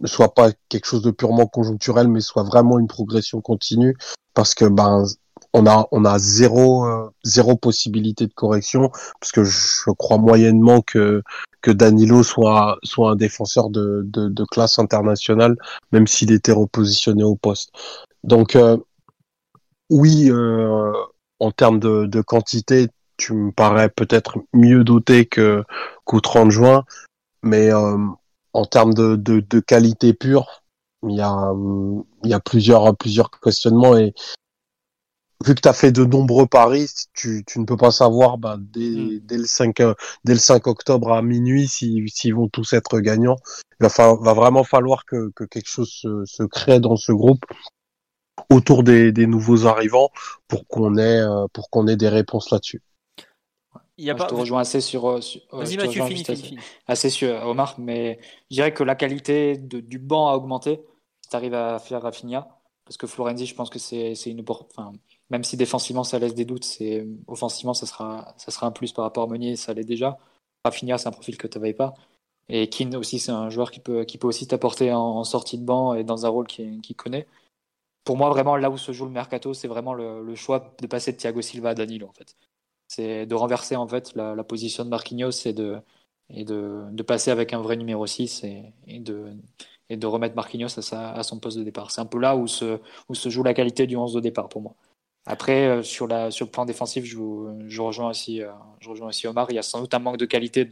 [0.00, 3.96] ne soit pas quelque chose de purement conjoncturel, mais soit vraiment une progression continue,
[4.34, 5.04] parce que ben
[5.52, 10.80] on a on a zéro euh, zéro possibilité de correction, parce que je crois moyennement
[10.82, 11.22] que
[11.62, 15.56] que Danilo soit soit un défenseur de de, de classe internationale,
[15.92, 17.70] même s'il était repositionné au poste.
[18.24, 18.76] Donc euh,
[19.90, 20.92] oui, euh,
[21.40, 25.64] en termes de, de quantité, tu me parais peut-être mieux doté que
[26.04, 26.84] qu'au 30 juin,
[27.42, 27.96] mais euh,
[28.52, 30.62] en termes de, de, de qualité pure,
[31.08, 31.52] il y a,
[32.24, 34.14] il y a plusieurs, plusieurs questionnements et
[35.44, 38.56] vu que tu as fait de nombreux paris, tu, tu ne peux pas savoir bah,
[38.58, 39.94] dès, dès, le 5, euh,
[40.24, 43.36] dès le 5 octobre à minuit s'ils s'ils vont tous être gagnants.
[43.80, 47.12] Il va, fa- va vraiment falloir que, que quelque chose se, se crée dans ce
[47.12, 47.44] groupe
[48.50, 50.10] autour des, des nouveaux arrivants
[50.48, 52.82] pour qu'on ait, euh, pour qu'on ait des réponses là-dessus.
[53.96, 54.28] Il y a Moi, pas...
[54.28, 55.08] Je te rejoins assez sur.
[55.08, 58.18] euh, sur- Vas-y Mathieu, rejoins fini, juste fini, assez- assez sur Omar, mais
[58.50, 60.80] je dirais que la qualité de- du banc a augmenté
[61.22, 62.48] si tu arrives à faire Rafinha.
[62.84, 64.92] Parce que Florenzi, je pense que c'est c'est une enfin,
[65.30, 69.24] même si défensivement ça laisse des doutes, c'est offensivement ça sera, un plus par rapport
[69.24, 70.18] à Meunier, ça l'est déjà.
[70.64, 71.94] Rafinha, c'est un profil que tu n'avais pas.
[72.48, 76.04] Et Keane aussi, c'est un joueur qui peut, aussi t'apporter en, sortie de banc et
[76.04, 77.26] dans un rôle qu'il connaît.
[78.04, 81.12] Pour moi, vraiment, là où se joue le mercato, c'est vraiment le, choix de passer
[81.12, 82.36] de Thiago Silva à Danilo, en fait.
[82.88, 85.82] C'est de renverser en fait la, position de Marquinhos et de,
[87.06, 89.32] passer avec un vrai numéro 6 et, de,
[89.88, 91.92] et de remettre Marquinhos à, son poste de départ.
[91.92, 92.80] C'est un peu là où se
[93.28, 94.74] joue la qualité du 11 de départ pour moi.
[95.26, 98.50] Après, euh, sur, la, sur le plan défensif, je, rejoins aussi, euh,
[98.80, 99.50] je rejoins aussi Omar.
[99.50, 100.68] Il y a sans doute un manque de qualité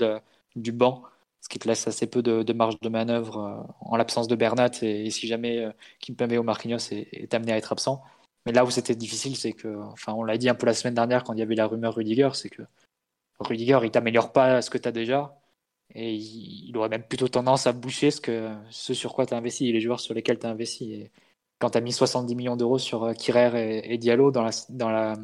[0.56, 1.02] du banc,
[1.40, 4.70] ce qui te laisse assez peu de, marge de manœuvre euh, en l'absence de Bernat
[4.82, 5.68] et, si jamais
[6.00, 8.02] Kimpembe ou Marquinhos est, est, amené à être absent.
[8.46, 10.94] Mais là où c'était difficile, c'est que, enfin, on l'a dit un peu la semaine
[10.94, 12.62] dernière quand il y avait la rumeur Rudiger, c'est que
[13.40, 15.38] Rudiger, il t'améliore pas ce que tu as déjà.
[15.94, 19.38] Et il, aurait même plutôt tendance à boucher ce, que, ce sur quoi tu as
[19.38, 21.10] investi, les joueurs sur lesquels tu as investi.
[21.58, 24.90] Quand tu as mis 70 millions d'euros sur euh, Kirer et, Diallo dans la, dans,
[24.90, 25.16] la,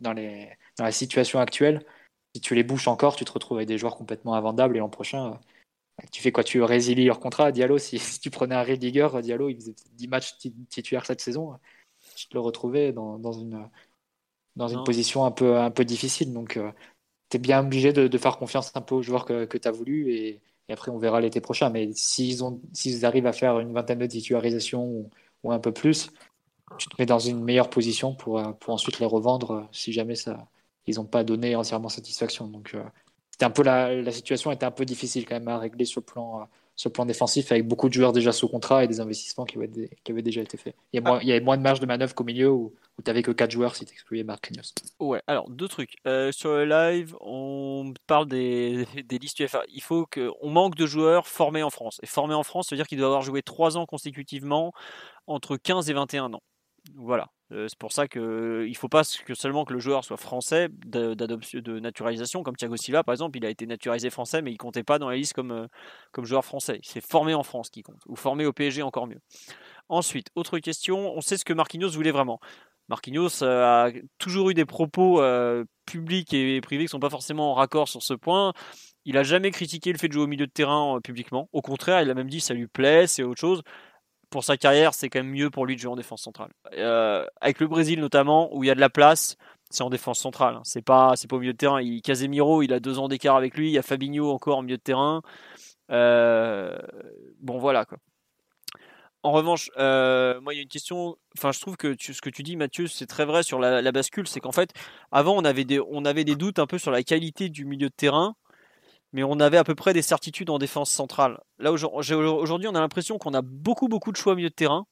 [0.00, 1.84] dans, les, dans la situation actuelle,
[2.34, 4.88] si tu les bouches encore, tu te retrouves avec des joueurs complètement invendables et l'an
[4.88, 6.44] prochain, euh, tu fais quoi?
[6.44, 10.36] Tu résilies leur contrat Diallo, si, tu prenais un Rudiger, Diallo, il faisait 10 matchs
[10.68, 11.58] titulaires cette saison,
[12.16, 13.68] tu te le retrouvais dans, dans une,
[14.56, 16.32] dans une position un peu, un peu difficile.
[16.32, 16.70] Donc, euh,
[17.30, 19.72] tu es bien obligé de, faire confiance un peu aux joueurs que, que tu as
[19.72, 20.40] voulu et,
[20.70, 21.70] après on verra l'été prochain.
[21.70, 25.10] Mais s'ils ont s'ils arrivent à faire une vingtaine de titularisations
[25.44, 26.10] ou, un peu plus,
[26.78, 30.48] tu te mets dans une meilleure position pour, pour ensuite les revendre si jamais ça
[30.86, 32.46] ils n'ont pas donné entièrement satisfaction.
[32.46, 32.84] Donc euh,
[33.40, 36.04] un peu la, la, situation était un peu difficile quand même à régler sur le
[36.04, 39.44] plan sur le plan défensif avec beaucoup de joueurs déjà sous contrat et des investissements
[39.44, 40.74] qui avaient, qui avaient déjà été faits.
[40.92, 43.02] Il y, a il y avait moins de marge de manœuvre qu'au milieu où, où
[43.02, 44.72] tu n'avais que 4 joueurs si tu excluais Marquinhos.
[44.98, 45.96] Ouais, alors deux trucs.
[46.06, 49.62] Euh, sur le live, on parle des, des listes UFA.
[49.68, 52.00] Il faut qu'on manque de joueurs formés en France.
[52.02, 54.72] Et formés en France, ça veut dire qu'il doit avoir joué 3 ans consécutivement
[55.26, 56.42] entre 15 et 21 ans.
[56.96, 57.30] Voilà.
[57.52, 60.68] Euh, c'est pour ça qu'il ne faut pas que seulement que le joueur soit français
[60.70, 64.82] de naturalisation, comme Thiago Silva par exemple, il a été naturalisé français, mais il comptait
[64.82, 65.66] pas dans la liste comme, euh,
[66.12, 66.80] comme joueur français.
[66.82, 69.20] Il s'est formé en France qui compte, ou formé au PSG encore mieux.
[69.88, 72.40] Ensuite, autre question, on sait ce que Marquinhos voulait vraiment.
[72.88, 75.22] Marquinhos euh, a toujours eu des propos
[75.86, 78.54] publics et privés qui ne sont pas forcément en raccord sur ce point.
[79.04, 81.50] Il a jamais critiqué le fait de jouer au milieu de terrain publiquement.
[81.52, 83.62] Au contraire, il a même dit ça lui plaît, c'est autre chose
[84.34, 86.50] pour sa carrière, c'est quand même mieux pour lui de jouer en défense centrale.
[86.72, 89.36] Euh, avec le Brésil notamment, où il y a de la place,
[89.70, 90.58] c'est en défense centrale.
[90.64, 91.80] C'est pas, c'est pas au milieu de terrain.
[91.80, 93.68] Il, Casemiro, il a deux ans d'écart avec lui.
[93.68, 95.22] Il y a Fabinho encore en milieu de terrain.
[95.92, 96.76] Euh,
[97.38, 97.98] bon, voilà quoi.
[99.22, 101.16] En revanche, euh, moi, il y a une question.
[101.38, 103.92] Enfin, je trouve que ce que tu dis, Mathieu, c'est très vrai sur la, la
[103.92, 104.26] bascule.
[104.26, 104.70] C'est qu'en fait,
[105.12, 107.88] avant, on avait, des, on avait des doutes un peu sur la qualité du milieu
[107.88, 108.34] de terrain
[109.14, 111.40] mais on avait à peu près des certitudes en défense centrale.
[111.58, 114.86] Là aujourd'hui, on a l'impression qu'on a beaucoup beaucoup de choix au milieu de terrain,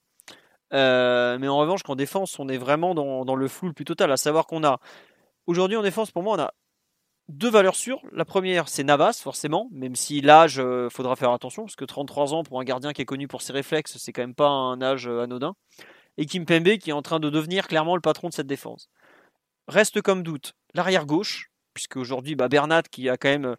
[0.73, 4.11] euh, mais en revanche, qu'en défense, on est vraiment dans, le flou le plus total.
[4.11, 4.79] À savoir qu'on a
[5.47, 6.55] aujourd'hui en défense, pour moi, on a
[7.29, 8.01] deux valeurs sûres.
[8.13, 12.35] La première, c'est Navas, forcément, même si l'âge, euh, faudra faire attention, parce que 33
[12.35, 14.81] ans pour un gardien qui est connu pour ses réflexes, c'est quand même pas un
[14.83, 15.55] âge euh, anodin.
[16.19, 18.89] Et Kim Pembe qui est en train de devenir clairement le patron de cette défense.
[19.69, 23.57] Reste comme doute l'arrière gauche, puisque aujourd'hui, bah, Bernat, qui a quand même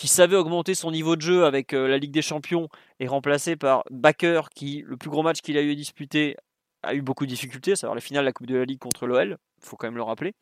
[0.00, 2.70] qui savait augmenter son niveau de jeu avec euh, la Ligue des Champions
[3.00, 6.38] est remplacé par Baker qui, le plus gros match qu'il a eu à disputer,
[6.82, 8.78] a eu beaucoup de difficultés, à savoir la finale de la Coupe de la Ligue
[8.78, 10.32] contre l'OL, il faut quand même le rappeler.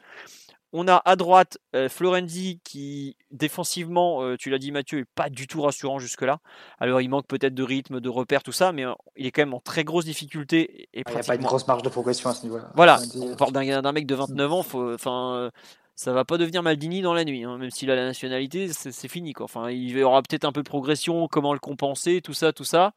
[0.72, 5.28] On a à droite euh, Florenzi qui, défensivement, euh, tu l'as dit Mathieu, est pas
[5.28, 6.38] du tout rassurant jusque-là.
[6.78, 8.84] Alors il manque peut-être de rythme, de repères, tout ça, mais
[9.16, 10.88] il est quand même en très grosse difficulté.
[10.92, 12.70] Et, ah, il n'y a pas une grosse marge de progression à ce niveau-là.
[12.76, 14.64] Voilà, on parle d'un mec de 29 ans,
[14.94, 15.50] enfin
[15.98, 17.58] ça va pas devenir Maldini dans la nuit, hein.
[17.58, 19.46] même s'il a la nationalité, c'est fini quoi.
[19.46, 22.62] Enfin, il y aura peut-être un peu de progression, comment le compenser, tout ça, tout
[22.62, 22.92] ça,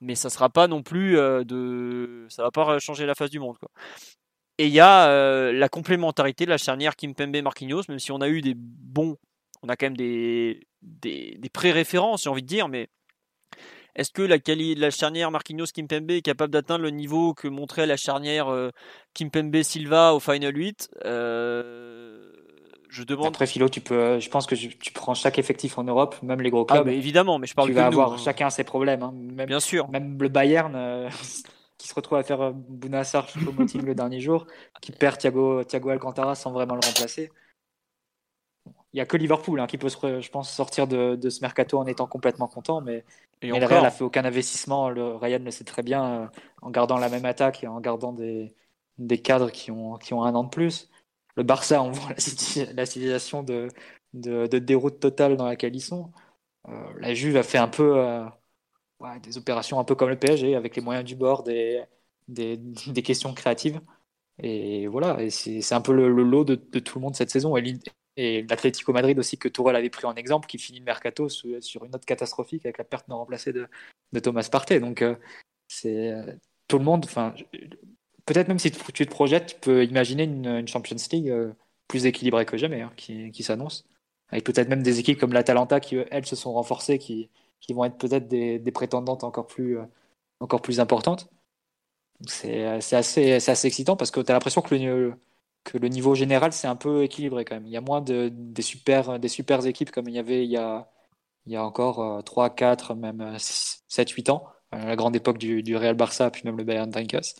[0.00, 3.40] mais ça sera pas non plus euh, de, ça va pas changer la face du
[3.40, 3.56] monde.
[4.58, 8.20] Et il y a euh, la complémentarité de la charnière Kimpembe Marquinhos, même si on
[8.20, 9.16] a eu des bons,
[9.64, 12.86] on a quand même des des, pré-références, j'ai envie de dire, mais
[13.96, 14.36] est-ce que la,
[14.76, 18.70] la charnière Marquinhos Kimpembe est capable d'atteindre le niveau que montrait la charnière euh,
[19.12, 20.90] Kimpembe Silva au Final 8
[22.94, 23.26] je demande.
[23.26, 26.50] Après, Philo, tu peux, je pense que tu prends chaque effectif en Europe, même les
[26.50, 26.88] gros ah, clubs.
[26.88, 28.18] Ah, évidemment, mais je parle tu vas avoir hein.
[28.18, 29.02] chacun ses problèmes.
[29.02, 29.12] Hein.
[29.12, 29.88] Même, Bien sûr.
[29.88, 31.10] Même le Bayern, euh,
[31.78, 33.52] qui se retrouve à faire euh, Bounassar choupo
[33.84, 34.46] le dernier jour,
[34.80, 37.32] qui perd Thiago, Thiago Alcantara sans vraiment le remplacer.
[38.92, 41.86] Il n'y a que Liverpool hein, qui peut, je pense, sortir de, ce mercato en
[41.86, 43.04] étant complètement content, mais,
[43.42, 44.88] et le Real n'a fait aucun investissement.
[44.88, 46.26] Le Ryan le sait très bien, euh,
[46.62, 48.54] en gardant la même attaque et en gardant des,
[48.98, 50.90] des cadres qui ont, qui ont un an de plus
[51.36, 52.10] le Barça, on voit
[52.74, 53.68] la, situation de,
[54.12, 56.12] déroute totale dans laquelle ils sont.
[56.68, 58.24] Euh, la Juve a fait un peu euh,
[59.22, 61.86] des opérations un peu comme le PSG, avec les moyens du bord, des,
[63.04, 63.80] questions créatives.
[64.42, 67.56] Et voilà, et c'est un peu le, lot de, tout le monde cette saison.
[68.16, 71.84] Et, l'Atlético Madrid aussi, que Tourelle avait pris en exemple, qui finit le mercato sur,
[71.84, 73.68] une note catastrophique avec la perte non remplacée de,
[74.20, 74.78] Thomas Partey.
[74.80, 75.16] Donc, euh,
[75.66, 76.12] c'est
[76.68, 77.06] tout le monde.
[78.26, 81.52] Peut-être même si tu te projettes, tu peux imaginer une, Champions League euh,
[81.88, 83.84] plus équilibrée que jamais hein, qui, s'annonce.
[84.30, 87.30] Avec peut-être même des équipes comme l'Atalanta qui, elles, se sont renforcées, qui,
[87.60, 89.84] qui vont être peut-être des, prétendantes encore plus, euh,
[90.40, 91.28] encore plus importante.
[92.26, 95.14] C'est assez, assez excitant parce que tu as l'impression que le,
[95.64, 97.66] que le niveau général, c'est un peu équilibré quand même.
[97.66, 100.50] Il y a moins de, des, super, des super équipes comme il y avait il
[100.50, 100.88] y a,
[101.46, 105.62] il y a encore 3, 4, même 7, 8 ans, à la grande époque du,
[105.62, 107.34] du Real Barça, puis même le Bayern Drinkers.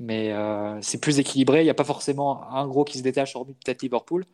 [0.00, 1.60] Mais euh, c'est plus équilibré.
[1.60, 4.24] Il n'y a pas forcément un gros qui se détache, hormis peut-être Liverpool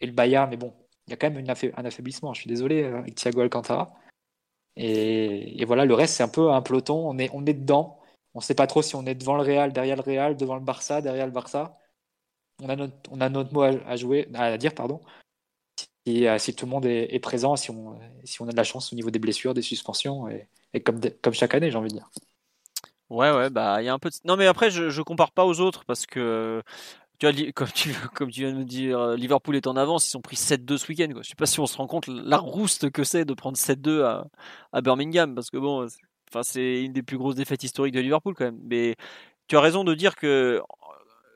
[0.00, 0.50] et le Bayern.
[0.50, 0.74] Mais bon,
[1.06, 1.44] il y a quand même
[1.76, 2.34] un affaiblissement.
[2.34, 3.92] Je suis désolé euh, avec Thiago Alcantara.
[4.76, 7.08] Et, voilà, le reste, c'est un peu un peloton.
[7.08, 8.00] On est, on est dedans.
[8.34, 10.54] On ne sait pas trop si on est devant le Real, derrière le Real, devant
[10.54, 11.78] le Barça, derrière le Barça.
[12.62, 12.76] On a
[13.28, 15.00] notre, mot à, jouer, à dire, pardon.
[16.06, 18.96] Si, euh, si tout le monde est, présent, si on, a de la chance au
[18.96, 21.00] niveau des blessures, des suspensions, et, comme
[21.32, 22.10] chaque année, j'ai envie de dire.
[23.10, 24.10] Ouais, ouais, bah il y a un peu.
[24.10, 24.14] De...
[24.24, 26.62] Non, mais après, je, je compare pas aux autres parce que
[27.18, 30.16] tu vois, comme tu, comme tu viens de me dire, Liverpool est en avance, ils
[30.16, 31.08] ont pris 7-2 ce week-end.
[31.12, 31.22] Quoi.
[31.22, 34.02] Je sais pas si on se rend compte la rouste que c'est de prendre 7-2
[34.02, 34.26] à,
[34.72, 35.86] à, Birmingham parce que bon,
[36.30, 38.60] enfin c'est une des plus grosses défaites historiques de Liverpool quand même.
[38.64, 38.96] Mais
[39.48, 40.62] tu as raison de dire que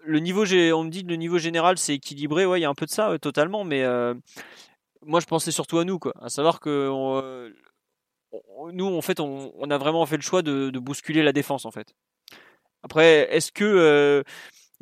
[0.04, 2.46] le niveau, on me dit le niveau général c'est équilibré.
[2.46, 4.14] Ouais, il y a un peu de ça totalement, mais euh,
[5.04, 6.12] moi je pensais surtout à nous, quoi.
[6.20, 6.88] À savoir que
[8.72, 11.70] nous, en fait, on, a vraiment fait le choix de, de, bousculer la défense, en
[11.70, 11.94] fait.
[12.82, 14.22] Après, est-ce que euh,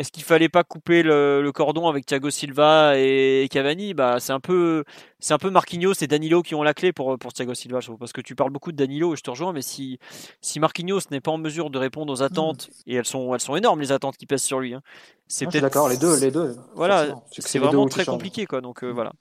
[0.00, 3.92] est-ce qu'il fallait pas couper le, le, cordon avec Thiago Silva et Cavani?
[3.92, 4.82] Bah, c'est un peu,
[5.18, 7.88] c'est un peu Marquinhos et Danilo qui ont la clé pour pour Thiago Silva, je
[7.88, 9.98] trouve, parce que tu parles beaucoup de Danilo et je te rejoins, mais si
[10.40, 12.90] si Marquinhos n'est pas en mesure de répondre aux attentes mmh.
[12.90, 14.80] et elles sont elles sont énormes les attentes qui pèsent sur lui, hein,
[15.28, 16.56] c'est peut-être d'accord les deux les deux.
[16.74, 18.62] Voilà, c'est vraiment très compliqué quoi.
[18.62, 18.94] Donc euh, mmh.
[18.94, 19.12] voilà.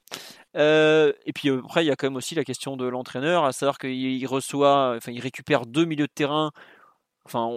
[0.56, 3.52] Euh, et puis après, il y a quand même aussi la question de l'entraîneur, à
[3.52, 6.52] savoir qu'il reçoit, enfin, il récupère deux milieux de terrain.
[7.32, 7.48] Enfin,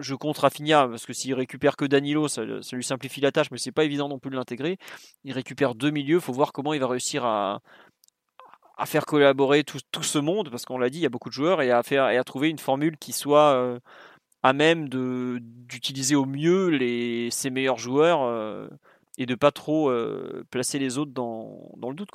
[0.00, 3.56] je compte Rafinha parce que s'il récupère que Danilo, ça, lui simplifie la tâche, mais
[3.56, 4.76] c'est pas évident non plus de l'intégrer.
[5.24, 7.62] Il récupère deux milieux, faut voir comment il va réussir à,
[8.84, 11.62] faire collaborer tout, ce monde, parce qu'on l'a dit, il y a beaucoup de joueurs,
[11.62, 13.78] et à faire et à trouver une formule qui soit euh,
[14.42, 16.78] à même d'utiliser au mieux
[17.30, 18.22] ses meilleurs joueurs.
[18.22, 18.68] Euh,
[19.20, 22.10] et de pas trop euh, placer les autres dans, le doute.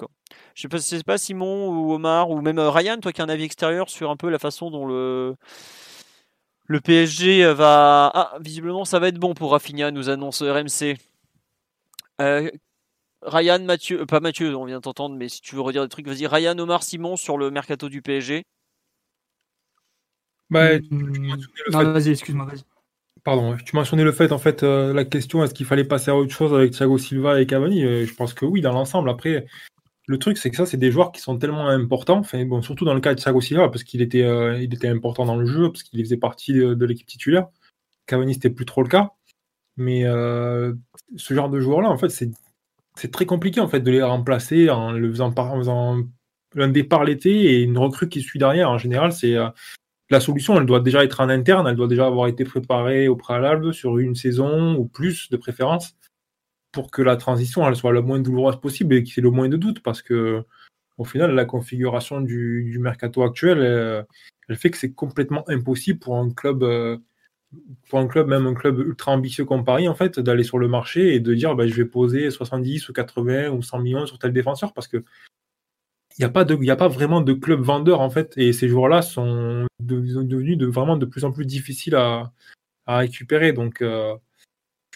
[0.55, 3.30] Je sais pas, sais pas Simon ou Omar ou même Ryan, toi qui as un
[3.30, 5.35] avis extérieur sur un peu la façon dont le,
[6.66, 8.11] le PSG va...
[8.14, 10.98] Ah, visiblement ça va être bon pour Rafinha, nous annonce RMC.
[12.22, 12.50] Euh,
[13.22, 16.27] Ryan, Mathieu, pas Mathieu, on vient t'entendre, mais si tu veux redire des trucs, vas-y.
[16.27, 18.43] Ryan, Omar, Simon sur le mercato du PSG.
[20.50, 21.35] Bah, mmh,
[21.72, 22.64] non, vas-y, excuse-moi, vas-y.
[23.24, 26.16] Pardon, tu mentionnais le fait, en fait, euh, la question est-ce qu'il fallait passer à
[26.16, 27.83] autre chose avec Thiago Silva et Cavani?
[27.85, 29.09] Euh, Je pense que oui, dans l'ensemble.
[29.09, 29.45] Après,
[30.07, 32.93] le truc, c'est que ça, c'est des joueurs qui sont tellement importants, bon, surtout dans
[32.93, 35.72] le cas de Thiago Silva, parce qu'il était, euh, il était important dans le jeu,
[35.72, 37.48] parce qu'il faisait partie de, l'équipe titulaire.
[38.06, 39.11] Cavani, c'était plus trop le cas.
[39.77, 44.69] Mais ce genre de joueurs-là, en fait, c'est très compliqué en fait, de les remplacer
[44.69, 46.03] en le faisant, par, faisant
[46.57, 48.69] un départ l'été et une recrue qui suit derrière.
[48.69, 49.35] En général, c'est
[50.09, 53.15] la solution, elle doit déjà être en interne, elle doit déjà avoir été préparée au
[53.15, 55.95] préalable sur une saison ou plus de préférence
[56.74, 59.32] pour que la transition elle soit la moins douloureuse possible et qu'il y ait le
[59.32, 60.43] moins de doutes parce que
[60.98, 64.06] au final la configuration du, mercato actuel
[64.50, 66.98] elle, fait que c'est complètement impossible pour un club euh,
[67.90, 70.68] pour un club même un club ultra ambitieux comme Paris en fait d'aller sur le
[70.68, 74.19] marché et de dire bah, je vais poser 70 ou 80 ou 100 millions sur
[74.19, 75.03] tel défenseur parce que
[76.18, 78.68] il n'y a, pas de, a pas vraiment de club vendeur en fait, et ces
[78.68, 82.32] joueurs-là sont devenus de, vraiment de plus en plus difficiles à,
[82.85, 83.53] à récupérer.
[83.53, 84.16] Donc, euh,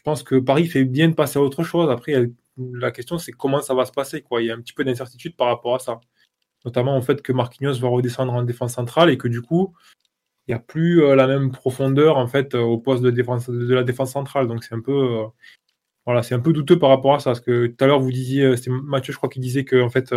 [0.07, 1.89] pense que Paris fait bien de passer à autre chose.
[1.89, 4.21] Après, la question, c'est comment ça va se passer.
[4.21, 4.41] Quoi.
[4.41, 5.99] Il y a un petit peu d'incertitude par rapport à ça.
[6.63, 9.73] Notamment au fait que Marquinhos va redescendre en défense centrale et que du coup,
[10.47, 13.73] il n'y a plus euh, la même profondeur en fait au poste de, défense, de
[13.73, 14.47] la défense centrale.
[14.47, 14.93] Donc, c'est un peu.
[14.93, 15.25] Euh,
[16.05, 17.31] voilà, c'est un peu douteux par rapport à ça.
[17.31, 19.89] Parce que tout à l'heure, vous disiez, c'est Mathieu, je crois, qui disait que en
[19.89, 20.13] fait,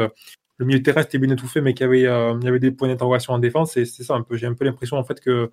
[0.61, 2.87] le milieu terrestre était bien étouffé, mais qu'il y avait, euh, y avait des points
[2.87, 3.77] d'interrogation en défense.
[3.77, 4.37] Et c'est ça un peu.
[4.37, 5.51] J'ai un peu l'impression en fait que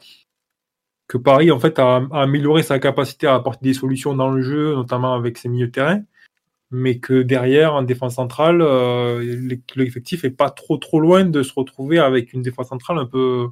[1.08, 4.76] que Paris en fait a, amélioré sa capacité à apporter des solutions dans le jeu,
[4.76, 6.02] notamment avec ses milieux de terrain,
[6.72, 11.54] mais que derrière en défense centrale, euh, l'effectif est pas trop trop loin de se
[11.54, 13.48] retrouver avec une défense centrale un peu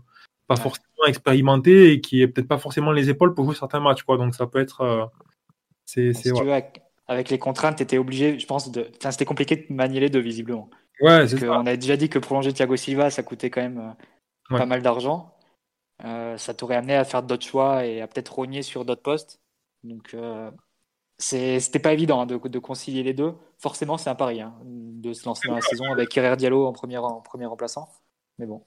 [0.48, 4.04] pas forcément expérimentée et qui est peut-être pas forcément les épaules pour jouer certains matchs
[4.04, 4.18] quoi.
[4.18, 5.06] Donc ça peut être euh,
[5.86, 6.14] c'est
[7.08, 8.88] avec les contraintes, tu étais obligé, je pense, de.
[8.98, 10.70] Enfin, c'était compliqué de manier les deux, visiblement.
[11.02, 13.96] Ouais, On a déjà dit que prolonger Thiago Silva, ça coûtait quand même
[14.52, 15.35] euh, pas mal d'argent.
[16.04, 19.40] Euh, ça t'aurait amené à faire d'autres choix et à peut-être rogner sur d'autres postes.
[19.84, 20.52] Donc, euh,
[21.18, 23.34] c'était pas évident hein, de, concilier les deux.
[23.58, 26.74] Forcément, c'est un pari hein, de se lancer dans la saison avec Herrera Diallo en
[26.74, 27.90] premier, en premier remplaçant.
[28.38, 28.64] Mais bon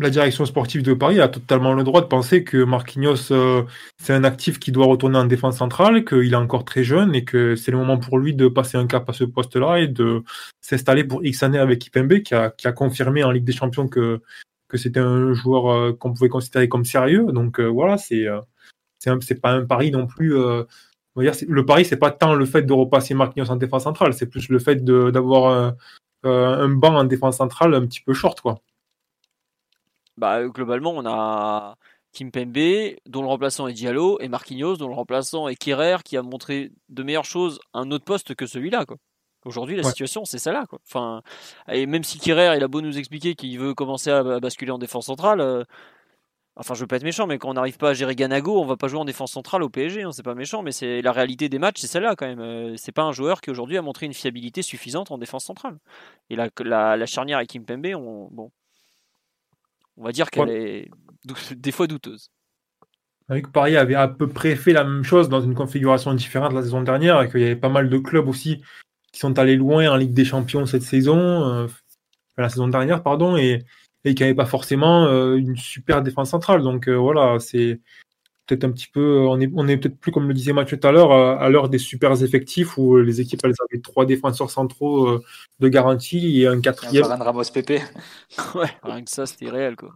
[0.00, 3.62] la direction sportive de Paris a totalement le droit de penser que Marquinhos, euh,
[3.98, 7.24] c'est un actif qui doit retourner en défense centrale, qu'il est encore très jeune et
[7.24, 10.22] que c'est le moment pour lui de passer un cap à ce poste-là et de
[10.60, 14.20] s'installer pour X années avec Ipembe, qui a confirmé en Ligue des Champions que
[14.70, 17.26] que c'était un joueur qu'on pouvait considérer comme sérieux.
[17.32, 18.26] Donc voilà, c'est
[18.98, 20.34] c'est pas un pari non plus.
[21.16, 24.48] Le pari, c'est pas tant le fait de repasser Marquinhos en défense centrale, c'est plus
[24.48, 25.74] le fait d'avoir
[26.24, 28.60] un banc en défense centrale un petit peu short, quoi.
[30.16, 31.76] Bah, globalement, on a
[32.12, 36.22] Kimpembe, dont le remplaçant est Diallo, et Marquinhos, dont le remplaçant est Kerrer, qui a
[36.22, 38.84] montré de meilleures choses un autre poste que celui-là.
[38.84, 38.98] Quoi.
[39.44, 40.66] Aujourd'hui, la situation, c'est ça là.
[40.68, 40.80] Quoi.
[40.86, 41.22] Enfin,
[41.68, 44.78] et même si Kerrer, il a beau nous expliquer qu'il veut commencer à basculer en
[44.78, 45.64] défense centrale, euh,
[46.56, 48.66] enfin, je veux pas être méchant, mais quand on n'arrive pas à gérer Ganago, on
[48.66, 50.02] va pas jouer en défense centrale au PSG.
[50.02, 52.40] Hein, c'est pas méchant, mais c'est la réalité des matchs, c'est celle-là quand même.
[52.40, 55.78] Euh, c'est pas un joueur qui aujourd'hui a montré une fiabilité suffisante en défense centrale.
[56.28, 58.50] Et la, la, la charnière avec Kimpembe, on, bon,
[59.96, 60.90] on va dire qu'elle est
[61.56, 62.30] des fois douteuse.
[63.28, 66.62] Avec Paris avait à peu près fait la même chose dans une configuration différente la
[66.62, 68.60] saison dernière, et qu'il y avait pas mal de clubs aussi
[69.12, 71.66] qui sont allés loin en Ligue des Champions cette saison, euh,
[72.36, 73.64] la saison dernière, pardon, et,
[74.04, 76.62] et qui n'avaient pas forcément euh, une super défense centrale.
[76.62, 77.80] Donc euh, voilà, c'est
[78.46, 80.86] peut-être un petit peu, on est, on est peut-être plus comme le disait Mathieu tout
[80.86, 85.20] à l'heure, à, l'heure des super effectifs où les équipes elles avaient trois défenseurs centraux
[85.60, 87.04] de garantie et un quatrième.
[87.04, 87.80] Ramos Pépé.
[88.56, 89.90] ouais, rien que ça, c'était réel quoi.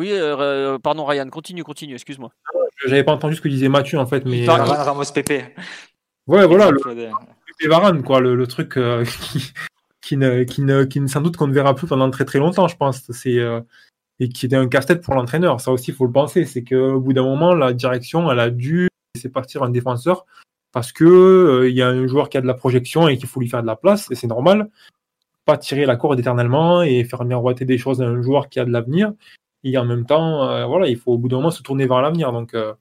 [0.00, 2.32] Oui, euh, pardon Ryan, continue, continue, excuse-moi.
[2.86, 4.46] J'avais pas entendu ce que disait Mathieu en fait, mais.
[4.46, 5.44] Ramos Pépé.
[6.30, 9.04] Ouais, voilà, le Varane, quoi, le, truc euh,
[10.00, 12.68] qui, ne, qui, ne, qui sans doute qu'on ne verra plus pendant très très longtemps,
[12.68, 13.02] je pense.
[13.10, 13.38] C'est
[14.20, 15.60] et qui était un casse-tête pour l'entraîneur.
[15.60, 16.44] Ça aussi, il faut le penser.
[16.44, 20.24] C'est qu'au bout d'un moment, la direction, elle a dû laisser partir un défenseur
[20.70, 23.40] parce que il y a un joueur qui a de la projection et qu'il faut
[23.40, 24.70] lui faire de la place, et c'est normal.
[25.46, 28.64] Pas tirer la corde éternellement et faire miroiter des choses à un joueur qui a
[28.64, 29.12] de l'avenir.
[29.64, 32.00] Et en même temps, euh, voilà, il faut au bout d'un moment se tourner vers
[32.00, 32.30] l'avenir.
[32.30, 32.72] Donc, euh,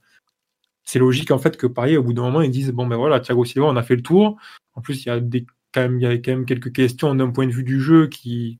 [0.89, 3.19] c'est logique en fait que Paris, au bout d'un moment, ils disent bon ben voilà,
[3.19, 4.37] Thiago Silva, on a fait le tour.
[4.73, 7.13] En plus, il y a des, quand même, il y a quand même quelques questions
[7.13, 8.57] d'un point de vue du jeu qui,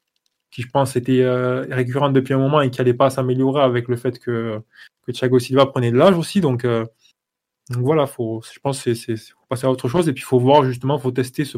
[0.52, 3.88] qui je pense, étaient euh, récurrentes depuis un moment et qui n'allaient pas s'améliorer avec
[3.88, 4.62] le fait que,
[5.08, 6.40] que Thiago Silva prenait de l'âge aussi.
[6.40, 10.22] Donc, donc voilà, faut, je pense que c'est faut passer à autre chose et puis
[10.22, 11.58] il faut voir justement, il faut tester ce,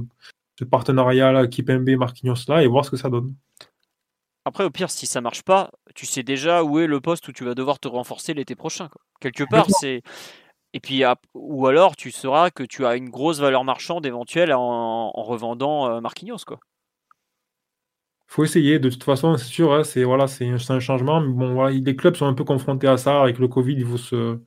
[0.58, 3.36] ce partenariat là, Kipembe, Marquinhos là et voir ce que ça donne.
[4.46, 7.32] Après, au pire, si ça marche pas, tu sais déjà où est le poste où
[7.32, 8.90] tu vas devoir te renforcer l'été prochain.
[9.20, 10.02] Quelque part, c'est.
[10.74, 15.12] Et puis, ou alors, tu sauras que tu as une grosse valeur marchande éventuelle en,
[15.12, 16.60] revendant euh, Marquinhos, quoi.
[18.28, 18.80] Faut essayer.
[18.80, 21.20] De toute façon, c'est sûr, hein, c'est voilà, c'est un changement.
[21.20, 23.74] Mais bon, les clubs sont un peu confrontés à ça avec le Covid.
[23.74, 24.40] Il n'y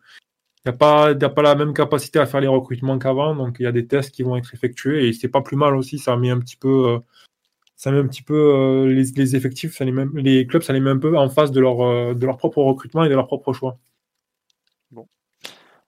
[0.64, 3.66] a, pas, a pas la même capacité à faire les recrutements qu'avant, donc il y
[3.66, 5.98] a des tests qui vont être effectués et c'est pas plus mal aussi.
[5.98, 6.98] Ça met un petit peu euh,
[7.76, 10.98] ça met un petit peu euh, les, effectifs, ça les, clubs, ça les met un
[10.98, 13.78] peu en face de leur, de leur propre recrutement et de leur propre choix.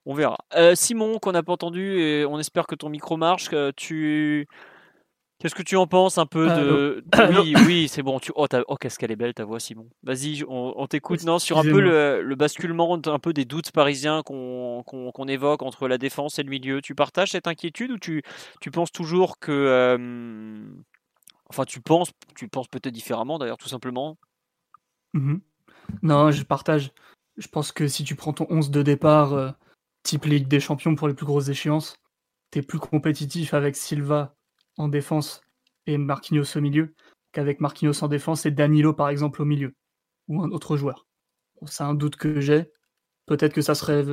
[0.06, 0.38] On verra.
[0.54, 3.50] Euh, Simon, qu'on n'a pas entendu, et on espère que ton micro marche.
[3.76, 4.46] tu
[5.38, 7.04] Qu'est-ce que tu en penses un peu de.
[7.42, 8.18] Oui, oui, c'est bon.
[8.18, 8.32] Tu...
[8.34, 9.86] Oh, oh qu'est-ce qu'elle est belle ta voix, Simon.
[10.02, 11.24] Vas-y, on, t'écoute.
[11.24, 15.98] Non, sur un peu le, basculement, un peu des doutes parisiens qu'on évoque entre la
[15.98, 16.80] défense et le milieu.
[16.80, 18.22] Tu partages cette inquiétude ou tu,
[18.60, 19.98] tu penses toujours que,
[21.48, 24.16] Enfin, tu penses, tu penses peut-être différemment d'ailleurs, tout simplement?
[25.14, 25.36] Mmh
[26.02, 26.90] non, je partage.
[27.36, 29.50] Je pense que si tu prends ton 11 de départ, euh,
[30.06, 31.96] type Ligue des Champions pour les plus grosses échéances,
[32.52, 34.36] tu es plus compétitif avec Silva
[34.76, 35.40] en défense
[35.86, 36.94] et Marquinhos au milieu
[37.32, 39.74] qu'avec Marquinhos en défense et Danilo par exemple au milieu
[40.28, 41.06] ou un autre joueur.
[41.66, 42.70] C'est un doute que j'ai.
[43.26, 44.04] Peut-être que ça serait,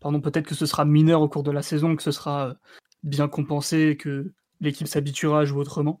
[0.00, 2.54] pardon, peut-être que ce sera mineur au cours de la saison, que ce sera euh,
[3.02, 6.00] bien compensé, que l'équipe s'habituera à jouer autrement.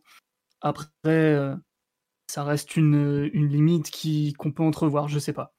[0.62, 1.54] Après, euh,
[2.26, 5.52] ça reste une, limite qui, qu'on peut entrevoir, je sais pas.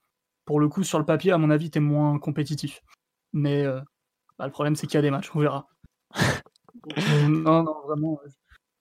[0.44, 2.82] Pour le coup, sur le papier, à mon avis, tu es moins compétitif.
[3.34, 3.80] Mais euh,
[4.38, 5.68] bah, le problème, c'est qu'il y a des matchs, on verra.
[7.28, 8.18] non, non, vraiment.
[8.24, 8.30] Euh,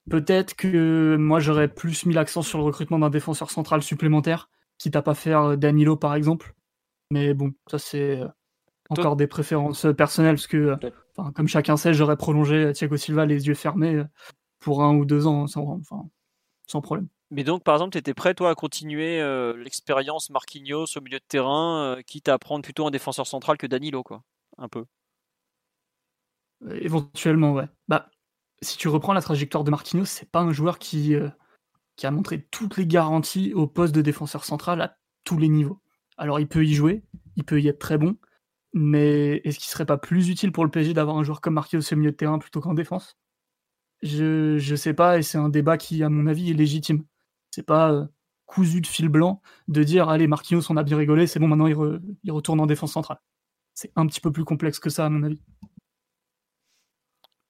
[0.10, 4.96] peut-être que moi, j'aurais plus mis l'accent sur le recrutement d'un défenseur central supplémentaire, quitte
[4.96, 6.56] à pas faire Danilo, par exemple.
[7.12, 8.22] Mais bon, ça, c'est
[8.90, 10.78] encore des préférences personnelles, parce que
[11.36, 14.06] comme chacun sait, j'aurais prolongé Thiago Silva les yeux fermés euh,
[14.60, 15.82] pour un ou deux ans sans,
[16.66, 17.08] sans problème.
[17.30, 21.18] Mais donc, par exemple, tu étais prêt, toi, à continuer euh, l'expérience Marquinhos au milieu
[21.18, 24.22] de terrain, euh, quitte à prendre plutôt un défenseur central que Danilo, quoi?
[24.58, 24.86] Un peu.
[26.82, 27.68] éventuellement, ouais.
[27.88, 28.10] Bah,
[28.62, 31.16] si tu reprends la trajectoire de Marquinhos, c'est pas un joueur qui,
[31.96, 35.82] qui a montré toutes les garanties au poste de défenseur central à tous les niveaux.
[36.18, 37.04] Alors, il peut y jouer,
[37.36, 38.18] il peut y être très bon,
[38.74, 41.84] mais est-ce qu'il serait pas plus utile pour le PSG d'avoir un joueur comme Marquinhos
[41.94, 43.18] au milieu de terrain plutôt qu'en défense?
[44.04, 47.06] Je, je sais pas, et c'est un débat qui, à mon avis, est légitime.
[47.52, 48.06] C'est pas euh,
[48.46, 51.68] cousu de fil blanc de dire allez, Marquinhos, on a bien rigolé, c'est bon, maintenant
[51.68, 51.78] il,
[52.24, 53.20] il retourne en défense centrale.
[53.74, 55.40] C'est un petit peu plus complexe que ça, à mon avis.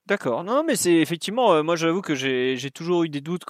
[0.05, 0.43] D'accord.
[0.43, 3.43] Non, mais c'est effectivement, euh, moi j'avoue que j'ai toujours eu des doutes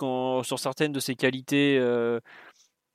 [0.44, 2.20] sur certaines de ses qualités, euh,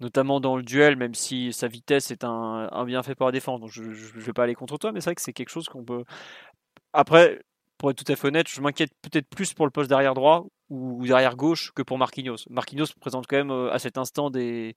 [0.00, 3.60] notamment dans le duel, même si sa vitesse est un, bienfait pour la défense.
[3.60, 5.68] Donc je ne vais pas aller contre toi, mais c'est vrai que c'est quelque chose
[5.68, 6.04] qu'on peut.
[6.92, 7.40] Après,
[7.78, 10.46] pour être tout à fait honnête, je m'inquiète peut-être plus pour le poste derrière droit
[10.70, 12.36] ou derrière gauche que pour Marquinhos.
[12.50, 14.76] Marquinhos présente quand même euh, à cet instant des,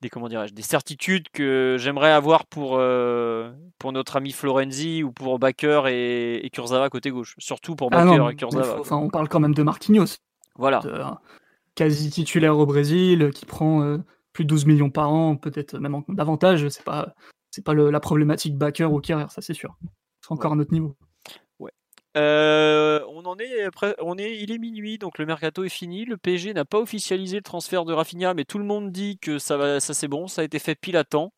[0.00, 5.12] des comment dirais-je des certitudes que j'aimerais avoir pour euh, pour notre ami Florenzi ou
[5.12, 8.96] pour Baker et, et Kurzawa côté gauche surtout pour Ah Baker non, et Kurzawa enfin,
[8.96, 10.16] on parle quand même de Marquinhos,
[10.56, 11.02] voilà de-
[11.74, 13.98] quasi titulaire au Brésil, qui prend euh,
[14.32, 16.68] plus de 12 millions par an, peut-être même en- davantage.
[16.68, 17.14] C'est pas,
[17.50, 19.76] c'est pas le- la problématique Backer ou Kerrer, ça c'est sûr.
[20.20, 20.96] C'est encore un autre niveau.
[22.16, 23.68] Euh, on en est
[24.00, 26.04] on est il est minuit donc le mercato est fini.
[26.04, 29.38] Le PSG n'a pas officialisé le transfert de Rafinha mais tout le monde dit que
[29.38, 31.32] ça ça c'est bon ça a été fait pile à temps.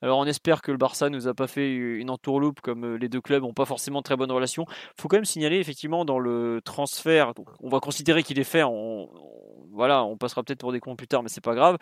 [0.00, 3.08] Alors on espère que le Barça nous a pas fait une entourloupe comme euh, les
[3.08, 4.64] deux clubs ont pas forcément de très bonnes relations
[4.96, 9.08] faut quand même signaler effectivement dans le transfert on va considérer qu'il est fait on,
[9.72, 11.78] voilà on passera peut-être pour des cons plus tard mais c'est pas grave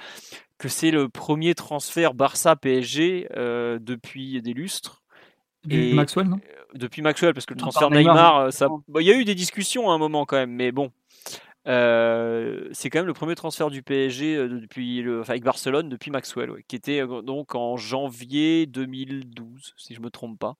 [0.59, 5.03] que c'est le premier transfert Barça PSG euh, depuis des lustres
[5.71, 6.41] Et- Maxwell, non?
[6.75, 9.35] Depuis Maxwell, parce que le transfert Neymar, Neymar, ça, bah, il y a eu des
[9.35, 10.91] discussions à un moment quand même, mais bon,
[11.69, 15.89] Euh, c'est quand même le premier transfert du PSG euh, depuis le, enfin, avec Barcelone
[15.89, 20.55] depuis Maxwell, ouais, qui était euh, donc en janvier 2012, si je me trompe pas.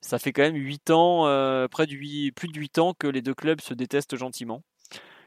[0.00, 3.08] Ça fait quand même 8 ans, euh, près de 8, plus de 8 ans que
[3.08, 4.62] les deux clubs se détestent gentiment.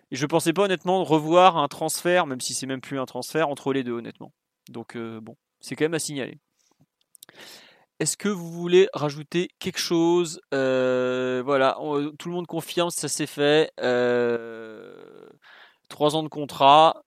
[0.10, 3.50] Et je pensais pas honnêtement revoir un transfert, même si c'est même plus un transfert,
[3.50, 4.32] entre les deux honnêtement.
[4.70, 6.38] Donc euh, bon, c'est quand même à signaler.
[8.02, 10.42] Est-ce que vous voulez rajouter quelque chose?
[10.56, 13.72] Euh, Voilà, on- tout le monde confirme, ça s'est fait.
[13.80, 14.96] Euh,
[15.88, 17.04] Trois ans de contrat,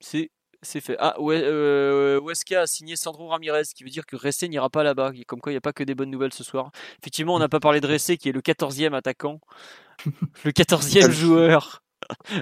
[0.00, 0.30] c'est
[0.62, 0.96] c'est fait.
[0.98, 2.20] Ah, ouais, euh,
[2.56, 5.12] a signé Sandro Ramirez, ce qui veut dire que Ressé n'ira pas là-bas.
[5.26, 6.70] Comme quoi, il n'y a pas que des bonnes nouvelles ce soir.
[7.00, 9.40] Effectivement, on n'a pas parlé de Ressé, qui est le 14e attaquant,
[10.44, 11.82] le 14e joueur.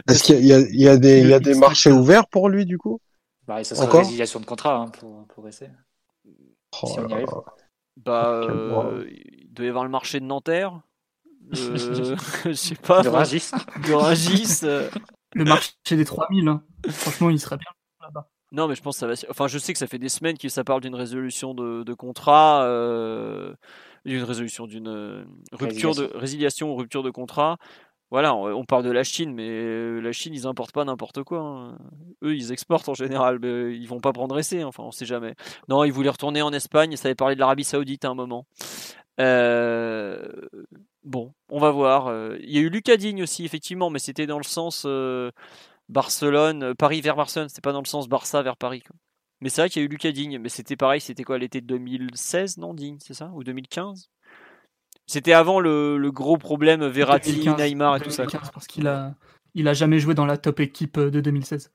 [0.09, 2.49] Est-ce qu'il y, a- il y a des, il y a des marchés ouverts pour
[2.49, 3.01] lui, du coup?
[3.47, 4.01] Bah, et ça sera Encore?
[4.01, 5.71] résiliation de contrat hein, pour, pour essayer.
[6.83, 7.29] Oh Si on y là arrive.
[7.97, 10.81] Bah, euh, il doit y avoir le marché de Nanterre.
[11.57, 13.03] Euh, je sais pas.
[13.03, 13.51] De moi, Rungis.
[13.87, 14.89] de Rungis, euh,
[15.35, 16.63] Le marché des 3000, hein.
[16.89, 17.71] franchement, il serait bien
[18.03, 18.29] là-bas.
[18.53, 19.15] Non, mais je pense que ça va.
[19.31, 21.95] Enfin, je sais que ça fait des semaines que ça parle d'une résolution de, de
[21.95, 23.53] contrat, euh,
[24.05, 27.59] d'une résolution, d'une rupture de résiliation ou rupture de contrat.
[28.11, 31.41] Voilà, on, parle de la Chine, mais euh, la Chine, ils importent pas n'importe quoi.
[31.41, 31.79] hein.
[32.23, 34.63] Eux, ils exportent en général, mais ils vont pas prendre essai.
[34.63, 35.35] Enfin, on sait jamais.
[35.69, 36.95] Non, ils voulaient retourner en Espagne.
[36.97, 38.47] Ça avait parlé de l'Arabie Saoudite à un moment.
[39.21, 40.23] Euh,
[41.05, 42.09] bon, on va voir.
[42.09, 45.31] Euh, Il y a eu Lucas Digne aussi, effectivement, mais c'était dans le sens euh,
[45.89, 47.49] Barcelone, euh, Paris vers Barcelone.
[47.49, 48.83] C'était pas dans le sens Barça vers Paris.
[49.41, 51.01] Mais c'est vrai qu'il y a eu Lucas Digne, mais c'était pareil.
[51.01, 54.11] C'était quoi l'été 2016, non Digne, c'est ça Ou 2015
[55.07, 58.25] C'était avant le, le gros problème Verratti, 2015, Neymar et tout ça.
[58.25, 58.33] quoi.
[58.41, 59.15] 2015, Parce qu'il a,
[59.55, 61.71] il a jamais joué dans la top équipe euh, de 2016,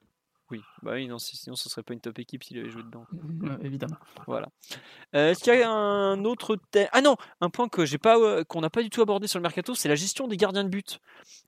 [0.52, 2.82] Oui, bah oui, non, si- sinon ce serait pas une top équipe s'il avait joué
[2.82, 3.06] dedans.
[3.44, 3.98] euh, évidemment.
[4.26, 4.48] Voilà.
[5.16, 6.88] Euh, Est-ce qu'il y a un autre thème?
[6.92, 9.38] Ah non, un point que j'ai pas, euh, qu'on n'a pas du tout abordé sur
[9.38, 11.00] le mercato, c'est la gestion des gardiens de but,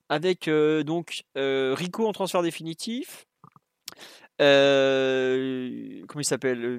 [0.08, 3.26] avec euh, donc euh, Rico en transfert définitif.
[4.42, 6.78] Euh, comment il s'appelle Euh,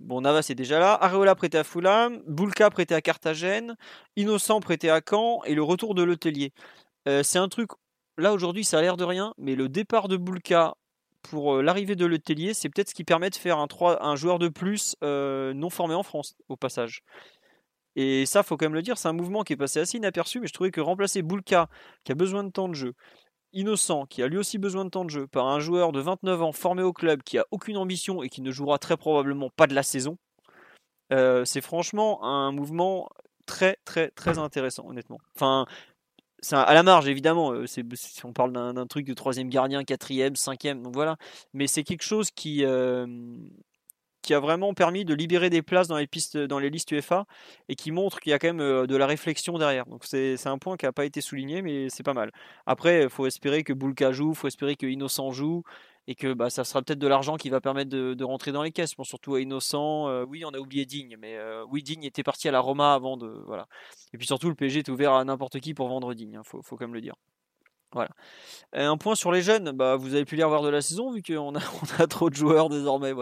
[0.00, 0.98] Bon, Navas est déjà là.
[1.00, 3.76] Areola prêté à Fulham, Bulka prêté à Carthagène,
[4.16, 6.52] Innocent prêté à Caen et le retour de Letellier.
[7.08, 7.70] Euh, c'est un truc.
[8.18, 10.74] Là aujourd'hui, ça a l'air de rien, mais le départ de Bulka
[11.22, 14.16] pour euh, l'arrivée de Letellier, c'est peut-être ce qui permet de faire un, 3, un
[14.16, 17.02] joueur de plus non formé en France, au passage.
[17.96, 20.38] Et ça, faut quand même le dire, c'est un mouvement qui est passé assez inaperçu,
[20.38, 21.68] mais je trouvais que remplacer Bulka,
[22.04, 22.92] qui a besoin de temps de jeu,
[23.52, 26.42] Innocent, qui a lui aussi besoin de temps de jeu, par un joueur de 29
[26.42, 29.66] ans formé au club, qui a aucune ambition et qui ne jouera très probablement pas
[29.66, 30.18] de la saison,
[31.12, 33.08] euh, c'est franchement un mouvement
[33.46, 35.18] très très très intéressant, honnêtement.
[35.36, 35.66] Enfin,
[36.52, 37.52] à la marge évidemment.
[37.52, 37.84] euh, c'est-
[38.24, 41.16] on parle d'un, d'un truc de troisième gardien, quatrième, cinquième, donc voilà.
[41.54, 43.06] Mais c'est quelque chose qui euh,
[44.26, 47.26] qui a vraiment permis de libérer des places dans les pistes, dans les listes UEFA
[47.68, 49.86] et qui montre qu'il y a quand même euh, de la réflexion derrière.
[49.86, 52.32] Donc c'est, un point qui n'a pas été souligné, mais c'est pas mal.
[52.66, 55.62] Après, il faut espérer que Bulka joue, il faut espérer que Innocent joue
[56.08, 58.72] et que bah, ça sera peut-être de l'argent qui va permettre de, rentrer dans les
[58.72, 58.94] caisses.
[58.94, 60.08] Pense surtout à Innocent.
[60.08, 62.94] Euh, oui, on a oublié Digne, mais euh, oui, Digne était parti à la Roma
[62.94, 63.28] avant de.
[63.46, 63.68] Voilà.
[64.12, 66.62] Et puis surtout, le PSG est ouvert à n'importe qui pour vendre Digne, il faut,
[66.62, 67.14] faut quand même le dire.
[67.96, 68.10] Voilà.
[68.74, 71.22] Un point sur les jeunes, bah, vous avez pu les revoir de la saison vu
[71.22, 71.60] qu'on a,
[72.08, 73.14] trop de joueurs désormais.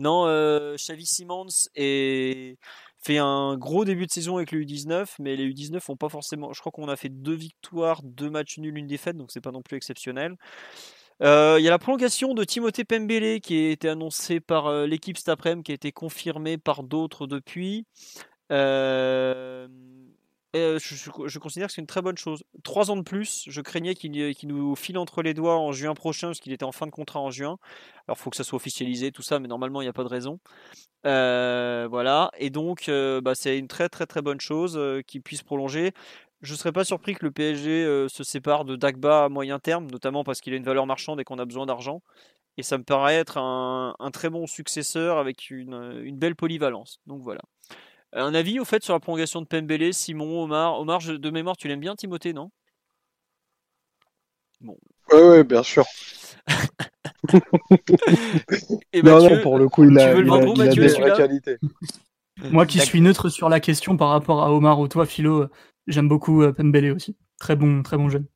[0.00, 5.48] Non, euh, Xavi Simons fait un gros début de saison avec le U19, mais les
[5.48, 6.52] U19 ont pas forcément.
[6.52, 9.52] Je crois qu'on a fait deux victoires, deux matchs nuls, une défaite, donc c'est pas
[9.52, 10.36] non plus exceptionnel.
[11.22, 14.86] Euh, Il y a la prolongation de Timothée Pembele qui a été annoncée par euh,
[14.86, 17.86] l'équipe cet après-midi, qui a été confirmée par d'autres depuis.
[18.50, 19.68] Euh,
[20.54, 22.44] je, je, considère que c'est une très bonne chose.
[22.62, 26.28] Trois ans de plus, je craignais qu'il nous file entre les doigts en juin prochain,
[26.28, 27.58] parce qu'il était en fin de contrat en juin.
[28.06, 30.04] Alors, il faut que ça soit officialisé, tout ça, mais normalement, il n'y a pas
[30.04, 30.40] de raison.
[31.04, 32.90] voilà, et donc,
[33.22, 35.92] bah, c'est une très très très bonne chose qu'il puisse prolonger.
[36.42, 39.86] Je ne serais pas surpris que le PSG se sépare de Dagba à moyen terme,
[39.90, 42.02] notamment parce qu'il a une valeur marchande et qu'on a besoin d'argent.
[42.58, 47.00] Et ça me paraît être un, très bon successeur avec une, belle polyvalence.
[47.06, 47.40] Donc voilà.
[48.12, 50.78] Un avis au fait sur la prolongation de Pembele, Simon, Omar?
[50.78, 52.50] Omar, de mémoire, tu l'aimes bien Timothée, non?
[54.60, 54.76] Bon.
[55.12, 55.84] Oui, ouais, bien sûr.
[58.92, 61.56] et non, non, pour le coup, il a, des vraies qualités.
[62.50, 65.46] Moi qui suis neutre sur la question par rapport à Omar ou toi, Philo,
[65.86, 67.16] j'aime beaucoup euh, Pembele aussi.
[67.38, 68.26] Très bon, très bon jeune.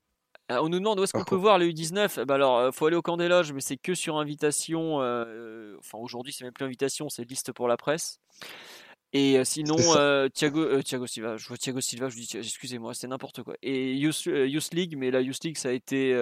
[0.52, 2.24] Euh, on nous demande où est-ce qu'on peut voir le U19.
[2.24, 5.00] Bah alors, euh, faut aller au camp des loges, mais c'est que sur invitation.
[5.00, 8.20] Euh, enfin, aujourd'hui, c'est même plus invitation, c'est liste pour la presse.
[9.12, 9.76] Et sinon,
[10.34, 13.54] Thiago, Thiago Silva, je vois Thiago Silva, je dis, excusez-moi, c'est n'importe quoi.
[13.62, 14.26] Et Youth,
[14.72, 16.12] League, mais la Youth League, ça a été,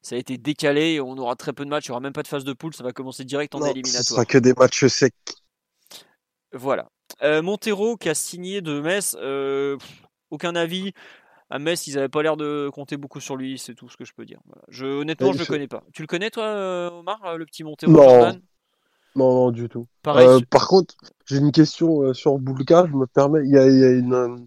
[0.00, 1.00] ça a été décalé.
[1.00, 2.74] On aura très peu de matchs, il n'y aura même pas de phase de poule,
[2.74, 4.04] ça va commencer direct en non, éliminatoire.
[4.04, 5.12] Ce sera que des matchs secs.
[6.52, 6.88] Voilà.
[7.22, 9.16] Montero qui a signé de Metz,
[10.30, 10.92] aucun avis
[11.50, 14.04] à Metz, ils n'avaient pas l'air de compter beaucoup sur lui, c'est tout ce que
[14.04, 14.40] je peux dire.
[14.68, 15.84] Je, honnêtement, je ne le connais pas.
[15.92, 18.40] Tu le connais, toi, euh, Omar, euh, le petit Montero non.
[19.14, 19.86] Non, du tout.
[20.06, 20.94] Euh, par contre,
[21.26, 23.40] j'ai une question sur Boulka, je me permets.
[23.44, 24.46] Il y a, une.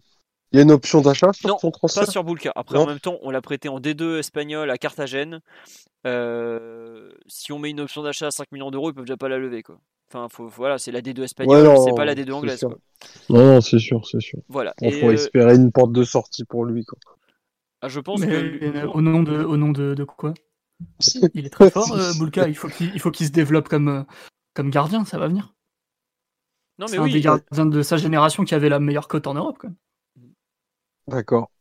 [0.52, 2.52] Il y a une option d'achat sur son transfert Pas sur Boulka.
[2.56, 5.40] Après, en même temps, on l'a prêté en D2 espagnol à Carthagène.
[6.06, 9.38] si on met une option d'achat à 5 millions d'euros, ils peuvent déjà pas la
[9.38, 9.64] lever.
[9.64, 9.80] Quoi.
[10.10, 12.62] Enfin, faut, voilà, c'est la D2 espagnole, c'est pas la D2 anglaise.
[12.62, 12.78] Quoi.
[13.30, 14.40] Non, non, c'est sûr, c'est sûr.
[14.48, 14.74] Voilà.
[14.82, 16.86] Il faut euh, espérer une porte de sortie pour lui.
[16.86, 16.98] Quoi.
[17.82, 18.86] Ah, je pense que...
[18.86, 20.34] au nom de, au nom de, de quoi?
[21.34, 22.48] Il est très fort, euh, Boulka.
[22.48, 24.04] Il faut qu'il faut qu'il se développe comme, euh,
[24.58, 25.53] comme gardien, ça va venir.
[26.80, 29.36] Non, mais c'est un des gardiens de sa génération qui avait la meilleure cote en
[29.36, 29.68] Europe.
[31.06, 31.52] D'accord.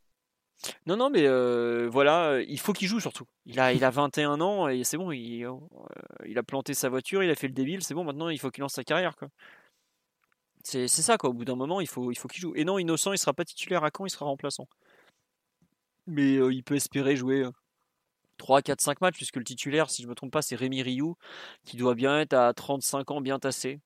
[0.87, 3.27] Non, non, mais euh, voilà, euh, il faut qu'il joue surtout.
[3.45, 5.53] Il a, il a 21 ans et c'est bon, il, euh,
[6.25, 8.51] il, a planté sa voiture, il a fait le débile, c'est bon, maintenant il faut
[8.51, 9.15] qu'il lance sa carrière.
[9.15, 9.29] Quoi.
[10.65, 11.29] C'est, ça, quoi.
[11.29, 12.55] Au bout d'un moment, il faut, il faut qu'il joue.
[12.57, 14.69] Et non, Innocent, il sera pas titulaire à quand il sera remplaçant?
[16.07, 17.45] Mais il peut espérer jouer
[18.39, 21.17] 3, 4, 5 matchs, puisque le titulaire, si je me trompe pas, c'est Rémi Rioux,
[21.65, 23.81] qui doit bien être à 35 ans, bien tassé.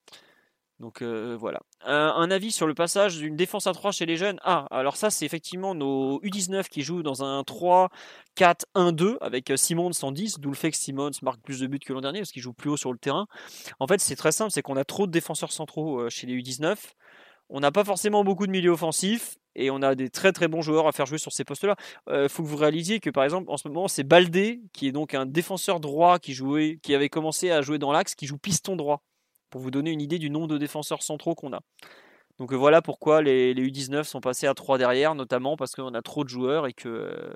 [0.80, 1.60] Donc euh, voilà.
[1.84, 4.40] Un, avis sur le passage d'une défense à 3 chez les jeunes.
[4.42, 9.92] Ah, alors ça, c'est effectivement nos U19 qui jouent dans un 3-4-1-2 avec euh, Simons
[9.92, 12.40] 110, d'où le fait que Simons marque plus de buts que l'an dernier parce qu'il
[12.40, 13.26] joue plus haut sur le terrain.
[13.78, 16.34] En fait, c'est très simple, c'est qu'on a trop de défenseurs centraux euh, chez les
[16.34, 16.76] U19.
[17.50, 20.62] On n'a pas forcément beaucoup de milieux offensifs et on a des très très bons
[20.62, 21.76] joueurs à faire jouer sur ces postes-là.
[22.10, 24.92] Il faut que vous réalisiez que par exemple en ce moment c'est Baldé qui est
[24.92, 28.38] donc un défenseur droit qui jouait, qui avait commencé à jouer dans l'axe, qui joue
[28.38, 29.02] piston droit
[29.50, 31.60] pour vous donner une idée du nombre de défenseurs centraux qu'on a.
[32.38, 36.02] Donc euh, voilà pourquoi les, U19 sont passés à 3 derrière, notamment parce qu'on a
[36.02, 37.34] trop de joueurs et que euh,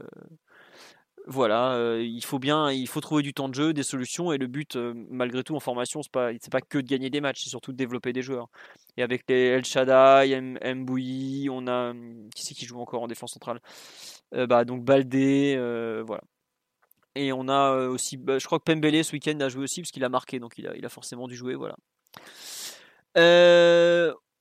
[1.26, 4.38] voilà, euh, il faut bien, il faut trouver du temps de jeu, des solutions et
[4.38, 4.76] le but,
[5.10, 7.76] malgré tout, en formation, c'est pas, pas que de gagner des matchs, c'est surtout de
[7.76, 8.48] développer des joueurs.
[8.96, 10.40] Et avec les El Shaddai,
[10.74, 11.92] Mbouyi, on a
[12.34, 13.60] qui c'est qui joue encore en défense centrale?
[14.32, 15.56] Bah donc Baldé,
[16.06, 16.22] voilà.
[17.14, 19.92] Et on a aussi, bah, je crois que Pembele ce week-end a joué aussi parce
[19.92, 21.76] qu'il a marqué, donc il a, il a forcément dû jouer, voilà.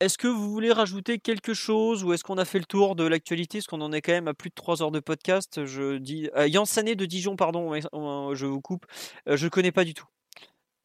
[0.03, 2.95] Euh, est-ce que vous voulez rajouter quelque chose ou est-ce qu'on a fait le tour
[2.95, 3.59] de l'actualité?
[3.59, 5.65] Parce qu'on en est quand même à plus de 3 heures de podcast.
[5.65, 8.85] Je dis euh, Yann Sané de Dijon, pardon, je vous coupe.
[9.27, 10.06] Euh, je ne connais pas du tout.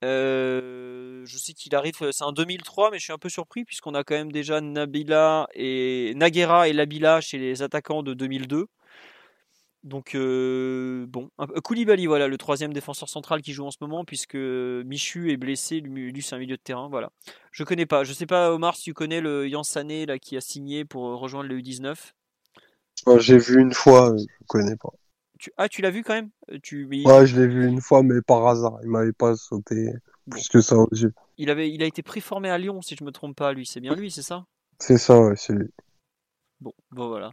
[0.02, 4.04] je sais qu'il arrive, c'est en 2003, mais je suis un peu surpris puisqu'on a
[4.04, 8.66] quand même déjà Nabila et Naguera et Labila chez les attaquants de 2002.
[9.88, 11.30] Donc, euh, bon.
[11.64, 15.80] Koulibaly, voilà, le troisième défenseur central qui joue en ce moment, puisque Michu est blessé,
[15.80, 17.10] lui, c'est un milieu de terrain, voilà.
[17.52, 20.36] Je connais pas, je sais pas, Omar, si tu connais le Yann Sané, là, qui
[20.36, 21.96] a signé pour rejoindre le U19
[23.18, 24.90] J'ai vu une fois, je connais pas.
[25.56, 26.30] Ah, tu l'as vu quand même?
[26.62, 26.84] Tu...
[26.84, 29.94] Ouais, je l'ai vu une fois, mais par hasard, il m'avait pas sauté
[30.28, 30.76] plus que ça
[31.38, 33.80] Il, avait, il a été préformé à Lyon, si je me trompe pas, lui, c'est
[33.80, 34.44] bien lui, c'est ça?
[34.78, 35.70] C'est ça, ouais, c'est lui.
[36.60, 37.32] Bon, bon, voilà.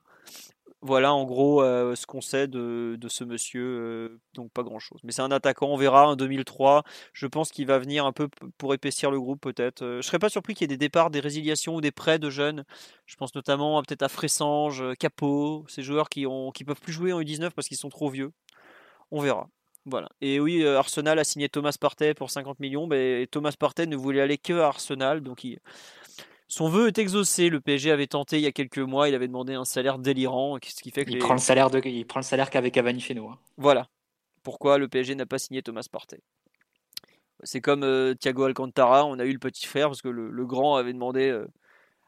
[0.86, 5.00] Voilà en gros euh, ce qu'on sait de, ce monsieur, euh, donc pas grand chose.
[5.04, 6.84] Mais c'est un attaquant, on verra, en 2003.
[7.12, 9.82] Je pense qu'il va venir un peu pour épaissir le groupe peut-être.
[9.82, 12.20] Euh, je serais pas surpris qu'il y ait des départs, des résiliations ou des prêts
[12.20, 12.66] de jeunes.
[13.08, 17.14] Je pense notamment peut-être à Fressange, Capot, ces joueurs qui ont qui peuvent plus jouer
[17.14, 18.32] en U19 parce qu'ils sont trop vieux.
[19.10, 19.50] On verra.
[19.86, 20.10] Voilà.
[20.22, 22.86] Et oui, Arsenal a signé Thomas Partey pour 50 millions.
[22.86, 25.60] Mais Thomas Partey ne voulait aller que Arsenal, donc il,
[26.48, 27.50] son vœu est exaucé.
[27.50, 29.10] Le PSG avait tenté il y a quelques mois.
[29.10, 32.06] Il avait demandé un salaire délirant, ce qui fait il prend le salaire de, il
[32.06, 33.28] prend le salaire qu'avec Cavani chez nous.
[33.28, 33.40] Hein.
[33.58, 33.88] Voilà.
[34.44, 36.22] Pourquoi le PSG n'a pas signé Thomas Partey?
[37.44, 39.06] C'est comme euh, Thiago Alcantara.
[39.06, 41.48] On a eu le petit frère parce que le, grand avait demandé euh,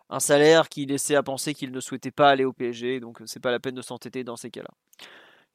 [0.10, 3.42] un salaire qui laissait à penser qu'il ne souhaitait pas aller au PSG, donc c'est
[3.42, 4.70] pas la peine de s'entêter dans ces cas-là.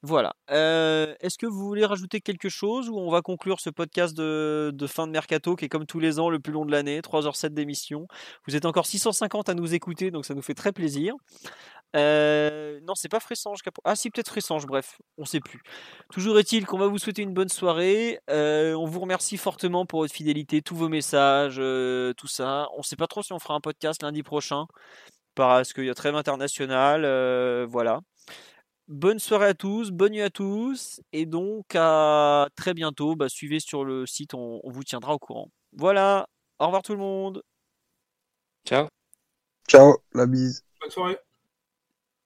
[0.05, 0.33] Voilà.
[0.49, 5.07] Est-ce que vous voulez rajouter quelque chose ou on va conclure ce podcast de, fin
[5.07, 8.07] de mercato qui est comme tous les ans le plus long de l'année, 3h07 d'émission.
[8.45, 11.15] Vous êtes encore 650 à nous écouter, donc ça nous fait très plaisir.
[11.93, 13.59] Non, c'est pas Fressange.
[13.85, 15.61] Ah, si, peut-être Fressange, bref, on sait plus.
[16.11, 18.19] Toujours est-il qu'on va vous souhaiter une bonne soirée.
[18.27, 21.61] On vous remercie fortement pour votre fidélité, tous vos messages,
[22.17, 22.67] tout ça.
[22.77, 24.65] On sait pas trop si on fera un podcast lundi prochain
[25.35, 27.03] parce qu'il y a trêve international.
[27.67, 28.01] voilà.
[28.93, 33.15] Bonne soirée à tous, bonne nuit à tous, et donc à très bientôt.
[33.15, 35.49] Bah, suivez sur le site, on, vous tiendra au courant.
[35.75, 36.27] Voilà,
[36.59, 37.41] au revoir tout le monde.
[38.67, 38.85] Ciao.
[39.67, 40.63] Ciao, la bise.
[40.79, 41.17] Bonne soirée.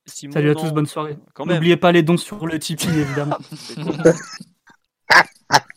[0.08, 1.18] Salut à tous, bonne soirée.
[1.40, 3.38] N'oubliez pas les dons sur le Tipeee, évidemment.